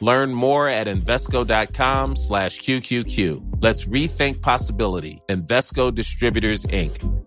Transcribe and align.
Learn 0.00 0.32
more 0.32 0.68
at 0.68 0.86
Invesco.com 0.86 2.16
slash 2.16 2.60
QQQ. 2.60 3.58
Let's 3.60 3.84
rethink 3.84 4.40
possibility. 4.40 5.20
Invesco 5.28 5.94
Distributors, 5.94 6.64
Inc. 6.66 7.24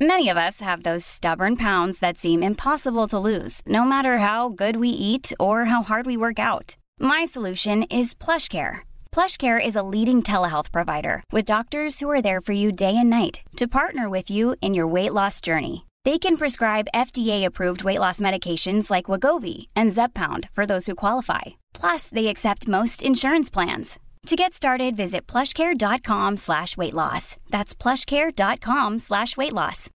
Many 0.00 0.30
of 0.30 0.36
us 0.36 0.60
have 0.60 0.82
those 0.82 1.04
stubborn 1.04 1.54
pounds 1.54 2.00
that 2.00 2.18
seem 2.18 2.42
impossible 2.42 3.06
to 3.06 3.20
lose, 3.20 3.62
no 3.66 3.84
matter 3.84 4.18
how 4.18 4.48
good 4.48 4.76
we 4.76 4.88
eat 4.88 5.32
or 5.38 5.66
how 5.66 5.84
hard 5.84 6.06
we 6.06 6.16
work 6.16 6.40
out. 6.40 6.76
My 6.98 7.24
solution 7.24 7.84
is 7.84 8.12
PlushCare. 8.12 8.80
PlushCare 9.12 9.64
is 9.64 9.76
a 9.76 9.84
leading 9.94 10.20
telehealth 10.20 10.72
provider 10.72 11.22
with 11.30 11.44
doctors 11.44 12.00
who 12.00 12.10
are 12.10 12.22
there 12.22 12.40
for 12.40 12.50
you 12.52 12.72
day 12.72 12.96
and 12.96 13.10
night 13.10 13.42
to 13.58 13.68
partner 13.68 14.10
with 14.10 14.28
you 14.28 14.56
in 14.60 14.74
your 14.74 14.88
weight 14.88 15.12
loss 15.12 15.40
journey. 15.40 15.84
They 16.04 16.18
can 16.18 16.36
prescribe 16.36 16.88
FDA-approved 16.94 17.84
weight 17.84 18.00
loss 18.00 18.20
medications 18.20 18.90
like 18.90 19.06
Wagovi 19.06 19.68
and 19.76 19.92
Zepbound 19.92 20.48
for 20.52 20.66
those 20.66 20.86
who 20.86 20.96
qualify. 20.96 21.42
Plus, 21.74 22.08
they 22.08 22.26
accept 22.26 22.66
most 22.66 23.02
insurance 23.04 23.50
plans. 23.50 24.00
To 24.26 24.36
get 24.36 24.52
started, 24.52 24.96
visit 24.96 25.26
plushcare.com 25.28 26.36
slash 26.38 26.76
weight 26.76 26.94
loss. 26.94 27.36
That's 27.50 27.74
plushcare.com 27.74 28.98
slash 29.00 29.36
weight 29.36 29.52
loss. 29.52 29.90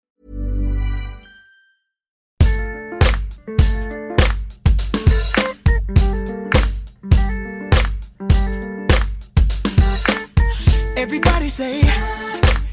Everybody 10.98 11.50
say, 11.50 11.82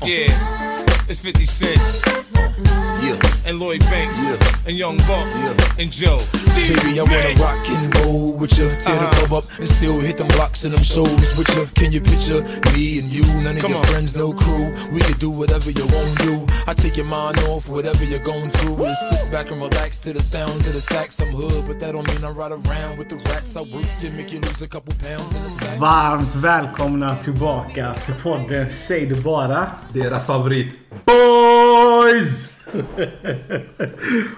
Yeah, 0.04 0.28
it's 1.08 1.20
50 1.20 1.44
Cent 1.44 2.21
yeah, 2.58 3.31
and 3.46 3.58
Lloyd 3.58 3.80
Banks 3.90 4.20
Yeah. 4.20 4.66
and 4.68 4.76
Young 4.76 4.96
Buck 4.98 5.26
Yeah. 5.42 5.82
and 5.82 5.90
Joe. 5.90 6.18
baby, 6.54 7.00
I 7.00 7.02
wanna 7.02 7.34
rock 7.40 7.68
and 7.68 7.96
roll 7.96 8.32
with 8.38 8.58
you. 8.58 8.68
Tear 8.68 8.96
the 8.96 9.08
uh-huh. 9.08 9.26
club 9.26 9.32
up 9.44 9.58
and 9.58 9.68
still 9.68 9.98
hit 10.00 10.16
them 10.18 10.28
blocks 10.28 10.64
and 10.64 10.74
them 10.74 10.82
shows 10.82 11.36
with 11.36 11.48
you. 11.56 11.66
Can 11.74 11.92
you 11.92 12.00
picture 12.00 12.40
me 12.74 12.98
and 12.98 13.08
you? 13.10 13.24
None 13.42 13.56
of 13.56 13.62
Come 13.62 13.70
your 13.72 13.80
on. 13.80 13.86
friends, 13.86 14.14
no 14.14 14.32
crew. 14.32 14.66
We 14.92 15.00
can 15.00 15.18
do 15.18 15.30
whatever 15.30 15.70
you 15.70 15.86
want 15.86 16.18
to 16.18 16.26
do. 16.26 16.46
I 16.66 16.74
take 16.74 16.96
your 16.96 17.06
mind 17.06 17.38
off 17.48 17.68
whatever 17.68 18.04
you're 18.04 18.26
going 18.32 18.50
through. 18.50 18.84
And 18.84 18.96
sit 19.08 19.30
back 19.32 19.50
and 19.50 19.60
relax 19.60 19.98
to 20.00 20.12
the 20.12 20.22
sound 20.22 20.60
of 20.66 20.72
the 20.74 20.80
sax. 20.80 21.20
I'm 21.20 21.32
hood, 21.32 21.64
but 21.66 21.78
that 21.80 21.92
don't 21.92 22.06
mean 22.08 22.24
I 22.24 22.30
ride 22.30 22.52
around 22.52 22.98
with 22.98 23.08
the 23.08 23.16
rats. 23.30 23.56
I 23.56 23.60
work 23.62 23.86
you, 24.02 24.10
make 24.10 24.32
you 24.32 24.40
lose 24.40 24.62
a 24.62 24.68
couple 24.68 24.94
pounds 24.94 25.34
in 25.36 25.42
the 25.42 25.50
sack. 25.50 25.78
Varmt 25.78 26.34
välkomna 26.34 27.16
tillbaka 27.16 27.94
till 28.04 28.14
podden 28.14 28.70
Säg 28.70 29.06
det 29.06 29.14
bara. 29.14 29.66
Deras 29.92 30.26
favorit. 30.26 30.68
Boys! 31.06 32.48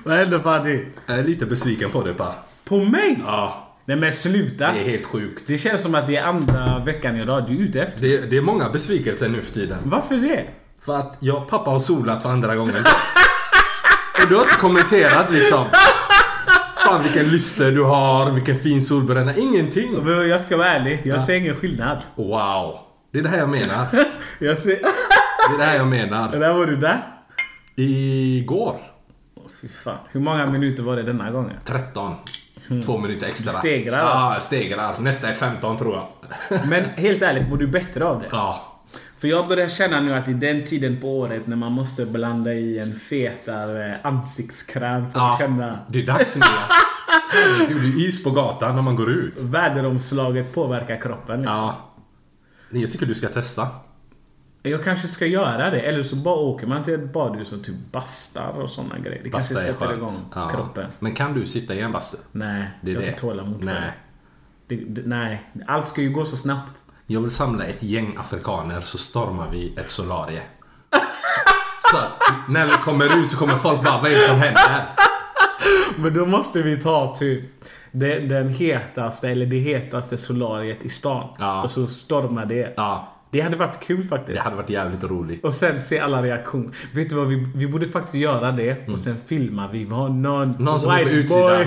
Vad 0.04 0.16
hände 0.16 0.40
Fanny? 0.40 0.84
Jag 1.06 1.18
är 1.18 1.24
lite 1.24 1.46
besviken 1.46 1.90
på 1.90 2.02
dig 2.02 2.14
pa. 2.14 2.34
På 2.64 2.78
mig? 2.78 3.22
Ja, 3.26 3.74
Nej 3.84 3.96
men 3.96 4.12
sluta. 4.12 4.72
det 4.72 4.80
är 4.80 4.84
helt 4.84 5.06
sjukt. 5.06 5.46
Det 5.46 5.58
känns 5.58 5.82
som 5.82 5.94
att 5.94 6.06
det 6.06 6.16
är 6.16 6.22
andra 6.22 6.78
veckan 6.78 7.16
i 7.16 7.24
rad 7.24 7.44
du 7.48 7.56
är 7.56 7.60
ute 7.60 7.82
efter. 7.82 8.00
Det, 8.00 8.30
det 8.30 8.36
är 8.36 8.40
många 8.42 8.68
besvikelser 8.70 9.28
nu 9.28 9.42
för 9.42 9.54
tiden. 9.54 9.78
Varför 9.84 10.16
det? 10.16 10.44
För 10.80 10.96
att 10.96 11.16
jag 11.20 11.48
pappa 11.48 11.70
har 11.70 11.80
solat 11.80 12.22
för 12.22 12.30
andra 12.30 12.56
gången. 12.56 12.74
Och 14.22 14.28
du 14.28 14.34
har 14.36 14.42
inte 14.42 14.54
kommenterat 14.54 15.32
liksom. 15.32 15.64
Fan 16.86 17.02
vilken 17.02 17.28
lyster 17.28 17.70
du 17.70 17.82
har, 17.82 18.30
vilken 18.30 18.58
fin 18.58 18.82
solbränna. 18.82 19.36
Ingenting. 19.36 20.08
Jag 20.28 20.40
ska 20.40 20.56
vara 20.56 20.68
ärlig, 20.68 21.00
jag 21.04 21.22
ser 21.22 21.34
ingen 21.34 21.56
skillnad. 21.56 22.02
Wow. 22.16 22.78
Det 23.12 23.18
är 23.18 23.22
det 23.22 23.28
här 23.28 23.38
jag 23.38 23.48
menar. 23.48 23.86
Jag 24.38 24.58
ser... 24.58 24.70
Det 25.48 25.54
är 25.54 25.58
det 25.58 25.64
här 25.64 25.76
jag 25.76 25.86
menar. 25.86 26.28
Där 26.38 26.54
var 26.54 26.66
du 26.66 26.76
där. 26.76 27.13
Igår. 27.76 28.76
Fy 29.60 29.68
fan. 29.68 29.98
Hur 30.12 30.20
många 30.20 30.46
minuter 30.46 30.82
var 30.82 30.96
det 30.96 31.02
denna 31.02 31.30
gången? 31.30 31.56
13. 31.64 32.14
Två 32.84 32.98
minuter 32.98 33.26
extra. 33.26 33.50
Du 33.52 33.56
stegrar 33.58 33.98
Ja, 33.98 34.34
jag 34.34 34.42
stegrar. 34.42 34.94
Nästa 34.98 35.28
är 35.28 35.32
15 35.34 35.76
tror 35.76 35.94
jag. 35.94 36.08
Men 36.68 36.84
helt 36.84 37.22
ärligt, 37.22 37.48
mår 37.48 37.56
du 37.56 37.66
bättre 37.66 38.04
av 38.04 38.20
det? 38.20 38.28
Ja. 38.30 38.70
För 39.18 39.28
jag 39.28 39.48
börjar 39.48 39.68
känna 39.68 40.00
nu 40.00 40.14
att 40.14 40.28
i 40.28 40.32
den 40.32 40.64
tiden 40.64 41.00
på 41.00 41.18
året 41.18 41.46
när 41.46 41.56
man 41.56 41.72
måste 41.72 42.06
blanda 42.06 42.52
i 42.54 42.78
en 42.78 42.94
fetare 42.94 44.00
ansiktskräm 44.02 45.02
för 45.02 45.08
att 45.08 45.14
Ja, 45.14 45.36
känna 45.40 45.78
det 45.88 46.02
är 46.02 46.06
dags 46.06 46.36
nu. 46.36 46.42
det 47.68 47.72
är 47.74 48.06
is 48.08 48.24
på 48.24 48.30
gatan 48.30 48.74
när 48.74 48.82
man 48.82 48.96
går 48.96 49.10
ut. 49.10 49.34
väderomslaget 49.38 50.54
påverkar 50.54 51.00
kroppen. 51.00 51.40
Liksom. 51.40 51.56
Ja. 51.56 51.76
Jag 52.70 52.92
tycker 52.92 53.06
du 53.06 53.14
ska 53.14 53.28
testa. 53.28 53.68
Jag 54.66 54.84
kanske 54.84 55.08
ska 55.08 55.26
göra 55.26 55.70
det. 55.70 55.80
Eller 55.80 56.02
så 56.02 56.16
bara 56.16 56.34
åker 56.34 56.66
man 56.66 56.84
till 56.84 56.94
ett 56.94 57.12
badhus 57.12 57.52
och 57.52 57.64
typ 57.64 57.74
bastar 57.92 58.48
och 58.50 58.70
sådana 58.70 58.98
grejer. 58.98 59.20
Det 59.24 59.30
Basta 59.30 59.54
kanske 59.54 59.72
sätter 59.72 59.86
skönt. 59.86 59.98
igång 59.98 60.16
Ja. 60.34 60.48
kroppen. 60.48 60.86
Men 60.98 61.14
kan 61.14 61.34
du 61.34 61.46
sitta 61.46 61.74
i 61.74 61.80
en 61.80 61.92
bastu? 61.92 62.16
Nej, 62.32 62.70
Det 62.82 62.90
är 62.90 62.94
jag 62.94 63.00
har 63.00 63.06
inte 63.06 63.18
tålamod 63.20 63.58
för 63.58 63.66
Nej. 63.66 63.92
det. 64.68 64.76
Det, 64.76 64.84
det. 64.84 65.02
Nej, 65.08 65.42
allt 65.66 65.86
ska 65.86 66.00
ju 66.02 66.10
gå 66.10 66.24
så 66.24 66.36
snabbt. 66.36 66.72
Jag 67.06 67.20
vill 67.20 67.30
samla 67.30 67.64
ett 67.64 67.82
gäng 67.82 68.16
afrikaner 68.18 68.80
så 68.80 68.98
stormar 68.98 69.46
vi 69.52 69.74
ett 69.76 69.90
solarie. 69.90 70.42
Så, 71.90 71.98
när 72.52 72.66
vi 72.66 72.72
kommer 72.72 73.24
ut 73.24 73.30
så 73.30 73.36
kommer 73.36 73.56
folk 73.58 73.84
bara 73.84 73.98
vad 74.00 74.10
är 74.10 74.14
det 74.14 74.28
som 74.28 74.36
händer? 74.38 74.82
Men 75.96 76.14
då 76.14 76.26
måste 76.26 76.62
vi 76.62 76.80
ta 76.80 77.14
typ 77.14 77.44
den, 77.92 78.28
den 78.28 78.48
hetaste, 78.48 79.28
eller 79.28 79.46
det 79.46 79.58
hetaste 79.58 80.18
solariet 80.18 80.84
i 80.84 80.88
stan. 80.88 81.28
Ja. 81.38 81.62
Och 81.62 81.70
så 81.70 81.86
storma 81.86 82.44
det. 82.44 82.74
Ja, 82.76 83.13
Det 83.34 83.40
hade 83.40 83.56
varit 83.56 83.80
kul 83.80 84.04
faktiskt. 84.04 84.36
det 84.38 84.42
hade 84.44 84.56
varit 84.56 84.70
jävligt 84.70 85.04
roligt. 85.04 85.44
Och 85.44 85.52
sen 85.54 85.80
se 85.82 85.98
alla 85.98 86.22
reaktioner. 86.22 86.70
Vet 86.94 87.10
du 87.10 87.16
vad, 87.16 87.26
vi, 87.28 87.46
vi 87.54 87.66
borde 87.66 87.88
faktiskt 87.88 88.14
göra 88.14 88.52
det 88.52 88.88
och 88.88 89.00
sen 89.00 89.16
filma. 89.26 89.68
Vi 89.72 89.84
har 89.90 90.08
någon, 90.08 90.42
Mm. 90.44 90.64
Någon 90.64 90.80
som 90.80 90.90
på 90.90 90.96
white 90.96 91.10
utsidan. 91.10 91.42
boy 91.58 91.66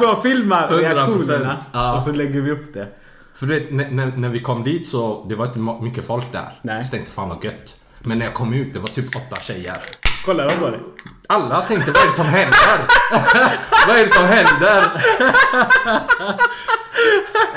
som, 0.00 0.22
filmar 0.22 0.68
100%. 0.70 0.78
reaktionerna. 0.78 1.56
Ja. 1.72 1.94
Och 1.94 2.02
så 2.02 2.12
lägger 2.12 2.40
vi 2.40 2.50
upp 2.50 2.74
det. 2.74 2.88
För 3.34 3.46
du 3.46 3.60
vet, 3.60 3.72
när, 3.72 3.90
när, 3.90 4.06
när 4.16 4.28
vi 4.28 4.40
kom 4.40 4.64
dit 4.64 4.88
så 4.88 5.26
det 5.28 5.34
var 5.34 5.46
inte 5.46 5.58
mycket 5.84 6.06
folk 6.06 6.32
där. 6.32 6.48
Nej. 6.62 6.84
Så 6.84 6.90
tänkte 6.90 7.10
fan 7.10 7.28
vad 7.28 7.44
gött. 7.44 7.76
Men 8.00 8.18
när 8.18 8.26
jag 8.26 8.34
kom 8.34 8.52
ut 8.54 8.72
det 8.72 8.78
var 8.78 8.86
typ 8.88 9.16
åtta 9.16 9.36
tjejer. 9.40 9.76
Kolla 10.24 10.44
de 10.48 10.54
på 10.56 10.70
det. 10.70 10.80
Alla 11.26 11.60
tänkte 11.60 11.90
vad 11.92 12.02
är 12.02 12.06
det 12.06 12.14
som 12.14 12.26
händer? 12.26 12.78
vad 13.88 13.96
är 13.98 14.02
det 14.02 14.08
som 14.08 14.24
händer? 14.24 15.02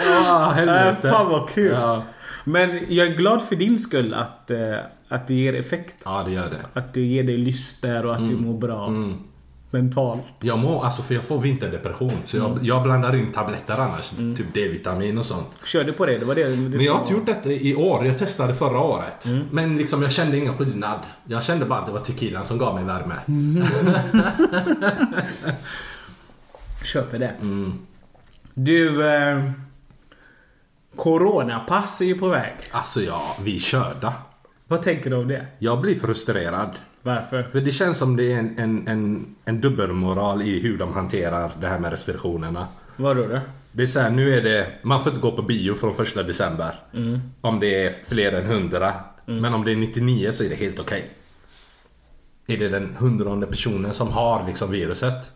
Ja, 0.05 0.45
Äh, 0.45 0.51
helvete. 0.51 1.09
fan 1.11 1.29
vad 1.29 1.49
kul. 1.49 1.71
Ja. 1.81 2.03
Men 2.43 2.79
jag 2.89 3.07
är 3.07 3.15
glad 3.15 3.41
för 3.41 3.55
din 3.55 3.79
skull 3.79 4.13
att, 4.13 4.51
eh, 4.51 4.75
att 5.07 5.27
det 5.27 5.33
ger 5.33 5.53
effekt. 5.53 5.95
ja, 6.03 6.23
det 6.23 6.31
gör 6.31 6.49
det. 6.49 6.79
Att 6.79 6.93
det 6.93 7.01
ger 7.01 7.23
dig 7.23 7.37
lyster 7.37 8.05
och 8.05 8.15
att 8.15 8.25
du 8.25 8.35
mår 8.35 8.57
bra. 8.57 8.87
Mm. 8.87 9.17
Mentalt. 9.73 10.23
Jag 10.39 10.59
mår, 10.59 10.85
alltså 10.85 11.01
för 11.01 11.15
jag 11.15 11.23
får 11.23 11.39
vinterdepression. 11.39 12.13
Så 12.23 12.37
jag, 12.37 12.59
jag 12.61 12.83
blandar 12.83 13.15
in 13.15 13.31
tabletter 13.31 13.73
annars. 13.73 14.09
Typ 14.09 14.53
D-vitamin 14.53 15.17
och 15.17 15.25
sånt. 15.25 15.47
Körde 15.65 15.93
på 15.93 16.05
det. 16.05 16.17
Det 16.17 16.25
var 16.25 16.35
det. 16.35 16.43
det 16.43 16.55
Men 16.55 16.83
jag 16.83 16.93
har 16.93 17.01
inte 17.01 17.13
gjort 17.13 17.25
detta 17.25 17.51
i 17.51 17.75
år. 17.75 18.05
Jag 18.05 18.17
testade 18.17 18.53
förra 18.53 18.79
året. 18.79 19.27
Men 19.51 19.77
liksom 19.77 20.01
jag 20.01 20.11
kände 20.11 20.37
ingen 20.37 20.53
skillnad. 20.53 20.99
Jag 21.25 21.43
kände 21.43 21.65
bara 21.65 21.79
att 21.79 21.85
det 21.85 21.91
var 21.91 21.99
tequilan 21.99 22.45
som 22.45 22.57
gav 22.57 22.75
mig 22.75 22.83
värme. 22.83 23.15
Köper 26.83 27.19
det. 27.19 27.33
Mm. 27.41 27.73
Du... 28.53 29.07
Eh, 29.07 29.51
Coronapass 30.95 32.01
är 32.01 32.05
ju 32.05 32.15
på 32.15 32.27
väg. 32.27 32.53
Alltså 32.71 33.01
ja, 33.01 33.35
vi 33.43 33.55
är 33.55 33.59
körda. 33.59 34.13
Vad 34.67 34.81
tänker 34.81 35.09
du 35.09 35.15
om 35.15 35.27
det? 35.27 35.45
Jag 35.59 35.81
blir 35.81 35.95
frustrerad. 35.95 36.75
Varför? 37.01 37.43
För 37.43 37.61
det 37.61 37.71
känns 37.71 37.97
som 37.97 38.15
det 38.15 38.33
är 38.33 38.39
en, 38.39 38.59
en, 38.59 38.87
en, 38.87 39.35
en 39.45 39.61
dubbelmoral 39.61 40.41
i 40.41 40.59
hur 40.59 40.77
de 40.77 40.93
hanterar 40.93 41.51
det 41.61 41.67
här 41.67 41.79
med 41.79 41.91
restriktionerna. 41.91 42.67
Vadå 42.97 43.27
då? 43.27 43.39
Det 43.71 43.83
är 43.83 43.87
så 43.87 43.99
här, 43.99 44.09
nu 44.09 44.33
är 44.37 44.41
det... 44.41 44.67
Man 44.83 45.03
får 45.03 45.09
inte 45.11 45.21
gå 45.21 45.31
på 45.31 45.41
bio 45.41 45.73
från 45.73 45.93
första 45.93 46.23
december. 46.23 46.75
Om 47.41 47.59
det 47.59 47.85
är 47.85 47.93
fler 48.03 48.31
än 48.31 48.45
100. 48.45 48.93
Men 49.25 49.53
om 49.53 49.65
det 49.65 49.71
är 49.71 49.75
99 49.75 50.31
så 50.31 50.43
är 50.43 50.49
det 50.49 50.55
helt 50.55 50.79
okej. 50.79 51.09
Är 52.47 52.57
det 52.57 52.69
den 52.69 52.95
hundrade 52.99 53.47
personen 53.47 53.93
som 53.93 54.11
har 54.11 54.47
liksom 54.47 54.71
viruset? 54.71 55.31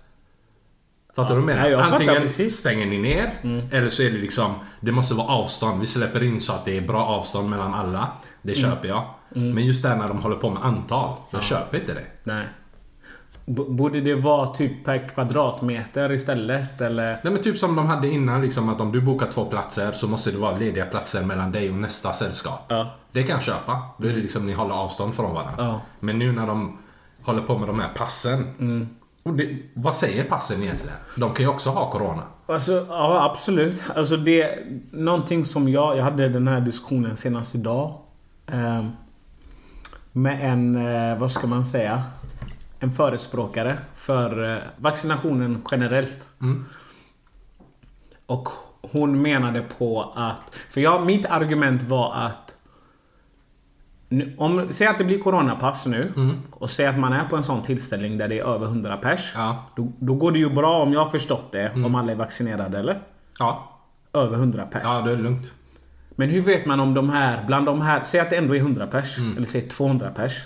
Fattar 1.15 1.35
du 1.35 1.41
vad 1.41 1.51
jag 1.51 1.57
menar? 1.57 1.69
jag 1.69 1.79
Antingen 1.81 2.21
precis. 2.21 2.55
stänger 2.57 2.85
ni 2.85 2.97
ner. 2.97 3.33
Eller 3.71 3.89
så 3.89 4.03
är 4.03 4.11
det 4.11 4.17
liksom... 4.17 4.53
Det 4.79 4.91
måste 4.91 5.13
vara 5.13 5.27
avstånd. 5.27 5.79
Vi 5.79 5.85
släpper 5.85 6.23
in 6.23 6.41
så 6.41 6.53
att 6.53 6.65
det 6.65 6.77
är 6.77 6.81
bra 6.81 7.05
avstånd 7.05 7.49
mellan 7.49 7.73
alla. 7.73 8.07
Det 8.41 8.53
köper 8.53 8.87
jag. 8.87 9.03
Men 9.29 9.65
just 9.65 9.83
det 9.83 9.95
när 9.95 10.07
de 10.07 10.21
håller 10.21 10.35
på 10.35 10.49
med 10.49 10.65
antal. 10.65 11.15
Jag 11.31 11.43
köper 11.43 11.79
inte 11.79 11.93
det. 11.93 12.05
Nej. 12.23 12.45
B- 13.47 13.61
borde 13.69 14.01
det 14.01 14.15
vara 14.15 14.47
typ 14.47 14.85
per 14.85 15.09
kvadratmeter 15.09 16.11
istället 16.11 16.81
eller? 16.81 17.19
Nej 17.23 17.33
men 17.33 17.41
typ 17.41 17.57
som 17.57 17.75
de 17.75 17.85
hade 17.87 18.07
innan 18.07 18.41
liksom 18.41 18.69
att 18.69 18.81
om 18.81 18.91
du 18.91 19.01
bokar 19.01 19.27
två 19.31 19.45
platser 19.45 19.91
så 19.91 20.07
måste 20.07 20.31
det 20.31 20.37
vara 20.37 20.55
lediga 20.55 20.85
platser 20.85 21.21
mellan 21.23 21.51
dig 21.51 21.69
och 21.69 21.75
nästa 21.75 22.13
sällskap. 22.13 22.65
Ja. 22.67 22.91
Det 23.11 23.23
kan 23.23 23.33
jag 23.33 23.43
köpa. 23.43 23.81
Då 23.97 24.07
är 24.07 24.11
det 24.13 24.19
liksom 24.21 24.45
ni 24.45 24.53
håller 24.53 24.75
avstånd 24.75 25.15
från 25.15 25.33
varandra. 25.33 25.53
Ja. 25.65 25.81
Men 25.99 26.19
nu 26.19 26.31
när 26.31 26.47
de 26.47 26.77
håller 27.21 27.41
på 27.41 27.57
med 27.57 27.69
de 27.69 27.79
här 27.79 27.89
passen. 27.95 28.89
Det, 29.33 29.57
vad 29.73 29.95
säger 29.95 30.23
passen 30.23 30.63
egentligen? 30.63 30.95
De 31.15 31.33
kan 31.33 31.45
ju 31.45 31.49
också 31.51 31.69
ha 31.69 31.91
Corona. 31.91 32.23
Alltså, 32.45 32.85
ja 32.89 33.31
absolut. 33.31 33.83
Alltså 33.95 34.17
det... 34.17 34.59
Någonting 34.91 35.45
som 35.45 35.69
jag... 35.69 35.97
Jag 35.97 36.03
hade 36.03 36.29
den 36.29 36.47
här 36.47 36.61
diskussionen 36.61 37.17
senast 37.17 37.55
idag. 37.55 37.97
Eh, 38.47 38.85
med 40.11 40.51
en... 40.51 40.75
Eh, 40.75 41.17
vad 41.17 41.31
ska 41.31 41.47
man 41.47 41.65
säga? 41.65 42.03
En 42.79 42.91
förespråkare 42.91 43.77
för 43.95 44.53
eh, 44.53 44.61
vaccinationen 44.77 45.61
generellt. 45.71 46.29
Och 48.25 48.49
hon 48.81 49.21
menade 49.21 49.61
på 49.61 50.13
att... 50.15 50.55
För 50.69 50.81
jag, 50.81 51.05
mitt 51.05 51.25
argument 51.25 51.83
var 51.83 52.13
att... 52.13 52.44
Om, 54.37 54.67
säg 54.69 54.87
att 54.87 54.97
det 54.97 55.03
blir 55.03 55.19
coronapass 55.19 55.85
nu 55.85 56.13
och 56.51 56.69
säg 56.69 56.85
att 56.85 56.99
man 56.99 57.13
är 57.13 57.25
på 57.25 57.35
en 57.35 57.43
sån 57.43 57.63
tillställning 57.63 58.17
där 58.17 58.27
det 58.27 58.39
är 58.39 58.43
över 58.43 58.65
100 58.65 58.97
pers. 58.97 59.31
Ja. 59.35 59.65
Då, 59.75 59.91
då 59.99 60.13
går 60.13 60.31
det 60.31 60.39
ju 60.39 60.49
bra 60.49 60.81
om 60.81 60.93
jag 60.93 60.99
har 60.99 61.09
förstått 61.09 61.51
det, 61.51 61.71
om 61.75 61.95
alla 61.95 62.11
är 62.11 62.15
vaccinerade 62.15 62.79
eller? 62.79 63.01
Ja. 63.39 63.81
Över 64.13 64.35
100 64.35 64.65
pers. 64.65 64.81
Ja, 64.83 65.01
det 65.01 65.11
är 65.11 65.17
lugnt. 65.17 65.53
Men 66.15 66.29
hur 66.29 66.41
vet 66.41 66.65
man 66.65 66.79
om 66.79 66.93
de 66.93 67.09
här, 67.09 67.43
bland 67.47 67.65
de 67.65 67.81
här, 67.81 68.03
säg 68.03 68.19
att 68.19 68.29
det 68.29 68.35
ändå 68.35 68.55
är 68.55 68.59
100 68.59 68.87
pers, 68.87 69.17
eller 69.17 69.45
säg 69.45 69.61
200 69.61 70.09
pers. 70.09 70.45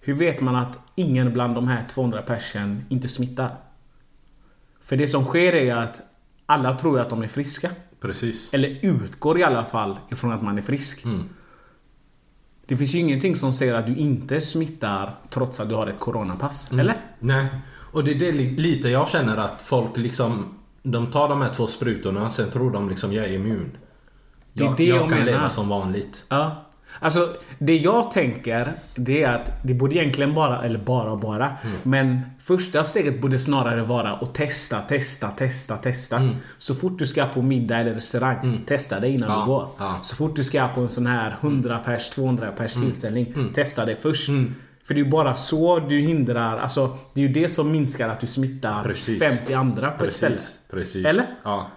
Hur 0.00 0.14
vet 0.14 0.40
man 0.40 0.56
att 0.56 0.78
ingen 0.94 1.32
bland 1.32 1.54
de 1.54 1.68
här 1.68 1.84
200 1.88 2.22
persen 2.22 2.84
inte 2.88 3.08
smittar? 3.08 3.56
För 4.80 4.96
det 4.96 5.08
som 5.08 5.24
sker 5.24 5.52
är 5.52 5.76
att 5.76 6.00
alla 6.46 6.74
tror 6.74 7.00
att 7.00 7.10
de 7.10 7.22
är 7.22 7.28
friska. 7.28 7.70
Precis. 8.00 8.54
Eller 8.54 8.78
utgår 8.82 9.38
i 9.38 9.42
alla 9.42 9.64
fall 9.64 9.98
ifrån 10.10 10.32
att 10.32 10.42
man 10.42 10.58
är 10.58 10.62
frisk. 10.62 11.04
Det 12.72 12.76
finns 12.76 12.94
ju 12.94 12.98
ingenting 12.98 13.36
som 13.36 13.52
säger 13.52 13.74
att 13.74 13.86
du 13.86 13.94
inte 13.96 14.40
smittar 14.40 15.14
trots 15.30 15.60
att 15.60 15.68
du 15.68 15.74
har 15.74 15.86
ett 15.86 15.98
coronapass. 16.00 16.72
Eller? 16.72 16.96
Nej. 17.18 17.46
Och 17.92 18.04
det 18.04 18.10
är 18.10 18.14
det 18.18 18.32
li- 18.32 18.56
lite 18.56 18.88
jag 18.88 19.08
känner 19.08 19.36
att 19.36 19.62
folk 19.64 19.96
liksom... 19.96 20.44
De 20.82 21.06
tar 21.06 21.28
de 21.28 21.40
här 21.42 21.48
två 21.48 21.66
sprutorna, 21.66 22.30
sen 22.30 22.50
tror 22.50 22.70
de 22.70 22.88
liksom 22.88 23.12
jag 23.12 23.24
är 23.24 23.32
immun. 23.32 23.70
Det 24.52 24.62
är 24.64 24.66
jag 24.68 24.76
det 24.76 24.84
jag 24.84 24.96
jag 24.96 25.08
kan 25.08 25.18
menar. 25.18 25.32
leva 25.32 25.48
som 25.50 25.68
vanligt. 25.68 26.24
Ja. 26.28 26.61
Alltså, 27.02 27.28
det 27.58 27.76
jag 27.76 28.10
tänker, 28.10 28.72
det 28.94 29.22
är 29.22 29.32
att 29.32 29.50
det 29.64 29.74
borde 29.74 29.94
egentligen 29.94 30.34
bara, 30.34 30.62
eller 30.62 30.78
bara 30.78 31.16
bara. 31.16 31.46
Mm. 31.46 31.76
Men 31.82 32.20
första 32.40 32.84
steget 32.84 33.20
borde 33.20 33.38
snarare 33.38 33.82
vara 33.82 34.12
att 34.12 34.34
testa, 34.34 34.80
testa, 34.80 35.28
testa, 35.28 35.76
testa. 35.76 36.28
Så 36.58 36.74
fort 36.74 36.98
du 36.98 37.06
ska 37.06 37.26
på 37.26 37.42
middag 37.42 37.76
eller 37.78 37.94
restaurang, 37.94 38.60
testa 38.66 39.00
det 39.00 39.08
innan 39.08 39.28
Mm. 39.30 39.38
Ja, 39.40 39.44
du 39.44 39.50
går. 39.50 39.68
ja. 39.78 39.98
Så 40.02 40.16
fort 40.16 40.36
du 40.36 40.44
ska 40.44 40.68
på 40.68 40.80
en 40.80 40.88
sån 40.88 41.06
här 41.06 41.36
100 41.40 41.78
pers, 41.78 42.10
200 42.10 42.50
pers 42.56 42.76
Mm. 42.76 42.90
tillställning, 42.90 43.34
testa 43.54 43.84
det 43.84 43.96
först. 43.96 44.28
För 44.84 44.94
det 44.94 45.00
är 45.00 45.04
ju 45.04 45.10
bara 45.10 45.34
så 45.34 45.78
du 45.78 45.98
hindrar, 46.00 46.58
alltså 46.58 46.98
det 47.14 47.20
är 47.22 47.26
ju 47.28 47.32
det 47.32 47.48
som 47.48 47.72
minskar 47.72 48.08
att 48.08 48.20
du 48.20 48.26
smittar 48.26 48.82
Precis. 48.82 49.22
50 49.22 49.54
andra 49.54 49.90
på 49.90 50.04
ett 50.04 50.12
ställe. 50.14 50.34
Precis. 50.36 50.58
Precis. 50.70 51.06
Eller? 51.06 51.24
Ja. 51.44 51.70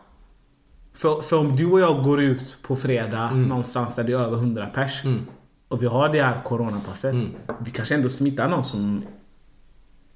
För, 0.96 1.22
för 1.22 1.38
om 1.38 1.56
du 1.56 1.66
och 1.66 1.80
jag 1.80 2.04
går 2.04 2.22
ut 2.22 2.58
på 2.62 2.76
fredag 2.76 3.30
Mm. 3.30 3.44
någonstans 3.44 3.96
där 3.96 4.04
det 4.04 4.14
är 4.14 4.18
över 4.18 4.38
100 4.38 4.66
pers. 4.74 5.04
Och 5.68 5.84
vi 5.84 5.88
har 5.88 6.10
det 6.10 6.24
här 6.24 6.42
coronapasset. 6.44 7.14
Mm. 7.14 7.32
Vi 7.60 7.72
kanske 7.72 7.96
ändå 7.96 8.10
smittar 8.10 8.48
någon 8.48 8.64
som... 8.64 9.06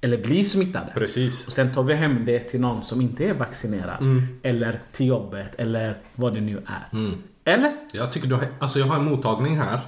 Eller 0.00 0.18
blir 0.22 0.42
smittade. 0.42 0.92
Precis. 0.94 1.46
Och 1.46 1.52
sen 1.52 1.72
tar 1.72 1.82
vi 1.82 1.94
hem 1.94 2.24
det 2.24 2.38
till 2.38 2.60
någon 2.60 2.82
som 2.82 3.00
inte 3.00 3.24
är 3.24 3.34
vaccinerad. 3.34 4.00
Mm. 4.00 4.40
Eller 4.42 4.80
till 4.92 5.06
jobbet. 5.06 5.54
Eller 5.58 5.96
vad 6.14 6.34
det 6.34 6.40
nu 6.40 6.62
är. 6.66 7.10
Eller? 7.44 7.72
Jag 7.92 8.12
tycker 8.12 8.28
du 8.28 8.34
har, 8.34 8.44
alltså 8.58 8.78
jag 8.78 8.86
har 8.86 8.96
en 8.96 9.04
mottagning 9.04 9.58
här. 9.58 9.80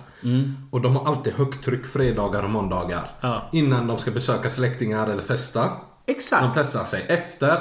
Och 0.71 0.81
de 0.81 0.97
har 0.97 1.06
alltid 1.06 1.33
högt 1.33 1.65
tryck 1.65 1.87
fredagar 1.87 2.43
och 2.43 2.50
måndagar. 2.50 3.11
Ja. 3.21 3.49
Innan 3.53 3.87
de 3.87 3.99
ska 3.99 4.11
besöka 4.11 4.50
släktingar 4.50 5.06
eller 5.11 5.23
festa. 5.23 5.71
Exakt. 6.06 6.43
De 6.43 6.50
testar 6.55 6.85
sig. 6.85 7.05
Efter, 7.09 7.59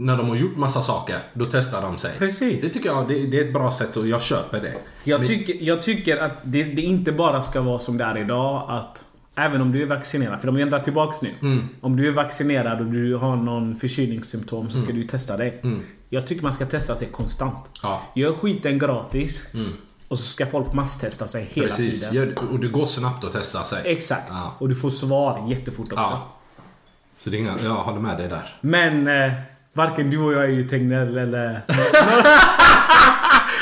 när 0.00 0.16
de 0.16 0.28
har 0.28 0.36
gjort 0.36 0.56
massa 0.56 0.82
saker, 0.82 1.18
då 1.34 1.44
testar 1.44 1.82
de 1.82 1.98
sig. 1.98 2.18
Precis. 2.18 2.60
Det 2.62 2.68
tycker 2.68 2.88
jag 2.88 3.08
det, 3.08 3.26
det 3.26 3.40
är 3.40 3.44
ett 3.44 3.52
bra 3.52 3.70
sätt 3.72 3.96
och 3.96 4.08
jag 4.08 4.22
köper 4.22 4.60
det. 4.60 4.74
Jag 5.04 5.24
tycker, 5.24 5.56
jag 5.60 5.82
tycker 5.82 6.16
att 6.16 6.32
det, 6.42 6.64
det 6.64 6.82
inte 6.82 7.12
bara 7.12 7.42
ska 7.42 7.60
vara 7.60 7.78
som 7.78 7.96
det 7.98 8.04
är 8.04 8.18
idag. 8.18 8.64
Att 8.68 9.04
även 9.34 9.60
om 9.60 9.72
du 9.72 9.82
är 9.82 9.86
vaccinerad, 9.86 10.40
för 10.40 10.46
de 10.46 10.54
har 10.56 10.62
ändrat 10.62 10.84
tillbaks 10.84 11.22
nu. 11.22 11.34
Mm. 11.42 11.68
Om 11.80 11.96
du 11.96 12.08
är 12.08 12.12
vaccinerad 12.12 12.80
och 12.80 12.86
du 12.86 13.16
har 13.16 13.36
någon 13.36 13.76
förkylningssymptom 13.76 14.70
så 14.70 14.78
ska 14.78 14.90
Mm. 14.90 15.02
du 15.02 15.08
testa 15.08 15.36
dig. 15.36 15.62
Jag 16.08 16.26
tycker 16.26 16.42
man 16.42 16.52
ska 16.52 16.66
testa 16.66 16.96
sig 16.96 17.08
konstant. 17.08 17.70
Ja. 17.82 18.02
Gör 18.14 18.32
skiten 18.32 18.78
gratis. 18.78 19.46
Och 20.08 20.18
så 20.18 20.24
ska 20.24 20.46
folk 20.46 20.72
masstesta 20.72 21.26
sig 21.28 21.48
hela 21.52 21.68
Precis. 21.68 22.10
tiden. 22.10 22.38
Och 22.38 22.60
det 22.60 22.68
går 22.68 22.86
snabbt 22.86 23.24
att 23.24 23.32
testa 23.32 23.64
sig. 23.64 23.82
Exakt. 23.84 24.26
Ja. 24.28 24.54
Och 24.58 24.68
du 24.68 24.74
får 24.74 24.90
svar 24.90 25.44
jättefort 25.48 25.92
också. 25.92 25.96
Ja. 25.96 26.26
Så 27.24 27.30
det 27.30 27.36
är 27.36 27.38
inga, 27.38 27.54
jag 27.64 27.70
håller 27.74 28.00
med 28.00 28.16
dig 28.18 28.28
där. 28.28 28.56
Men 28.60 29.08
eh, 29.08 29.32
varken 29.72 30.10
du 30.10 30.18
och 30.18 30.32
jag 30.32 30.44
är 30.44 30.48
ju 30.48 30.68
Tegnell 30.68 31.18
eller... 31.18 31.60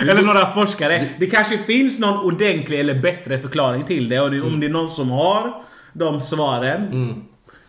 eller 0.10 0.22
några 0.22 0.52
forskare. 0.54 1.08
Det 1.18 1.26
kanske 1.26 1.58
finns 1.58 1.98
någon 1.98 2.18
ordentlig 2.18 2.80
eller 2.80 2.94
bättre 2.94 3.38
förklaring 3.38 3.84
till 3.84 4.08
det. 4.08 4.20
Och 4.20 4.30
det, 4.30 4.40
om 4.40 4.60
det 4.60 4.66
är 4.66 4.70
någon 4.70 4.88
som 4.88 5.10
har 5.10 5.62
de 5.92 6.20
svaren. 6.20 7.14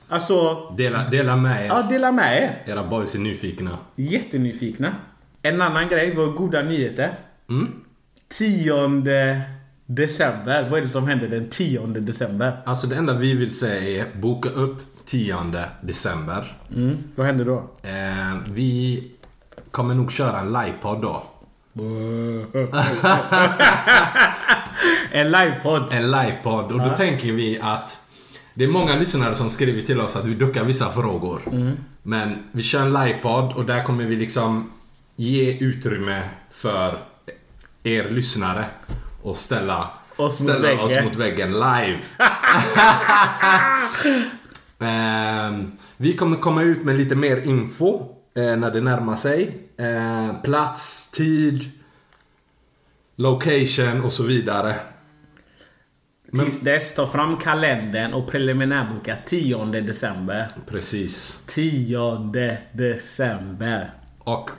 Alltså, 0.09 0.55
Dela, 0.77 1.07
dela 1.07 1.35
med 1.35 1.65
er. 1.65 1.67
ja, 1.67 1.81
dela 1.81 2.11
med 2.11 2.43
er. 2.43 2.73
Era 2.73 2.83
boys 2.83 3.15
är 3.15 3.19
nyfikna. 3.19 3.77
Jättenyfikna. 3.95 4.95
En 5.41 5.61
annan 5.61 5.89
grej 5.89 6.15
var 6.15 6.25
goda 6.25 6.61
nyheter. 6.61 7.19
10 8.37 9.43
december. 9.85 10.69
Vad 10.69 10.77
är 10.77 10.81
det 10.81 10.87
som 10.87 11.07
händer 11.07 11.27
den 11.27 11.49
10 11.49 11.87
december? 11.87 12.61
Alltså 12.65 12.87
det 12.87 12.95
enda 12.95 13.13
vi 13.13 13.33
vill 13.33 13.55
säga 13.55 14.01
är 14.01 14.19
boka 14.19 14.49
upp 14.49 14.88
10 15.09 15.35
december. 15.81 16.57
Mm. 16.75 16.97
Vad 17.15 17.25
händer 17.25 17.45
då? 17.45 17.57
Eh, 17.83 18.37
vi 18.51 19.03
kommer 19.71 19.95
nog 19.95 20.11
köra 20.11 20.39
en 20.39 20.53
livepodd 20.53 21.01
då. 21.01 21.23
en 25.11 25.31
livepodd. 25.31 25.93
En 25.93 26.11
livepodd 26.11 26.71
och 26.71 26.79
då 26.79 26.89
tänker 26.97 27.31
vi 27.31 27.59
att 27.61 27.99
det 28.53 28.63
är 28.63 28.67
många 28.67 28.95
lyssnare 28.95 29.35
som 29.35 29.49
skriver 29.49 29.81
till 29.81 29.99
oss 29.99 30.15
att 30.15 30.25
vi 30.25 30.33
duckar 30.33 30.63
vissa 30.63 30.91
frågor. 30.91 31.41
Men 32.03 32.43
vi 32.51 32.63
kör 32.63 32.81
en 32.81 32.93
livepodd 32.93 33.53
och 33.53 33.65
där 33.65 33.83
kommer 33.83 34.05
vi 34.05 34.15
liksom 34.15 34.71
ge 35.15 35.57
utrymme 35.57 36.23
för 36.49 36.97
er 37.83 38.09
lyssnare 38.09 38.65
och 39.23 39.37
ställa 39.37 39.89
Oss 40.17 40.41
mot 40.41 40.49
ställa 40.49 40.67
väggen. 40.67 40.85
oss 40.85 41.03
mot 41.03 41.15
väggen 41.15 41.51
live. 41.51 41.99
Ehm, 44.79 45.71
vi 45.97 46.13
kommer 46.13 46.37
komma 46.37 46.63
ut 46.63 46.83
med 46.83 46.97
lite 46.97 47.15
mer 47.15 47.37
info 47.37 48.15
eh, 48.35 48.55
när 48.55 48.71
det 48.71 48.81
närmar 48.81 49.15
sig. 49.15 49.69
Eh, 49.77 50.41
plats, 50.41 51.11
tid, 51.11 51.63
location 53.15 54.01
och 54.03 54.13
så 54.13 54.23
vidare. 54.23 54.75
Tills 56.31 56.61
dess, 56.61 56.95
ta 56.95 57.07
fram 57.07 57.37
kalendern 57.37 58.13
och 58.13 58.27
preliminärboka 58.27 59.17
10 59.25 59.65
december. 59.65 60.51
Precis. 60.67 61.43
10 61.47 62.57
december. 62.71 63.91
Och 64.19 64.49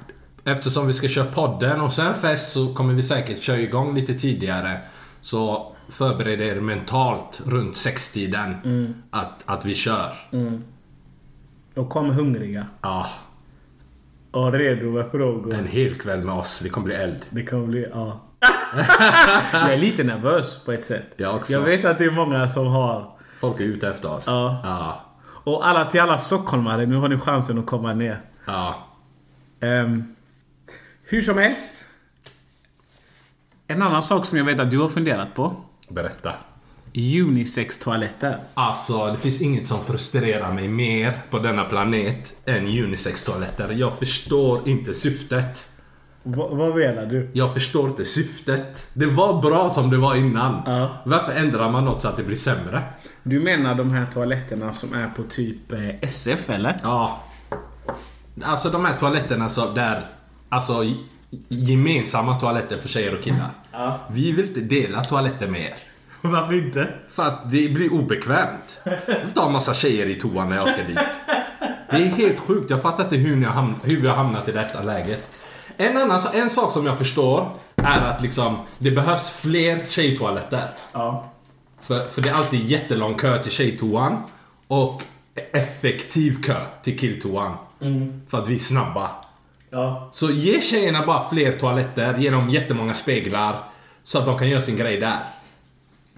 eftersom 0.45 0.87
vi 0.87 0.93
ska 0.93 1.09
köra 1.09 1.27
podden 1.27 1.81
och 1.81 1.93
sen 1.93 2.15
fest 2.15 2.53
så 2.53 2.75
kommer 2.75 2.95
vi 2.95 3.03
säkert 3.03 3.43
köra 3.43 3.59
igång 3.59 3.95
lite 3.95 4.15
tidigare. 4.15 4.81
Så 5.21 5.73
förbered 5.91 6.41
er 6.41 6.61
mentalt 6.61 7.43
runt 7.47 7.77
sextiden 7.77 8.55
att, 9.11 9.43
att 9.47 9.65
vi 9.65 9.75
kör. 9.75 10.13
Och 11.75 11.89
kom 11.91 12.11
hungriga. 12.11 12.67
Ja, 12.83 13.07
Och 14.31 14.53
redo 14.53 14.91
med 14.91 15.11
frågor. 15.11 15.55
en 15.55 15.67
hel 15.67 15.95
kväll 15.95 16.21
med 16.25 16.35
oss. 16.35 16.61
Det 16.61 16.69
kommer 16.69 16.85
bli 16.85 16.95
eld. 16.95 17.27
Det 17.31 17.45
kommer 17.47 17.67
bli... 17.67 17.87
Ja. 17.93 18.21
jag 19.53 19.73
är 19.73 19.77
lite 19.77 20.05
nervös 20.05 20.65
på 20.65 20.73
ett 20.73 20.85
sätt. 20.85 21.07
Jag 21.17 21.37
också. 21.37 21.53
Jag 21.53 21.61
vet 21.61 21.85
att 21.85 21.99
det 21.99 22.05
är 22.05 22.11
många 22.11 22.49
som 22.49 22.67
har... 22.67 23.13
Folk 23.41 23.61
är 23.61 23.65
ute 23.65 23.89
efter 23.89 24.11
oss. 24.11 24.25
Ja. 24.27 24.61
Ja. 24.65 25.01
Och 25.27 25.67
alla 25.69 25.85
till 25.85 26.01
alla 26.01 26.19
stockholmare, 26.19 26.87
nu 26.87 26.97
har 26.97 27.09
ni 27.09 27.19
chansen 27.19 27.59
att 27.59 27.67
komma 27.67 27.93
ner. 27.95 28.21
ja. 28.47 28.87
Ehm, 29.61 30.15
Hur 31.03 31.23
som 31.23 31.39
helst. 31.39 31.75
En 33.67 33.83
annan 33.83 34.03
sak 34.03 34.27
som 34.27 34.39
jag 34.39 34.45
vet 34.45 34.61
att 34.61 34.71
du 34.71 34.79
har 34.79 34.89
funderat 34.89 35.35
på. 35.35 35.57
Berätta. 35.91 36.35
Unisex-toaletter. 36.95 38.41
Alltså, 38.55 39.07
det 39.07 39.17
finns 39.17 39.41
inget 39.41 39.67
som 39.67 39.85
frustrerar 39.85 40.53
mig 40.53 40.69
mer 40.69 41.23
på 41.31 41.39
denna 41.39 41.65
planet 41.65 42.35
än 42.45 42.67
unisex-toaletter. 42.67 43.73
Jag 43.73 43.99
förstår 43.99 44.69
inte 44.69 44.95
syftet. 44.95 45.67
Va, 46.23 46.49
vad 46.53 46.77
menar 46.77 47.07
du? 47.07 47.31
Jag 47.33 47.55
förstår 47.55 47.89
inte 47.89 48.05
syftet. 48.05 48.91
Det 48.93 49.07
var 49.07 49.43
bra 49.43 49.71
som 49.71 49.91
det 49.91 49.97
var 49.97 50.15
innan. 50.15 50.63
Ja. 50.67 50.89
Varför 51.05 51.33
ändrar 51.33 51.71
man 51.71 51.85
något 51.85 52.01
så 52.01 52.09
att 52.09 52.17
det 52.17 52.23
blir 52.23 52.37
sämre? 52.37 52.83
Du 53.23 53.41
menar 53.41 53.75
de 53.75 53.91
här 53.91 54.07
toaletterna 54.07 54.73
som 54.73 54.95
är 54.95 55.09
på 55.09 55.23
typ 55.23 55.73
eh, 55.73 55.89
SF 56.03 56.51
eller? 56.51 56.77
Ja. 56.83 57.23
Alltså 58.43 58.71
de 58.71 58.85
här 58.85 58.99
toaletterna 58.99 59.49
så 59.49 59.71
där... 59.71 60.07
Alltså 60.49 60.85
gemensamma 61.49 62.41
toaletter 62.41 62.79
för 62.79 62.89
tjejer 62.89 63.15
och 63.19 63.23
killar. 63.25 63.51
Ja. 63.73 63.99
Vi 64.11 64.33
vill 64.33 64.45
inte 64.49 64.61
dela 64.61 65.05
toaletter 65.05 65.49
med 65.49 65.61
er. 65.61 65.75
Varför 66.21 66.55
inte? 66.55 66.89
För 67.09 67.23
att 67.27 67.51
det 67.53 67.69
blir 67.69 67.93
obekvämt. 67.93 68.81
Jag 68.85 69.21
vill 69.21 69.31
ta 69.35 69.47
en 69.47 69.53
massa 69.53 69.75
tjejer 69.75 70.07
i 70.07 70.15
toan 70.15 70.49
när 70.49 70.57
jag 70.57 70.69
ska 70.69 70.83
dit. 70.83 70.99
Det 71.91 71.97
är 71.97 72.07
helt 72.07 72.39
sjukt. 72.41 72.71
Jag 72.71 72.83
fattar 72.83 73.05
inte 73.05 73.17
hur, 73.17 73.37
ni 73.37 73.45
har 73.47 73.53
hamn- 73.55 73.75
hur 73.85 74.01
vi 74.01 74.09
har 74.09 74.17
hamnat 74.17 74.49
i 74.49 74.53
detta 74.53 74.83
läget. 74.83 75.31
En, 75.77 75.97
annan, 75.97 76.21
en 76.35 76.51
sak 76.51 76.73
som 76.73 76.87
jag 76.87 76.99
förstår 76.99 77.51
är 77.77 78.01
att 78.01 78.23
liksom, 78.23 78.57
det 78.79 78.91
behövs 78.91 79.31
fler 79.31 79.79
tjejtoaletter. 79.89 80.65
Ja. 80.93 81.31
För, 81.81 82.05
för 82.05 82.23
det 82.23 82.29
är 82.29 82.35
alltid 82.35 82.61
jättelång 82.67 83.15
kö 83.15 83.43
till 83.43 83.53
tjejtoan. 83.53 84.23
Och 84.67 85.03
effektiv 85.53 86.43
kö 86.43 86.57
till 86.83 86.99
killtoan. 86.99 87.57
För 88.29 88.39
att 88.39 88.49
vi 88.49 88.55
är 88.55 88.59
snabba. 88.59 89.11
Ja. 89.71 90.09
Så 90.13 90.31
ge 90.31 90.61
tjejerna 90.61 91.07
bara 91.07 91.29
fler 91.31 91.53
toaletter, 91.53 92.15
ge 92.19 92.31
dem 92.31 92.49
jättemånga 92.51 92.95
speglar. 92.95 93.57
Så 94.05 94.19
att 94.19 94.27
de 94.27 94.39
kan 94.39 94.49
göra 94.49 94.61
sin 94.61 94.77
grej 94.77 95.01
där. 95.01 95.17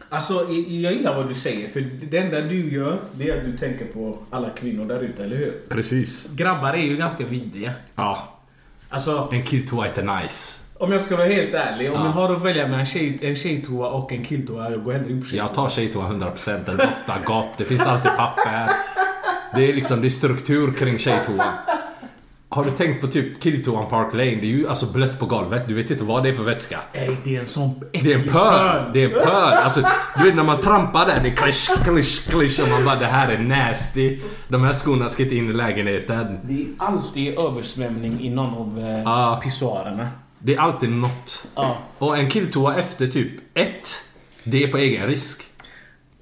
Alltså, 0.09 0.35
jag 0.68 0.92
gillar 0.92 1.16
vad 1.16 1.28
du 1.28 1.35
säger. 1.35 1.68
För 1.68 1.80
det 1.80 2.18
enda 2.18 2.40
du 2.40 2.73
gör, 2.75 2.99
det 3.12 3.30
är 3.30 3.38
att 3.38 3.44
du 3.44 3.56
tänker 3.56 3.85
på 3.85 4.18
alla 4.30 4.50
kvinnor 4.50 4.85
där 4.87 5.00
ute, 5.00 5.25
eller 5.25 5.37
hur? 5.37 5.61
Precis. 5.68 6.28
Grabbar 6.37 6.73
är 6.73 6.82
ju 6.82 6.97
ganska 6.97 7.25
vidriga. 7.25 7.73
Ja. 7.97 8.28
Alltså, 8.88 9.28
En 9.32 9.42
killtoa 9.42 9.87
är 9.87 10.23
nice. 10.23 10.59
om 10.78 10.92
jag 10.92 11.00
ska 11.00 11.16
vara 11.16 11.26
helt 11.26 11.54
ärlig. 11.54 11.92
Om 11.92 11.99
Ja. 11.99 12.04
jag 12.06 12.12
har 12.12 12.35
att 12.35 12.42
välja 12.42 12.64
mellan 12.64 12.80
en, 12.80 12.87
tjej, 12.87 13.18
en 13.23 13.37
tjejtoa 13.37 13.88
och 13.90 14.12
en 14.12 14.25
killtoa, 14.25 14.71
jag 14.71 14.85
går 14.85 14.92
hellre 14.92 15.11
in 15.11 15.21
på 15.21 15.26
tjejtoa. 15.26 15.47
Jag 15.47 15.54
tar 15.54 15.68
tjejtoa 15.68 16.09
100%. 16.09 16.64
Den 16.66 16.76
doftar 16.76 17.21
gott. 17.25 17.49
Det 17.59 17.64
finns 17.64 17.87
alltid 17.87 18.11
papper. 18.16 18.71
Det 19.54 19.68
är 19.71 19.75
liksom 19.75 20.00
det 20.00 20.06
är 20.06 20.11
struktur 20.11 20.73
kring 20.73 20.99
tjejtoan. 20.99 21.52
Har 22.54 22.64
du 22.64 22.71
tänkt 22.71 23.00
på 23.00 23.06
typ 23.06 23.42
killtoan 23.42 23.87
Park 23.90 24.12
Lane? 24.14 24.25
Det 24.30 24.42
är 24.47 24.56
ju 24.56 24.68
alltså 24.68 24.87
blött 24.92 25.18
på 25.18 25.26
golvet. 25.26 25.68
Du 25.68 25.75
vet 25.75 25.90
inte 25.90 26.04
vad 26.04 26.23
det 26.23 26.28
är 26.28 26.32
för 26.35 26.42
vätska. 26.42 26.78
Ey, 26.92 27.16
det 27.25 27.37
är 27.37 27.40
en 27.40 27.47
sån 27.47 27.80
Det 27.92 28.12
är 28.12 28.14
en 28.18 28.28
pöl. 28.28 28.92
Det 28.92 29.02
är 29.02 29.04
en 29.04 29.11
pöl. 29.12 29.52
Alltså, 29.52 29.82
du 30.18 30.25
vet 30.25 30.35
när 30.35 30.44
man 30.44 30.61
trampar 30.61 31.06
där, 31.06 31.18
det 31.23 31.28
är 31.28 31.37
klisch, 31.37 31.71
klisch, 31.85 32.28
klisch 32.28 32.61
och 32.61 32.68
man 32.68 32.85
bara 32.85 32.97
det 32.97 33.06
här 33.06 33.28
är 33.28 33.38
nasty. 33.38 34.18
De 34.49 34.62
här 34.64 34.73
skorna 34.73 35.09
ska 35.09 35.23
inte 35.23 35.37
in 35.37 35.50
i 35.50 35.52
lägenheten. 35.52 36.38
Det 36.44 36.52
är 36.62 36.66
alltid 36.78 37.38
översvämning 37.38 38.21
i 38.21 38.30
någon 38.30 38.54
av 38.54 38.78
eh, 38.88 39.02
Ja. 39.02 39.40
pissoarerna. 39.44 40.09
Det 40.38 40.54
är 40.54 40.59
alltid 40.61 40.90
något. 40.90 41.47
Ja. 41.54 41.78
Och 41.99 42.18
en 42.18 42.30
killtoa 42.30 42.75
efter 42.75 43.06
typ 43.06 43.32
ett, 43.54 43.88
det 44.44 44.64
är 44.64 44.68
på 44.68 44.78
egen 44.78 45.06
risk. 45.06 45.42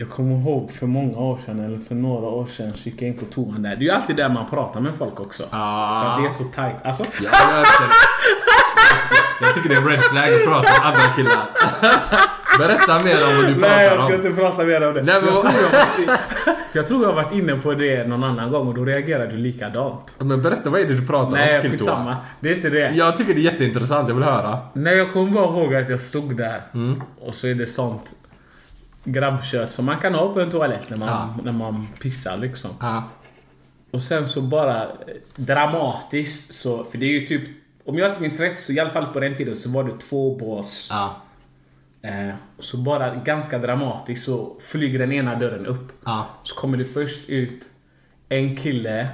Jag 0.00 0.11
kommer 0.11 0.37
ihåg 0.37 0.71
för 0.71 0.87
många 0.87 1.19
år 1.19 1.38
sedan, 1.47 1.61
eller 1.64 1.78
för 1.78 1.95
några 1.95 2.26
år 2.26 2.47
sedan, 2.47 2.73
så 2.75 2.88
gick 2.88 3.02
jag 3.02 3.09
in 3.09 3.19
på 3.19 3.25
toan 3.25 3.62
där. 3.62 3.71
Det 3.71 3.83
är 3.83 3.87
ju 3.87 3.90
alltid 3.90 4.16
där 4.16 4.28
man 4.28 4.47
pratar 4.50 4.80
med 4.80 4.95
folk 4.95 5.21
också. 5.21 5.42
Ja. 5.50 6.14
För 6.16 6.23
det 6.23 6.28
är 6.28 6.30
så 6.30 6.45
tight. 6.45 6.76
Alltså, 6.85 7.04
Jag, 7.23 7.33
jag, 7.33 7.66
jag, 9.40 9.54
tycker 9.54 9.69
det 9.69 9.75
är 9.75 9.80
red 9.83 10.00
flag 10.00 10.25
att 10.25 10.45
prata 10.45 10.62
med 10.62 10.87
andra 10.87 11.14
killar. 11.16 11.45
Berätta 12.59 12.99
mer 13.04 13.14
om 13.14 13.37
vad 13.37 13.47
du 13.54 13.61
Nej, 13.61 13.85
jag 13.87 13.92
pratar 13.92 14.09
ska 14.09 14.19
om. 14.21 14.26
inte 14.26 14.40
prata 14.42 14.64
mer 14.64 14.88
om 14.88 14.95
det. 14.95 15.02
Nej, 15.02 15.23
men 15.23 15.35
jag, 15.35 15.40
tror 15.42 15.52
jag, 16.07 16.16
jag 16.73 16.87
tror 16.87 17.02
jag 17.02 17.09
har 17.09 17.14
varit 17.23 17.33
inne 17.33 17.54
på 17.57 17.75
det 17.75 18.07
någon 18.09 18.25
annan 18.25 18.50
gång 18.50 18.69
och 18.69 18.75
då 18.75 18.85
reagerade 18.85 19.30
du 19.30 19.37
likadant. 19.37 20.14
Men 20.19 20.42
berätta, 20.42 20.71
vad 20.71 20.80
är 20.80 20.85
det 20.85 20.95
du 20.95 21.07
pratar 21.07 21.30
Nej, 21.37 21.57
om? 21.57 21.62
skitsamma. 21.62 21.97
Killtoa? 22.04 22.16
Det 22.40 22.50
är 22.52 22.57
inte 22.57 22.71
det. 22.71 22.90
Jag 22.95 23.16
tycker 23.16 23.35
det 23.35 23.40
är 23.40 23.52
jätteintressant, 23.52 24.09
jag 24.09 24.14
vill 24.14 24.25
höra. 24.25 24.59
Nej, 24.73 24.97
jag 24.97 25.12
kommer 25.12 25.30
bara 25.30 25.45
ihåg 25.47 25.75
att 25.75 25.90
jag 25.90 26.00
stod 26.00 26.37
där 26.37 26.62
Mm. 26.75 27.02
och 27.21 27.35
så 27.35 27.47
är 27.47 27.54
det 27.54 27.66
sånt 27.66 28.12
grabbkött 29.04 29.73
som 29.73 29.85
man 29.85 29.99
kan 29.99 30.14
ha 30.14 30.33
på 30.35 30.40
en 30.40 30.50
toalett 30.50 30.90
när 30.90 30.97
man, 30.97 31.09
Ja. 31.09 31.35
när 31.45 31.52
man 31.52 31.87
pissar 32.02 32.37
liksom. 32.37 32.71
Ja. 32.80 33.04
Och 33.90 34.00
sen 34.02 34.28
så 34.28 34.40
bara 34.40 34.83
eh, 34.83 34.88
dramatiskt 35.37 36.54
så, 36.54 36.85
för 36.85 36.99
det 36.99 37.07
är 37.07 37.21
ju 37.21 37.26
typ, 37.26 37.42
om 37.85 37.99
jag 37.99 38.09
inte 38.11 38.21
minns 38.21 38.40
rätt 38.40 38.61
så 38.61 38.73
i 38.73 38.80
alla 38.80 38.90
fall 38.90 39.07
på 39.07 39.21
den 39.21 39.35
tiden 39.37 39.57
så 39.57 39.71
var 39.71 39.85
det 39.85 39.99
två 40.00 40.37
bås. 40.37 40.88
Ja. 40.90 41.16
Eh, 42.02 42.35
så 42.59 42.76
bara 42.76 43.14
ganska 43.14 43.59
dramatiskt 43.59 44.25
så 44.25 44.57
flyger 44.61 44.99
den 44.99 45.12
ena 45.12 45.35
dörren 45.38 45.66
upp. 45.66 45.92
Ja. 46.04 46.26
Så 46.42 46.54
kommer 46.54 46.78
det 46.78 46.85
först 46.85 47.28
ut 47.28 47.69
en 48.28 48.57
kille 48.57 49.09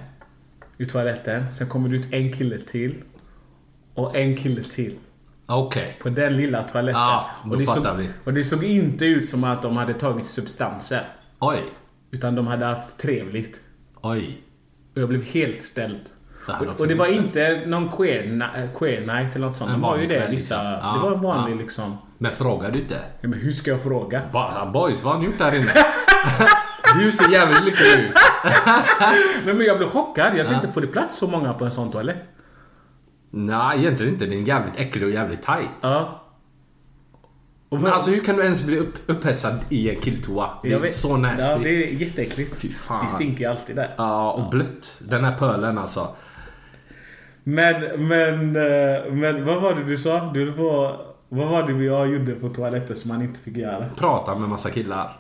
ur 0.78 0.87
toaletten. 0.87 1.55
Sen 1.55 1.69
kommer 1.69 1.88
det 1.88 1.97
ut 1.97 2.12
en 2.12 2.33
kille 2.33 2.59
till. 2.59 3.02
Och 3.95 4.16
en 4.16 4.37
kille 4.37 4.62
till. 4.62 4.95
Okej. 5.46 5.96
På 6.02 6.08
den 6.08 6.36
lilla 6.36 6.62
toaletten. 6.62 7.00
Ja, 7.00 7.30
då 7.44 7.50
och, 7.50 7.58
det 7.58 7.66
såg, 7.66 7.86
vi. 7.96 8.10
och 8.24 8.32
det 8.34 8.44
såg 8.44 8.64
inte 8.64 9.04
ut 9.04 9.28
som 9.28 9.44
att 9.44 9.62
de 9.62 9.76
hade 9.76 9.94
tagit 9.94 10.26
substanser. 10.26 11.08
Oj. 11.40 11.64
Utan 12.10 12.34
de 12.34 12.46
hade 12.46 12.66
haft 12.66 12.98
trevligt. 12.98 13.60
Oj. 14.02 14.42
Och 14.94 15.00
jag 15.02 15.08
blev 15.08 15.22
helt 15.24 15.62
ställd. 15.62 16.00
Det 16.46 16.66
Och, 16.66 16.80
och 16.80 16.88
det 16.88 16.94
var 16.94 17.06
inte 17.12 17.62
någon 17.66 17.88
queer, 17.88 18.50
eh, 18.56 18.78
queer 18.78 19.00
night 19.00 19.36
eller 19.36 19.46
något 19.46 19.56
sånt. 19.56 19.70
En 19.70 19.80
De 19.80 19.84
har 19.84 19.96
ju 19.96 20.06
det. 20.06 20.14
kväll, 20.14 20.30
Vissa, 20.30 20.72
liksom. 20.72 20.94
det 20.94 21.00
var 21.00 21.12
en 21.16 21.22
Ja, 21.22 21.28
vanlig 21.28 21.54
ja. 21.56 21.58
liksom. 21.60 21.98
Men 22.18 22.32
frågar 22.32 22.70
du 22.70 22.78
inte? 22.78 23.00
Ja, 23.20 23.28
men 23.28 23.38
hur 23.38 23.52
ska 23.52 23.70
jag 23.70 23.82
fråga? 23.82 24.22
Va, 24.32 24.70
boys, 24.72 25.02
vad 25.02 25.12
har 25.14 25.20
ni 25.20 25.26
gjort 25.26 25.38
där 25.38 25.54
inne? 25.54 25.72
du 26.98 27.12
ser 27.12 27.32
jävligt 27.32 27.64
lycklig 27.64 28.04
ut. 28.04 28.14
Nej, 29.44 29.54
men 29.54 29.60
jag 29.66 29.78
blev 29.78 29.88
chockad. 29.88 30.36
Jag 30.36 30.48
tänkte, 30.48 30.72
får 30.72 30.80
det 30.80 30.86
plats 30.86 31.16
så 31.16 31.26
många 31.26 31.52
på 31.54 31.64
en 31.64 31.70
sån 31.70 31.90
toalett? 31.90 32.16
Nej, 33.30 33.78
egentligen 33.78 34.12
inte. 34.12 34.26
Den 34.26 34.38
är 34.38 34.42
jävligt 34.42 34.80
äcklig 34.80 35.04
och 35.04 35.11
jävligt 35.11 35.42
tight. 35.42 35.68
Ja. 35.80 36.23
Och 37.68 37.80
Men 37.80 37.92
alltså 37.92 38.11
hur 38.11 38.21
kan 38.21 38.37
du 38.37 38.42
ens 38.42 38.66
bli 38.66 38.78
upp, 38.78 38.95
upphetsad 39.06 39.59
i 39.68 39.90
en 39.90 40.00
killtoa? 40.00 40.50
Det 40.62 40.73
är 40.73 40.78
vet- 40.78 40.95
så 40.95 41.16
nasty. 41.16 41.45
Ja, 41.52 41.59
det 41.59 41.68
är 41.68 41.88
jätteäckligt. 42.02 42.56
Fy 42.56 42.71
fan. 42.71 43.04
Det 43.04 43.11
stinker 43.11 43.45
ju 43.45 43.50
alltid 43.50 43.76
där. 43.76 43.95
Ja, 43.99 44.33
och 44.33 44.50
blött. 44.50 45.00
Den 45.09 45.25
här 45.25 45.38
pölen 45.38 45.78
alltså. 45.78 46.09
Men, 47.45 48.09
men, 48.09 48.56
eh, 48.56 49.12
men 49.12 49.45
vad 49.45 49.62
var 49.62 49.75
det 49.75 49.85
du 49.85 49.99
sa? 49.99 50.30
Du 50.35 50.50
var, 50.50 51.00
vad 51.28 51.49
var 51.49 51.62
det 51.62 51.85
jag 51.85 52.09
gjorde 52.09 52.33
på 52.33 52.49
toaletten 52.49 52.97
som 52.97 53.09
man 53.09 53.23
inte 53.23 53.38
fick 53.40 53.56
göra? 53.56 53.88
Prata 53.97 54.35
med 54.38 54.49
massa 54.49 54.71
killar. 54.71 55.12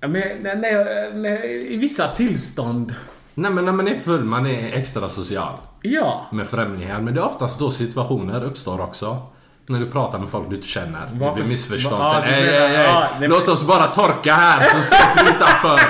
Men, 0.00 0.12
nej, 0.42 1.10
nej, 1.14 1.66
I 1.74 1.76
vissa 1.76 2.08
tillstånd. 2.14 2.94
Nej 3.38 3.50
men 3.50 3.64
när 3.64 3.72
man 3.72 3.88
är 3.88 3.96
full, 3.96 4.24
man 4.24 4.46
är 4.46 4.72
extra 4.72 5.08
social. 5.08 5.52
Ja. 5.82 6.26
Med 6.32 6.46
främlingar. 6.46 7.00
Men 7.00 7.14
det 7.14 7.20
är 7.20 7.24
oftast 7.24 7.58
då 7.58 7.70
situationer 7.70 8.44
uppstår 8.44 8.80
också. 8.80 9.22
När 9.66 9.80
du 9.80 9.90
pratar 9.90 10.18
med 10.18 10.28
folk 10.28 10.48
du 10.50 10.56
inte 10.56 10.68
känner. 10.68 11.06
Det 11.12 11.18
Varför- 11.18 11.34
blir 11.34 11.50
missförstånd. 11.50 12.02
Ja, 12.02 12.22
ej, 12.24 12.48
ej, 12.48 12.76
ej. 12.76 12.84
ja, 12.84 13.08
Låt 13.20 13.48
oss 13.48 13.66
bara 13.66 13.86
torka 13.86 14.32
här 14.34 14.64
så 14.64 14.78
ses 14.78 15.16
vi 15.16 15.30
utanför. 15.30 15.80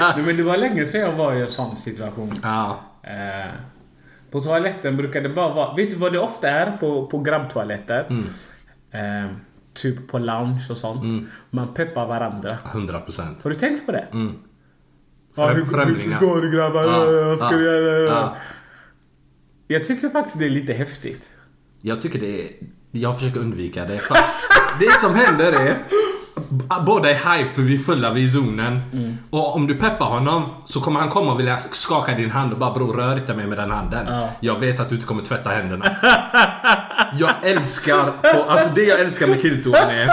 Nej, 0.16 0.22
men 0.26 0.36
det 0.36 0.42
var 0.42 0.56
länge 0.56 0.86
sedan 0.86 1.00
jag 1.00 1.12
var 1.12 1.34
i 1.34 1.40
en 1.42 1.50
sån 1.50 1.76
situation. 1.76 2.40
Ja. 2.42 2.76
Eh, 3.02 3.50
på 4.30 4.40
toaletten 4.40 4.96
brukar 4.96 5.20
det 5.20 5.28
bara 5.28 5.54
vara... 5.54 5.74
Vet 5.74 5.90
du 5.90 5.96
vad 5.96 6.12
det 6.12 6.18
ofta 6.18 6.48
är 6.48 6.76
på, 6.76 7.06
på 7.06 7.18
grabbtoaletter? 7.18 8.06
Mm. 8.10 8.26
Eh, 9.24 9.30
typ 9.74 10.08
på 10.08 10.18
lounge 10.18 10.66
och 10.70 10.76
sånt. 10.76 11.28
Man 11.50 11.74
peppar 11.74 12.06
varandra. 12.06 12.56
100 12.72 13.00
procent. 13.00 13.42
Har 13.42 13.50
du 13.50 13.56
tänkt 13.56 13.86
på 13.86 13.92
det? 13.92 14.06
Mm. 14.12 14.38
Ja, 15.36 15.48
hur- 15.48 15.64
Främ, 15.64 15.68
främlingar. 15.86 16.20
Hur 16.20 16.26
går 16.26 16.42
det 16.42 16.48
grabbar? 16.48 16.82
Ja, 16.84 17.12
Jag 17.12 17.38
ska 17.38 17.52
ja, 17.52 17.60
göra 17.60 17.98
ja. 18.00 18.36
Jag 19.68 19.84
tycker 19.84 20.08
faktiskt 20.08 20.38
det 20.38 20.44
är 20.44 20.50
lite 20.50 20.72
häftigt. 20.72 21.28
Jag 21.80 22.02
tycker 22.02 22.20
det 22.20 22.42
är... 22.44 22.48
Jag 22.90 23.18
försöker 23.18 23.40
undvika 23.40 23.84
det. 23.84 23.98
För 23.98 24.16
det 24.80 24.92
som 25.00 25.14
händer 25.14 25.52
är... 25.52 25.82
b- 26.48 26.64
Båda 26.86 27.10
är 27.10 27.14
hype 27.38 27.52
för 27.54 27.62
vi 27.62 27.74
är 27.74 27.78
fulla, 27.78 28.12
vi 28.12 28.20
är 28.20 28.24
i 28.24 28.28
zonen. 28.30 28.80
Mm. 28.92 29.18
Och 29.30 29.54
om 29.54 29.66
du 29.66 29.74
peppar 29.74 30.06
honom 30.06 30.42
så 30.64 30.80
kommer 30.80 31.00
han 31.00 31.08
komma 31.08 31.32
och 31.32 31.38
vilja 31.40 31.56
skaka 31.70 32.14
din 32.14 32.30
hand 32.30 32.52
och 32.52 32.58
bara 32.58 32.74
bror 32.74 32.94
rör 32.94 33.16
inte 33.18 33.34
mig 33.34 33.46
med 33.46 33.58
den 33.58 33.70
handen. 33.70 34.06
Ja. 34.10 34.28
Jag 34.40 34.58
vet 34.58 34.80
att 34.80 34.88
du 34.88 34.94
inte 34.94 35.06
kommer 35.06 35.22
tvätta 35.22 35.50
händerna. 35.50 35.84
jag 37.18 37.30
älskar... 37.42 38.04
På, 38.34 38.50
alltså 38.50 38.68
det 38.74 38.82
jag 38.84 39.00
älskar 39.00 39.26
med 39.26 39.40
killtoan 39.42 39.90
är... 39.90 40.10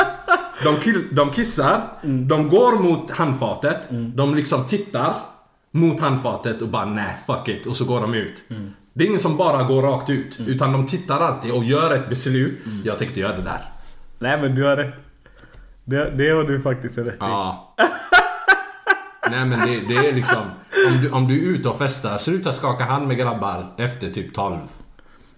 De, 0.63 0.75
kill, 0.79 1.03
de 1.15 1.29
kissar, 1.29 1.81
Mm. 2.03 2.27
de 2.27 2.49
går 2.49 2.79
mot 2.79 3.11
handfatet, 3.11 3.77
de 4.15 4.35
liksom 4.35 4.65
tittar 4.65 5.13
mot 5.71 5.99
handfatet 6.01 6.61
och 6.61 6.67
bara 6.67 6.85
nej 6.85 7.17
fuck 7.27 7.47
it 7.47 7.65
och 7.65 7.75
så 7.75 7.85
går 7.85 8.01
de 8.01 8.13
ut. 8.13 8.43
Mm. 8.49 8.71
Det 8.93 9.03
är 9.03 9.07
ingen 9.07 9.19
som 9.19 9.37
bara 9.37 9.63
går 9.63 9.81
rakt 9.81 10.09
ut. 10.09 10.37
Utan 10.39 10.71
de 10.71 10.85
tittar 10.87 11.19
alltid 11.19 11.51
och 11.51 11.63
gör 11.63 11.95
ett 11.95 12.09
beslut. 12.09 12.65
Mm. 12.65 12.81
Jag 12.85 12.97
tänkte 12.99 13.19
göra 13.19 13.35
det 13.35 13.41
där. 13.41 13.71
Nej 14.19 14.41
men 14.41 14.55
du 14.55 14.63
har 14.63 14.75
rätt. 14.75 14.93
Det, 15.85 16.09
det 16.09 16.29
har 16.29 16.43
du 16.43 16.61
faktiskt 16.61 16.97
rätt 16.97 17.07
i. 17.07 17.17
Ja. 17.19 17.75
nej 19.29 19.45
men 19.45 19.59
det, 19.59 19.79
det 19.87 20.07
är 20.07 20.13
liksom... 20.13 20.41
om, 20.87 21.01
du, 21.01 21.09
om 21.09 21.27
du 21.27 21.33
är 21.33 21.57
ute 21.57 21.69
och 21.69 21.77
festar, 21.77 22.17
sluta 22.17 22.53
skaka 22.53 22.83
hand 22.83 23.07
med 23.07 23.17
grabbar 23.17 23.73
efter 23.77 24.09
typ 24.09 24.33
12. 24.33 24.57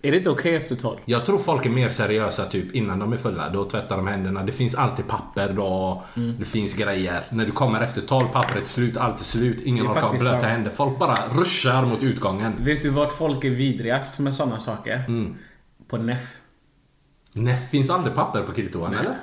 Är 0.02 0.12
det 0.12 0.18
inte 0.18 0.30
okej 0.30 0.56
efter 0.56 0.76
12? 0.76 1.00
Jag 1.06 1.26
tror 1.26 1.38
folk 1.38 1.66
är 1.66 1.70
mer 1.70 1.90
seriösa 1.90 2.46
typ 2.46 2.76
innan 2.76 3.00
de 3.00 3.14
är 3.14 3.18
fulla. 3.18 3.50
Då 3.50 3.70
tvättar 3.70 3.98
de 3.98 4.08
händerna. 4.08 4.44
Det 4.44 4.52
finns 4.52 4.76
alltid 4.76 5.08
papper 5.08 5.54
då. 5.54 6.04
Mm. 6.16 6.36
Det 6.40 6.46
finns 6.46 6.74
grejer. 6.74 7.24
När 7.30 7.46
du 7.46 7.52
kommer 7.52 7.82
efter 7.82 8.02
12, 8.02 8.28
pappret 8.28 8.68
slut, 8.68 8.98
allt 8.98 9.20
är 9.20 9.24
slut. 9.24 9.62
Ingen 9.62 9.88
orkar 9.88 10.10
blöta 10.10 10.26
sant. 10.26 10.44
händer. 10.44 10.72
Folk 10.72 11.00
bara 11.00 11.16
ruschar 11.16 11.86
mot 11.86 12.04
utgången. 12.04 12.54
Vet 12.60 12.82
du 12.82 12.90
vart 12.90 13.14
folk 13.14 13.44
är 13.44 13.50
vidrigast 13.50 14.20
med 14.20 14.34
sådana 14.36 14.60
saker? 14.60 15.04
Mm. 15.08 15.36
På 15.88 15.98
NEF. 15.98 16.38
Nej, 17.34 17.58
finns 17.58 17.90
aldrig 17.90 18.16
papper 18.16 18.42
på 18.42 18.52
Nej. 18.88 19.00
eller? 19.00 19.18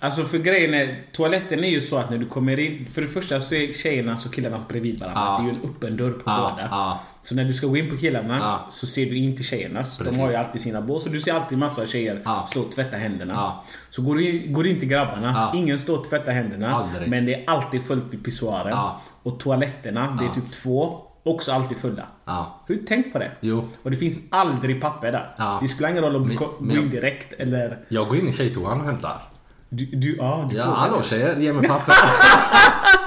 Alltså 0.00 0.24
för 0.24 0.38
grejen 0.38 0.74
är, 0.74 1.02
toaletten 1.12 1.64
är 1.64 1.68
ju 1.68 1.80
så 1.80 1.96
att 1.98 2.10
när 2.10 2.18
du 2.18 2.26
kommer 2.26 2.58
in, 2.58 2.86
för 2.92 3.02
det 3.02 3.08
första 3.08 3.40
så 3.40 3.54
är 3.54 3.72
tjejernas 3.72 4.26
och 4.26 4.34
killarnas 4.34 4.68
bredvid 4.68 5.00
varandra. 5.00 5.20
Ja. 5.24 5.38
Det 5.38 5.48
är 5.48 5.52
ju 5.52 5.58
en 5.58 5.70
öppen 5.70 5.96
dörr 5.96 6.10
på 6.10 6.22
Ja, 6.26 6.50
båda. 6.56 6.68
ja. 6.70 7.00
Så 7.22 7.34
när 7.34 7.44
du 7.44 7.52
ska 7.52 7.66
gå 7.66 7.76
in 7.76 7.90
på 7.90 7.96
killarnas 7.96 8.58
så 8.70 8.86
ser 8.86 9.06
du 9.06 9.16
in 9.16 9.36
till 9.36 9.44
tjejernas. 9.44 9.98
Precis. 9.98 10.14
De 10.14 10.20
har 10.22 10.30
ju 10.30 10.36
alltid 10.36 10.60
sina 10.60 10.80
bås 10.80 11.06
och 11.06 11.12
du 11.12 11.20
ser 11.20 11.34
alltid 11.34 11.58
massa 11.58 11.86
tjejer 11.86 12.22
stå 12.46 12.60
och 12.62 12.72
tvätta 12.72 12.96
händerna. 12.96 13.52
Så 13.90 14.02
går 14.02 14.14
du, 14.14 14.28
in, 14.30 14.52
går 14.52 14.62
du 14.64 14.70
in 14.70 14.78
till 14.78 14.88
grabbarnas, 14.88 15.36
Ja. 15.36 15.52
ingen 15.58 15.78
står 15.78 15.98
och 15.98 16.04
tvättar 16.10 16.32
händerna. 16.32 16.74
Aldrig. 16.74 17.08
Men 17.10 17.26
det 17.26 17.34
är 17.34 17.50
alltid 17.50 17.82
fullt 17.82 18.04
vid 18.10 18.24
pissoaren. 18.24 18.78
Och 19.22 19.40
toaletterna, 19.40 20.16
det 20.20 20.24
är 20.24 20.34
typ 20.42 20.52
två, 20.52 20.98
också 21.22 21.52
alltid 21.52 21.78
fulla. 21.78 22.06
Ja. 22.24 22.32
Har 22.32 22.74
du 22.74 22.76
tänkt 22.76 23.12
på 23.12 23.18
det? 23.18 23.30
Jo. 23.40 23.68
Och 23.82 23.90
det 23.90 23.96
finns 23.96 24.28
aldrig 24.32 24.80
papper 24.80 25.12
där. 25.12 25.34
Ja. 25.38 25.58
Det 25.62 25.68
spelar 25.68 25.90
ingen 25.90 26.02
roll 26.02 26.16
om 26.16 26.22
du 26.22 26.28
Men- 26.28 26.36
gå 26.36 26.50
men 26.60 26.76
in 26.76 26.90
direkt 26.90 27.32
eller... 27.32 27.78
Jag 27.88 28.08
går 28.08 28.16
in 28.16 28.28
i 28.28 28.32
tjejtoan 28.32 28.80
och 28.80 28.86
hämtar. 28.86 29.22
Du, 29.70 29.84
du, 29.86 30.16
ja, 30.16 30.46
du 30.50 30.56
Ja, 30.56 30.62
frågar 30.64 30.76
hallå 30.78 30.96
det. 30.98 31.04
tjejer, 31.08 31.36
ge 31.36 31.52
mig 31.52 31.68
papper. 31.68 31.94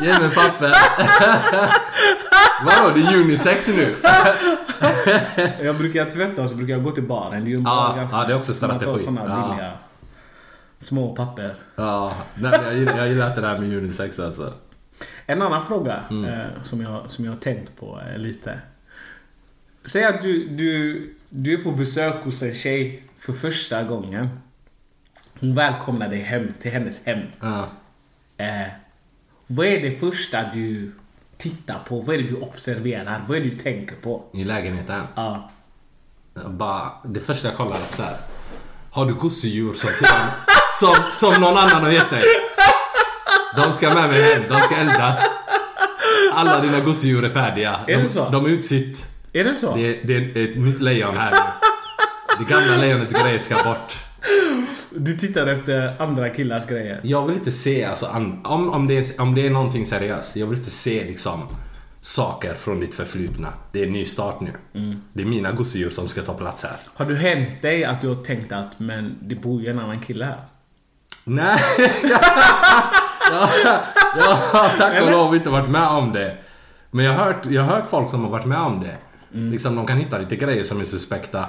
ge 0.02 0.20
mig 0.20 0.30
papper. 0.36 0.72
Vadå, 2.66 2.96
det 2.96 3.02
är 3.02 3.18
unisex 3.18 3.68
nu? 3.68 3.96
Jag 5.64 5.76
brukar 5.78 6.06
tvätta 6.06 6.44
och 6.44 6.50
så 6.50 6.56
brukar 6.56 6.74
jag 6.74 6.84
gå 6.84 6.92
till 6.92 7.04
baren. 7.04 7.44
Det 7.46 7.52
är 7.52 7.58
ju 7.58 7.62
Ja, 7.66 7.94
ganska... 7.98 8.18
ja, 8.18 8.26
det 8.28 8.34
är 8.34 8.38
också 8.38 8.54
strategi. 8.54 9.00
såna 9.00 9.22
Ja. 9.28 9.48
billiga 9.50 9.72
små 10.78 11.16
papper. 11.16 11.56
Ja, 11.76 12.16
nej, 12.36 12.60
jag, 12.64 12.76
gillar, 12.78 12.98
jag 12.98 13.08
gillar 13.08 13.28
inte 13.28 13.42
det 13.42 13.48
här 13.48 13.58
med 13.60 13.78
unisex 13.78 14.20
alltså. 14.20 14.54
En 15.26 15.42
annan 15.42 15.66
fråga 15.66 16.00
Mm. 16.10 16.26
eh, 16.26 16.46
som, 16.64 16.82
jag, 16.82 17.10
som 17.10 17.26
jag 17.26 17.32
har 17.32 17.40
tänkt 17.40 17.80
på 17.80 18.00
eh, 18.12 18.18
lite. 18.18 18.60
Säg 19.84 20.04
att 20.06 20.22
du, 20.22 20.48
du, 20.48 21.14
du 21.30 21.54
är 21.54 21.64
på 21.64 21.72
besök 21.72 22.24
hos 22.24 22.44
en 22.44 22.54
tjej 22.56 23.04
för 23.20 23.34
första 23.34 23.84
gången. 23.84 24.30
Hon 25.42 25.56
välkomnar 25.56 26.08
dig 26.08 26.20
hem 26.20 26.54
till 26.62 26.72
hennes 26.72 27.06
hem. 27.06 27.20
Ja. 27.40 27.68
Eh, 28.38 28.68
vad 29.48 29.66
är 29.66 29.82
det 29.82 30.00
första 30.00 30.44
du 30.54 30.92
tittar 31.38 31.80
på? 31.88 32.02
Vad 32.02 32.16
är 32.16 32.20
det 32.20 32.28
du 32.28 32.36
observerar? 32.36 33.24
Vad 33.28 33.38
är 33.38 33.42
det 33.42 33.50
du 33.50 33.58
tänker 33.58 33.96
på? 33.96 34.24
I 34.34 34.44
lägenheten. 34.44 35.04
Ja. 35.16 35.52
Bara, 36.48 36.92
det 37.04 37.20
första 37.20 37.48
jag 37.48 37.58
kollar 37.58 37.76
efter. 37.76 38.18
Har 38.92 39.06
du 39.06 39.14
gosedjur 39.14 39.74
som, 39.74 39.90
som, 40.80 40.96
som 41.12 41.42
någon 41.42 41.58
annan 41.58 41.84
har 41.84 41.92
gett 41.92 42.10
dig? 42.10 42.24
De 43.56 43.74
ska 43.74 43.94
med 43.94 44.10
mig 44.10 44.34
hem, 44.34 44.44
de 44.50 44.60
ska 44.60 44.76
eldas. 44.76 45.20
Alla 46.34 46.62
dina 46.62 46.80
gosedjur 46.80 47.26
är 47.26 47.30
färdiga. 47.30 47.80
Är 47.88 47.98
de, 47.98 48.04
det 48.04 48.10
så? 48.10 48.30
De 48.30 48.46
är 48.46 48.50
utsitt. 48.50 49.06
Är 49.34 49.44
det 49.44 49.56
så? 49.56 49.76
Det, 49.76 49.94
det 50.04 50.16
är 50.16 50.50
ett 50.50 50.58
nytt 50.58 50.82
lejon 50.82 51.18
här 51.18 51.32
nu. 51.32 51.38
Det 52.40 52.54
gamla 52.54 52.78
lejonets 52.78 53.14
grejer 53.14 53.40
ska 53.40 53.64
bort. 53.64 53.98
Du 54.96 55.18
tittar 55.18 55.48
efter 55.48 56.02
andra 56.02 56.30
killars 56.30 56.68
grejer? 56.68 57.00
Jag 57.04 57.28
vill 57.28 57.36
inte 57.36 57.52
se, 57.52 57.86
alltså, 57.86 58.08
om, 58.44 58.70
om, 58.74 58.88
det 58.88 58.98
är, 58.98 59.22
om 59.22 59.36
det 59.36 59.46
är 59.46 59.50
någonting 59.50 59.86
seriöst. 59.86 60.36
Jag 60.36 60.48
vill 60.48 60.58
inte 60.58 60.72
se 60.72 61.04
liksom 61.06 61.48
saker 62.02 62.54
från 62.54 62.80
ditt 62.80 62.96
förflutna. 62.96 63.54
Det 63.72 63.82
är 63.82 63.88
en 63.88 63.94
ny 63.94 64.06
start 64.06 64.42
nu. 64.42 64.52
Det 65.14 65.22
är 65.22 65.26
mina 65.26 65.52
gosedjur 65.52 65.90
som 65.90 66.08
ska 66.08 66.22
ta 66.22 66.34
plats 66.34 66.64
här. 66.64 66.78
Har 66.94 67.06
du 67.06 67.16
hänt 67.16 67.62
dig 67.62 67.84
att 67.84 68.02
du 68.02 68.08
har 68.08 68.16
tänkt 68.16 68.52
att 68.52 68.80
men 68.80 69.18
det 69.22 69.36
bor 69.36 69.62
ju 69.62 69.70
en 69.70 69.80
annan 69.80 70.00
kille 70.00 70.26
här? 70.26 70.46
Nej, 71.26 71.60
jag, 73.32 73.50
jag 74.18 74.36
har 74.36 74.78
tack 74.78 75.04
och 75.04 75.12
lov 75.12 75.36
inte 75.36 75.50
varit 75.50 75.70
med 75.70 75.88
om 75.88 76.12
det. 76.12 76.38
Men 76.92 77.06
jag 77.06 77.14
har 77.14 77.26
hört, 77.26 77.46
jag 77.46 77.64
har 77.64 77.76
hört 77.76 77.90
folk 77.90 78.10
som 78.10 78.24
har 78.24 78.32
varit 78.32 78.46
med 78.46 78.60
om 78.60 78.80
det. 78.80 78.98
Liksom, 79.34 79.76
de 79.76 79.86
kan 79.86 79.98
hitta 79.98 80.18
lite 80.18 80.36
grejer 80.36 80.64
som 80.64 80.80
är 80.80 80.84
suspekta. 80.84 81.46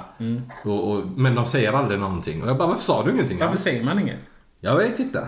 Och, 0.63 0.91
och, 0.91 1.07
men 1.07 1.35
de 1.35 1.45
säger 1.45 1.73
aldrig 1.73 1.99
någonting. 1.99 2.43
Och 2.43 2.49
jag 2.49 2.57
bara, 2.57 2.67
varför 2.67 2.81
sa 2.83 3.03
du 3.03 3.11
ingenting? 3.11 3.39
Varför 3.39 3.57
säger 3.57 3.83
man 3.83 3.99
inget? 3.99 4.19
Jag 4.59 4.77
vet 4.77 4.99
inte. 4.99 5.27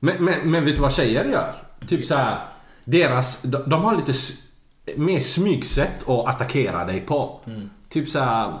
Men, 0.00 0.24
men, 0.24 0.50
men 0.50 0.64
vet 0.64 0.76
du 0.76 0.82
vad 0.82 0.92
tjejer 0.92 1.24
gör? 1.24 1.54
Typ 1.86 2.04
så 2.04 2.14
här, 2.14 2.38
deras, 2.84 3.42
de, 3.42 3.62
de 3.70 3.84
har 3.84 3.96
lite 3.96 4.12
mer 4.96 5.20
smygsätt 5.20 6.08
att 6.08 6.26
attackera 6.26 6.84
dig 6.84 7.00
på. 7.00 7.40
Typ 7.88 8.08
så 8.10 8.18
här, 8.18 8.52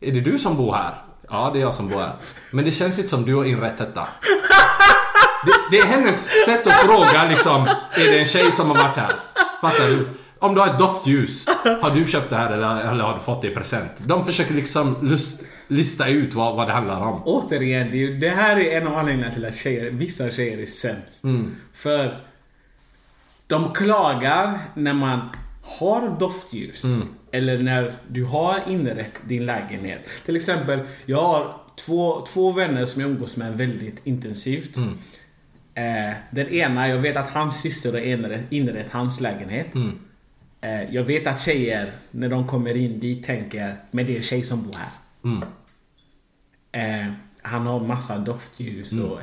Är 0.00 0.12
det 0.12 0.20
du 0.20 0.38
som 0.38 0.56
bor 0.56 0.72
här? 0.72 1.02
Ja, 1.30 1.50
det 1.52 1.58
är 1.58 1.62
jag 1.62 1.74
som 1.74 1.88
bor 1.88 2.00
här. 2.00 2.12
Men 2.50 2.64
det 2.64 2.70
känns 2.72 2.98
inte 2.98 3.10
som 3.10 3.24
du 3.24 3.34
har 3.34 3.44
inrett 3.44 3.78
detta. 3.78 4.08
Det, 5.46 5.52
det 5.76 5.78
är 5.82 5.86
hennes 5.86 6.44
sätt 6.46 6.66
att 6.66 6.72
fråga 6.72 7.28
liksom, 7.28 7.62
är 7.90 8.12
det 8.12 8.18
en 8.18 8.26
tjej 8.26 8.52
som 8.52 8.68
har 8.68 8.76
varit 8.76 8.96
här? 8.96 9.12
Fattar 9.60 9.88
du? 9.88 10.08
Om 10.40 10.54
du 10.54 10.60
har 10.60 10.68
ett 10.68 10.78
doftljus, 10.78 11.46
har 11.80 11.94
du 11.94 12.06
köpt 12.06 12.30
det 12.30 12.36
här 12.36 12.52
eller, 12.52 12.90
eller 12.92 13.04
har 13.04 13.14
du 13.14 13.20
fått 13.20 13.42
det 13.42 13.48
i 13.48 13.54
present? 13.54 13.92
De 13.98 14.24
försöker 14.24 14.54
liksom 14.54 14.96
lus, 15.02 15.40
lista 15.68 16.08
ut 16.08 16.34
vad, 16.34 16.56
vad 16.56 16.66
det 16.68 16.72
handlar 16.72 17.00
om. 17.00 17.22
Återigen, 17.24 17.90
det, 17.90 18.06
det 18.14 18.28
här 18.28 18.56
är 18.56 18.80
en 18.80 18.86
av 18.86 18.98
anledningarna 18.98 19.34
till 19.34 19.44
att 19.44 19.54
tjejer, 19.54 19.90
vissa 19.90 20.30
tjejer 20.30 20.58
är 20.58 20.66
sämst. 20.66 21.22
För 21.72 22.20
de 23.46 23.72
klagar 23.72 24.58
när 24.74 24.94
man 24.94 25.20
har 25.62 26.16
doftljus. 26.20 26.82
Eller 27.30 27.58
när 27.58 27.92
du 28.08 28.24
har 28.24 28.62
inrett 28.68 29.12
din 29.26 29.46
lägenhet. 29.46 30.00
Till 30.24 30.36
exempel, 30.36 30.80
jag 31.06 31.22
har 31.22 31.54
två, 31.86 32.24
två 32.32 32.52
vänner 32.52 32.86
som 32.86 33.02
jag 33.02 33.10
umgås 33.10 33.36
med 33.36 33.56
väldigt 33.58 34.00
intensivt. 34.06 34.76
Eh, 35.74 36.14
den 36.30 36.48
ena, 36.48 36.88
jag 36.88 36.98
vet 36.98 37.16
att 37.16 37.30
hans 37.30 37.60
syster 37.60 37.92
har 37.92 38.00
inrett, 38.00 38.44
inrett 38.50 38.92
hans 38.92 39.20
lägenhet. 39.20 39.66
Eh, 40.60 40.94
jag 40.94 41.04
vet 41.04 41.26
att 41.26 41.40
tjejer, 41.40 41.92
när 42.10 42.28
de 42.28 42.46
kommer 42.46 42.76
in 42.76 43.00
dit, 43.00 43.24
tänker 43.24 43.76
men 43.90 44.06
det 44.06 44.12
är 44.12 44.16
en 44.16 44.22
tjej 44.22 44.42
som 44.42 44.62
bor 44.62 44.74
här. 44.74 44.90
Eh, 46.72 47.12
han 47.42 47.66
har 47.66 47.80
massa 47.80 48.18
doftljus 48.18 48.92
och 48.92 49.20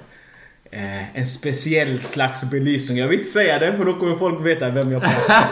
eh, 0.75 1.17
en 1.17 1.27
speciell 1.27 1.99
slags 1.99 2.41
belysning. 2.43 2.97
Jag 2.97 3.07
vill 3.07 3.19
inte 3.19 3.31
säga 3.31 3.59
det 3.59 3.77
för 3.77 3.85
då 3.85 3.93
kommer 3.93 4.15
folk 4.15 4.45
veta 4.45 4.69
vem 4.69 4.91
jag 4.91 5.01
pratar 5.01 5.49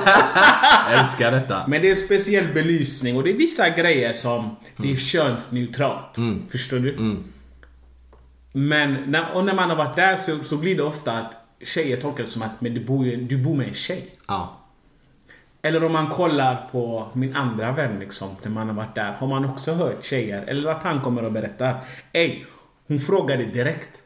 om. 0.87 0.93
Älskar 0.99 1.31
detta. 1.31 1.67
Men 1.67 1.81
det 1.81 1.87
är 1.87 1.89
en 1.89 1.95
speciell 1.95 2.53
belysning 2.53 3.17
och 3.17 3.23
det 3.23 3.29
är 3.29 3.33
vissa 3.37 3.69
grejer 3.69 4.13
som 4.13 4.55
det 4.77 4.91
är 4.91 4.95
könsneutralt. 4.95 6.17
Förstår 6.49 6.79
du? 6.79 6.95
Men 8.51 8.93
när, 9.11 9.25
och 9.35 9.45
när 9.45 9.53
man 9.53 9.69
har 9.69 9.77
varit 9.77 9.95
där 9.95 10.15
så, 10.17 10.43
så 10.43 10.57
blir 10.57 10.75
det 10.75 10.83
ofta 10.83 11.11
att 11.17 11.33
tjejer 11.61 11.97
tolkar 11.97 12.23
det 12.23 12.29
som 12.29 12.41
att 12.41 12.61
men 12.61 12.73
du, 12.73 12.79
bor, 12.85 13.05
ju- 13.05 13.15
du 13.23 13.37
bor 13.37 13.55
med 13.55 13.67
en 13.67 13.73
tjej. 13.73 14.05
Ja. 14.27 14.59
Eller 15.65 15.83
om 15.83 15.91
man 15.91 16.07
kollar 16.07 16.69
på 16.71 17.07
min 17.13 17.35
andra 17.35 17.71
vän 17.71 17.99
liksom, 17.99 18.29
när 18.43 18.51
man 18.51 18.67
har 18.67 18.75
varit 18.75 18.95
där. 18.95 19.11
Har 19.11 19.27
man 19.27 19.45
också 19.45 19.73
hört 19.73 20.03
tjejer, 20.03 20.43
eller 20.47 20.69
att 20.71 20.83
han 20.83 21.01
kommer 21.01 21.23
och 21.23 21.31
berättar. 21.31 21.79
Ey, 22.13 22.43
hon 22.87 22.99
frågade 22.99 23.45
direkt. 23.45 24.01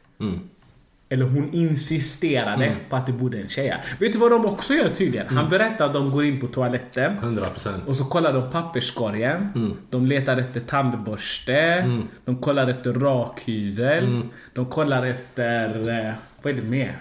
Eller 1.10 1.24
hon 1.24 1.52
insisterade 1.52 2.76
på 2.88 2.96
att 2.96 3.06
det 3.06 3.12
bodde 3.12 3.38
en 3.38 3.48
tjej. 3.48 3.76
Vet 4.00 4.12
du 4.12 4.18
vad 4.18 4.30
de 4.30 4.44
också 4.46 4.74
gör 4.74 4.88
tydligen? 4.88 5.28
Han 5.28 5.48
berättar 5.50 5.86
att 5.86 5.92
de 5.94 6.10
går 6.10 6.24
in 6.24 6.40
på 6.40 6.46
toaletten. 6.46 7.16
100%. 7.22 7.86
Och 7.86 7.96
så 7.96 8.04
kollar 8.04 8.32
de 8.32 8.50
papperskorgen. 8.50 9.48
De 9.90 10.06
letar 10.06 10.36
efter 10.36 10.60
tandborste. 10.60 11.90
De 12.24 12.36
kollar 12.36 12.68
efter 12.68 12.92
rakhyvel. 12.92 14.22
De 14.54 14.66
kollar 14.66 15.06
efter... 15.06 15.88
Eh, 16.06 16.12
vad 16.42 16.52
är 16.52 16.56
det 16.56 16.68
mer? 16.68 16.98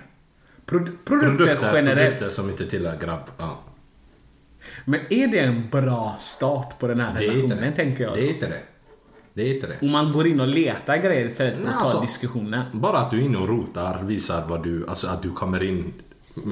Prod- 0.65 0.97
produkter, 1.05 1.37
Produkter, 1.45 1.71
generellt. 1.75 1.99
produkter 2.17 2.29
som 2.35 2.49
inte 2.49 2.65
tillhör 2.65 2.97
grabb. 2.97 3.23
Ja. 3.37 3.59
Men 4.89 5.00
är 5.10 5.28
det 5.28 5.39
en 5.39 5.69
bra 5.69 6.15
start 6.19 6.80
på 6.80 6.88
den 6.88 7.00
här 7.00 7.13
Det 7.13 7.28
relationen, 7.28 7.58
det. 7.62 7.71
tänker 7.71 8.04
jag? 8.04 8.13
Det 8.13 8.21
är 8.28 8.30
inte 8.34 8.47
det. 8.47 8.62
Det 9.34 9.41
är 9.50 9.56
inte 9.56 9.67
det. 9.67 9.78
Om 9.82 9.91
man 9.91 10.12
går 10.12 10.28
in 10.28 10.39
och 10.39 10.47
letar 10.47 10.97
grejer 10.97 11.26
istället 11.26 11.54
för 11.56 11.62
att 11.62 11.67
Nej, 11.69 11.78
ta 11.80 11.86
alltså- 11.86 12.02
diskussionen. 12.02 12.65
Bara 12.73 12.97
att 13.00 13.12
du 13.12 13.17
är 13.17 13.21
inne 13.26 13.38
och 13.38 13.47
rotar 13.47 14.04
visar 14.04 14.45
vad 14.47 14.63
du, 14.63 14.88
alltså 14.88 15.08
att 15.08 15.21
du 15.21 15.32
kommer 15.32 15.63
in 15.63 15.93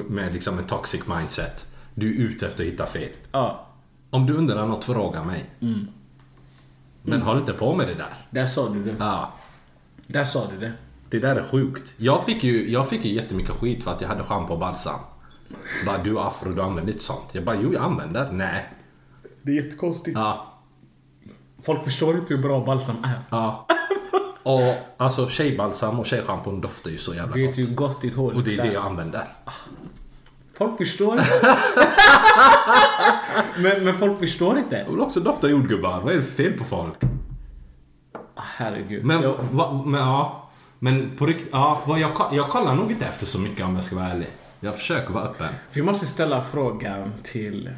med 0.08 0.32
liksom 0.32 0.58
en 0.58 0.64
toxic 0.64 1.00
mindset. 1.18 1.66
Du 1.94 2.08
är 2.14 2.28
ute 2.28 2.46
efter 2.46 2.62
att 2.64 2.70
hitta 2.70 2.86
fel. 2.86 3.08
Ja, 3.32 3.66
Om 4.10 4.26
du 4.26 4.32
undrar 4.34 4.66
något, 4.66 4.84
fråga 4.84 5.22
mig. 5.24 5.44
Men 7.02 7.22
håll 7.22 7.38
inte 7.38 7.52
på 7.52 7.74
med 7.74 7.86
det 7.88 7.94
där. 7.94 8.14
där 8.30 8.46
sa 8.46 8.68
du 8.68 8.84
det. 8.84 8.94
Ja. 8.98 9.32
Där 10.06 10.24
sa 10.24 10.46
du 10.50 10.58
det. 10.60 10.72
Det 11.10 11.18
där 11.18 11.36
är 11.36 11.42
sjukt. 11.42 11.94
Jag 11.96 12.24
fick 12.24 12.44
ju, 12.44 12.70
jag 12.70 12.88
fick 12.88 13.04
ju 13.04 13.12
jättemycket 13.14 13.54
skit 13.54 13.84
för 13.84 13.90
att 13.90 14.00
jag 14.00 14.08
hade 14.08 14.22
schampo 14.22 14.52
och 14.52 14.58
balsam. 14.60 15.00
Bara 15.86 15.98
du 15.98 16.18
är 16.18 16.26
afro, 16.28 16.52
du 16.52 16.62
använder 16.62 16.92
inte 16.92 17.04
sånt. 17.04 17.28
Jag 17.32 17.44
bara, 17.44 17.56
jo 17.62 17.72
jag 17.72 17.82
använder. 17.82 18.32
Nej. 18.32 18.72
Det 19.42 19.50
är 19.58 19.64
jättekonstigt. 19.64 20.16
Ja. 20.18 20.52
Folk 21.62 21.84
förstår 21.84 22.16
inte 22.16 22.34
hur 22.34 22.42
bra 22.42 22.64
balsam 22.64 22.96
är. 23.04 23.20
Ja. 23.30 23.66
Och 24.42 24.74
alltså 24.96 25.28
tjejbalsam 25.28 26.00
och 26.00 26.06
tjejschampon 26.06 26.60
doftar 26.60 26.90
ju 26.90 26.98
så 26.98 27.14
jävla 27.14 27.26
gott. 27.46 27.58
ju 27.58 27.64
hur 27.66 27.74
gott 27.74 28.00
ditt 28.00 28.14
hår 28.14 28.32
Och 28.34 28.42
det 28.42 28.54
är 28.58 28.62
det 28.62 28.72
jag 28.72 28.86
använder. 28.86 29.24
Folk 30.58 30.76
förstår 30.78 31.18
inte. 31.18 31.56
men, 33.56 33.84
men 33.84 33.98
folk 33.98 34.18
förstår 34.18 34.58
inte. 34.58 34.76
Jag 34.76 34.90
vill 34.92 35.00
också 35.00 35.20
dofta 35.20 35.48
jordgubbar. 35.48 36.00
Vad 36.00 36.12
är 36.12 36.16
det 36.16 36.22
fel 36.22 36.52
på 36.52 36.64
folk? 36.64 36.94
Herregud. 38.36 39.04
Men, 39.04 39.22
Jag- 39.22 39.36
va, 39.50 39.82
men 39.86 40.00
ja. 40.00 40.42
Men 40.78 41.10
på 41.18 41.26
riktigt, 41.26 41.48
ja. 41.52 41.82
Jag, 41.86 42.12
jag 42.32 42.48
kollar 42.50 42.74
nog 42.74 42.90
inte 42.90 43.06
efter 43.06 43.26
så 43.26 43.40
mycket 43.40 43.64
om 43.64 43.74
jag 43.74 43.84
ska 43.84 43.96
vara 43.96 44.06
ärlig. 44.08 44.28
Jag 44.66 44.76
försöker 44.78 45.12
vara 45.12 45.24
öppen. 45.24 45.48
Vi 45.72 45.82
måste 45.82 46.06
ställa 46.06 46.42
frågan 46.44 47.12
till, 47.22 47.70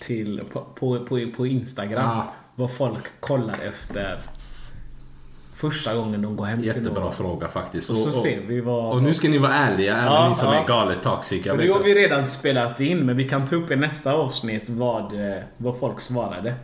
till 0.00 0.42
på, 0.52 0.60
på, 0.60 0.98
på, 1.04 1.26
på 1.36 1.46
Instagram. 1.46 2.02
Ja. 2.04 2.32
Vad 2.54 2.72
folk 2.72 3.04
kollar 3.20 3.56
efter 3.68 4.18
första 5.54 5.94
gången 5.94 6.22
de 6.22 6.36
går 6.36 6.44
hem 6.44 6.58
till 6.58 6.66
Jättebra 6.66 7.04
någon. 7.04 7.12
fråga 7.12 7.48
faktiskt. 7.48 7.90
Och 7.90 7.96
så 7.96 8.12
ser 8.12 8.40
vi 8.46 8.60
vad... 8.60 8.92
och 8.94 9.02
nu 9.02 9.14
ska 9.14 9.28
ni 9.28 9.38
vara 9.38 9.54
ärliga, 9.54 9.92
även 9.96 10.04
Ja, 10.12 10.28
ni 10.28 10.34
som 10.34 10.52
ja. 10.52 10.62
är 10.62 10.66
galet 10.68 11.02
toxic. 11.02 11.46
Jag 11.46 11.58
det 11.58 11.68
har 11.72 11.80
vi 11.82 11.94
redan 11.94 12.26
spelat 12.26 12.80
in, 12.80 12.98
men 12.98 13.16
vi 13.16 13.24
kan 13.28 13.46
ta 13.46 13.56
upp 13.56 13.70
i 13.70 13.76
nästa 13.76 14.12
avsnitt 14.12 14.62
vad, 14.66 15.30
eh, 15.32 15.42
vad 15.56 15.78
folk 15.78 16.00
svarade. 16.00 16.54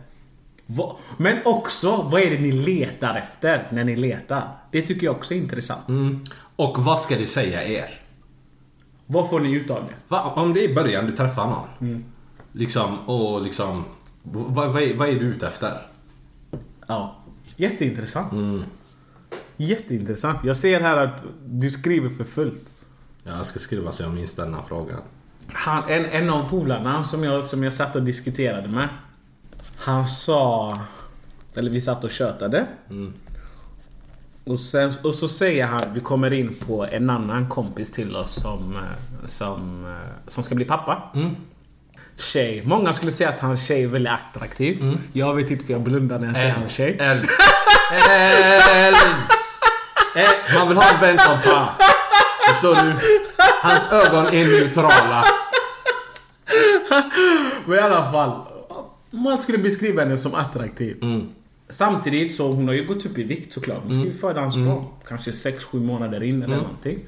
Vad- 0.65 0.95
Men 1.17 1.37
också, 1.45 2.01
vad 2.11 2.21
är 2.21 2.29
det 2.31 2.39
ni 2.39 2.51
letar 2.51 3.15
efter 3.15 3.67
när 3.71 3.83
ni 3.83 3.95
letar? 3.95 4.47
Det 4.71 4.81
tycker 4.81 5.05
jag 5.05 5.15
också 5.15 5.33
är 5.33 5.37
intressant. 5.37 5.87
Mm. 5.89 6.23
Och 6.55 6.83
vad 6.83 6.99
ska 6.99 7.15
det 7.17 7.25
säga 7.25 7.63
er? 7.63 8.01
Vad 9.05 9.29
får 9.29 9.39
ni 9.39 9.51
ut 9.51 9.69
av 9.69 9.83
det? 9.83 9.93
Va, 10.07 10.33
om 10.35 10.53
det 10.53 10.65
är 10.65 10.69
i 10.69 10.75
början 10.75 11.05
du 11.05 11.11
träffar 11.11 11.45
någon. 11.45 11.67
Mm. 11.89 12.05
Liksom, 12.51 12.99
och 12.99 13.41
liksom... 13.41 13.85
Vad, 14.23 14.73
vad, 14.73 14.83
är, 14.83 14.97
vad 14.97 15.09
är 15.09 15.13
du 15.13 15.25
ute 15.25 15.47
efter? 15.47 15.81
Ja. 16.87 17.15
Jätteintressant. 17.55 18.33
Jätteintressant. 19.57 20.39
Jag 20.43 20.57
ser 20.57 20.81
här 20.81 20.97
att 20.97 21.23
du 21.45 21.69
skriver 21.69 22.09
för 22.09 22.23
fullt. 22.23 22.71
Jag 23.23 23.45
ska 23.45 23.59
skriva 23.59 23.91
så 23.91 24.03
jag 24.03 24.13
minns 24.13 24.35
denna 24.35 24.63
frågan. 24.67 25.01
Han, 25.47 25.83
en, 25.89 26.05
en 26.05 26.29
av 26.29 26.49
polarna 26.49 27.03
som 27.03 27.23
jag, 27.23 27.45
som 27.45 27.63
jag 27.63 27.73
satt 27.73 27.95
och 27.95 28.03
diskuterade 28.03 28.67
med. 28.67 28.89
Han 29.77 30.07
sa... 30.07 30.73
Eller 31.55 31.71
vi 31.71 31.81
satt 31.81 32.03
och 32.03 32.11
tjötade. 32.11 32.67
Och, 34.45 34.59
sen, 34.59 34.93
och 35.03 35.15
så 35.15 35.27
säger 35.27 35.65
han, 35.65 35.81
vi 35.93 35.99
kommer 35.99 36.33
in 36.33 36.55
på 36.67 36.85
en 36.91 37.09
annan 37.09 37.49
kompis 37.49 37.91
till 37.91 38.15
oss 38.15 38.41
som, 38.41 38.75
eh, 38.75 39.25
som, 39.27 39.85
eh, 39.85 40.27
som 40.27 40.43
ska 40.43 40.55
bli 40.55 40.65
pappa. 40.65 41.03
Tjej. 42.17 42.63
Många 42.65 42.93
skulle 42.93 43.11
säga 43.11 43.29
att 43.29 43.39
hans 43.39 43.67
tjej 43.67 43.83
är 43.83 43.87
väldigt 43.87 44.13
attraktiv. 44.13 44.97
Jag 45.13 45.33
vet 45.33 45.51
inte 45.51 45.65
för 45.65 45.73
jag 45.73 45.81
blundar 45.81 46.19
när 46.19 46.27
jag 46.27 46.37
säger 46.37 46.51
hans 46.53 46.71
tjej. 46.71 46.97
Eld. 46.99 47.29
Eld. 48.71 48.95
Eh, 50.15 50.57
Man 50.59 50.67
vill 50.67 50.77
ha 50.77 50.93
en 50.93 51.01
vän 51.01 51.17
som 51.19 51.37
pa. 51.41 51.69
Förstår 52.49 52.75
du? 52.75 52.93
Hans 53.61 53.91
ögon 53.91 54.25
är 54.25 54.45
neutrala. 54.45 55.25
Men 57.65 57.77
i 57.77 57.81
alla 57.81 58.11
fall. 58.11 58.41
Man 59.11 59.37
skulle 59.37 59.57
beskriva 59.57 60.01
henne 60.03 60.17
som 60.17 60.35
attraktiv. 60.35 60.97
Samtidigt 61.69 62.35
så 62.35 62.53
hon 62.53 62.67
har 62.67 62.73
ju 62.75 62.85
gått 62.85 63.05
upp 63.05 63.17
i 63.17 63.23
vikt 63.23 63.53
såklart. 63.53 63.79
Hon 63.83 63.91
ska 63.91 63.99
ju 64.01 64.13
föda 64.13 64.41
hans 64.41 64.55
barn. 64.57 64.85
Kanske 65.07 65.31
6-7 65.31 65.83
månader 65.85 66.23
in 66.23 66.43
eller 66.43 66.55
någonting. 66.57 66.99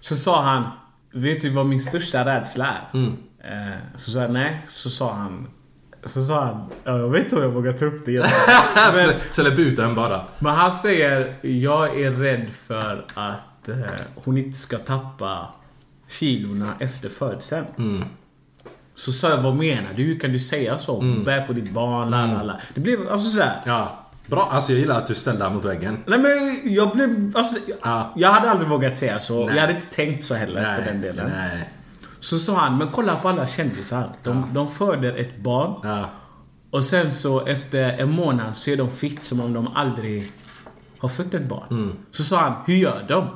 Så 0.00 0.16
sa 0.16 0.42
han. 0.42 0.64
Vet 1.12 1.40
du 1.40 1.50
vad 1.50 1.66
min 1.66 1.80
största 1.80 2.24
rädsla 2.24 2.66
är? 2.66 2.98
Eh, 3.44 3.78
så 3.96 4.10
sa 4.10 4.20
jag 4.20 4.30
nej. 4.32 4.62
Så 4.68 4.90
sa 4.90 5.12
han. 5.12 5.46
Så 6.04 6.24
sa 6.24 6.44
han. 6.44 6.64
Ja, 6.84 6.98
jag 6.98 7.08
vet 7.08 7.24
inte 7.24 7.36
om 7.36 7.42
jag 7.42 7.50
vågar 7.50 7.72
ta 7.72 7.84
upp 7.84 8.04
det 8.04 8.10
igen. 8.10 8.26
Men, 8.74 8.92
Slä- 8.92 9.14
Släpp 9.30 9.58
ut 9.58 9.76
den 9.76 9.94
bara. 9.94 10.24
men 10.38 10.52
han 10.54 10.72
säger. 10.72 11.34
Jag 11.46 12.00
är 12.00 12.10
rädd 12.10 12.50
för 12.52 13.04
att 13.14 13.68
eh, 13.68 13.76
hon 14.14 14.36
inte 14.38 14.58
ska 14.58 14.78
tappa 14.78 15.48
kilorna 16.08 16.74
efter 16.80 17.08
födseln. 17.08 17.64
Så 18.94 19.12
sa 19.12 19.30
jag, 19.30 19.38
vad 19.42 19.54
menar 19.56 19.90
du? 19.96 20.02
Hur 20.02 20.18
kan 20.20 20.32
du 20.32 20.38
säga 20.38 20.78
så? 20.78 21.00
Bär 21.24 21.46
på 21.46 21.52
ditt 21.52 21.70
barn, 21.72 22.10
la 22.10 22.26
la 22.26 22.42
la. 22.42 22.60
Det 22.74 22.80
blev 22.80 23.08
alltså 23.12 23.28
såhär. 23.30 23.60
Ja. 23.66 23.98
Bra. 24.26 24.48
Alltså 24.52 24.72
jag 24.72 24.78
gillar 24.80 24.98
att 24.98 25.06
du 25.06 25.14
ställde 25.14 25.50
mot 25.50 25.64
väggen. 25.64 25.98
Nej 26.06 26.18
men 26.18 26.60
jag 26.74 26.90
blev... 26.90 27.32
Alltså, 27.36 27.58
Ja. 27.82 28.12
Jag 28.16 28.28
hade 28.28 28.50
aldrig 28.50 28.68
vågat 28.68 28.96
säga 28.96 29.20
så. 29.20 29.46
Nej. 29.46 29.54
Jag 29.54 29.60
hade 29.60 29.74
inte 29.74 29.86
tänkt 29.86 30.24
så 30.24 30.34
heller 30.34 30.76
för 30.76 30.84
den 30.92 31.00
delen. 31.00 31.30
Nej. 31.36 31.70
Så 32.20 32.38
sa 32.38 32.54
han, 32.58 32.78
men 32.78 32.88
kolla 32.88 33.16
på 33.16 33.28
alla 33.28 33.46
kändisar. 33.46 34.12
De, 34.22 34.46
de 34.54 34.68
föder 34.68 35.16
ett 35.16 35.38
barn. 35.42 35.74
Ja. 35.82 36.10
Och 36.70 36.84
sen 36.84 37.12
så 37.12 37.46
efter 37.46 37.82
en 37.98 38.10
månad 38.10 38.56
så 38.56 38.70
är 38.70 38.76
de 38.76 38.90
fit 38.90 39.22
som 39.22 39.40
om 39.40 39.52
de 39.52 39.66
aldrig 39.76 40.32
har 40.98 41.08
fött 41.08 41.34
ett 41.34 41.48
barn. 41.48 41.66
Mm. 41.70 41.96
Så 42.10 42.22
sa 42.24 42.40
han, 42.40 42.54
hur 42.66 42.74
gör 42.74 43.04
de? 43.08 43.28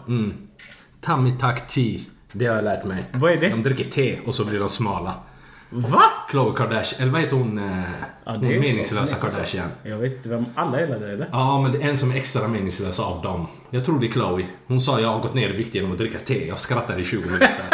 Tummy 1.07 1.31
tuck 1.31 1.66
tea. 1.69 2.01
Det 2.33 2.47
har 2.47 2.55
jag 2.55 2.64
lärt 2.64 2.85
mig. 2.85 3.05
Vad 3.12 3.33
är 3.33 3.37
det? 3.37 3.49
De 3.49 3.62
dricker 3.62 3.90
te 3.90 4.19
och 4.27 4.35
så 4.35 4.45
blir 4.45 4.61
de 4.61 4.69
smala. 4.69 5.14
Va? 5.70 6.02
Khloe 6.31 6.57
Kardashian, 6.57 7.02
eller 7.02 7.12
vad 7.12 7.20
heter 7.20 7.37
hon? 7.37 7.59
Eh, 7.59 7.81
Ja, 8.24 8.33
hon 8.33 8.40
meningslösa. 8.48 9.16
Kardashian. 9.16 9.68
Jag 9.83 9.96
vet 9.96 10.16
inte 10.16 10.29
vem 10.29 10.44
alla 10.55 10.81
gillar 10.81 10.98
det 11.00 11.12
eller? 11.12 11.29
Ja, 11.33 11.61
men 11.62 11.72
det 11.72 11.83
är 11.83 11.88
en 11.90 11.96
som 11.98 12.11
är 12.11 12.16
extra 12.16 12.48
meningslös 12.48 13.00
av 13.00 13.22
dem. 13.22 13.46
Jag 13.70 13.85
tror 13.85 14.00
det 14.00 14.07
är 14.07 14.11
Chloe. 14.11 14.46
Hon 14.66 14.81
sa 14.81 15.00
jag 15.00 15.09
har 15.09 15.20
gått 15.20 15.35
ner 15.35 15.48
i 15.48 15.57
vikt 15.57 15.74
genom 15.74 15.92
att 15.92 15.98
dricka 15.98 16.18
te. 16.18 16.48
Jag 16.48 16.59
skrattade 16.59 17.00
i 17.00 17.05
20 17.05 17.26
minuter. 17.26 17.50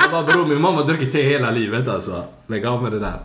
jag 0.00 0.10
bara 0.10 0.22
bror 0.22 0.46
min 0.46 0.60
mamma 0.60 0.82
dricker 0.82 1.12
te 1.12 1.22
hela 1.22 1.50
livet 1.50 1.88
alltså. 1.88 2.24
Lägg 2.46 2.66
av 2.66 2.82
med 2.82 2.92
det 2.92 2.98
där. 2.98 3.18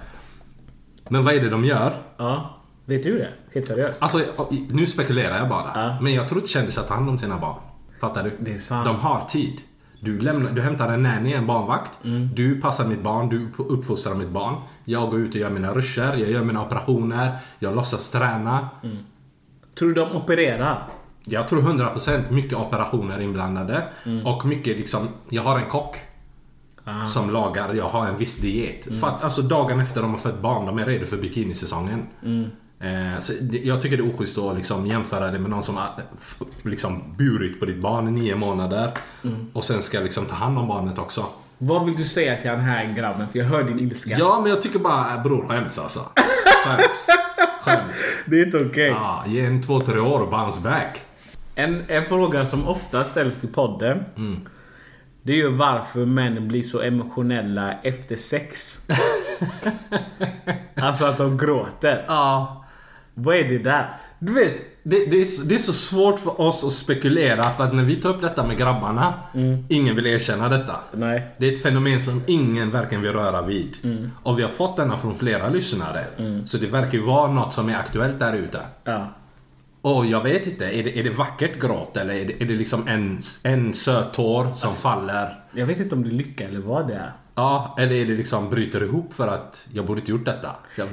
Men 1.09 1.23
vad 1.25 1.33
är 1.33 1.39
det 1.39 1.49
de 1.49 1.65
gör? 1.65 1.93
Ja. 2.17 2.57
Vet 2.85 3.03
du 3.03 3.17
det? 3.17 3.29
Helt 3.53 3.65
seriöst? 3.65 4.01
Alltså 4.01 4.21
nu 4.69 4.85
spekulerar 4.85 5.37
jag 5.37 5.49
bara. 5.49 5.71
Ja. 5.75 5.95
Men 6.01 6.13
jag 6.13 6.27
tror 6.29 6.39
inte 6.41 6.51
kändisar 6.51 6.83
tar 6.83 6.95
hand 6.95 7.09
om 7.09 7.17
sina 7.17 7.37
barn. 7.37 7.55
Fattar 8.01 8.23
du? 8.23 8.37
Det 8.39 8.53
är 8.53 8.57
sant. 8.57 8.85
De 8.85 8.95
har 8.95 9.21
tid. 9.29 9.61
Du, 10.03 10.19
lämnar, 10.19 10.51
du 10.51 10.61
hämtar 10.61 10.93
en 10.93 11.03
nanny, 11.03 11.33
en 11.33 11.47
barnvakt. 11.47 12.05
Mm. 12.05 12.29
Du 12.35 12.61
passar 12.61 12.87
mitt 12.87 13.03
barn, 13.03 13.29
du 13.29 13.49
uppfostrar 13.57 14.15
mitt 14.15 14.29
barn. 14.29 14.55
Jag 14.85 15.09
går 15.09 15.19
ut 15.19 15.29
och 15.29 15.35
gör 15.35 15.49
mina 15.49 15.73
ruscher, 15.73 16.15
jag 16.17 16.31
gör 16.31 16.43
mina 16.43 16.65
operationer. 16.65 17.31
Jag 17.59 17.75
låtsas 17.75 18.09
träna. 18.09 18.69
Tror 19.79 19.89
du 19.89 19.95
de 19.95 20.15
opererar? 20.15 20.87
Jag 21.23 21.47
tror 21.47 21.61
100% 21.61 22.31
mycket 22.31 22.57
operationer 22.57 23.21
inblandade. 23.21 23.83
Mm. 24.05 24.25
Och 24.25 24.45
mycket 24.45 24.77
liksom, 24.77 25.07
jag 25.29 25.41
har 25.41 25.59
en 25.59 25.69
kock. 25.69 25.97
Ah. 26.83 27.05
Som 27.05 27.29
lagar, 27.29 27.73
jag 27.73 27.89
har 27.89 28.07
en 28.07 28.17
viss 28.17 28.37
diet. 28.37 28.87
Mm. 28.87 28.99
För 28.99 29.07
att 29.07 29.23
alltså 29.23 29.41
dagen 29.41 29.79
efter 29.79 30.01
de 30.01 30.11
har 30.11 30.17
fött 30.17 30.41
barn, 30.41 30.65
de 30.65 30.79
är 30.79 30.85
redo 30.85 31.05
för 31.05 31.17
bikinisäsongen. 31.17 32.07
Mm. 32.23 32.49
Eh, 32.81 33.19
så 33.19 33.33
jag 33.63 33.81
tycker 33.81 33.97
det 33.97 34.03
är 34.03 34.15
oschysst 34.15 34.37
att 34.37 34.57
liksom 34.57 34.87
jämföra 34.87 35.31
det 35.31 35.39
med 35.39 35.49
någon 35.49 35.63
som 35.63 35.77
har 35.77 35.89
liksom 36.61 37.03
burit 37.17 37.59
på 37.59 37.65
ditt 37.65 37.81
barn 37.81 38.07
i 38.07 38.11
nio 38.11 38.35
månader. 38.35 38.91
Mm. 39.23 39.47
Och 39.53 39.63
sen 39.63 39.81
ska 39.81 39.99
liksom 39.99 40.25
ta 40.25 40.35
hand 40.35 40.57
om 40.57 40.67
barnet 40.67 40.97
också. 40.97 41.25
Vad 41.57 41.85
vill 41.85 41.95
du 41.95 42.03
säga 42.03 42.35
till 42.35 42.49
den 42.49 42.59
här 42.59 42.93
grabben? 42.93 43.27
För 43.27 43.39
jag 43.39 43.45
hör 43.45 43.63
din 43.63 43.79
ilska. 43.79 44.15
Ja, 44.19 44.39
men 44.41 44.49
jag 44.49 44.61
tycker 44.61 44.79
bara, 44.79 45.15
äh, 45.15 45.23
bror 45.23 45.47
skäms 45.47 45.79
alltså. 45.79 45.99
Skäms. 46.65 47.07
Skäms. 47.61 48.23
Det 48.25 48.39
är 48.39 48.45
inte 48.45 48.65
okej. 48.65 48.87
Ja, 48.87 49.23
ge 49.27 49.45
en 49.45 49.61
två, 49.61 49.79
tre 49.79 49.99
år 49.99 50.19
och 50.19 50.29
bounce 50.29 50.61
back. 50.61 51.01
En, 51.55 51.83
en 51.87 52.05
fråga 52.05 52.45
som 52.45 52.67
ofta 52.67 53.03
ställs 53.03 53.39
till 53.39 53.49
podden. 53.49 54.03
Det 55.23 55.31
är 55.31 55.37
ju 55.37 55.51
varför 55.51 56.05
män 56.05 56.47
blir 56.47 56.63
så 56.63 56.81
emotionella 56.81 57.73
efter 57.83 58.15
sex. 58.15 58.79
alltså 60.75 61.05
att 61.05 61.17
de 61.17 61.37
gråter. 61.37 62.05
Ja. 62.07 62.60
Vad 63.23 63.35
är 63.35 63.43
det 63.49 63.57
där? 63.57 63.93
Du 64.19 64.33
vet, 64.33 64.53
det, 64.83 65.05
det, 65.11 65.21
är, 65.21 65.25
så- 65.25 65.43
det 65.43 65.55
är 65.55 65.59
så 65.59 65.73
svårt 65.73 66.19
för 66.19 66.41
oss 66.41 66.63
att 66.63 66.73
spekulera 66.73 67.49
för 67.51 67.63
att 67.63 67.73
när 67.75 67.83
vi 67.83 67.95
tar 67.95 68.09
upp 68.09 68.21
detta 68.21 68.47
med 68.47 68.57
grabbarna, 68.57 69.13
ingen 69.69 69.95
vill 69.95 70.05
erkänna 70.07 70.49
detta. 70.49 70.75
Nej. 70.93 71.27
Det 71.37 71.47
är 71.49 71.53
ett 71.53 71.61
fenomen 71.63 72.01
som 72.01 72.23
ingen 72.27 72.71
verkligen 72.71 73.01
vill 73.01 73.13
röra 73.13 73.41
vid. 73.41 73.77
Och 74.23 74.37
vi 74.39 74.41
har 74.41 74.49
fått 74.49 74.77
denna 74.77 74.97
från 74.97 75.15
flera 75.15 75.49
lyssnare. 75.49 76.05
Så 76.45 76.57
det 76.57 76.67
verkar 76.67 76.97
ju 76.97 77.03
vara 77.05 77.31
något 77.31 77.53
som 77.53 77.69
är 77.69 77.75
aktuellt 77.75 78.19
där 78.19 78.33
ute. 78.33 78.59
Ja. 78.83 79.07
Och 79.81 80.05
jag 80.05 80.23
vet 80.23 80.47
inte, 80.47 80.65
är 80.65 80.83
det, 80.83 80.99
är 80.99 81.03
det 81.03 81.09
vackert 81.09 81.59
gråt 81.61 81.97
eller 81.97 82.13
är 82.13 82.25
det, 82.25 82.41
är 82.41 82.45
det 82.45 82.53
liksom 82.55 82.87
en, 82.87 83.21
en 83.43 83.73
söt 83.73 84.13
tår 84.13 84.53
som 84.53 84.71
faller? 84.71 85.39
Jag 85.53 85.65
vet 85.65 85.79
inte 85.79 85.95
om 85.95 86.03
det 86.03 86.09
är 86.09 86.11
lycka 86.11 86.43
eller 86.47 86.59
vad 86.59 86.87
det 86.87 86.93
är. 86.93 87.11
Ja, 87.35 87.75
eller 87.79 87.95
är 87.95 88.05
det 88.05 88.13
liksom 88.13 88.49
bryter 88.49 88.83
ihop 88.83 89.13
för 89.13 89.27
att 89.27 89.67
jag 89.73 89.85
borde 89.85 89.99
inte 89.99 90.11
gjort 90.11 90.25
detta? 90.25 90.55
Jag, 90.77 90.87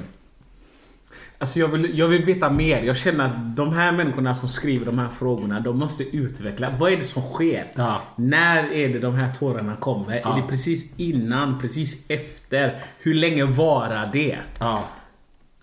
Alltså 1.41 1.59
jag 1.59 1.69
vill, 1.69 1.99
jag 1.99 2.09
vill 2.09 2.25
veta 2.25 2.51
mer. 2.51 2.83
Jag 2.83 2.97
känner 2.97 3.25
att 3.25 3.57
de 3.57 3.73
här 3.73 3.93
människorna 3.93 4.35
som 4.35 4.49
skriver 4.49 4.87
de 4.87 4.99
här 4.99 5.09
frågorna, 5.09 5.61
de 5.61 5.79
måste 5.79 6.17
utveckla. 6.17 6.71
Vad 6.79 6.93
är 6.93 6.97
det 6.97 7.05
som 7.05 7.23
sker? 7.23 7.71
Ja. 7.77 8.03
När 8.17 8.73
är 8.73 8.89
det 8.89 8.99
de 8.99 9.15
här 9.15 9.29
tårarna 9.29 9.77
kommer? 9.77 10.21
Ja. 10.25 10.33
Är 10.33 10.43
det 10.43 10.49
precis 10.49 10.95
innan? 10.97 11.59
Precis 11.59 12.11
efter? 12.11 12.81
Hur 12.99 13.15
länge 13.15 13.45
varar 13.45 14.11
det? 14.13 14.39
ja. 14.59 14.85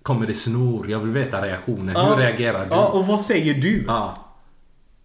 Kommer 0.02 0.28
det 0.28 0.34
snor? 0.34 0.90
Jag 0.92 1.00
vill 1.00 1.12
veta 1.12 1.46
reaktionen. 1.46 1.96
Hur 1.96 2.16
reagerar 2.16 2.66
du? 2.66 2.72
Ja, 2.72 2.88
och 2.88 3.08
vad 3.08 3.22
säger 3.22 3.54
du? 3.54 3.84
Ja. 3.88 4.18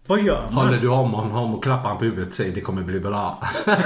Vad 0.07 0.21
gör 0.23 0.41
man? 0.51 0.53
Håller 0.65 0.81
du 0.81 0.87
om 0.87 1.13
honom 1.13 1.55
och 1.55 1.63
klappar 1.63 1.83
honom 1.83 1.97
på 1.97 2.05
huvudet 2.05 2.27
och 2.27 2.33
säger 2.33 2.55
det 2.55 2.61
kommer 2.61 2.81
bli 2.81 2.99
bra. 2.99 3.43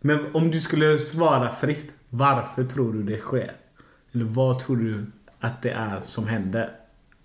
Men 0.00 0.26
om 0.32 0.50
du 0.50 0.60
skulle 0.60 0.98
svara 0.98 1.48
fritt, 1.48 1.92
varför 2.10 2.64
tror 2.64 2.92
du 2.92 3.02
det 3.02 3.18
sker? 3.18 3.52
Eller 4.12 4.24
vad 4.24 4.58
tror 4.58 4.76
du 4.76 5.06
att 5.40 5.62
det 5.62 5.70
är 5.70 6.00
som 6.06 6.26
händer? 6.26 6.76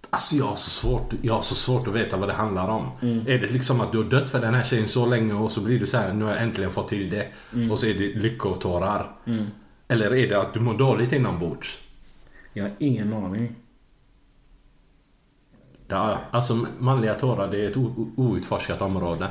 Alltså 0.10 0.36
jag 0.36 0.46
har, 0.46 0.56
så 0.56 0.70
svårt, 0.70 1.14
jag 1.22 1.34
har 1.34 1.42
så 1.42 1.56
svårt 1.56 1.88
att 1.88 1.94
veta 1.94 2.18
vad 2.18 2.30
det 2.30 2.34
handlar 2.34 2.68
om. 2.68 2.92
Är 3.02 3.40
det 3.40 3.52
liksom 3.54 3.82
att 3.82 3.92
du 3.92 3.98
har 3.98 4.10
dött 4.10 4.30
för 4.30 4.40
den 4.42 4.54
här 4.54 4.64
tjejen 4.64 4.88
så 4.88 5.06
länge 5.06 5.34
och 5.34 5.52
så 5.52 5.62
blir 5.62 5.80
du 5.80 5.88
så 5.88 5.98
här, 5.98 6.14
nu 6.14 6.26
har 6.26 6.32
jag 6.32 6.42
äntligen 6.42 6.72
fått 6.72 6.88
till 6.88 7.10
det. 7.10 7.28
Och 7.72 7.80
så 7.80 7.88
är 7.88 7.94
det 7.94 8.14
lyckotårar. 8.14 9.12
Eller 9.88 10.16
är 10.16 10.30
det 10.30 10.36
att 10.42 10.54
du 10.54 10.60
mår 10.60 10.74
dåligt 10.74 11.12
inombords? 11.12 11.80
Jag 12.54 12.64
har 12.64 12.72
ingen 12.80 13.14
aning. 13.14 13.56
Ja, 15.88 16.20
alltså 16.32 16.66
manliga 16.80 17.14
tårar 17.14 17.52
det 17.52 17.66
är 17.66 17.70
ett 17.70 17.78
outforskat 18.16 18.82
område. 18.82 19.30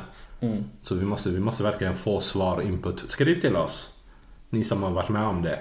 Så 0.81 0.95
vi 0.95 1.05
måste, 1.05 1.29
vi 1.29 1.39
måste 1.39 1.63
verkligen 1.63 1.95
få 1.95 2.19
svar 2.19 2.55
och 2.55 2.63
input. 2.63 3.11
Skriv 3.11 3.35
till 3.35 3.55
oss. 3.55 3.94
Ni 4.55 4.63
som 4.63 4.83
har 4.83 4.91
varit 4.91 5.09
med 5.09 5.23
om 5.23 5.41
det. 5.41 5.59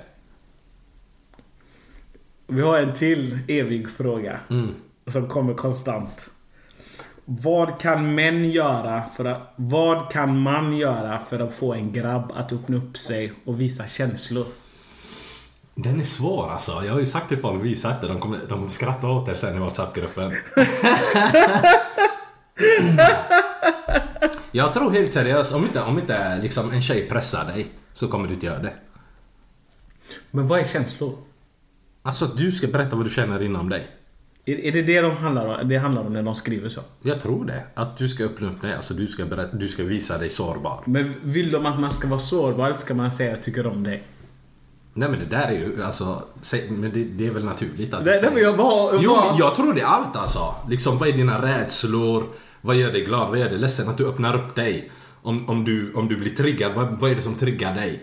Vi 2.47 2.63
har 2.63 2.79
en 2.79 2.95
till 2.95 3.39
evig 3.49 3.91
fråga. 3.91 4.41
Mm. 4.51 4.75
Som 5.07 5.29
kommer 5.29 5.55
konstant. 5.55 6.31
Vad 7.25 7.81
kan 7.81 8.15
män 8.15 8.51
göra 8.51 9.03
för 9.17 9.25
att... 9.25 9.55
Vad 9.57 10.13
kan 10.13 10.39
man 10.41 10.77
göra 10.77 11.19
för 11.19 11.41
att 11.41 11.55
få 11.55 11.75
en 11.75 11.93
grabb 11.93 12.33
att 12.35 12.53
öppna 12.53 12.77
upp 12.77 12.99
sig 12.99 13.33
och 13.45 13.61
visa 13.61 13.87
känslor? 13.87 14.47
Den 15.75 16.01
är 16.01 16.05
svår 16.05 16.51
alltså. 16.51 16.73
Jag 16.85 16.93
har 16.93 17.01
ju 17.01 17.07
sagt 17.07 17.29
till 17.29 17.39
folk, 17.39 17.65
visat 17.65 18.01
det. 18.01 18.09
De 18.09 18.19
kommer, 18.19 18.39
de 18.39 18.49
kommer 18.49 18.69
skratta 18.69 19.09
åt 19.09 19.27
det 19.27 19.37
sen 19.37 19.57
i 19.57 19.59
WhatsApp-gruppen. 19.59 20.33
jag 24.51 24.73
tror 24.73 24.91
helt 24.91 25.13
seriöst, 25.13 25.55
om 25.55 25.65
inte, 25.65 25.83
om 25.83 25.99
inte 25.99 26.39
liksom 26.43 26.73
en 26.73 26.83
tjej 26.83 27.09
pressar 27.09 27.45
dig 27.45 27.69
så 27.95 28.09
kommer 28.09 28.29
du 28.29 28.35
inte 28.35 28.47
göra 28.47 28.59
det. 28.59 28.73
Men 30.31 30.47
vad 30.47 30.61
är 30.61 30.65
känslor? 30.65 31.17
Alltså 32.03 32.25
att 32.25 32.37
du 32.39 32.53
ska 32.53 32.67
berätta 32.67 32.97
vad 32.97 33.07
du 33.07 33.11
känner 33.11 33.43
inom 33.43 33.69
dig. 33.69 33.87
Är, 34.45 34.55
är 34.65 34.73
det 34.73 34.83
det 34.83 35.01
de 35.01 35.17
handlar 35.17 35.61
om, 35.63 35.69
det 35.69 35.77
handlar 35.79 36.03
om 36.03 36.13
när 36.13 36.23
de 36.23 36.35
skriver 36.35 36.69
så? 36.69 36.81
Jag 37.03 37.21
tror 37.21 37.45
det. 37.45 37.63
Att 37.75 37.97
du 37.99 38.09
ska 38.09 38.25
öppna 38.25 38.49
upp 38.51 38.63
dig. 38.63 38.75
Alltså 38.75 38.95
du 38.95 39.07
ska, 39.07 39.25
berätta, 39.25 39.57
du 39.57 39.69
ska 39.69 39.83
visa 39.85 40.19
dig 40.19 40.31
sårbar. 40.31 40.83
Men 40.87 41.15
vill 41.23 41.51
de 41.51 41.67
att 41.67 41.81
man 41.81 41.91
ska 41.91 42.09
vara 42.09 42.21
sårbar 42.21 42.73
ska 42.73 42.95
man 42.95 43.13
säga 43.13 43.31
jag 43.31 43.43
tycker 43.43 43.67
om 43.67 43.83
dig? 43.83 44.03
Nej 44.97 45.09
men 45.09 45.19
det 45.19 45.25
där 45.37 45.47
är 45.47 45.53
ju 45.53 45.83
alltså... 45.83 46.23
Men 46.69 46.91
det, 46.93 47.05
det 47.05 47.27
är 47.27 47.31
väl 47.31 47.45
naturligt 47.45 47.95
att 47.95 48.01
du 48.05 48.11
Nej, 48.11 48.13
nej, 48.15 48.21
säger. 48.21 48.35
men 48.35 48.43
jag 48.43 48.57
bara... 48.57 48.99
Jo, 49.03 49.11
bara- 49.15 49.37
jag 49.39 49.55
tror 49.55 49.75
det 49.75 49.81
är 49.81 49.85
allt 49.87 50.17
alltså. 50.17 50.55
Liksom, 50.69 50.99
vad 50.99 51.09
är 51.09 51.13
dina 51.13 51.43
rädslor? 51.43 52.27
Vad 52.61 52.77
gör 52.77 52.93
dig 52.93 53.05
glad? 53.05 53.29
Vad 53.29 53.39
gör 53.39 53.49
dig 53.49 53.59
ledsen? 53.59 53.89
Att 53.89 53.99
du 53.99 54.07
öppnar 54.09 54.35
upp 54.37 54.55
dig. 54.55 54.91
Om, 55.25 55.49
om, 55.49 55.65
du, 55.65 55.93
om 55.95 56.09
du 56.09 56.17
blir 56.17 56.31
triggad, 56.31 56.73
vad, 56.75 57.01
vad 57.01 57.11
är 57.11 57.15
det 57.15 57.23
som 57.23 57.35
triggar 57.35 57.75
dig? 57.75 58.03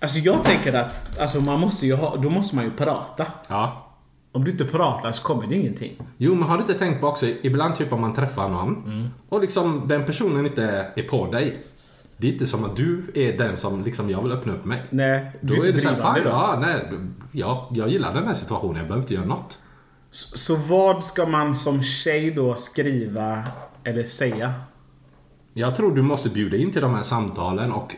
Alltså 0.00 0.18
jag 0.18 0.44
tänker 0.44 0.72
att 0.72 1.18
alltså 1.18 1.40
man 1.40 1.60
måste 1.60 1.86
ju 1.86 1.94
ha, 1.94 2.16
då 2.16 2.30
måste 2.30 2.56
man 2.56 2.64
ju 2.64 2.70
prata. 2.70 3.26
Ja. 3.48 3.88
Om 4.32 4.44
du 4.44 4.50
inte 4.50 4.64
pratar 4.64 5.12
så 5.12 5.22
kommer 5.22 5.46
det 5.46 5.54
ingenting. 5.54 5.96
Jo, 6.16 6.34
men 6.34 6.48
har 6.48 6.56
du 6.56 6.60
inte 6.60 6.74
tänkt 6.74 7.00
på 7.00 7.06
också, 7.08 7.26
ibland 7.42 7.76
typ 7.76 7.92
om 7.92 8.00
man 8.00 8.14
träffar 8.14 8.48
någon 8.48 8.84
Mm. 8.86 9.08
och 9.28 9.40
liksom 9.40 9.82
den 9.88 10.04
personen 10.04 10.46
inte 10.46 10.86
är 10.96 11.02
på 11.02 11.26
dig. 11.32 11.56
Det 12.16 12.28
är 12.28 12.32
inte 12.32 12.46
som 12.46 12.64
att 12.64 12.76
du 12.76 13.04
är 13.14 13.38
den 13.38 13.56
som 13.56 13.82
liksom, 13.84 14.10
jag 14.10 14.22
vill 14.22 14.32
öppna 14.32 14.52
upp 14.52 14.64
mig. 14.64 14.82
Nej, 14.90 15.32
du 15.40 15.56
Då 15.56 15.62
är 15.62 15.66
är 15.66 15.74
inte 15.74 15.88
det 15.90 15.96
fan, 15.96 16.20
då. 16.24 16.28
ja, 16.30 16.58
nej, 16.60 16.88
ja, 17.32 17.70
jag 17.74 17.88
gillar 17.88 18.14
den 18.14 18.26
här 18.26 18.34
situationen, 18.34 18.76
jag 18.76 18.86
behöver 18.86 19.02
inte 19.02 19.14
göra 19.14 19.24
något. 19.26 19.58
Så, 20.10 20.38
så 20.38 20.56
vad 20.56 21.04
ska 21.04 21.26
man 21.26 21.56
som 21.56 21.82
tjej 21.82 22.30
då 22.30 22.54
skriva 22.54 23.44
eller 23.84 24.02
säga? 24.02 24.54
Jag 25.54 25.76
tror 25.76 25.94
du 25.94 26.02
måste 26.02 26.30
bjuda 26.30 26.56
in 26.56 26.72
till 26.72 26.82
de 26.82 26.94
här 26.94 27.02
samtalen 27.02 27.72
och 27.72 27.96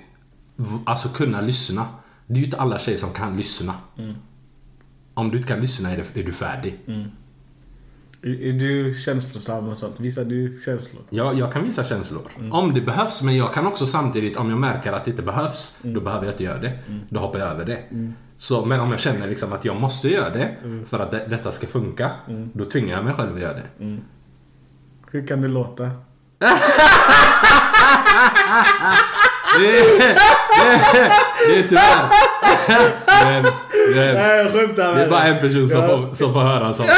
alltså 0.85 1.09
kunna 1.09 1.41
lyssna. 1.41 1.87
Det 2.27 2.35
är 2.35 2.39
ju 2.39 2.45
inte 2.45 2.57
alla 2.59 2.79
tjejer 2.79 2.99
som 2.99 3.13
kan 3.13 3.37
lyssna. 3.37 3.75
Om 5.15 5.31
du 5.31 5.37
inte 5.37 5.49
kan 5.49 5.61
lyssna 5.61 5.91
är, 5.91 5.97
det, 5.97 6.21
är 6.21 6.25
du 6.25 6.33
färdig. 6.33 6.81
Är, 8.23 8.43
är 8.43 8.53
du 8.53 8.95
känslosam 8.95 9.69
och 9.69 9.79
sånt? 9.79 10.01
Visar 10.01 10.25
du 10.25 10.61
känslor? 10.65 11.03
Jag, 11.11 11.39
jag 11.39 11.53
kan 11.53 11.65
visa 11.65 11.85
känslor. 11.85 12.23
Om 12.53 12.75
det 12.75 12.81
behövs, 12.81 13.23
men 13.23 13.37
jag 13.37 13.55
kan 13.55 13.67
också 13.67 13.87
samtidigt, 13.87 14.37
om 14.37 14.51
jag 14.51 14.59
märker 14.59 14.93
att 14.93 15.05
det 15.05 15.11
inte 15.11 15.23
behövs, 15.23 15.79
då 15.83 16.01
behöver 16.01 16.25
jag 16.25 16.33
inte 16.33 16.45
göra 16.45 16.59
det. 16.59 16.79
Då 17.09 17.21
hoppar 17.21 17.39
jag 17.39 17.49
över 17.49 17.65
det. 17.65 17.83
Så, 18.37 18.65
men 18.65 18.81
om 18.81 18.91
jag 18.91 19.01
känner 19.01 19.29
liksom 19.29 19.53
att 19.53 19.65
jag 19.65 19.81
måste 19.81 20.09
göra 20.09 20.31
det 20.31 20.57
för 20.87 20.99
att 20.99 21.11
det, 21.11 21.27
detta 21.31 21.51
ska 21.51 21.67
funka, 21.67 22.11
då 22.53 22.65
tvingar 22.65 22.97
jag 22.97 23.05
mig 23.05 23.15
själv 23.15 23.35
att 23.35 23.41
göra 23.41 23.55
det. 23.55 23.99
Hur 25.11 25.27
kan 25.27 25.41
det 25.41 25.49
låta? 25.49 25.91
Det 29.59 29.79
är, 29.79 30.15
det 31.49 31.59
är 31.59 31.69
tyvärr... 31.69 32.09
Vems, 33.25 33.65
vems. 33.95 34.19
Nej 34.19 34.37
jag 34.37 34.53
skämtar 34.53 34.95
Det 34.95 35.03
är 35.05 35.11
bara 35.11 35.25
en 35.25 35.41
person 35.41 35.69
som, 35.69 35.89
får, 35.89 36.15
som 36.15 36.33
får 36.33 36.41
höra 36.41 36.73
sånt. 36.73 36.91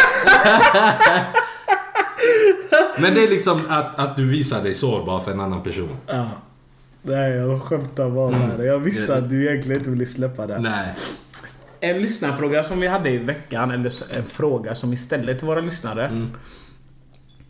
Men 2.99 3.15
det 3.15 3.25
är 3.25 3.29
liksom 3.29 3.61
att, 3.69 3.99
att 3.99 4.17
du 4.17 4.29
visar 4.29 4.63
dig 4.63 4.75
sårbar 4.75 5.21
för 5.21 5.33
en 5.33 5.41
annan 5.41 5.63
person. 5.63 5.97
Ja. 6.07 6.31
Nej 7.03 7.31
jag 7.33 7.63
skämtar 7.63 8.11
bara 8.11 8.31
med 8.31 8.59
dig. 8.59 8.67
Jag 8.67 8.79
visste 8.79 9.17
att 9.17 9.31
du 9.31 9.49
egentligen 9.49 9.81
inte 9.81 9.91
ville 9.91 10.07
släppa 10.07 10.47
det. 10.47 10.59
Nej. 10.59 10.95
En 11.81 12.03
lyssnarfråga 12.03 12.65
som 12.65 12.81
vi 12.81 12.87
hade 12.87 13.11
i 13.11 13.19
veckan, 13.19 13.71
eller 13.71 14.17
en 14.17 14.25
fråga 14.25 14.75
som 14.75 14.91
vi 14.91 14.97
ställde 14.97 15.35
till 15.35 15.47
våra 15.47 15.61
lyssnare. 15.61 16.27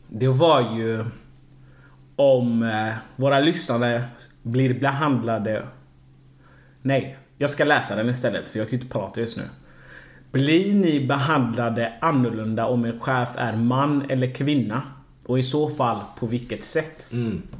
Det 0.09 0.29
var 0.29 0.61
ju 0.61 1.05
om 2.17 2.63
eh, 2.63 2.95
våra 3.17 3.41
lyssnare 3.41 4.05
blir 4.43 4.81
behandlade... 4.81 5.67
Nej, 6.83 7.19
jag 7.39 7.51
ska 7.51 7.65
läsa 7.65 7.97
den 7.97 8.09
istället 8.09 8.49
för 8.49 8.59
jag 8.59 8.69
kan 8.69 8.79
ju 8.79 8.83
inte 8.83 8.99
prata 8.99 9.21
just 9.21 9.37
nu. 9.37 9.43
Blir 10.33 10.75
ni 10.75 11.07
behandlade 11.07 11.93
annorlunda 12.01 12.67
om 12.67 12.85
en 12.85 13.01
chef 13.01 13.29
är 13.37 13.57
man 13.57 14.11
eller 14.11 14.35
kvinna? 14.35 14.83
Och 15.27 15.39
i 15.39 15.43
så 15.43 15.69
fall 15.69 15.99
på 16.19 16.27
vilket 16.27 16.65
sätt? 16.65 17.07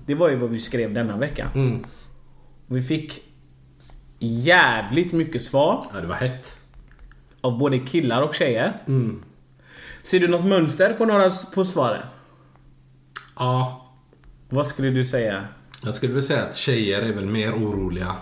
Det 0.07 0.15
var 0.15 0.29
ju 0.31 0.37
vad 0.37 0.51
vi 0.51 0.59
skrev 0.59 0.95
denna 0.95 1.17
vecka. 1.17 1.51
Vi 2.67 2.83
fick 2.83 3.23
jävligt 4.19 5.13
mycket 5.13 5.43
svar 5.43 5.87
Ja, 5.95 6.01
det 6.01 6.07
var 6.07 6.15
hett. 6.15 6.59
av 7.41 7.59
både 7.59 7.79
killar 7.79 8.23
och 8.23 8.35
tjejer. 8.35 8.73
Ser 10.03 10.21
du 10.21 10.29
något 10.29 10.47
mönster 10.47 10.93
på 10.93 11.05
några 11.05 11.31
på 11.55 11.65
svaren? 11.65 12.03
Ja. 13.37 13.83
Vad 14.49 14.67
skulle 14.67 14.91
du 14.91 15.05
säga? 15.05 15.45
Jag 15.83 15.95
skulle 15.95 16.13
vilja 16.13 16.29
säga 16.29 16.43
att 16.43 16.57
tjejer 16.57 17.03
är 17.03 17.13
väl 17.13 17.27
mer 17.27 17.53
oroliga 17.53 18.17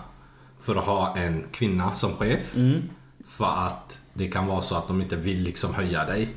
för 0.61 0.75
att 0.75 0.83
ha 0.83 1.17
en 1.17 1.43
kvinna 1.51 1.95
som 1.95 2.13
chef. 2.13 2.55
För 3.27 3.65
att 3.67 3.99
det 4.13 4.27
kan 4.27 4.47
vara 4.47 4.61
så 4.61 4.75
att 4.75 4.87
de 4.87 5.01
inte 5.01 5.15
vill 5.15 5.41
liksom 5.41 5.73
höja 5.73 6.05
dig. 6.05 6.29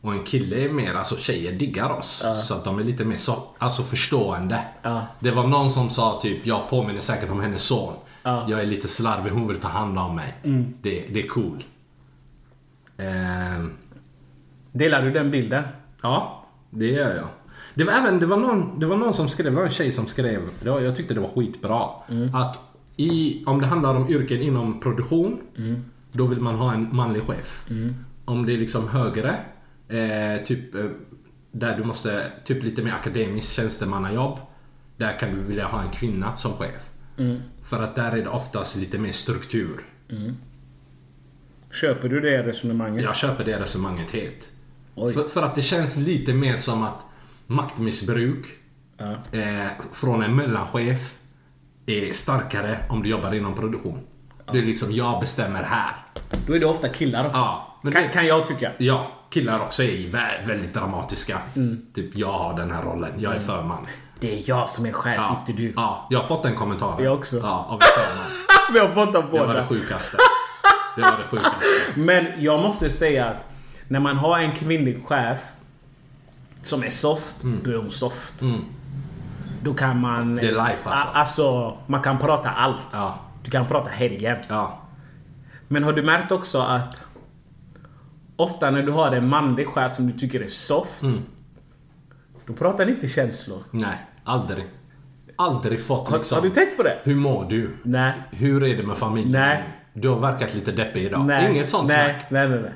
Och 0.00 0.12
en 0.12 0.22
kille 0.22 0.56
är 0.64 0.68
mer, 0.70 0.94
alltså 0.94 1.16
tjejer 1.16 1.52
diggar 1.52 1.90
oss. 1.90 2.24
Så 2.44 2.54
att 2.54 2.64
de 2.64 2.78
är 2.78 2.84
lite 2.84 3.04
mer 3.04 3.16
så, 3.16 3.42
alltså 3.58 3.82
förstående. 3.82 4.64
Ja. 4.82 5.06
Det 5.20 5.30
var 5.30 5.46
någon 5.46 5.70
som 5.70 5.90
sa 5.90 6.20
typ, 6.22 6.46
jag 6.46 6.68
påminner 6.70 7.00
säkert 7.00 7.30
om 7.30 7.40
hennes 7.40 7.62
son. 7.62 7.94
Ja. 8.22 8.46
Jag 8.48 8.60
är 8.60 8.66
lite 8.66 8.88
slarvig, 8.88 9.30
hon 9.30 9.48
vill 9.48 9.58
ta 9.58 9.68
hand 9.68 9.98
om 9.98 10.16
mig. 10.16 10.34
Det, 10.82 11.04
det 11.10 11.22
är 11.24 11.28
cool. 11.28 11.64
Ehm, 12.96 13.72
Delar 14.72 15.02
du 15.02 15.10
den 15.10 15.30
bilden? 15.30 15.62
Ja, 16.02 16.44
det 16.70 16.86
gör 16.86 17.16
jag. 17.16 17.28
Det 17.74 17.84
var 17.84 17.92
även 17.92 18.18
det 18.18 18.26
var 18.26 18.36
någon, 18.36 18.78
det 18.78 18.86
var 18.86 18.96
någon 18.96 19.14
som 19.14 19.28
skrev, 19.28 19.50
det 19.50 19.56
var 19.56 19.62
en 19.62 19.70
tjej 19.70 19.92
som 19.92 20.06
skrev, 20.06 20.40
var, 20.64 20.80
jag 20.80 20.96
tyckte 20.96 21.14
det 21.14 21.20
var 21.20 21.28
skitbra. 21.28 21.88
Att 22.34 22.58
i, 22.96 23.44
om 23.46 23.60
det 23.60 23.66
handlar 23.66 23.94
om 23.94 24.08
yrken 24.08 24.40
inom 24.40 24.80
produktion, 24.80 25.40
då 26.12 26.26
vill 26.26 26.40
man 26.40 26.54
ha 26.54 26.72
en 26.74 26.88
manlig 26.92 27.22
chef. 27.22 27.66
Om 28.24 28.46
det 28.46 28.52
är 28.52 28.56
liksom 28.56 28.88
högre, 28.88 29.36
eh, 29.88 30.44
typ 30.44 30.74
eh, 30.74 30.84
där 31.52 31.76
du 31.76 31.84
måste, 31.84 32.32
typ 32.44 32.64
lite 32.64 32.82
mer 32.82 32.92
akademiskt 32.92 33.52
tjänstemannajobb. 33.52 34.38
Där 34.96 35.18
kan 35.18 35.34
du 35.34 35.40
vilja 35.40 35.66
ha 35.66 35.82
en 35.82 35.90
kvinna 35.90 36.36
som 36.36 36.52
chef. 36.52 36.90
För 37.62 37.82
att 37.82 37.94
där 37.94 38.12
är 38.12 38.22
det 38.22 38.28
oftast 38.28 38.76
lite 38.76 38.98
mer 38.98 39.12
struktur. 39.12 39.80
Köper 41.72 42.08
du 42.08 42.20
det 42.20 42.42
resonemanget? 42.42 43.04
Jag 43.04 43.16
köper 43.16 43.44
det 43.44 43.60
resonemanget 43.60 44.10
helt. 44.10 44.48
För, 44.94 45.28
för 45.28 45.42
att 45.42 45.54
det 45.54 45.62
känns 45.62 45.96
lite 45.96 46.34
mer 46.34 46.56
som 46.56 46.82
att 46.82 47.04
maktmissbruk 47.50 48.46
Ja. 48.98 49.38
eh, 49.38 49.66
från 49.92 50.22
en 50.22 50.36
mellanchef 50.36 51.14
är 51.86 52.12
starkare 52.12 52.78
om 52.88 53.02
du 53.02 53.08
jobbar 53.08 53.34
inom 53.34 53.54
produktion. 53.54 53.98
Det 54.52 54.58
är 54.58 54.62
liksom, 54.62 54.92
jag 54.92 55.20
bestämmer 55.20 55.62
här. 55.62 55.92
Då 56.46 56.54
är 56.56 56.60
det 56.60 56.66
ofta 56.66 56.88
killar 56.88 57.26
också. 57.26 57.38
Ja, 57.38 57.78
kan, 57.82 57.90
det- 57.92 58.08
kan 58.08 58.26
jag 58.26 58.46
tycka. 58.46 58.72
Ja, 58.78 59.06
killar 59.30 59.60
också 59.60 59.82
är 59.82 59.88
vä- 59.88 60.46
väldigt 60.46 60.74
dramatiska. 60.74 61.38
Mm. 61.56 61.86
Typ, 61.94 62.16
jag 62.16 62.32
har 62.32 62.56
den 62.56 62.70
här 62.70 62.82
rollen, 62.82 63.12
jag 63.18 63.34
är 63.34 63.38
förman. 63.38 63.86
Det 64.20 64.34
är 64.34 64.42
jag 64.48 64.68
som 64.68 64.86
är 64.86 64.92
chef, 64.92 65.14
Ja, 65.16 65.36
inte 65.40 65.62
du. 65.62 65.72
ja, 65.76 66.06
jag 66.10 66.18
har 66.18 66.26
fått 66.26 66.42
den 66.42 66.54
kommentaren. 66.56 67.04
Jag 67.04 67.14
också. 67.14 67.36
Ja, 67.38 67.66
av 67.68 67.78
förman. 67.80 68.26
Vi 68.72 68.78
har 68.78 68.88
fått 69.06 69.12
dem 69.12 69.24
Det 69.30 69.38
var 69.38 69.46
det 69.46 69.52
båda. 69.52 69.66
sjukaste. 69.66 70.16
Det 70.96 71.02
var 71.02 71.18
det 71.18 71.24
sjukaste. 71.24 71.56
Men 71.94 72.26
jag 72.38 72.60
måste 72.62 72.90
säga 72.90 73.26
att 73.26 73.44
när 73.88 74.00
man 74.00 74.16
har 74.16 74.38
en 74.38 74.52
kvinnlig 74.52 75.04
chef 75.06 75.40
som 76.62 76.82
är 76.82 76.88
soft, 76.88 77.36
då 77.64 77.70
är 77.70 77.76
hon 77.76 77.90
soft. 77.90 78.42
Då 79.62 79.74
kan 79.74 80.00
man... 80.00 80.22
Mm. 80.22 80.36
Det 80.36 80.48
är 80.48 80.68
life, 80.68 80.90
alltså. 80.90 81.08
Alltså, 81.12 81.76
man 81.86 82.02
kan 82.02 82.18
prata 82.18 82.50
allt. 82.50 82.88
Ja. 82.92 83.18
Du 83.44 83.50
kan 83.50 83.66
prata 83.66 83.90
helgen. 83.90 84.36
Ja. 84.48 84.78
Men 85.68 85.84
har 85.84 85.92
du 85.92 86.02
märkt 86.02 86.32
också 86.32 86.58
att 86.58 87.04
ofta 88.36 88.70
när 88.70 88.82
du 88.82 88.92
har 88.92 89.12
en 89.12 89.28
manlig 89.28 89.66
chef 89.68 89.96
som 89.96 90.06
du 90.06 90.18
tycker 90.18 90.40
är 90.40 90.48
soft. 90.48 91.02
Mm. 91.02 91.18
Då 92.46 92.52
pratar 92.52 92.86
ni 92.86 92.92
inte 92.92 93.08
känslor. 93.08 93.64
Nej, 93.70 93.96
aldrig. 94.24 94.64
Aldrig 95.36 95.84
fått 95.84 96.08
Har, 96.08 96.18
liksom... 96.18 96.36
har 96.36 96.42
du 96.42 96.50
tänkt 96.50 96.76
på 96.76 96.82
det? 96.82 96.98
Hur 97.02 97.16
mår 97.16 97.44
du? 97.48 97.76
Nej. 97.82 98.12
Hur 98.30 98.62
är 98.64 98.76
det 98.76 98.82
med 98.82 98.98
familjen? 98.98 99.32
Nej. 99.32 99.62
Du 99.92 100.08
har 100.08 100.20
verkat 100.20 100.54
lite 100.54 100.72
deppig 100.72 101.02
idag. 101.04 101.26
Nej. 101.26 101.50
Inget 101.50 101.70
sånt 101.70 101.88
nej, 101.88 102.14
snack. 102.14 102.30
nej, 102.30 102.48
nej, 102.48 102.60
nej. 102.60 102.72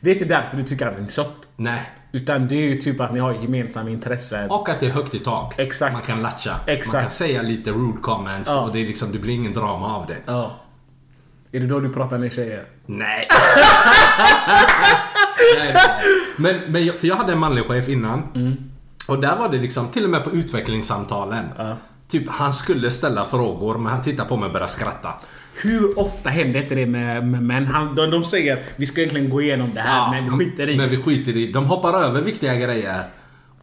Det 0.00 0.10
är 0.10 0.14
inte 0.14 0.24
därför 0.24 0.56
du 0.56 0.62
tycker 0.62 0.86
att 0.86 0.94
den 0.94 1.04
är 1.04 1.08
soft. 1.08 1.30
Nej. 1.56 1.90
Utan 2.12 2.48
det 2.48 2.54
är 2.54 2.68
ju 2.68 2.76
typ 2.76 3.00
att 3.00 3.12
ni 3.12 3.20
har 3.20 3.32
gemensamma 3.32 3.90
intressen. 3.90 4.50
Och 4.50 4.68
att 4.68 4.80
det 4.80 4.86
är 4.86 4.90
högt 4.90 5.14
i 5.14 5.18
tak. 5.18 5.54
Exakt. 5.58 5.92
Man 5.92 6.02
kan 6.02 6.22
latcha. 6.22 6.60
Exakt. 6.66 6.92
Man 6.92 7.02
kan 7.02 7.10
säga 7.10 7.42
lite 7.42 7.70
rude 7.70 7.98
comments 8.02 8.50
Ja. 8.50 8.60
och 8.60 8.72
det, 8.72 8.78
är 8.78 8.86
liksom, 8.86 9.12
det 9.12 9.18
blir 9.18 9.34
ingen 9.34 9.52
drama 9.52 9.96
av 9.96 10.06
det. 10.06 10.16
Ja. 10.26 10.58
Är 11.52 11.60
det 11.60 11.66
då 11.66 11.80
du 11.80 11.92
pratar 11.92 12.18
med 12.18 12.32
tjejer? 12.32 12.64
Nej. 12.86 13.28
nej, 15.58 15.74
nej. 15.74 15.76
Men, 16.36 16.72
men 16.72 16.84
jag, 16.84 16.94
för 16.94 17.06
jag 17.06 17.16
hade 17.16 17.32
en 17.32 17.38
manlig 17.38 17.66
chef 17.66 17.88
innan. 17.88 18.22
Mm. 18.34 18.56
Och 19.08 19.20
där 19.20 19.36
var 19.36 19.48
det 19.48 19.58
liksom, 19.58 19.88
till 19.88 20.04
och 20.04 20.10
med 20.10 20.24
på 20.24 20.30
utvecklingssamtalen. 20.30 21.44
Typ, 22.08 22.28
han 22.28 22.52
skulle 22.52 22.90
ställa 22.90 23.24
frågor 23.24 23.78
men 23.78 23.92
han 23.92 24.02
tittade 24.02 24.28
på 24.28 24.36
mig 24.36 24.46
och 24.46 24.52
började 24.52 24.72
skratta. 24.72 25.14
Hur 25.54 25.98
ofta 25.98 26.30
händer 26.30 26.62
inte 26.62 26.74
det 26.74 26.86
med, 26.86 27.26
med 27.28 27.42
män? 27.42 27.66
Han, 27.66 27.94
de, 27.94 28.10
de 28.10 28.24
säger 28.24 28.64
vi 28.76 28.86
ska 28.86 29.00
egentligen 29.00 29.30
gå 29.30 29.42
igenom 29.42 29.70
det 29.74 29.80
här 29.80 30.10
men 30.10 30.24
vi 30.24 30.30
skiter 30.44 30.70
i 30.70 30.76
Men 30.76 30.90
vi 30.90 30.96
skiter 30.96 31.36
i. 31.36 31.52
De 31.52 31.64
hoppar 31.64 32.02
över 32.02 32.20
viktiga 32.20 32.54
grejer. 32.54 33.02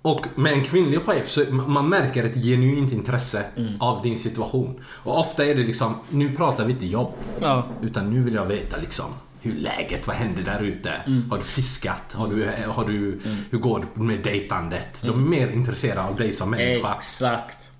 Och 0.01 0.25
med 0.35 0.53
en 0.53 0.63
kvinnlig 0.63 1.01
chef 1.01 1.29
så 1.29 1.43
man 1.51 1.89
märker 1.89 2.23
ett 2.25 2.35
genuint 2.43 2.91
intresse 2.91 3.45
Mm. 3.55 3.73
av 3.79 4.03
din 4.03 4.17
situation. 4.17 4.79
Och 4.85 5.19
ofta 5.19 5.45
är 5.45 5.55
det 5.55 5.63
liksom, 5.63 5.95
nu 6.09 6.29
pratar 6.35 6.65
vi 6.65 6.71
inte 6.73 6.85
jobb. 6.85 7.13
Ja. 7.41 7.67
Utan 7.81 8.09
nu 8.09 8.21
vill 8.21 8.33
jag 8.33 8.45
veta 8.45 8.77
liksom 8.77 9.05
hur 9.41 9.53
läget, 9.55 10.07
vad 10.07 10.15
händer 10.15 10.43
där 10.43 10.63
ute? 10.63 10.89
Mm. 10.91 11.29
Har 11.31 11.37
du 11.37 11.43
fiskat? 11.43 12.13
Har 12.13 12.27
du, 12.27 12.49
har 12.67 12.85
du, 12.85 13.19
Hur 13.49 13.57
går 13.59 13.85
det 13.95 14.01
med 14.01 14.19
dejtandet? 14.23 15.01
De 15.01 15.09
är 15.09 15.29
mer 15.29 15.51
intresserade 15.51 16.01
av 16.01 16.15
dig 16.15 16.33
som 16.33 16.49
människa. 16.49 16.93
Exakt. 16.95 17.71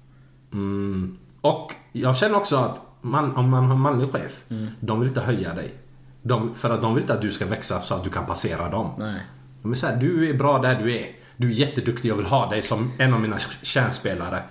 Mm. 0.53 1.17
Och 1.41 1.71
jag 1.91 2.17
känner 2.17 2.35
också 2.35 2.55
att 2.55 2.81
man, 3.01 3.35
om 3.35 3.49
man 3.49 3.63
har 3.65 3.75
en 3.75 3.81
manlig 3.81 4.09
chef, 4.11 4.43
de 4.79 4.99
vill 4.99 5.09
inte 5.09 5.21
höja 5.21 5.53
dig. 5.53 5.73
De, 6.21 6.55
för 6.55 6.69
att 6.69 6.81
de 6.81 6.95
vill 6.95 7.01
inte 7.01 7.13
att 7.13 7.21
du 7.21 7.31
ska 7.31 7.45
växa 7.45 7.81
så 7.81 7.95
att 7.95 8.03
du 8.03 8.09
kan 8.09 8.25
passera 8.25 8.69
dem. 8.69 8.91
Nej. 8.97 9.21
De 9.61 9.71
är 9.71 9.75
såhär, 9.75 9.97
du 9.97 10.29
är 10.29 10.33
bra 10.33 10.59
där 10.59 10.83
du 10.83 10.95
är. 10.95 11.05
Du 11.37 11.47
är 11.47 11.51
jätteduktig, 11.53 12.09
jag 12.09 12.15
vill 12.15 12.25
ha 12.25 12.49
dig 12.49 12.61
som 12.61 12.91
en 12.97 13.13
av 13.13 13.21
mina 13.21 13.37
kärnspelare. 13.61 14.43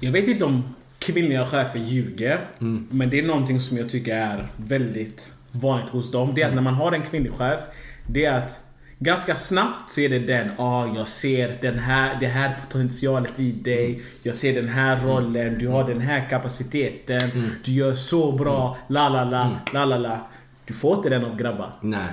Jag 0.00 0.12
vet 0.12 0.28
inte 0.28 0.44
om 0.44 0.62
kvinnliga 0.98 1.46
chefer 1.46 1.78
ljuger. 1.78 2.44
Mm. 2.58 2.86
Men 2.90 3.10
det 3.10 3.18
är 3.18 3.26
någonting 3.26 3.60
som 3.60 3.76
jag 3.76 3.88
tycker 3.88 4.16
är 4.16 4.48
väldigt 4.56 5.32
vanligt 5.52 5.90
hos 5.90 6.12
dem. 6.12 6.32
Det 6.34 6.42
är 6.42 6.46
att 6.46 6.52
Mm. 6.52 6.64
när 6.64 6.70
man 6.70 6.80
har 6.80 6.92
en 6.92 7.02
kvinnlig 7.02 7.32
chef. 7.32 7.60
Det 8.06 8.24
är 8.24 8.38
att 8.38 8.60
ganska 8.98 9.36
snabbt 9.36 9.92
så 9.92 10.00
är 10.00 10.08
det 10.08 10.18
den, 10.18 10.50
ah, 10.58 10.86
jag 10.96 11.08
ser 11.08 11.58
den 11.60 11.78
här, 11.78 12.20
det 12.20 12.26
här 12.26 12.56
potentialet 12.62 13.40
i 13.40 13.52
dig. 13.52 13.86
Mm. 13.86 14.02
Jag 14.22 14.34
ser 14.34 14.54
den 14.54 14.68
här 14.68 15.00
rollen, 15.00 15.58
du 15.58 15.68
har 15.68 15.84
den 15.84 16.00
här 16.00 16.28
kapaciteten. 16.28 17.30
Mm. 17.30 17.50
Du 17.64 17.72
gör 17.72 17.94
så 17.94 18.32
bra, 18.32 18.78
la 18.88 19.08
la 19.08 19.24
la, 19.24 19.56
la 19.72 19.84
la 19.84 19.98
la. 19.98 20.20
Du 20.64 20.74
får 20.74 20.96
inte 20.96 21.08
den 21.08 21.24
av 21.24 21.36
grabbar. 21.36 21.72
Nej. 21.80 22.08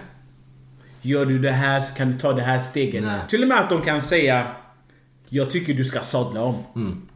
Gör 1.01 1.25
du 1.25 1.39
det 1.39 1.51
här 1.51 1.81
så 1.81 1.93
kan 1.93 2.11
du 2.11 2.19
ta 2.19 2.33
det 2.33 2.41
här 2.41 2.59
steget. 2.59 3.03
Nej. 3.03 3.19
Till 3.29 3.41
och 3.41 3.47
med 3.47 3.59
att 3.59 3.69
de 3.69 3.81
kan 3.81 4.01
säga 4.01 4.47
Jag 5.29 5.49
tycker 5.49 5.73
du 5.73 5.85
ska 5.85 5.99
sadla 5.99 6.41
om. 6.41 6.63
Mm. 6.75 7.07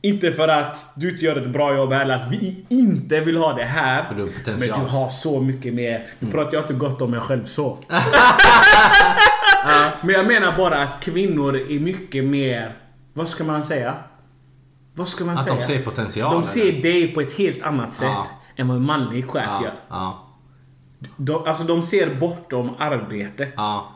Inte 0.00 0.32
för 0.32 0.48
att 0.48 0.84
du 0.94 1.10
inte 1.10 1.24
gör 1.24 1.36
ett 1.36 1.48
bra 1.52 1.76
jobb 1.76 1.92
eller 1.92 2.14
att 2.14 2.32
vi 2.32 2.64
inte 2.68 3.20
vill 3.20 3.36
ha 3.36 3.52
det 3.52 3.64
här. 3.64 4.06
Men 4.10 4.16
du 4.26 4.32
Men 4.46 4.58
du 4.58 4.86
har 4.90 5.10
så 5.10 5.40
mycket 5.40 5.74
mer. 5.74 6.06
Nu 6.18 6.30
pratar 6.30 6.54
jag 6.54 6.62
inte 6.62 6.74
gott 6.74 7.02
om 7.02 7.10
mig 7.10 7.20
själv 7.20 7.44
så. 7.44 7.78
Men 10.02 10.10
jag 10.14 10.26
menar 10.26 10.56
bara 10.56 10.82
att 10.82 11.00
kvinnor 11.04 11.56
är 11.56 11.80
mycket 11.80 12.24
mer... 12.24 12.74
Vad 13.14 13.28
ska 13.28 13.44
man 13.44 13.64
säga? 13.64 13.94
Vad 14.94 15.08
ska 15.08 15.24
man 15.24 15.36
Att 15.38 15.44
säga? 15.44 15.54
de 15.56 15.62
ser 15.62 15.82
potential. 15.82 16.32
De 16.32 16.44
ser 16.44 16.82
dig 16.82 17.14
på 17.14 17.20
ett 17.20 17.38
helt 17.38 17.62
annat 17.62 17.92
sätt 17.92 18.08
Ja. 18.08 18.26
än 18.56 18.68
vad 18.68 18.76
en 18.76 18.84
manlig 18.86 19.30
chef 19.30 19.44
ja, 19.46 19.62
gör. 19.64 19.72
ja, 19.88 20.26
De, 21.16 21.44
alltså 21.46 21.64
de 21.64 21.82
ser 21.82 22.14
bortom 22.14 22.70
arbetet. 22.78 23.52
ja. 23.56 23.94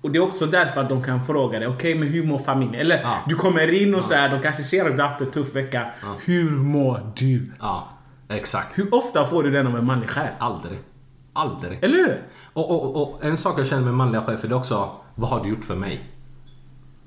Och 0.00 0.10
det 0.10 0.18
är 0.18 0.22
också 0.22 0.46
därför 0.46 0.80
att 0.80 0.88
de 0.88 1.02
kan 1.02 1.24
fråga 1.24 1.58
dig, 1.58 1.68
okej 1.68 1.94
men 1.94 2.08
hur 2.08 2.24
mår 2.26 2.38
familjen? 2.38 2.80
Eller 2.80 3.00
Ja. 3.02 3.14
du 3.26 3.34
kommer 3.34 3.82
in 3.82 3.94
och 3.94 4.04
så 4.04 4.14
här, 4.14 4.28
de 4.28 4.40
kanske 4.40 4.62
ser 4.62 4.90
att 4.90 4.96
du 4.96 5.02
har 5.02 5.08
haft 5.08 5.20
en 5.20 5.30
tuff 5.30 5.54
vecka. 5.56 5.86
Hur 6.24 6.50
mår 6.50 7.00
du? 7.16 7.52
ja. 7.60 7.88
Exakt. 8.30 8.78
Hur 8.78 8.94
ofta 8.94 9.26
får 9.26 9.42
du 9.42 9.50
den 9.50 9.66
av 9.66 9.76
en 9.76 9.86
manlig 9.86 10.08
chef? 10.10 10.30
Aldrig. 10.38 10.78
Aldrig. 11.32 11.84
Eller 11.84 11.96
hur? 11.96 12.22
Och, 12.52 12.70
och, 12.70 13.02
och 13.02 13.24
en 13.24 13.36
sak 13.36 13.60
jag 13.60 13.66
känner 13.66 13.82
med 13.82 13.94
manliga 13.94 14.22
chefer 14.22 14.48
det 14.48 14.54
är 14.54 14.56
också, 14.56 14.90
vad 15.14 15.30
har 15.30 15.42
du 15.44 15.48
gjort 15.48 15.64
för 15.64 15.76
mig? 15.76 16.00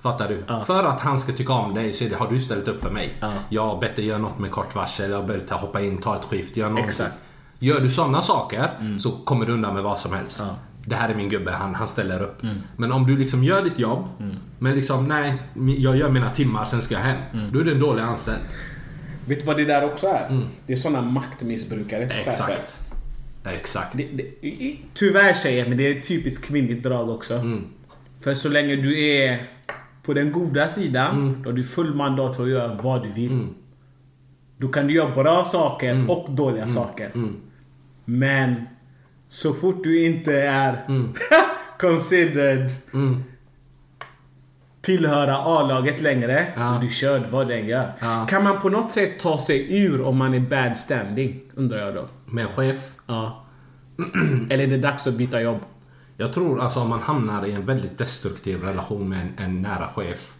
Fattar 0.01 0.27
du? 0.29 0.63
För 0.65 0.83
att 0.83 0.99
han 1.01 1.19
ska 1.19 1.31
tycka 1.33 1.53
om 1.53 1.73
dig 1.73 1.93
så 1.93 2.03
är 2.03 2.09
det, 2.09 2.15
har 2.15 2.27
du 2.27 2.39
ställt 2.39 2.67
upp 2.67 2.81
för 2.81 2.89
mig? 2.89 3.13
Ja. 3.19 3.31
Jag 3.49 3.65
har 3.67 3.77
bett 3.81 3.95
dig 3.95 4.05
göra 4.05 4.17
något 4.17 4.39
med 4.39 4.51
kort 4.51 4.75
varsel, 4.75 5.11
jag 5.11 5.17
har 5.17 5.27
bett 5.27 5.47
dig 5.47 5.57
hoppa 5.57 5.81
in, 5.81 5.97
ta 5.97 6.15
ett 6.15 6.25
skift, 6.25 6.57
gör 6.57 6.65
någonting. 6.65 6.87
Exakt. 6.89 7.13
Gör 7.59 7.79
du 7.79 7.89
sådana 7.89 8.21
saker 8.21 8.69
så 8.99 9.11
kommer 9.11 9.45
du 9.45 9.53
undan 9.53 9.73
med 9.73 9.83
vad 9.83 9.99
som 9.99 10.13
helst. 10.13 10.43
Det 10.85 10.95
här 10.95 11.09
är 11.09 11.15
min 11.15 11.29
gubbe, 11.29 11.51
han, 11.51 11.75
han 11.75 11.87
ställer 11.87 12.21
upp. 12.23 12.41
Men 12.77 12.91
om 12.91 13.07
du 13.07 13.17
liksom 13.17 13.43
gör 13.43 13.63
ditt 13.63 13.79
jobb, 13.79 14.07
men 14.59 14.75
liksom 14.75 15.07
nej, 15.07 15.33
jag 15.77 15.97
gör 15.97 16.09
mina 16.09 16.29
timmar, 16.29 16.65
sen 16.65 16.81
ska 16.81 16.93
jag 16.95 17.01
hem. 17.01 17.17
Då 17.53 17.59
är 17.59 17.63
du 17.63 17.71
en 17.71 17.79
dålig 17.79 18.01
anställd. 18.01 18.39
Vet 19.25 19.39
du 19.39 19.45
vad 19.45 19.57
det 19.57 19.65
där 19.65 19.83
också 19.85 20.07
är? 20.07 20.41
Det 20.65 20.73
är 20.73 20.77
såna 20.77 21.01
maktmissbrukare 21.01 22.09
chefer. 22.09 22.15
Mm. 22.15 22.27
Exakt. 22.27 22.77
Exakt. 23.45 23.97
Det, 23.97 24.03
det, 24.13 24.75
tyvärr 24.93 25.33
säger 25.33 25.59
jag, 25.59 25.69
men 25.69 25.77
det 25.77 25.87
är 25.87 25.97
ett 25.97 26.07
typiskt 26.07 26.45
kvinnligt 26.45 26.83
drag 26.83 27.09
också. 27.09 27.33
Mm. 27.33 27.63
För 28.19 28.33
så 28.33 28.49
länge 28.49 28.75
du 28.75 29.05
är 29.05 29.49
på 30.03 30.13
den 30.13 30.31
goda 30.31 30.67
sidan, 30.67 31.15
Mm. 31.15 31.43
då 31.43 31.49
har 31.49 31.55
du 31.57 31.63
full 31.63 31.93
mandat 31.95 32.39
att 32.39 32.49
göra 32.49 32.73
vad 32.81 33.03
du 33.03 33.09
vill. 33.11 33.47
Då 34.57 34.67
kan 34.67 34.87
du 34.87 34.93
göra 34.93 35.15
bra 35.15 35.43
saker 35.43 35.89
Mm. 35.91 36.09
och 36.09 36.31
dåliga 36.31 36.67
saker. 36.67 37.11
Men 38.05 38.55
så 39.33 39.53
fort 39.53 39.83
du 39.83 40.05
inte 40.05 40.41
är 40.41 40.85
Mm. 40.87 41.13
considered 41.79 42.69
tillhöra 44.81 45.37
A-laget 45.37 46.01
längre 46.01 46.47
Ja. 46.55 46.75
och 46.75 46.81
du 46.81 46.89
kör 46.89 47.27
vad 47.31 47.47
den 47.47 47.67
gör. 47.67 47.93
Ja. 47.99 48.25
Kan 48.29 48.43
man 48.43 48.61
på 48.61 48.69
något 48.69 48.91
sätt 48.91 49.19
ta 49.19 49.37
sig 49.37 49.83
ur 49.83 50.01
om 50.01 50.17
man 50.17 50.33
är 50.33 50.39
bad 50.39 50.77
standing? 50.77 51.41
Undrar 51.55 51.77
jag 51.79 51.95
då. 51.95 52.07
Med 52.25 52.47
chef, 52.47 52.95
Ja. 53.07 53.45
Eller 54.49 54.63
är 54.63 54.67
det 54.67 54.77
dags 54.77 55.07
att 55.07 55.13
byta 55.13 55.41
jobb? 55.41 55.59
Jag 56.17 56.33
tror 56.33 56.61
alltså 56.61 56.79
om 56.79 56.89
man 56.89 56.99
hamnar 56.99 57.45
i 57.45 57.51
en 57.51 57.65
väldigt 57.65 57.97
destruktiv 57.97 58.61
relation 58.63 59.09
med 59.09 59.19
en, 59.21 59.33
en 59.45 59.61
nära 59.61 59.87
chef 59.87 60.33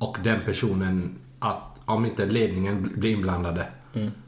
och 0.00 0.16
den 0.24 0.40
personen 0.44 1.14
att 1.38 1.80
om 1.84 2.04
inte 2.06 2.26
ledningen 2.26 2.92
blir 2.96 3.10
inblandade 3.12 3.66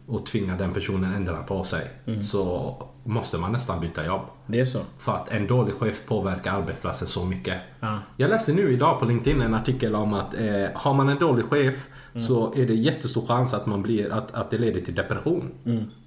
och 0.07 0.26
tvingar 0.26 0.59
den 0.59 0.72
personen 0.72 1.14
ändra 1.14 1.42
på 1.42 1.64
sig 1.64 1.90
så 2.22 2.74
måste 3.07 3.38
man 3.38 3.53
nästan 3.53 3.81
byta 3.81 4.07
jobb. 4.07 4.21
Det 4.47 4.61
är 4.61 4.64
så? 4.64 4.81
För 4.99 5.12
att 5.12 5.29
en 5.29 5.47
dålig 5.47 5.75
chef 5.75 6.07
påverkar 6.07 6.53
arbetsplatsen 6.53 7.09
så 7.09 7.25
mycket. 7.25 7.61
Ja. 7.81 7.99
Jag 8.16 8.31
läste 8.31 8.53
nu 8.53 8.73
idag 8.73 8.99
på 9.01 9.05
LinkedIn 9.05 9.40
en 9.40 9.55
artikel 9.55 9.95
om 9.95 10.14
att 10.14 10.35
eh, 10.35 10.66
har 10.75 10.95
man 10.95 11.09
en 11.09 11.19
dålig 11.19 11.45
chef 11.45 11.87
så 12.19 12.55
är 12.55 12.66
det 12.66 12.75
jättestor 12.75 13.27
chans 13.27 13.55
att, 13.55 13.66
man 13.66 13.83
blir, 13.83 14.12
att, 14.12 14.35
att 14.35 14.51
det 14.51 14.59
leder 14.59 14.81
till 14.81 14.95
depression 14.95 15.51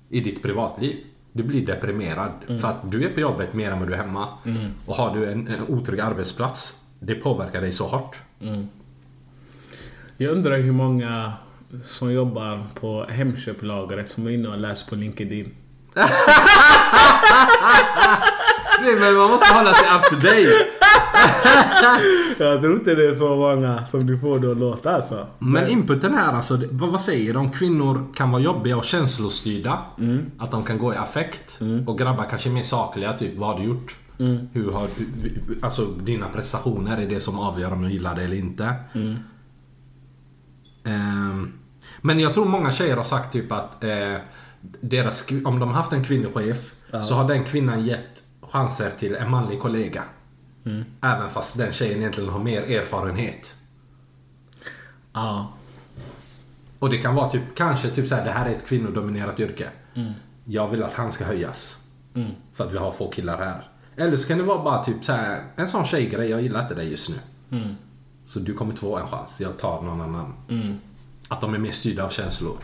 i 0.10 0.20
ditt 0.20 0.42
privatliv. 0.42 0.98
Du 1.32 1.44
blir 1.44 1.66
deprimerad 1.66 2.32
för 2.48 2.68
att 2.68 2.92
du 2.92 3.06
är 3.06 3.10
på 3.10 3.20
jobbet 3.20 3.54
mer 3.54 3.72
än 3.72 3.80
vad 3.80 3.88
du 3.88 3.94
är 3.94 3.98
hemma. 3.98 4.28
Och 4.86 4.96
har 4.96 5.16
du 5.16 5.32
en, 5.32 5.48
en 5.48 5.68
otrygg 5.68 6.00
arbetsplats, 6.00 6.84
det 7.00 7.16
påverkar 7.16 7.62
dig 7.62 7.72
så 7.72 7.88
hårt. 7.88 8.18
Jag 10.18 10.32
undrar 10.32 10.58
hur 10.58 10.72
många 10.72 11.34
som 11.84 12.14
jobbar 12.14 12.64
på 12.74 13.06
Hemköplagret 13.10 14.10
som 14.10 14.28
är 14.28 14.32
inne 14.32 14.50
och 14.50 14.58
läser 14.58 14.90
på 14.90 14.96
LinkedIn. 14.96 15.52
Nej, 18.82 18.96
men 18.96 19.16
man 19.18 19.30
måste 19.30 19.54
hålla 19.54 19.74
sig 19.74 19.88
up 19.96 20.10
to 20.10 20.16
date. 20.16 20.66
Jag 22.44 22.62
tror 22.62 22.74
inte 22.76 22.96
det 22.96 23.08
är 23.08 23.14
så 23.14 23.36
många 23.36 23.86
som 23.86 24.06
du 24.08 24.20
får 24.20 24.40
det 24.40 24.52
att 24.52 24.58
låta 24.58 24.92
alltså. 24.96 25.28
Men 25.40 25.68
inputen 25.68 26.14
här 26.14 26.34
alltså, 26.34 26.60
vad, 26.72 26.90
vad 26.90 27.02
säger 27.02 27.34
de? 27.34 27.52
Kvinnor 27.52 28.14
kan 28.16 28.32
vara 28.32 28.42
jobbiga 28.42 28.78
och 28.78 28.84
känslostyrda. 28.84 29.80
Att 30.38 30.52
de 30.52 30.64
kan 30.64 30.78
gå 30.78 30.94
i 30.94 30.98
affekt. 30.98 31.60
Och 31.88 31.98
grabbar 31.98 32.26
kanske 32.30 32.50
är 32.50 32.54
mer 32.54 32.62
sakliga, 32.62 33.14
typ 33.14 33.38
vad 33.38 33.50
har 33.50 33.60
du 33.60 33.64
gjort? 33.68 33.96
Hur 34.54 34.72
har 34.72 34.88
alltså 35.62 35.86
dina 35.86 36.26
prestationer 36.28 36.98
är 37.02 37.08
det 37.08 37.20
som 37.22 37.40
avgör 37.40 37.74
om 37.74 37.84
jag 37.84 37.92
gillar 37.92 38.16
det 38.16 38.24
eller 38.24 38.38
inte. 38.38 38.74
Ehm, 40.84 41.52
men 42.02 42.20
jag 42.20 42.34
tror 42.34 42.46
många 42.46 42.72
tjejer 42.72 42.98
har 42.98 43.04
sagt 43.04 43.34
typ 43.34 43.52
att 43.52 43.84
eh, 43.84 44.16
deras, 44.62 45.32
om 45.46 45.60
de 45.60 45.62
har 45.62 45.76
haft 45.76 45.94
en 45.94 46.04
kvinnlig 46.04 46.34
chef 46.34 46.76
så 47.04 47.14
har 47.14 47.28
den 47.28 47.44
kvinnan 47.44 47.86
gett 47.86 48.24
chanser 48.42 48.92
till 49.00 49.16
en 49.16 49.30
manlig 49.32 49.60
kollega. 49.60 50.04
Även 51.02 51.30
fast 51.30 51.58
den 51.58 51.72
tjejen 51.72 52.00
egentligen 52.00 52.30
har 52.30 52.40
mer 52.40 52.62
erfarenhet. 52.62 53.56
Ja. 55.14 55.54
Och 56.80 56.90
det 56.90 56.98
kan 56.98 57.16
vara 57.16 57.30
typ, 57.30 57.42
kanske 57.56 57.90
typ 57.90 58.08
så 58.08 58.16
här, 58.16 58.26
det 58.26 58.32
här 58.32 58.46
är 58.46 58.56
ett 58.56 58.68
kvinnodominerat 58.68 59.40
yrke. 59.40 59.70
Jag 60.46 60.68
vill 60.68 60.84
att 60.84 60.94
han 60.94 61.12
ska 61.12 61.26
höjas. 61.26 61.78
För 62.54 62.66
att 62.66 62.74
vi 62.74 62.78
har 62.78 62.92
få 62.92 63.10
killar 63.10 63.38
här. 63.38 63.70
Eller 63.96 64.18
så 64.18 64.28
kan 64.28 64.38
det 64.38 64.44
vara 64.44 64.64
bara 64.64 64.84
typ 64.84 65.06
så 65.06 65.12
här, 65.12 65.44
en 65.56 65.68
sån 65.68 65.86
tjejgrej. 65.86 66.30
Jag 66.30 66.42
gillar 66.42 66.62
inte 66.62 66.76
dig 66.76 66.90
just 66.90 67.10
nu. 67.10 67.16
Mm. 67.58 67.76
Så 68.24 68.40
du 68.40 68.54
kommer 68.54 68.72
inte 68.72 68.82
få 68.82 68.98
en 68.98 69.08
chans. 69.08 69.42
Jag 69.42 69.58
tar 69.58 69.82
någon 69.82 70.02
annan. 70.02 70.34
Att 71.28 71.42
de 71.42 71.54
är 71.54 71.58
mer 71.58 71.72
styrda 71.72 72.06
av 72.06 72.10
känslor. 72.10 72.58